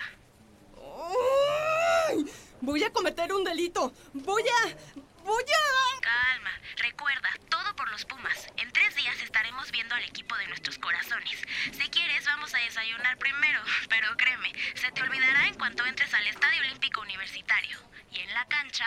¡Ay! 2.09 2.25
Voy 2.63 2.83
a 2.83 2.91
cometer 2.91 3.35
un 3.35 3.45
delito. 3.45 3.93
Voy 4.15 4.45
a... 4.45 5.05
Voy 5.25 5.43
a... 5.43 6.01
Calma, 6.03 6.51
recuerda, 6.77 7.29
todo 7.49 7.75
por 7.77 7.91
los 7.91 8.05
Pumas. 8.05 8.47
En 8.59 8.71
tres 8.73 8.95
días 8.95 9.17
estaremos 9.23 9.73
viendo 9.73 9.95
al 9.95 10.05
equipo 10.05 10.37
de 10.37 10.47
nuestros 10.49 10.79
corazones. 10.79 11.41
Si 11.73 11.89
quieres, 11.89 12.27
vamos 12.27 12.55
a 12.55 12.59
desayunar 12.59 13.17
primero, 13.17 13.61
pero 13.89 14.09
créeme, 14.19 14.53
se 14.75 14.93
te 14.93 15.03
olvidará 15.03 15.49
en 15.49 15.55
cuanto 15.55 15.87
entres 15.87 16.13
al 16.13 16.27
Estadio 16.27 16.61
Olímpico 16.69 17.01
Universitario. 17.01 17.79
Y 18.13 18.21
en 18.21 18.35
la 18.35 18.45
cancha... 18.47 18.87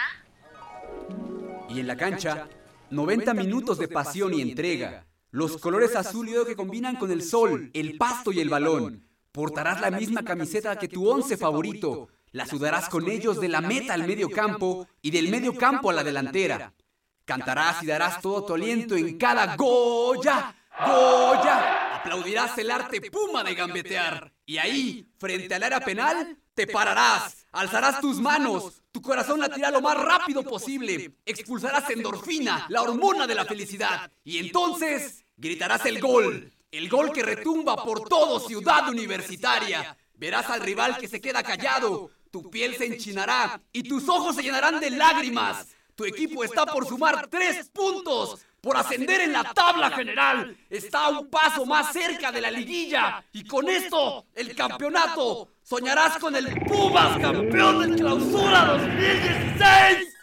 Y 1.69 1.80
en 1.80 1.88
la 1.88 1.97
cancha, 1.97 2.47
90 2.91 3.34
minutos 3.34 3.80
de 3.80 3.88
pasión 3.88 4.34
y 4.34 4.41
entrega. 4.41 5.05
Los 5.31 5.57
colores 5.57 5.95
azul 5.95 6.30
y 6.30 6.35
oro 6.35 6.45
que 6.45 6.55
combinan 6.55 6.95
con 6.95 7.11
el 7.11 7.23
sol, 7.23 7.72
el 7.73 7.97
pasto 7.97 8.31
y 8.31 8.39
el 8.39 8.49
balón. 8.49 9.07
Portarás 9.31 9.81
la 9.81 9.91
misma 9.91 10.23
camiseta 10.23 10.77
que 10.77 10.88
tu 10.88 11.07
once 11.07 11.35
favorito. 11.35 12.09
La 12.31 12.45
sudarás 12.45 12.89
con 12.89 13.09
ellos 13.09 13.39
de 13.39 13.47
la 13.47 13.61
meta 13.61 13.93
al 13.93 14.05
medio 14.05 14.29
campo 14.29 14.87
y 15.01 15.11
del 15.11 15.29
medio 15.29 15.55
campo 15.55 15.89
a 15.89 15.93
la 15.93 16.03
delantera. 16.03 16.73
Cantarás 17.25 17.83
y 17.83 17.87
darás 17.87 18.21
todo 18.21 18.45
tu 18.45 18.53
aliento 18.53 18.95
en 18.95 19.17
cada 19.17 19.55
Goya, 19.55 20.55
Goya. 20.85 21.95
Aplaudirás 21.97 22.57
el 22.57 22.71
arte 22.71 23.01
puma 23.11 23.43
de 23.43 23.55
gambetear. 23.55 24.31
Y 24.45 24.57
ahí, 24.57 25.07
frente 25.17 25.53
al 25.53 25.63
área 25.63 25.79
penal, 25.81 26.37
te 26.57 26.65
pararás, 26.65 27.45
alzarás 27.51 28.01
tus 28.01 28.19
manos, 28.19 28.81
tu 28.91 28.99
corazón 28.99 29.39
latirá 29.39 29.69
lo 29.69 29.79
más 29.79 29.95
rápido 29.95 30.41
posible, 30.41 31.11
expulsarás 31.23 31.87
endorfina, 31.91 32.65
la 32.69 32.81
hormona 32.81 33.27
de 33.27 33.35
la 33.35 33.45
felicidad, 33.45 34.11
y 34.23 34.39
entonces 34.39 35.23
gritarás 35.35 35.85
el 35.85 36.01
gol, 36.01 36.51
el 36.71 36.89
gol 36.89 37.11
que 37.11 37.21
retumba 37.21 37.75
por 37.75 38.09
todo 38.09 38.39
Ciudad 38.39 38.89
Universitaria. 38.89 39.95
Verás 40.15 40.49
al 40.49 40.61
rival 40.61 40.97
que 40.97 41.07
se 41.07 41.21
queda 41.21 41.43
callado, 41.43 42.09
tu 42.38 42.51
piel 42.51 42.76
se 42.76 42.85
enchinará 42.85 43.59
y 43.73 43.81
tus 43.81 44.07
ojos 44.07 44.35
se 44.35 44.43
llenarán 44.43 44.80
de 44.80 44.91
lágrimas. 44.91 45.65
Tu 45.95 46.05
equipo 46.05 46.43
está 46.43 46.68
por 46.68 46.85
sumar 46.85 47.27
tres 47.27 47.68
puntos, 47.69 48.45
por 48.61 48.77
ascender 48.77 49.22
en 49.22 49.34
la 49.34 49.43
tabla 49.55 49.89
general. 49.89 50.55
Está 50.69 51.09
un 51.09 51.31
paso 51.31 51.65
más 51.65 51.91
cerca 51.91 52.31
de 52.31 52.39
la 52.39 52.51
liguilla. 52.51 53.26
Y 53.34 53.43
con 53.43 53.68
esto, 53.68 54.27
el 54.35 54.55
campeonato. 54.55 55.49
Soñarás 55.64 56.19
con 56.19 56.35
el 56.35 56.47
Pumas 56.65 57.19
campeón 57.19 57.89
de 57.89 57.97
clausura 57.97 58.65
2016. 58.65 60.14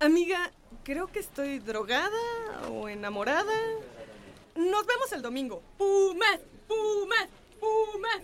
Amiga, 0.00 0.52
creo 0.84 1.06
que 1.06 1.20
estoy 1.20 1.60
drogada 1.60 2.10
o 2.68 2.90
enamorada. 2.90 3.54
Nos 4.54 4.86
vemos 4.86 5.12
el 5.12 5.22
domingo. 5.22 5.62
Pumas, 5.78 6.40
Pumas, 6.68 7.28
Pumas. 7.58 8.20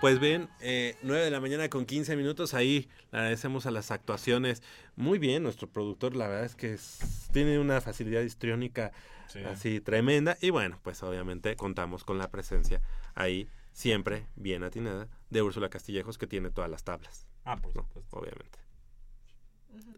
Pues 0.00 0.18
bien, 0.18 0.48
eh, 0.60 0.96
9 1.02 1.22
de 1.24 1.30
la 1.30 1.40
mañana 1.40 1.68
con 1.68 1.84
15 1.84 2.16
minutos, 2.16 2.54
ahí 2.54 2.88
le 3.12 3.18
agradecemos 3.18 3.66
a 3.66 3.70
las 3.70 3.90
actuaciones. 3.90 4.62
Muy 4.96 5.18
bien, 5.18 5.42
nuestro 5.42 5.68
productor, 5.68 6.16
la 6.16 6.26
verdad 6.26 6.46
es 6.46 6.54
que 6.54 6.72
es- 6.72 7.28
tiene 7.32 7.58
una 7.58 7.82
facilidad 7.82 8.22
histriónica 8.22 8.92
Sí. 9.28 9.40
así 9.44 9.80
tremenda. 9.80 10.38
Y 10.40 10.48
bueno, 10.50 10.80
pues 10.82 11.02
obviamente 11.02 11.54
contamos 11.54 12.04
con 12.04 12.16
la 12.16 12.30
presencia 12.30 12.80
ahí, 13.14 13.46
siempre 13.72 14.26
bien 14.36 14.62
atinada, 14.64 15.06
de 15.28 15.42
Úrsula 15.42 15.68
Castillejos, 15.68 16.16
que 16.16 16.26
tiene 16.26 16.50
todas 16.50 16.70
las 16.70 16.82
tablas. 16.82 17.26
Ah, 17.44 17.56
por 17.56 17.76
¿no? 17.76 17.82
supuesto. 17.82 18.16
Obviamente. 18.16 18.58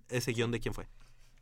¿Ese 0.09 0.33
guion 0.33 0.51
de 0.51 0.59
quién 0.59 0.75
fue? 0.75 0.89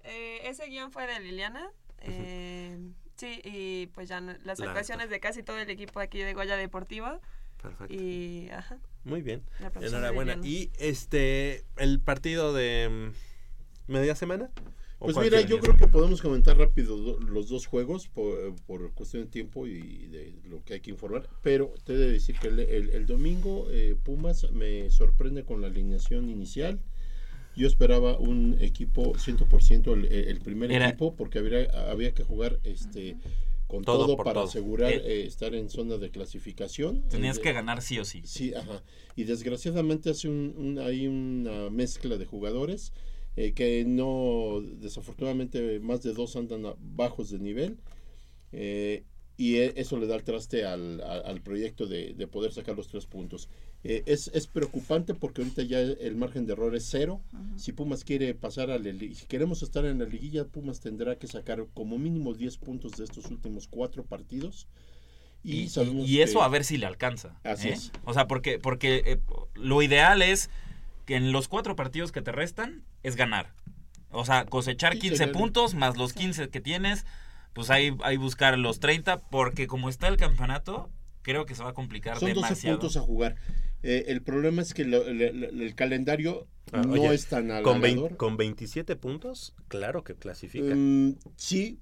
Eh, 0.05 0.41
ese 0.45 0.67
guion 0.67 0.93
fue 0.93 1.07
de 1.07 1.19
Liliana. 1.21 1.71
eh, 2.03 2.79
sí, 3.17 3.43
y 3.45 3.87
pues 3.89 4.09
ya 4.09 4.23
no- 4.23 4.33
las 4.45 4.59
La 4.59 4.67
actuaciones 4.69 5.11
de 5.11 5.21
casi 5.21 5.43
todo 5.43 5.59
el 5.59 5.69
equipo 5.69 6.01
aquí 6.01 6.19
de 6.21 6.33
Goya 6.33 6.57
Deportivo. 6.57 7.21
Perfecto. 7.63 7.93
Y, 7.95 8.49
ajá. 8.51 8.79
Muy 9.05 9.23
bien. 9.23 9.43
Enhorabuena. 9.81 10.39
¿Y 10.43 10.71
este, 10.79 11.65
el 11.77 12.01
partido 12.01 12.53
de 12.55 13.13
mm, 13.89 13.93
media 13.93 14.15
semana? 14.15 14.51
¿O 14.99 15.07
Pues 15.07 15.17
mira, 15.17 15.41
yo 15.41 15.59
creo 15.61 15.79
que 15.79 15.87
podemos 15.89 16.21
comentar 16.21 16.59
rápido 16.59 16.97
do- 16.99 17.21
los 17.21 17.49
dos 17.49 17.65
juegos 17.67 18.09
por, 18.09 18.55
por 18.67 18.93
cuestión 18.93 19.25
de 19.25 19.31
tiempo 19.31 19.67
y 19.67 20.07
de 20.09 20.35
lo 20.45 20.63
que 20.63 20.75
hay 20.75 20.81
que 20.81 20.91
informar. 20.91 21.27
Pero 21.43 21.73
te 21.85 21.95
he 21.95 21.97
de 21.97 22.11
decir 22.11 22.37
que 22.39 22.49
el, 22.49 22.59
el- 22.61 22.91
el 22.91 23.07
domingo 23.07 23.67
eh, 23.71 23.97
Pumas 24.03 24.51
me 24.53 24.91
sorprende 24.91 25.45
con 25.45 25.63
la 25.63 25.69
alineación 25.69 26.29
inicial. 26.29 26.81
Yo 27.57 27.67
esperaba 27.67 28.19
un 28.19 28.59
equipo 28.61 29.15
100% 29.15 29.93
el, 29.95 30.05
el 30.13 30.41
primer 30.41 30.71
Era- 30.71 30.89
equipo 30.91 31.17
porque 31.17 31.39
habría, 31.39 31.65
había 31.91 32.13
que 32.13 32.23
jugar 32.23 32.61
este 32.65 33.17
con 33.71 33.83
Todo 33.85 34.17
para 34.17 34.33
todo. 34.35 34.45
asegurar 34.45 34.93
Eh, 34.93 35.03
eh, 35.23 35.27
estar 35.27 35.55
en 35.55 35.69
zona 35.71 35.97
de 35.97 36.11
clasificación. 36.11 37.03
Tenías 37.09 37.39
Eh, 37.39 37.43
que 37.43 37.53
ganar 37.53 37.81
sí 37.83 37.99
o 37.99 38.05
sí. 38.05 38.23
Sí, 38.25 38.53
ajá. 38.55 38.83
Y 39.17 39.25
desgraciadamente 39.25 40.11
hace 40.11 40.29
un, 40.29 40.55
un- 40.57 40.79
hay 40.79 41.07
una 41.07 41.71
mezcla 41.71 42.17
de 42.19 42.27
jugadores 42.27 42.93
eh, 43.37 43.53
que 43.55 43.85
no, 43.87 44.61
desafortunadamente 44.61 45.79
más 45.81 46.03
de 46.03 46.13
dos 46.13 46.35
andan 46.37 46.67
a- 46.67 46.75
bajos 46.79 47.31
de 47.31 47.39
nivel 47.39 47.79
y 49.37 49.57
e- 49.57 49.73
eso 49.77 49.97
le 49.99 50.07
da 50.07 50.17
el 50.17 50.25
traste 50.25 50.65
al, 50.65 51.01
al- 51.01 51.25
al 51.25 51.41
proyecto 51.41 51.87
de, 51.87 52.13
de 52.15 52.27
poder 52.27 52.53
sacar 52.53 52.77
los 52.77 52.89
tres 52.89 53.07
puntos. 53.07 53.49
Eh, 53.83 54.03
es, 54.07 54.29
es 54.35 54.47
preocupante 54.47 55.15
porque 55.15 55.41
ahorita 55.41 55.63
ya 55.63 55.81
el 55.81 56.15
margen 56.15 56.45
de 56.47 56.53
error 56.53 56.75
es 56.77 56.87
cero. 56.91 57.23
Si 57.57 57.73
Pumas 57.73 58.05
quiere 58.05 58.35
pasar 58.35 58.71
a 58.71 58.79
la 58.79 58.93
si 58.93 59.25
queremos 59.27 59.63
estar 59.63 59.85
en 59.87 59.99
la 59.99 60.05
liguilla, 60.05 60.45
Pumas 60.45 60.81
tendrá 60.81 61.17
que 61.17 61.27
sacar 61.27 61.65
como 61.73 61.99
mínimo 61.99 62.35
10 62.35 62.59
puntos 62.59 62.93
de 62.93 63.05
estos 63.05 63.27
últimos 63.31 63.69
cuatro 63.69 64.05
partidos. 64.05 64.69
Y, 65.43 65.69
sabemos 65.71 66.07
y 66.07 66.21
eso 66.21 66.41
que- 66.41 66.45
a 66.45 66.49
ver 66.49 66.65
si 66.65 66.77
le 66.77 66.85
alcanza. 66.85 67.41
Así 67.45 67.69
¿eh? 67.69 67.73
es. 67.73 67.93
O 68.05 68.13
sea, 68.13 68.27
porque, 68.27 68.59
porque 68.59 69.03
eh, 69.07 69.21
lo 69.55 69.81
ideal 69.81 70.21
es 70.21 70.51
que 71.07 71.17
en 71.17 71.33
los 71.33 71.49
cuatro 71.49 71.75
partidos 71.77 72.13
que 72.13 72.21
te 72.21 72.33
restan 72.33 72.85
es 73.03 73.17
ganar. 73.17 73.55
O 74.11 74.27
sea, 74.27 74.45
cosechar 74.45 74.93
Sí, 74.95 74.99
15 74.99 75.17
sería- 75.17 75.33
puntos 75.33 75.75
más 75.75 75.97
los 75.97 76.13
15 76.13 76.51
que 76.51 76.61
tienes, 76.61 77.07
pues 77.55 77.71
ahí, 77.71 77.97
ahí 78.03 78.19
buscar 78.19 78.59
los 78.59 78.79
30, 78.81 79.17
porque 79.31 79.67
como 79.67 79.89
está 79.89 80.09
el 80.09 80.19
campeonato, 80.19 80.91
creo 81.23 81.47
que 81.47 81.55
se 81.55 81.63
va 81.63 81.71
a 81.71 81.75
complicar 81.75 82.19
Son 82.19 82.29
12 82.29 82.35
demasiado. 82.35 82.79
puntos 82.79 82.97
a 82.99 83.01
jugar. 83.01 83.37
Eh, 83.83 84.05
el 84.09 84.23
problema 84.23 84.63
es 84.63 84.75
que 84.75 84.85
lo- 84.85 85.05
le- 85.11 85.33
le- 85.33 85.49
el 85.49 85.75
calendario 85.75 86.47
Ah, 86.73 86.83
no 86.83 86.93
oye, 86.93 87.15
es 87.15 87.27
tan 87.27 87.51
halagador. 87.51 88.17
con 88.17 88.37
27 88.37 88.95
puntos, 88.97 89.55
claro 89.69 90.05
que 90.05 90.15
clasifica. 90.15 90.75
Mm, 90.75 91.17
sí, 91.37 91.79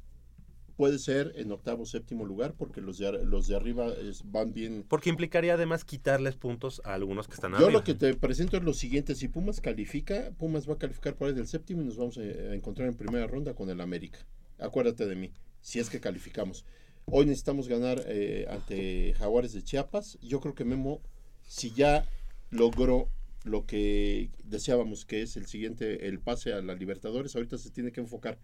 puede 0.76 1.00
ser 1.00 1.32
en 1.34 1.50
octavo 1.50 1.84
séptimo 1.86 2.24
lugar 2.24 2.54
porque 2.56 2.80
los 2.80 2.98
de, 2.98 3.24
los 3.24 3.48
de 3.48 3.56
arriba 3.56 3.88
es- 3.92 4.22
van 4.30 4.54
bien. 4.54 4.84
Porque 4.88 5.10
implicaría 5.10 5.54
además 5.54 5.84
quitarles 5.84 6.36
puntos 6.36 6.80
a 6.84 6.94
algunos 6.94 7.26
que 7.26 7.34
están 7.34 7.50
Yo 7.50 7.56
arriba. 7.56 7.72
lo 7.72 7.82
que 7.84 7.94
te 7.94 8.14
presento 8.14 8.56
es 8.56 8.62
lo 8.62 8.72
siguiente, 8.74 9.16
si 9.16 9.26
Pumas 9.26 9.60
califica, 9.60 10.30
Pumas 10.38 10.68
va 10.68 10.74
a 10.74 10.78
calificar 10.78 11.16
por 11.16 11.28
ahí 11.28 11.34
del 11.34 11.48
séptimo 11.48 11.82
y 11.82 11.84
nos 11.86 11.96
vamos 11.96 12.16
a, 12.18 12.20
a 12.20 12.54
encontrar 12.54 12.86
en 12.88 12.94
primera 12.94 13.26
ronda 13.26 13.54
con 13.54 13.68
el 13.70 13.80
América. 13.80 14.20
Acuérdate 14.60 15.06
de 15.06 15.16
mí, 15.16 15.32
si 15.60 15.80
es 15.80 15.90
que 15.90 15.98
calificamos. 16.00 16.64
Hoy 17.06 17.26
necesitamos 17.26 17.66
ganar 17.68 18.02
eh, 18.06 18.46
ante 18.48 19.14
Jaguares 19.18 19.52
de 19.54 19.62
Chiapas. 19.64 20.16
Yo 20.22 20.40
creo 20.40 20.54
que 20.54 20.64
Memo, 20.64 21.00
si 21.48 21.72
ya 21.72 22.06
logró 22.50 23.08
lo 23.44 23.66
que 23.66 24.30
deseábamos, 24.44 25.04
que 25.04 25.22
es 25.22 25.36
el 25.36 25.46
siguiente, 25.46 26.06
el 26.06 26.20
pase 26.20 26.52
a 26.52 26.62
la 26.62 26.74
Libertadores, 26.74 27.34
ahorita 27.34 27.58
se 27.58 27.70
tiene 27.70 27.90
que 27.90 28.00
enfocar 28.00 28.38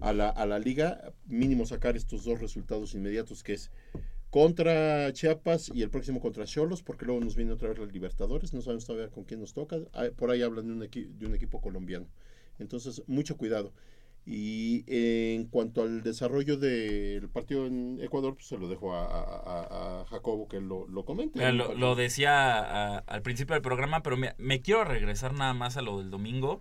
a 0.00 0.12
la, 0.12 0.28
a 0.28 0.46
la 0.46 0.58
liga, 0.58 1.12
mínimo 1.26 1.66
sacar 1.66 1.96
estos 1.96 2.24
dos 2.24 2.40
resultados 2.40 2.94
inmediatos, 2.94 3.42
que 3.42 3.54
es 3.54 3.70
contra 4.30 5.12
Chiapas 5.12 5.70
y 5.74 5.82
el 5.82 5.90
próximo 5.90 6.20
contra 6.20 6.44
Cholos, 6.44 6.82
porque 6.82 7.04
luego 7.04 7.20
nos 7.20 7.36
viene 7.36 7.52
otra 7.52 7.68
vez 7.68 7.78
la 7.78 7.86
Libertadores, 7.86 8.54
no 8.54 8.62
sabemos 8.62 8.86
todavía 8.86 9.10
con 9.10 9.24
quién 9.24 9.40
nos 9.40 9.52
toca, 9.52 9.78
Ah, 9.92 10.06
por 10.14 10.30
ahí 10.30 10.42
hablan 10.42 10.66
de 10.66 10.72
un, 10.72 11.18
de 11.18 11.26
un 11.26 11.34
equipo 11.34 11.60
colombiano. 11.60 12.06
Entonces, 12.58 13.02
mucho 13.06 13.36
cuidado. 13.36 13.72
Y 14.28 14.84
en 14.88 15.46
cuanto 15.46 15.82
al 15.82 16.02
desarrollo 16.02 16.56
del 16.56 17.28
partido 17.28 17.64
en 17.66 18.00
Ecuador, 18.02 18.34
pues 18.34 18.46
se 18.48 18.58
lo 18.58 18.66
dejo 18.68 18.92
a, 18.92 19.04
a- 19.04 20.04
Jacobo 20.06 20.48
que 20.48 20.60
lo, 20.60 20.88
lo 20.88 21.04
comente. 21.04 21.38
Mira, 21.38 21.52
lo, 21.52 21.74
lo 21.74 21.94
decía 21.94 22.58
a- 22.58 22.98
al 22.98 23.22
principio 23.22 23.54
del 23.54 23.62
programa, 23.62 24.02
pero 24.02 24.16
me, 24.16 24.34
me 24.38 24.60
quiero 24.60 24.82
regresar 24.84 25.32
nada 25.32 25.54
más 25.54 25.76
a 25.76 25.82
lo 25.82 25.98
del 25.98 26.10
domingo. 26.10 26.60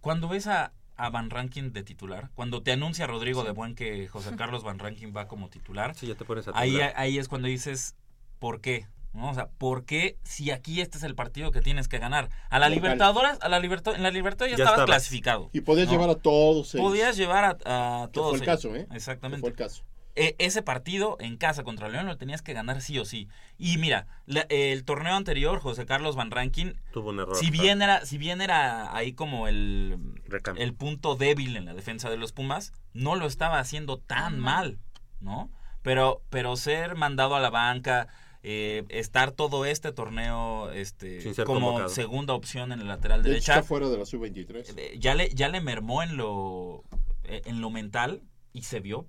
Cuando 0.00 0.28
ves 0.28 0.48
a, 0.48 0.72
a 0.96 1.10
Van 1.10 1.30
Rankin 1.30 1.72
de 1.72 1.84
titular, 1.84 2.30
cuando 2.34 2.62
te 2.62 2.72
anuncia 2.72 3.06
Rodrigo 3.06 3.44
de 3.44 3.52
Buen 3.52 3.76
que 3.76 4.08
José 4.08 4.34
Carlos 4.36 4.64
Van 4.64 4.80
Rankin 4.80 5.12
va 5.16 5.28
como 5.28 5.48
titular, 5.48 5.94
Sí, 5.94 6.08
ya 6.08 6.16
te 6.16 6.24
pones 6.24 6.48
a 6.48 6.52
ahí, 6.54 6.76
ahí 6.96 7.18
es 7.18 7.28
cuando 7.28 7.46
dices, 7.46 7.94
¿por 8.40 8.60
qué? 8.60 8.86
¿No? 9.12 9.30
O 9.30 9.34
sea, 9.34 9.48
¿por 9.48 9.84
qué 9.84 10.18
si 10.22 10.50
aquí 10.52 10.80
este 10.80 10.98
es 10.98 11.02
el 11.04 11.14
partido 11.16 11.50
que 11.50 11.60
tienes 11.60 11.88
que 11.88 11.98
ganar? 11.98 12.28
A 12.48 12.58
la 12.60 12.68
Local. 12.68 12.82
Libertadores, 12.82 13.38
a 13.40 13.48
la 13.48 13.58
Libertad, 13.58 13.94
en 13.96 14.02
la 14.04 14.10
Libertadores 14.10 14.52
ya, 14.52 14.58
Ya 14.58 14.64
estabas 14.64 14.80
estabas. 14.82 15.02
clasificado. 15.02 15.50
Y 15.52 15.62
podías 15.62 15.86
¿no? 15.88 15.92
llevar 15.94 16.10
a 16.10 16.14
todos 16.14 16.74
ellos. 16.74 16.86
Podías 16.86 17.16
llevar 17.16 17.44
a, 17.64 18.02
a 18.02 18.06
Que 18.06 18.12
todos 18.12 18.28
fue 18.30 18.38
el 18.38 18.42
ellos. 18.44 18.54
caso, 18.56 18.76
¿eh? 18.76 18.86
Exactamente. 18.92 19.38
Que 19.38 19.40
fue 19.40 19.50
el 19.50 19.56
caso. 19.56 19.82
E- 20.16 20.34
ese 20.38 20.62
partido 20.62 21.16
en 21.20 21.36
casa 21.36 21.62
contra 21.64 21.88
León 21.88 22.06
lo 22.06 22.16
tenías 22.18 22.42
que 22.42 22.52
ganar 22.52 22.82
sí 22.82 22.98
o 22.98 23.04
sí. 23.04 23.28
Y 23.58 23.78
mira, 23.78 24.06
la- 24.26 24.46
el 24.48 24.84
torneo 24.84 25.14
anterior, 25.14 25.60
José 25.60 25.86
Carlos 25.86 26.14
Van 26.16 26.30
Rankin, 26.30 26.76
Tuvo 26.92 27.10
un 27.10 27.20
error. 27.20 27.36
si 27.36 27.50
bien 27.50 27.80
era, 27.82 28.04
si 28.06 28.16
bien 28.18 28.40
era 28.40 28.94
ahí 28.94 29.12
como 29.12 29.48
el, 29.48 29.98
Recambio. 30.26 30.62
el 30.64 30.74
punto 30.74 31.14
débil 31.16 31.56
en 31.56 31.64
la 31.64 31.74
defensa 31.74 32.10
de 32.10 32.16
los 32.16 32.32
Pumas, 32.32 32.72
no 32.92 33.14
lo 33.16 33.26
estaba 33.26 33.58
haciendo 33.60 33.98
tan 33.98 34.38
mal, 34.40 34.78
¿no? 35.20 35.50
Pero, 35.82 36.22
pero 36.28 36.56
ser 36.56 36.96
mandado 36.96 37.34
a 37.36 37.40
la 37.40 37.50
banca, 37.50 38.08
eh, 38.42 38.84
estar 38.88 39.32
todo 39.32 39.64
este 39.66 39.92
torneo 39.92 40.70
este, 40.72 41.22
como 41.44 41.66
convocado. 41.66 41.88
segunda 41.90 42.34
opción 42.34 42.72
en 42.72 42.80
el 42.80 42.88
lateral 42.88 43.22
De 43.22 43.28
hecho, 43.30 43.32
derecha, 43.34 43.52
está 43.56 43.62
fuera 43.64 43.88
de 43.88 43.98
la 43.98 44.06
sub-23. 44.06 44.74
eh, 44.76 44.96
ya 44.98 45.14
le, 45.14 45.28
ya 45.30 45.48
le 45.48 45.60
mermó 45.60 46.02
en 46.02 46.16
lo, 46.16 46.82
eh, 47.24 47.42
en 47.44 47.60
lo 47.60 47.70
mental 47.70 48.22
y 48.52 48.62
se 48.62 48.80
vio 48.80 49.06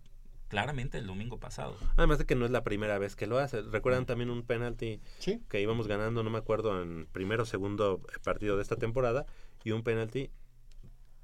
claramente 0.50 0.98
el 0.98 1.08
domingo 1.08 1.40
pasado. 1.40 1.78
Además 1.96 2.18
de 2.18 2.26
que 2.26 2.36
no 2.36 2.44
es 2.44 2.52
la 2.52 2.64
primera 2.66 2.98
vez 3.00 3.16
que 3.16 3.26
lo 3.26 3.40
hace. 3.40 3.62
Recuerdan 3.62 4.06
también 4.06 4.30
un 4.30 4.44
penalti 4.44 5.00
Sí. 5.20 5.40
que 5.50 5.62
íbamos 5.62 5.88
ganando, 5.88 6.24
no 6.24 6.30
me 6.30 6.38
acuerdo, 6.40 6.82
en 6.82 7.08
primero 7.14 7.44
o 7.44 7.46
segundo 7.46 8.02
partido 8.24 8.58
de 8.58 8.64
esta 8.64 8.76
temporada. 8.76 9.26
Y 9.64 9.72
un 9.72 9.82
penalti 9.84 10.30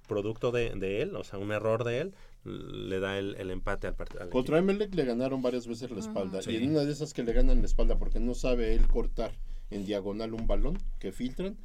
producto 0.07 0.51
de, 0.51 0.71
de 0.75 1.01
él, 1.01 1.15
o 1.15 1.23
sea, 1.23 1.37
un 1.37 1.51
error 1.51 1.83
de 1.83 1.99
él, 1.99 2.13
le 2.43 2.99
da 2.99 3.19
el, 3.19 3.35
el 3.35 3.51
empate 3.51 3.87
al 3.87 3.95
partido. 3.95 4.29
Contra 4.29 4.57
Emelec 4.57 4.95
le 4.95 5.05
ganaron 5.05 5.41
varias 5.41 5.67
veces 5.67 5.91
la 5.91 5.99
espalda. 5.99 6.39
Y 6.47 6.55
en 6.55 6.71
una 6.71 6.85
de 6.85 6.91
esas 6.91 7.13
que 7.13 7.23
le 7.23 7.33
ganan 7.33 7.59
la 7.59 7.65
espalda 7.65 7.99
porque 7.99 8.19
no 8.19 8.33
sabe 8.33 8.73
él 8.73 8.87
cortar 8.87 9.31
en 9.69 9.85
diagonal 9.85 10.33
un 10.33 10.47
balón 10.47 10.77
que 10.99 11.11
filtran, 11.11 11.57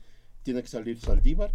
tiene 0.42 0.60
que 0.60 0.68
salir 0.68 0.98
Saldívar, 0.98 1.54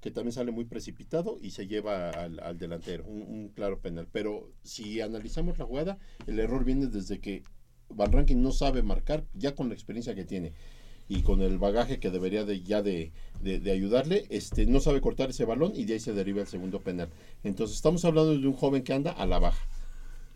que 0.00 0.10
también 0.10 0.32
sale 0.32 0.50
muy 0.50 0.64
precipitado 0.64 1.38
y 1.40 1.50
se 1.50 1.66
lleva 1.66 2.10
al, 2.10 2.40
al 2.40 2.58
delantero. 2.58 3.04
Un, 3.04 3.22
un 3.22 3.48
claro 3.50 3.80
penal. 3.80 4.08
Pero 4.10 4.50
si 4.62 5.00
analizamos 5.00 5.58
la 5.58 5.66
jugada, 5.66 5.98
el 6.26 6.38
error 6.40 6.64
viene 6.64 6.86
desde 6.86 7.20
que 7.20 7.42
Van 7.90 8.12
Rankin 8.12 8.42
no 8.42 8.50
sabe 8.50 8.82
marcar, 8.82 9.24
ya 9.34 9.54
con 9.54 9.68
la 9.68 9.74
experiencia 9.74 10.14
que 10.14 10.24
tiene 10.24 10.54
y 11.08 11.22
con 11.22 11.42
el 11.42 11.58
bagaje 11.58 11.98
que 12.00 12.10
debería 12.10 12.44
de 12.44 12.62
ya 12.62 12.82
de, 12.82 13.12
de- 13.42 13.60
de 13.60 13.70
ayudarle, 13.72 14.24
este 14.30 14.64
no 14.66 14.80
sabe 14.80 15.00
cortar 15.00 15.30
ese 15.30 15.44
balón 15.44 15.72
y 15.74 15.84
de 15.84 15.94
ahí 15.94 16.00
se 16.00 16.12
deriva 16.12 16.40
el 16.40 16.46
segundo 16.46 16.80
penal. 16.80 17.08
Entonces 17.42 17.76
estamos 17.76 18.04
hablando 18.04 18.36
de 18.38 18.46
un 18.46 18.54
joven 18.54 18.82
que 18.82 18.92
anda 18.94 19.12
a 19.12 19.26
la 19.26 19.38
baja. 19.38 19.62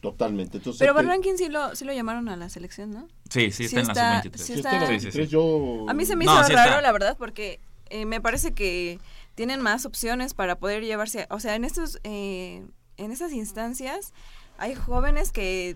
Totalmente. 0.00 0.58
Entonces, 0.58 0.78
Pero 0.78 0.92
Rankin 1.02 1.36
sí 1.36 1.48
lo, 1.48 1.74
sí 1.74 1.84
lo 1.84 1.92
llamaron 1.92 2.28
a 2.28 2.36
la 2.36 2.48
selección, 2.48 2.92
¿no? 2.92 3.08
Sí, 3.30 3.50
sí, 3.50 3.64
está 3.64 3.80
en 3.80 3.86
la 3.88 3.94
sub-23. 4.22 4.36
sí 4.36 4.44
Sí 4.44 4.52
está- 4.52 4.70
está 4.70 4.76
en 4.76 4.80
la 4.82 4.86
Sí, 4.88 4.94
sí, 4.94 5.00
sí. 5.00 5.18
23, 5.18 5.30
yo... 5.30 5.86
A 5.88 5.94
mí 5.94 6.04
se 6.06 6.14
me 6.14 6.24
No, 6.24 6.34
hizo 6.34 6.44
sí 6.44 6.52
raro, 6.52 6.70
está. 6.70 6.82
la 6.82 6.92
verdad, 6.92 7.16
porque 7.18 7.58
eh, 7.90 8.04
me 8.06 8.20
parece 8.20 8.52
que 8.54 9.00
tienen 9.34 9.60
más 9.60 9.86
opciones 9.86 10.34
para 10.34 10.56
poder 10.56 10.84
llevarse, 10.84 11.26
o 11.30 11.40
sea, 11.40 11.56
en 11.56 11.64
estos, 11.64 11.98
eh, 12.04 12.64
en 12.96 13.10
estas 13.10 13.32
instancias 13.32 14.12
hay 14.56 14.74
jóvenes 14.76 15.32
que 15.32 15.74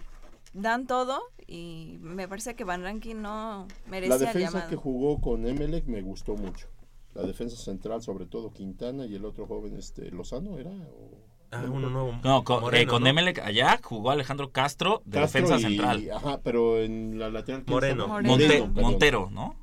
dan 0.52 0.86
todo 0.86 1.20
y 1.53 1.99
me 2.01 2.27
parece 2.29 2.55
que 2.55 2.65
Van 2.65 2.83
Rankin 2.83 3.20
no 3.23 3.66
La 3.85 3.91
merecía 3.91 4.15
el 4.15 4.20
defensa 4.20 4.51
llamado. 4.53 4.70
que 4.70 4.77
jugó 4.77 5.20
con 5.20 5.47
Emelec 5.47 5.87
me 5.87 6.01
gustó 6.03 6.35
mucho. 6.35 6.66
La 7.15 7.23
defensa 7.23 7.57
central, 7.57 8.01
sobre 8.03 8.24
todo 8.27 8.53
Quintana 8.53 9.05
y 9.05 9.15
el 9.15 9.24
otro 9.24 9.47
joven, 9.47 9.77
este 9.77 10.11
Lozano, 10.11 10.59
¿era? 10.59 10.70
O- 10.70 11.31
Ah, 11.55 11.65
uno 11.70 11.91
nuevo. 11.91 12.15
No, 12.24 12.43
con, 12.45 12.62
Moreno, 12.62 12.83
eh, 12.83 12.87
con 12.87 13.03
¿no? 13.03 13.11
Emelec 13.11 13.39
allá 13.41 13.79
jugó 13.83 14.11
Alejandro 14.11 14.51
Castro 14.53 15.03
de 15.05 15.20
Castro 15.20 15.43
defensa 15.43 15.59
y- 15.59 15.62
central. 15.77 16.11
Ajá, 16.15 16.41
pero 16.43 16.81
en 16.81 17.19
la 17.19 17.29
lateral... 17.29 17.65
¿quién 17.65 17.74
Moreno. 17.74 18.05
estaba? 18.05 18.23
Monte-. 18.23 18.62
Montero, 18.81 19.29
¿no? 19.31 19.55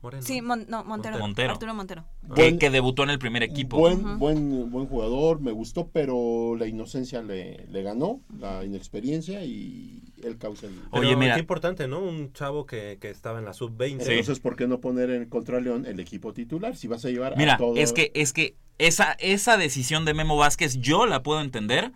Moreno. 0.00 0.22
Sí, 0.22 0.42
Mon- 0.42 0.66
no, 0.68 0.84
Montero, 0.84 1.18
Montero. 1.18 1.52
Arturo 1.52 1.74
Montero. 1.74 2.04
Que, 2.36 2.42
Buen- 2.42 2.58
que 2.58 2.70
debutó 2.70 3.02
en 3.04 3.10
el 3.10 3.18
primer 3.18 3.42
equipo. 3.42 3.78
Buen, 3.78 4.18
buen, 4.18 4.70
buen 4.70 4.86
jugador, 4.86 5.40
me 5.40 5.50
gustó, 5.50 5.88
pero 5.88 6.54
la 6.56 6.66
inocencia 6.68 7.22
le, 7.22 7.66
le 7.68 7.82
ganó, 7.82 8.20
la 8.38 8.64
inexperiencia 8.64 9.44
y 9.44 10.02
el... 10.24 10.36
Pero 10.36 10.54
Oye, 10.90 11.16
mira. 11.16 11.34
Qué 11.34 11.40
importante, 11.40 11.88
¿no? 11.88 12.00
Un 12.00 12.32
chavo 12.32 12.66
que, 12.66 12.98
que 13.00 13.10
estaba 13.10 13.38
en 13.38 13.44
la 13.44 13.52
sub-20. 13.52 14.00
Entonces, 14.00 14.40
¿por 14.40 14.56
qué 14.56 14.66
no 14.66 14.80
poner 14.80 15.10
en 15.10 15.26
contra 15.26 15.60
León 15.60 15.86
el 15.86 16.00
equipo 16.00 16.32
titular? 16.32 16.76
Si 16.76 16.88
vas 16.88 17.04
a 17.04 17.10
llevar 17.10 17.36
Mira, 17.36 17.54
a 17.54 17.58
todo... 17.58 17.76
es 17.76 17.92
que, 17.92 18.10
es 18.14 18.32
que 18.32 18.56
esa, 18.78 19.12
esa 19.20 19.56
decisión 19.56 20.04
de 20.04 20.14
Memo 20.14 20.36
Vázquez 20.36 20.78
yo 20.80 21.06
la 21.06 21.22
puedo 21.22 21.40
entender 21.40 21.92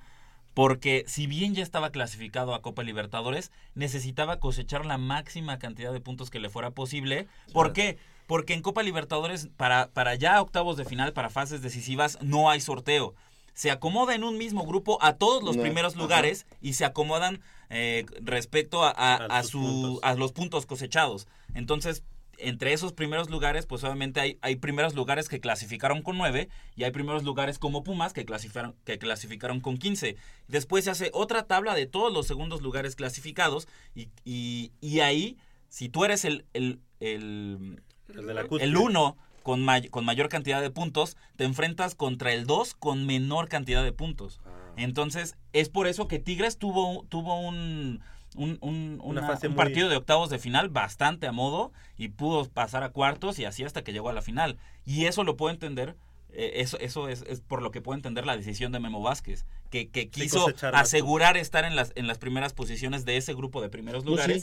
porque 0.54 1.04
si 1.06 1.28
bien 1.28 1.54
ya 1.54 1.62
estaba 1.62 1.90
clasificado 1.90 2.52
a 2.52 2.62
Copa 2.62 2.82
Libertadores, 2.82 3.52
necesitaba 3.74 4.40
cosechar 4.40 4.84
la 4.86 4.98
máxima 4.98 5.58
cantidad 5.58 5.92
de 5.92 6.00
puntos 6.00 6.30
que 6.30 6.40
le 6.40 6.50
fuera 6.50 6.72
posible. 6.72 7.28
¿Por 7.52 7.72
qué? 7.72 7.98
Porque 8.26 8.54
en 8.54 8.62
Copa 8.62 8.82
Libertadores, 8.82 9.48
para, 9.56 9.88
para 9.90 10.16
ya 10.16 10.42
octavos 10.42 10.76
de 10.76 10.84
final, 10.84 11.12
para 11.12 11.30
fases 11.30 11.62
decisivas, 11.62 12.18
no 12.22 12.50
hay 12.50 12.60
sorteo. 12.60 13.14
Se 13.54 13.70
acomoda 13.70 14.14
en 14.14 14.24
un 14.24 14.36
mismo 14.36 14.66
grupo 14.66 14.98
a 15.00 15.14
todos 15.14 15.42
los 15.44 15.56
No, 15.56 15.62
primeros 15.62 15.94
ajá. 15.94 16.02
lugares 16.02 16.46
y 16.60 16.72
se 16.72 16.84
acomodan 16.84 17.40
eh, 17.70 18.04
respecto 18.20 18.84
a, 18.84 18.90
a- 18.90 19.16
A 19.16 19.38
a 19.38 19.42
sus 19.42 19.50
su, 19.52 20.00
a 20.02 20.14
los 20.14 20.32
puntos 20.32 20.66
cosechados. 20.66 21.26
Entonces, 21.54 22.02
entre 22.40 22.72
esos 22.72 22.92
primeros 22.92 23.30
lugares, 23.30 23.66
pues 23.66 23.82
obviamente 23.82 24.20
hay, 24.20 24.38
hay 24.42 24.54
primeros 24.56 24.94
lugares 24.94 25.28
que 25.28 25.40
clasificaron 25.40 26.02
con 26.02 26.16
9 26.18 26.48
y 26.76 26.84
hay 26.84 26.92
primeros 26.92 27.24
lugares 27.24 27.58
como 27.58 27.82
Pumas 27.82 28.12
que 28.12 28.24
clasificaron, 28.24 28.76
que 28.84 28.96
clasificaron 28.98 29.60
con 29.60 29.76
15. 29.76 30.16
Después 30.46 30.84
se 30.84 30.90
hace 30.92 31.10
otra 31.12 31.42
tabla 31.48 31.74
de 31.74 31.86
todos 31.86 32.12
los 32.12 32.28
segundos 32.28 32.62
lugares 32.62 32.94
clasificados 32.94 33.66
y, 33.94 34.08
y- 34.24 34.70
y 34.80 35.00
ahí, 35.00 35.36
si 35.68 35.88
tú 35.88 36.04
eres 36.04 36.24
el, 36.24 36.44
el, 36.54 36.78
el, 37.00 37.82
El 38.14 38.26
de 38.26 38.34
la 38.34 38.44
cúspide. 38.44 38.68
el 38.68 38.76
1 38.76 39.16
con, 39.42 39.64
may- 39.64 39.88
con 39.88 40.04
mayor 40.04 40.28
cantidad 40.28 40.60
de 40.60 40.70
puntos, 40.70 41.16
te 41.36 41.42
enfrentas 41.44 41.96
contra 41.96 42.32
el 42.32 42.46
2 42.46 42.74
con 42.74 43.04
menor 43.04 43.48
cantidad 43.48 43.82
de 43.82 43.92
puntos. 43.92 44.40
Ah. 44.46 44.67
Entonces, 44.78 45.36
es 45.52 45.68
por 45.68 45.86
eso 45.86 46.08
que 46.08 46.18
Tigres 46.18 46.58
tuvo, 46.58 47.04
tuvo 47.08 47.40
un, 47.40 48.00
un, 48.36 48.58
un- 48.60 49.00
Una 49.02 49.20
una- 49.20 49.26
fase 49.26 49.48
un 49.48 49.54
muy- 49.54 49.64
partido 49.64 49.88
de 49.88 49.96
octavos 49.96 50.30
de 50.30 50.38
final 50.38 50.68
bastante 50.68 51.26
a 51.26 51.32
modo 51.32 51.72
y 51.96 52.08
pudo 52.08 52.44
pasar 52.48 52.82
a 52.82 52.90
cuartos 52.90 53.38
y 53.38 53.44
así 53.44 53.64
hasta 53.64 53.82
que 53.82 53.92
llegó 53.92 54.08
a 54.08 54.12
la 54.12 54.22
final. 54.22 54.58
Y 54.84 55.06
eso 55.06 55.24
lo 55.24 55.36
puedo 55.36 55.52
entender. 55.52 55.96
eh, 56.30 56.60
eso 56.60 56.78
eso 56.78 57.08
es, 57.08 57.22
es 57.26 57.40
por 57.40 57.62
lo 57.62 57.70
que 57.70 57.80
puedo 57.80 57.96
entender 57.96 58.26
la 58.26 58.36
decisión 58.36 58.70
de 58.70 58.80
Memo 58.80 59.00
Vázquez, 59.00 59.46
que, 59.70 59.88
que 59.88 60.08
quiso 60.10 60.46
asegurar 60.74 61.38
estar 61.38 61.64
en 61.64 61.74
las, 61.74 61.92
en 61.96 62.06
las 62.06 62.18
primeras 62.18 62.52
posiciones 62.52 63.04
de 63.06 63.16
ese 63.16 63.32
grupo 63.34 63.62
de 63.62 63.70
primeros 63.70 64.04
No, 64.04 64.10
lugares. 64.10 64.42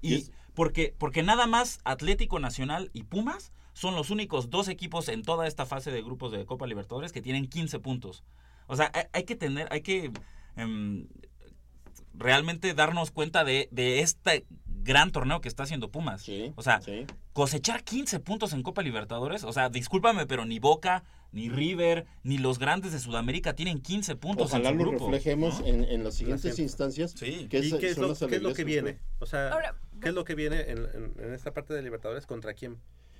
sí. 0.00 0.08
Y 0.14 0.30
porque, 0.54 0.94
porque 0.96 1.22
nada 1.22 1.46
más 1.46 1.78
Atlético 1.84 2.38
Nacional 2.40 2.90
y 2.94 3.02
Pumas 3.02 3.52
son 3.74 3.94
los 3.94 4.08
únicos 4.08 4.48
dos 4.48 4.68
equipos 4.68 5.08
en 5.10 5.22
toda 5.22 5.46
esta 5.46 5.66
fase 5.66 5.90
de 5.90 6.00
grupos 6.02 6.32
de 6.32 6.46
Copa 6.46 6.66
Libertadores 6.66 7.12
que 7.12 7.20
tienen 7.20 7.46
15 7.46 7.78
puntos. 7.80 8.24
O 8.66 8.76
sea, 8.76 8.90
hay, 8.94 9.04
hay 9.12 9.24
que 9.24 9.36
tener, 9.36 9.68
hay 9.70 9.80
que 9.82 10.10
em, 10.56 11.06
realmente 12.14 12.72
darnos 12.74 13.10
cuenta 13.10 13.44
de, 13.44 13.68
de 13.70 14.00
esta 14.00 14.32
gran 14.82 15.10
torneo 15.10 15.40
que 15.40 15.48
está 15.48 15.64
haciendo 15.64 15.90
Pumas. 15.90 16.24
o 16.54 16.62
sea, 16.62 16.80
cosechar 17.32 17.82
15 17.84 18.20
puntos 18.20 18.52
en 18.52 18.62
Copa 18.62 18.82
Libertadores, 18.82 19.44
o 19.44 19.52
sea, 19.52 19.68
discúlpame, 19.68 20.26
pero 20.26 20.44
ni 20.46 20.58
Boca, 20.58 21.04
ni 21.32 21.48
River, 21.50 22.06
ni 22.22 22.38
los 22.38 22.58
grandes 22.58 22.92
de 22.92 22.98
Sudamérica 23.00 23.54
tienen 23.54 23.80
15 23.82 24.14
puntos 24.16 24.46
Ojalá 24.50 24.70
en 24.70 24.78
su 24.78 24.84
lo 24.84 24.90
grupo. 24.90 25.06
reflejemos 25.10 25.60
¿no? 25.60 25.66
en, 25.66 25.84
en 25.84 26.04
las 26.04 26.14
siguientes 26.14 26.58
instancias. 26.58 27.14
¿Y 27.20 27.48
que 27.48 27.58
es- 27.58 27.74
qué 27.74 27.88
es, 27.90 27.98
lo, 27.98 28.08
las 28.08 28.18
qué 28.20 28.24
es 28.26 28.30
lo 28.42 28.48
alegrías 28.50 28.54
que 28.56 28.64
viene? 28.64 28.98
O 29.18 29.26
sea, 29.26 29.50
Ahora, 29.50 29.74
¿qué 30.00 30.08
es 30.08 30.14
lo 30.14 30.24
que 30.24 30.34
viene 30.34 30.60
en, 30.70 30.78
en- 30.78 31.14
en 31.18 31.34
esta 31.34 31.52
parte 31.52 31.74
de 31.74 31.82
Libertadores? 31.82 32.24
¿Contra 32.26 32.54
quién? 32.54 32.78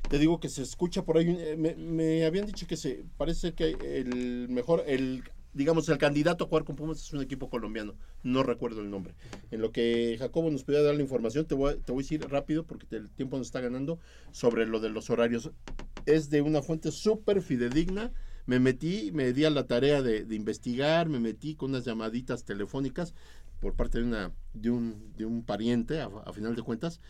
Te 0.09 0.19
digo 0.21 0.39
que 0.39 0.49
se 0.49 0.63
escucha 0.63 1.05
por 1.05 1.19
ahí. 1.19 1.29
un- 1.29 1.41
eh, 1.41 1.57
me, 1.57 1.75
me 1.75 2.25
habían 2.25 2.47
dicho 2.47 2.67
que 2.69 2.77
se 2.77 3.05
parece 3.19 3.53
que 3.55 3.71
el 3.71 4.49
mejor, 4.49 4.85
el 4.87 5.25
digamos, 5.57 5.89
el 5.89 5.99
candidato 5.99 6.45
a 6.45 6.47
jugar 6.49 6.65
con 6.65 6.77
Pumas 6.77 6.99
es 6.99 7.13
un 7.13 7.23
equipo 7.23 7.49
colombiano. 7.49 7.95
No 8.23 8.43
recuerdo 8.43 8.83
el 8.83 8.91
nombre. 8.91 9.15
En 9.51 9.61
lo 9.63 9.73
que 9.73 10.17
Jacobo 10.19 10.51
nos 10.51 10.65
pudiera 10.65 10.85
dar 10.85 10.95
la 10.95 11.03
información, 11.03 11.47
te 11.47 11.55
voy, 11.55 11.73
a- 11.73 11.77
te 11.77 11.93
voy 11.93 12.03
a 12.03 12.05
decir 12.05 12.21
rápido 12.29 12.65
porque 12.65 12.87
el 12.95 13.11
tiempo 13.11 13.39
nos 13.39 13.49
está 13.49 13.61
ganando 13.61 13.99
sobre 14.33 14.67
lo 14.67 14.81
de 14.81 14.91
los 14.91 15.09
horarios. 15.11 15.51
Es 16.05 16.29
de 16.31 16.43
una 16.43 16.63
fuente 16.63 16.93
súper 16.93 17.41
fidedigna. 17.43 18.13
Me 18.45 18.61
metí, 18.61 19.11
me 19.13 19.33
di 19.33 19.45
a 19.45 19.51
la 19.51 19.67
tarea 19.67 20.03
de, 20.03 20.25
de 20.25 20.35
investigar, 20.37 21.09
me 21.09 21.19
metí 21.19 21.57
con 21.57 21.71
unas 21.71 21.85
llamaditas 21.85 22.45
telefónicas 22.45 23.15
por 23.59 23.75
parte 23.75 23.99
de, 23.99 24.05
una, 24.05 24.33
de, 24.53 24.71
un, 24.71 25.13
de 25.17 25.25
un 25.25 25.43
pariente, 25.43 26.01
a, 26.01 26.07
a 26.25 26.33
final 26.33 26.55
de 26.55 26.63
cuentas. 26.63 27.01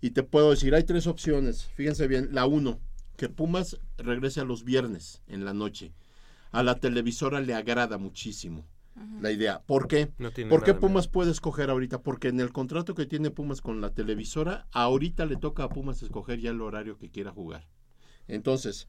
Y 0.00 0.10
te 0.10 0.22
puedo 0.24 0.50
decir, 0.50 0.74
hay 0.74 0.82
tres 0.84 1.06
opciones. 1.06 1.64
Fíjense 1.74 2.06
bien, 2.08 2.30
la 2.32 2.44
uno, 2.46 2.80
que 3.16 3.28
Pumas 3.28 3.78
regrese 3.96 4.40
a 4.40 4.44
los 4.44 4.64
viernes 4.64 5.22
en 5.28 5.44
la 5.44 5.54
noche. 5.54 5.92
A 6.54 6.62
la 6.62 6.78
televisora 6.78 7.40
le 7.40 7.54
agrada 7.54 7.98
muchísimo 7.98 8.64
la 9.20 9.30
idea. 9.30 9.62
¿Por 9.66 9.88
qué? 9.88 10.12
No 10.18 10.30
tiene 10.30 10.50
¿Por 10.50 10.62
qué 10.62 10.74
Pumas 10.74 11.08
puede 11.08 11.30
escoger 11.30 11.70
ahorita? 11.70 12.02
Porque 12.02 12.28
en 12.28 12.40
el 12.40 12.52
contrato 12.52 12.94
que 12.94 13.06
tiene 13.06 13.30
Pumas 13.30 13.60
con 13.60 13.80
la 13.80 13.90
televisora, 13.90 14.66
ahorita 14.72 15.26
le 15.26 15.36
toca 15.36 15.64
a 15.64 15.68
Pumas 15.68 16.02
escoger 16.02 16.40
ya 16.40 16.50
el 16.50 16.60
horario 16.60 16.96
que 16.96 17.10
quiera 17.10 17.32
jugar. 17.32 17.66
Entonces, 18.28 18.88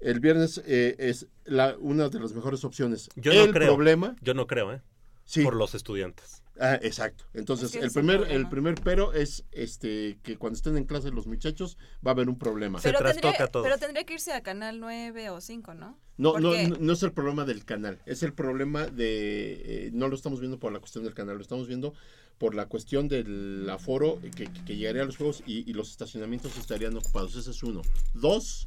el 0.00 0.20
viernes 0.20 0.62
eh, 0.66 0.96
es 0.98 1.28
la, 1.44 1.76
una 1.78 2.08
de 2.08 2.20
las 2.20 2.34
mejores 2.34 2.64
opciones. 2.64 3.08
Yo 3.16 3.32
el 3.32 3.46
no 3.46 3.52
creo. 3.52 3.74
problema 3.74 4.16
Yo 4.20 4.34
no 4.34 4.46
creo, 4.46 4.72
¿eh? 4.74 4.82
Sí. 5.26 5.42
Por 5.42 5.56
los 5.56 5.74
estudiantes. 5.74 6.42
Ah, 6.58 6.78
exacto. 6.82 7.24
Entonces, 7.34 7.74
Es 7.74 7.80
que 7.80 7.84
el 7.84 7.92
primer, 7.92 8.16
problema. 8.18 8.40
el 8.40 8.48
primer 8.48 8.74
pero 8.76 9.12
es 9.12 9.44
este 9.52 10.18
que 10.22 10.38
cuando 10.38 10.56
estén 10.56 10.76
en 10.76 10.84
clase 10.84 11.10
los 11.10 11.26
muchachos 11.26 11.76
va 12.06 12.12
a 12.12 12.14
haber 12.14 12.28
un 12.28 12.38
problema. 12.38 12.78
Pero 12.82 12.98
tendría, 13.00 13.48
pero 13.52 13.78
tendría 13.78 14.04
que 14.04 14.14
irse 14.14 14.32
a 14.32 14.42
Canal 14.42 14.80
9 14.80 15.30
o 15.30 15.40
5, 15.40 15.74
¿no? 15.74 15.98
No, 16.16 16.38
no, 16.38 16.54
no, 16.54 16.76
no 16.78 16.92
es 16.94 17.02
el 17.02 17.12
problema 17.12 17.44
del 17.44 17.66
canal, 17.66 18.00
es 18.06 18.22
el 18.22 18.32
problema 18.32 18.86
de, 18.86 19.86
eh, 19.86 19.90
no 19.92 20.08
lo 20.08 20.16
estamos 20.16 20.40
viendo 20.40 20.58
por 20.58 20.72
la 20.72 20.78
cuestión 20.78 21.04
del 21.04 21.12
canal, 21.12 21.36
lo 21.36 21.42
estamos 21.42 21.68
viendo 21.68 21.92
por 22.38 22.54
la 22.54 22.66
cuestión 22.66 23.06
del 23.06 23.68
aforo 23.68 24.18
que, 24.34 24.48
que 24.64 24.76
llegaría 24.76 25.02
a 25.02 25.04
los 25.04 25.18
juegos 25.18 25.42
y, 25.46 25.68
y 25.70 25.74
los 25.74 25.90
estacionamientos 25.90 26.56
estarían 26.56 26.96
ocupados, 26.96 27.36
ese 27.36 27.50
es 27.50 27.62
uno. 27.62 27.82
Dos, 28.14 28.66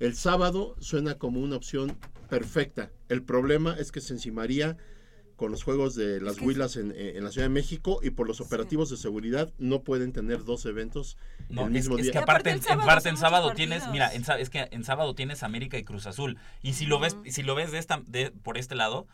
el 0.00 0.16
sábado 0.16 0.74
suena 0.80 1.16
como 1.16 1.40
una 1.40 1.54
opción 1.54 1.96
perfecta, 2.28 2.90
el 3.08 3.22
problema 3.22 3.76
es 3.78 3.92
que 3.92 4.00
se 4.00 4.12
encimaría 4.14 4.76
con 5.40 5.52
los 5.52 5.62
juegos 5.62 5.94
de 5.94 6.20
las 6.20 6.38
Huilas 6.38 6.76
en, 6.76 6.90
eh, 6.94 7.14
en 7.16 7.24
la 7.24 7.30
Ciudad 7.30 7.46
de 7.46 7.54
México 7.54 8.00
y 8.02 8.10
por 8.10 8.28
los 8.28 8.42
operativos 8.42 8.90
de 8.90 8.98
seguridad 8.98 9.50
no 9.56 9.82
pueden 9.82 10.12
tener 10.12 10.44
dos 10.44 10.66
eventos 10.66 11.16
No, 11.48 11.62
el 11.62 11.68
es, 11.68 11.72
mismo 11.84 11.96
es 11.96 12.02
día. 12.02 12.12
que 12.12 12.18
aparte, 12.18 12.50
en, 12.50 12.60
en 12.68 12.80
parte 12.80 13.08
en 13.08 13.16
sábado 13.16 13.54
tienes, 13.54 13.88
mira, 13.88 14.12
en, 14.12 14.22
es 14.38 14.50
que 14.50 14.68
en 14.70 14.84
sábado 14.84 15.14
tienes 15.14 15.42
América 15.42 15.78
y 15.78 15.82
Cruz 15.82 16.06
Azul. 16.06 16.36
Y 16.60 16.74
si 16.74 16.84
lo 16.84 16.98
ves, 16.98 17.16
si 17.30 17.42
lo 17.42 17.54
ves 17.54 17.72
de 17.72 17.78
esta, 17.78 18.02
de, 18.06 18.32
por 18.32 18.58
este 18.58 18.74
lado, 18.74 19.06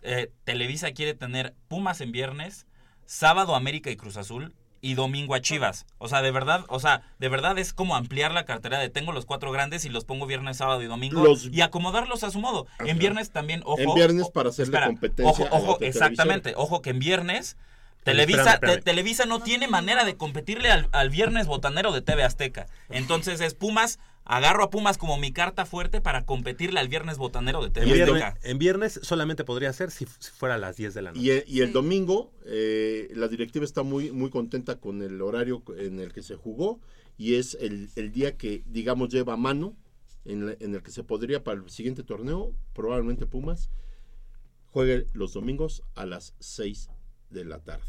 eh, 0.00 0.32
Televisa 0.44 0.92
quiere 0.92 1.12
tener 1.12 1.54
Pumas 1.68 2.00
en 2.00 2.12
viernes, 2.12 2.66
sábado 3.04 3.54
América 3.54 3.90
y 3.90 3.96
Cruz 3.98 4.16
Azul 4.16 4.54
y 4.80 4.94
domingo 4.94 5.34
a 5.34 5.40
Chivas. 5.40 5.86
O 5.98 6.08
sea, 6.08 6.22
de 6.22 6.30
verdad, 6.30 6.64
o 6.68 6.78
sea, 6.80 7.02
de 7.18 7.28
verdad 7.28 7.58
es 7.58 7.72
como 7.72 7.96
ampliar 7.96 8.32
la 8.32 8.44
cartera 8.44 8.78
de 8.78 8.88
tengo 8.90 9.12
los 9.12 9.26
cuatro 9.26 9.50
grandes 9.52 9.84
y 9.84 9.88
los 9.88 10.04
pongo 10.04 10.26
viernes, 10.26 10.56
sábado 10.58 10.82
y 10.82 10.86
domingo 10.86 11.22
Los- 11.24 11.46
y 11.52 11.60
acomodarlos 11.62 12.22
a 12.24 12.30
su 12.30 12.38
modo. 12.40 12.66
Ajá. 12.78 12.88
En 12.90 12.98
viernes 12.98 13.30
también, 13.30 13.62
ojo. 13.64 13.80
En 13.80 13.94
viernes 13.94 14.30
para 14.30 14.50
hacerle 14.50 14.70
espera, 14.74 14.86
competencia 14.86 15.46
Ojo, 15.46 15.56
ojo, 15.56 15.78
exactamente. 15.80 16.54
Ojo 16.56 16.82
que 16.82 16.90
en 16.90 16.98
viernes 16.98 17.56
Televisa, 18.04 18.38
espérame, 18.40 18.54
espérame. 18.54 18.76
Te- 18.78 18.82
Televisa 18.82 19.24
no 19.26 19.40
tiene 19.40 19.68
manera 19.68 20.04
de 20.04 20.16
competirle 20.16 20.70
al, 20.70 20.88
al 20.92 21.10
viernes 21.10 21.46
botanero 21.46 21.92
de 21.92 22.00
TV 22.00 22.24
Azteca. 22.24 22.66
Entonces 22.88 23.40
es 23.40 23.54
Pumas, 23.54 23.98
agarro 24.28 24.62
a 24.62 24.70
Pumas 24.70 24.98
como 24.98 25.18
mi 25.18 25.32
carta 25.32 25.66
fuerte 25.66 26.00
para 26.00 26.24
competirle 26.24 26.78
al 26.78 26.88
viernes 26.88 27.18
botanero 27.18 27.60
de 27.60 27.66
En 27.66 27.72
TV 27.72 27.92
viernes, 27.94 28.22
en 28.42 28.58
viernes 28.58 29.00
solamente 29.02 29.42
podría 29.44 29.72
ser 29.72 29.90
si, 29.90 30.06
si 30.06 30.30
fuera 30.30 30.54
a 30.54 30.58
las 30.58 30.76
10 30.76 30.94
de 30.94 31.02
la 31.02 31.10
noche. 31.10 31.20
Y 31.22 31.30
el, 31.30 31.44
y 31.46 31.60
el 31.62 31.72
domingo, 31.72 32.30
eh, 32.46 33.08
la 33.14 33.26
directiva 33.28 33.64
está 33.64 33.82
muy, 33.82 34.12
muy 34.12 34.30
contenta 34.30 34.76
con 34.78 35.02
el 35.02 35.20
horario 35.22 35.62
en 35.78 35.98
el 35.98 36.12
que 36.12 36.22
se 36.22 36.36
jugó 36.36 36.78
y 37.16 37.34
es 37.34 37.56
el, 37.60 37.90
el 37.96 38.12
día 38.12 38.36
que, 38.36 38.62
digamos, 38.66 39.08
lleva 39.08 39.32
a 39.32 39.36
mano 39.36 39.74
en, 40.24 40.46
la- 40.46 40.56
en 40.60 40.74
el 40.74 40.82
que 40.82 40.90
se 40.90 41.02
podría 41.04 41.42
para 41.42 41.58
el 41.60 41.68
siguiente 41.70 42.02
torneo, 42.04 42.52
probablemente 42.74 43.26
Pumas, 43.26 43.70
juegue 44.66 45.06
los 45.14 45.32
domingos 45.32 45.82
a 45.94 46.04
las 46.06 46.34
6 46.40 46.90
de 47.30 47.44
la 47.44 47.58
tarde. 47.60 47.84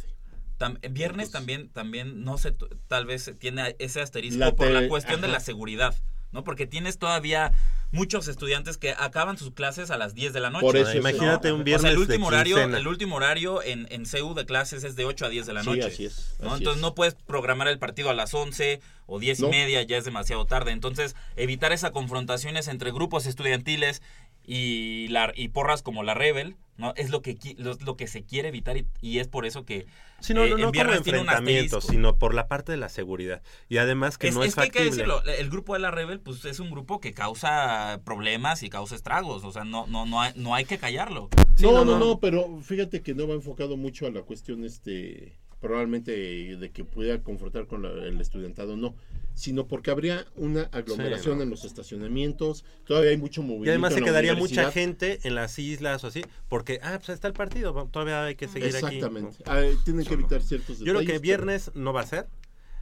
Tam- 0.57 0.79
viernes 0.91 1.31
también, 1.31 1.69
también, 1.69 2.23
no 2.23 2.37
sé, 2.37 2.53
tal 2.87 3.05
vez 3.05 3.31
tiene 3.39 3.75
ese 3.79 4.01
asterisco 4.01 4.39
La 4.39 4.55
por 4.55 4.69
la 4.71 4.87
cuestión 4.87 5.21
de 5.21 5.27
la 5.27 5.39
seguridad, 5.39 5.95
¿no? 6.31 6.43
Porque 6.43 6.67
tienes 6.67 6.97
todavía 6.97 7.51
muchos 7.91 8.27
estudiantes 8.27 8.77
que 8.77 8.91
acaban 8.91 9.37
sus 9.37 9.51
clases 9.51 9.89
a 9.89 9.97
las 9.97 10.13
10 10.13 10.31
de 10.33 10.39
la 10.39 10.51
noche. 10.51 10.61
Por 10.65 10.77
eso 10.77 10.95
Imagínate 10.95 11.51
un 11.51 11.61
O 11.61 11.63
sea, 11.63 11.63
viernes 11.63 11.89
el 11.91 11.95
de 11.95 12.01
último 12.03 12.27
horario, 12.27 12.57
el 12.59 12.87
último 12.87 13.15
horario 13.15 13.63
en, 13.63 13.87
en 13.89 14.05
CU 14.05 14.35
de 14.35 14.45
clases 14.45 14.83
es 14.83 14.95
de 14.95 15.05
8 15.05 15.25
a 15.25 15.29
10 15.29 15.47
de 15.47 15.53
la 15.53 15.63
Sí, 15.63 15.69
noche. 15.69 15.83
así 15.85 16.05
es, 16.05 16.35
¿no? 16.39 16.49
así 16.49 16.57
Entonces 16.59 16.77
es. 16.77 16.81
no 16.83 16.93
puedes 16.93 17.15
programar 17.15 17.67
el 17.67 17.79
partido 17.79 18.11
a 18.11 18.13
las 18.13 18.33
11 18.33 18.79
o 19.07 19.17
10 19.17 19.39
No. 19.39 19.47
y 19.47 19.49
media, 19.49 19.81
ya 19.81 19.97
es 19.97 20.05
demasiado 20.05 20.45
tarde. 20.45 20.71
Entonces, 20.71 21.15
evitar 21.35 21.71
esas 21.71 21.89
confrontaciones 21.91 22.67
entre 22.67 22.91
grupos 22.91 23.25
estudiantiles 23.25 24.03
y, 24.45 25.07
la, 25.09 25.31
y 25.35 25.47
porras 25.47 25.81
como 25.81 26.03
la 26.03 26.13
Rebel, 26.13 26.57
¿no? 26.79 26.93
Es 26.95 27.09
lo 27.11 27.21
que, 27.21 27.37
qui- 27.37 27.55
lo, 27.57 27.77
lo 27.85 27.95
que 27.97 28.07
se 28.07 28.23
quiere 28.23 28.47
evitar 28.49 28.77
y, 28.77 28.87
y 29.01 29.19
es 29.19 29.27
por 29.27 29.45
eso 29.45 29.65
que 29.65 29.85
Sí, 30.21 30.33
no, 30.33 30.43
eh, 30.43 30.49
no, 30.49 30.55
en 30.55 30.61
no 30.63 30.71
como 30.71 30.91
enfrentamiento, 30.93 31.81
sino 31.81 32.17
por 32.17 32.33
la 32.33 32.47
parte 32.47 32.71
de 32.71 32.77
la 32.77 32.89
seguridad. 32.89 33.41
Y 33.69 33.77
además 33.77 34.17
que 34.17 34.27
es, 34.29 34.35
no 34.35 34.43
es, 34.43 34.49
es 34.49 34.55
que 34.55 34.61
hay 34.61 34.69
que 34.69 34.79
factible. 34.79 35.03
decirlo, 35.05 35.23
el 35.31 35.49
grupo 35.49 35.73
de 35.73 35.79
la 35.79 35.91
Rebel 35.91 36.19
pues 36.19 36.43
es 36.45 36.59
un 36.59 36.71
grupo 36.71 36.99
que 36.99 37.13
causa 37.13 38.01
problemas 38.03 38.63
y 38.63 38.69
causa 38.69 38.95
estragos, 38.95 39.43
o 39.43 39.51
sea, 39.51 39.63
no 39.63 39.85
no 39.87 40.05
no 40.05 40.21
hay, 40.21 40.33
no 40.35 40.55
hay 40.55 40.65
que 40.65 40.77
callarlo. 40.77 41.29
no, 41.61 41.85
no, 41.85 41.99
no, 41.99 42.19
pero 42.19 42.59
fíjate 42.61 43.01
que 43.01 43.13
no 43.15 43.27
va 43.27 43.35
enfocado 43.35 43.77
mucho 43.77 44.07
a 44.07 44.11
la 44.11 44.21
cuestión, 44.23 44.63
este, 44.63 45.37
probablemente 45.59 46.11
de 46.11 46.71
que 46.71 46.83
pudiera 46.85 47.21
confrontar 47.21 47.67
con 47.67 47.81
la- 47.83 47.89
el 48.07 48.19
estudiantado, 48.21 48.77
no, 48.77 48.95
sino 49.39 49.67
porque 49.67 49.89
habría 49.89 50.25
una 50.35 50.63
aglomeración 50.73 51.35
Sí, 51.35 51.37
no. 51.37 51.43
en 51.43 51.49
los 51.49 51.63
estacionamientos, 51.63 52.65
todavía 52.85 53.11
hay 53.11 53.17
mucho 53.17 53.41
movimiento. 53.41 53.67
Y 53.67 53.69
además 53.69 53.93
se 53.93 53.99
en 53.99 54.03
la 54.05 54.09
quedaría 54.11 54.35
mucha 54.35 54.69
gente 54.71 55.19
en 55.23 55.33
las 55.35 55.57
islas 55.59 56.03
o 56.03 56.07
así, 56.07 56.25
porque, 56.49 56.79
ah, 56.83 56.97
pues 56.97 57.07
está 57.09 57.27
el 57.29 57.33
partido, 57.33 57.87
todavía 57.89 58.25
hay 58.25 58.35
que 58.35 58.49
seguir 58.49 58.75
aquí. 58.75 58.97
Exactamente. 58.97 59.37
Ah, 59.45 59.61
tienen 59.85 60.05
que 60.05 60.13
evitar 60.13 60.41
ciertos 60.41 60.79
Yo 60.79 60.83
creo 60.85 60.95
que 60.99 61.05
detalles, 61.05 61.21
viernes 61.21 61.71
no 61.73 61.93
va 61.93 62.01
a 62.01 62.05
ser. 62.05 62.27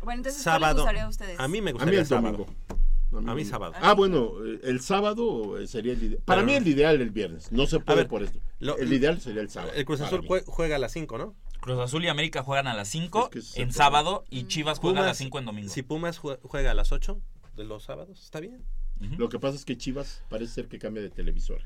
Bueno, 0.01 0.19
entonces, 0.21 0.41
¿cuál 0.43 0.53
les 0.55 0.61
sábado. 0.61 0.81
gustaría 0.81 1.03
a 1.05 1.09
ustedes? 1.09 1.39
A 1.39 1.47
mí 1.47 1.61
me 1.61 1.69
A 1.69 1.73
mí 1.73 1.77
gustaría 1.79 1.99
el 1.99 2.05
sábado. 2.07 2.38
domingo. 3.11 3.31
A 3.31 3.35
mí 3.35 3.45
sábado. 3.45 3.73
Ah, 3.79 3.93
bueno, 3.93 4.31
eh, 4.45 4.59
el 4.63 4.81
sábado 4.81 5.59
eh, 5.59 5.67
sería 5.67 5.93
el 5.93 6.03
ideal. 6.03 6.21
Para 6.25 6.41
Pero- 6.41 6.47
mí 6.47 6.53
el 6.55 6.67
ideal 6.67 6.99
el 7.01 7.09
viernes. 7.11 7.51
No 7.51 7.65
se 7.67 7.79
puede 7.79 7.99
ver, 7.99 8.07
por 8.07 8.21
esto. 8.23 8.39
lo- 8.59 8.77
el 8.77 8.91
ideal 8.91 9.21
sería 9.21 9.41
el 9.41 9.49
sábado. 9.49 9.73
El 9.75 9.85
Cruz 9.85 10.01
Azul 10.01 10.25
juega 10.45 10.75
a 10.75 10.79
las 10.79 10.91
5, 10.91 11.17
¿no? 11.17 11.35
Cruz 11.68 11.80
Azul 11.80 12.03
y 12.06 12.07
América 12.07 12.44
juegan 12.44 12.68
a 12.68 12.73
las 12.73 12.88
5 12.88 13.26
Es 13.26 13.30
que 13.30 13.39
ese 13.39 13.48
es 13.49 13.56
el 13.57 13.61
en 13.64 13.68
problema. 13.69 13.84
sábado 13.85 14.23
y 14.30 14.48
Chivas 14.48 14.80
juega 14.80 15.02
a 15.02 15.06
las 15.06 15.18
5 15.18 15.39
en 15.39 15.45
domingo. 15.45 15.69
Si 15.69 15.84
Pumas 15.84 16.19
jue- 16.22 16.39
juega 16.44 16.72
a 16.72 16.73
las 16.73 16.91
8 16.91 17.19
de 17.56 17.64
los 17.65 17.84
sábados, 17.84 18.23
está 18.23 18.39
bien. 18.39 18.64
Lo 19.18 19.30
que 19.30 19.38
pasa 19.39 19.56
es 19.56 19.65
que 19.65 19.77
Chivas 19.77 20.23
parece 20.30 20.53
ser 20.53 20.68
que 20.68 20.80
cambia 20.80 21.03
de 21.03 21.10
televisor. 21.10 21.61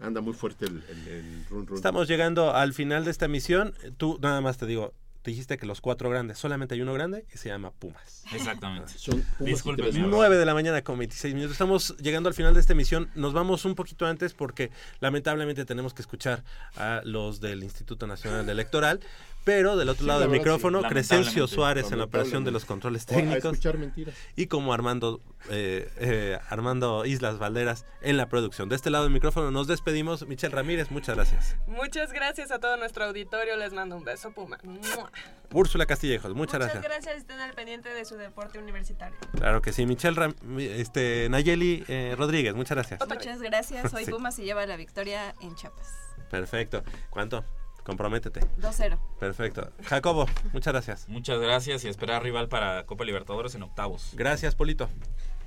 Anda 0.00 0.20
muy 0.20 0.34
fuerte 0.34 0.66
el, 0.66 0.82
el, 0.88 1.08
el 1.08 1.46
run 1.48 1.66
run. 1.66 1.76
Estamos 1.76 2.08
llegando 2.08 2.52
al 2.52 2.74
final 2.74 3.04
de 3.04 3.10
esta 3.12 3.28
misión. 3.28 3.74
Tú 3.96 4.18
nada 4.20 4.40
más 4.40 4.58
te 4.58 4.66
digo, 4.66 4.92
te 5.24 5.30
dijiste 5.30 5.56
que 5.56 5.64
los 5.64 5.80
cuatro 5.80 6.10
grandes, 6.10 6.36
solamente 6.36 6.74
hay 6.74 6.82
uno 6.82 6.92
grande 6.92 7.24
y 7.34 7.38
se 7.38 7.48
llama 7.48 7.70
Pumas. 7.70 8.24
Exactamente. 8.34 8.92
Son 8.98 9.22
Pumas 9.22 9.40
y 9.40 9.44
Disculpen, 9.44 9.86
tres 9.86 9.94
mi 9.94 10.02
más. 10.02 10.10
9 10.10 10.36
de 10.36 10.44
la 10.44 10.52
mañana 10.52 10.84
con 10.84 10.98
26 10.98 11.32
minutos. 11.32 11.52
Estamos 11.52 11.96
llegando 11.96 12.28
al 12.28 12.34
final 12.34 12.52
de 12.52 12.60
esta 12.60 12.74
emisión. 12.74 13.08
Nos 13.14 13.32
vamos 13.32 13.64
un 13.64 13.74
poquito 13.74 14.04
antes 14.04 14.34
porque 14.34 14.70
lamentablemente 15.00 15.64
tenemos 15.64 15.94
que 15.94 16.02
escuchar 16.02 16.44
a 16.76 17.00
los 17.04 17.40
del 17.40 17.62
Instituto 17.62 18.06
Nacional 18.06 18.46
Electoral. 18.50 19.00
Pero 19.44 19.76
del 19.76 19.90
otro 19.90 20.02
Sí, 20.02 20.06
lado 20.08 20.20
la 20.20 20.24
del 20.26 20.30
verdad, 20.30 20.42
micrófono, 20.44 20.80
sí. 20.82 20.88
Crescencio 20.88 21.46
Suárez 21.46 21.92
en 21.92 21.98
la 21.98 22.04
operación 22.04 22.44
de 22.44 22.50
los 22.50 22.64
controles 22.64 23.04
O 23.08 23.12
a 23.12 23.16
técnicos. 23.16 23.44
escuchar 23.52 23.76
mentiras. 23.76 24.14
Y 24.36 24.46
como 24.46 24.72
Armando, 24.72 25.20
eh, 25.50 25.90
eh, 25.98 26.38
Armando 26.48 27.04
Islas 27.04 27.38
Valderas 27.38 27.84
en 28.00 28.16
la 28.16 28.28
producción. 28.30 28.70
De 28.70 28.76
este 28.76 28.88
lado 28.88 29.04
del 29.04 29.12
micrófono 29.12 29.50
nos 29.50 29.66
despedimos. 29.66 30.26
Michelle 30.26 30.54
Ramírez, 30.54 30.90
muchas 30.90 31.14
gracias. 31.16 31.56
Muchas 31.66 32.10
gracias 32.12 32.50
a 32.52 32.58
todo 32.58 32.78
nuestro 32.78 33.04
auditorio. 33.04 33.56
Les 33.56 33.74
mando 33.74 33.96
un 33.96 34.04
beso, 34.04 34.32
Puma. 34.32 34.58
¡Mua! 34.62 35.12
Úrsula 35.52 35.84
Castillejos, 35.84 36.34
muchas, 36.34 36.54
Muchas 36.60 36.72
gracias. 36.82 36.82
gracias. 36.82 37.16
Estén 37.18 37.38
al 37.40 37.52
pendiente 37.52 37.90
de 37.90 38.04
su 38.06 38.16
deporte 38.16 38.58
universitario. 38.58 39.16
Claro 39.36 39.60
que 39.60 39.72
sí, 39.74 39.84
Michelle 39.84 40.16
Ram- 40.16 40.34
este, 40.58 41.28
Nayeli 41.28 41.84
eh, 41.86 42.14
Rodríguez, 42.16 42.54
muchas 42.54 42.76
gracias. 42.76 43.00
Muchas 43.06 43.40
gracias. 43.42 43.92
Hoy 43.92 44.04
Sí. 44.06 44.10
Puma 44.10 44.32
se 44.32 44.42
lleva 44.44 44.64
la 44.66 44.76
victoria 44.76 45.34
en 45.42 45.54
Chiapas. 45.54 45.86
Perfecto. 46.30 46.82
¿Cuánto? 47.10 47.44
Comprométete. 47.84 48.40
2-0. 48.60 48.98
Perfecto. 49.20 49.70
Jacobo, 49.84 50.26
muchas 50.52 50.72
gracias. 50.72 51.08
Muchas 51.08 51.38
gracias 51.38 51.84
y 51.84 51.88
esperar 51.88 52.22
rival 52.22 52.48
para 52.48 52.84
Copa 52.86 53.04
Libertadores 53.04 53.54
en 53.54 53.62
octavos. 53.62 54.10
Gracias, 54.14 54.54
Polito. 54.54 54.88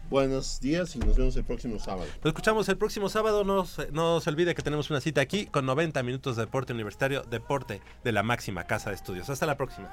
Buenos 0.09 0.61
días 0.61 0.95
y 0.95 0.99
nos 0.99 1.17
vemos 1.17 1.35
el 1.35 1.43
próximo 1.43 1.79
sábado. 1.79 2.07
Nos 2.23 2.27
escuchamos 2.27 2.69
el 2.69 2.77
próximo 2.77 3.09
sábado. 3.09 3.43
No, 3.43 3.65
se- 3.65 3.91
no 3.91 4.21
se 4.21 4.29
olvide 4.29 4.55
que 4.55 4.61
tenemos 4.61 4.89
una 4.89 5.01
cita 5.01 5.19
aquí 5.19 5.47
con 5.47 5.65
90 5.65 6.01
minutos 6.03 6.37
de 6.37 6.43
deporte 6.45 6.71
universitario, 6.71 7.23
deporte 7.23 7.81
de 8.05 8.11
la 8.13 8.23
máxima 8.23 8.63
casa 8.63 8.89
de 8.91 8.95
estudios. 8.95 9.29
Hasta 9.29 9.45
la 9.45 9.57
próxima. 9.57 9.89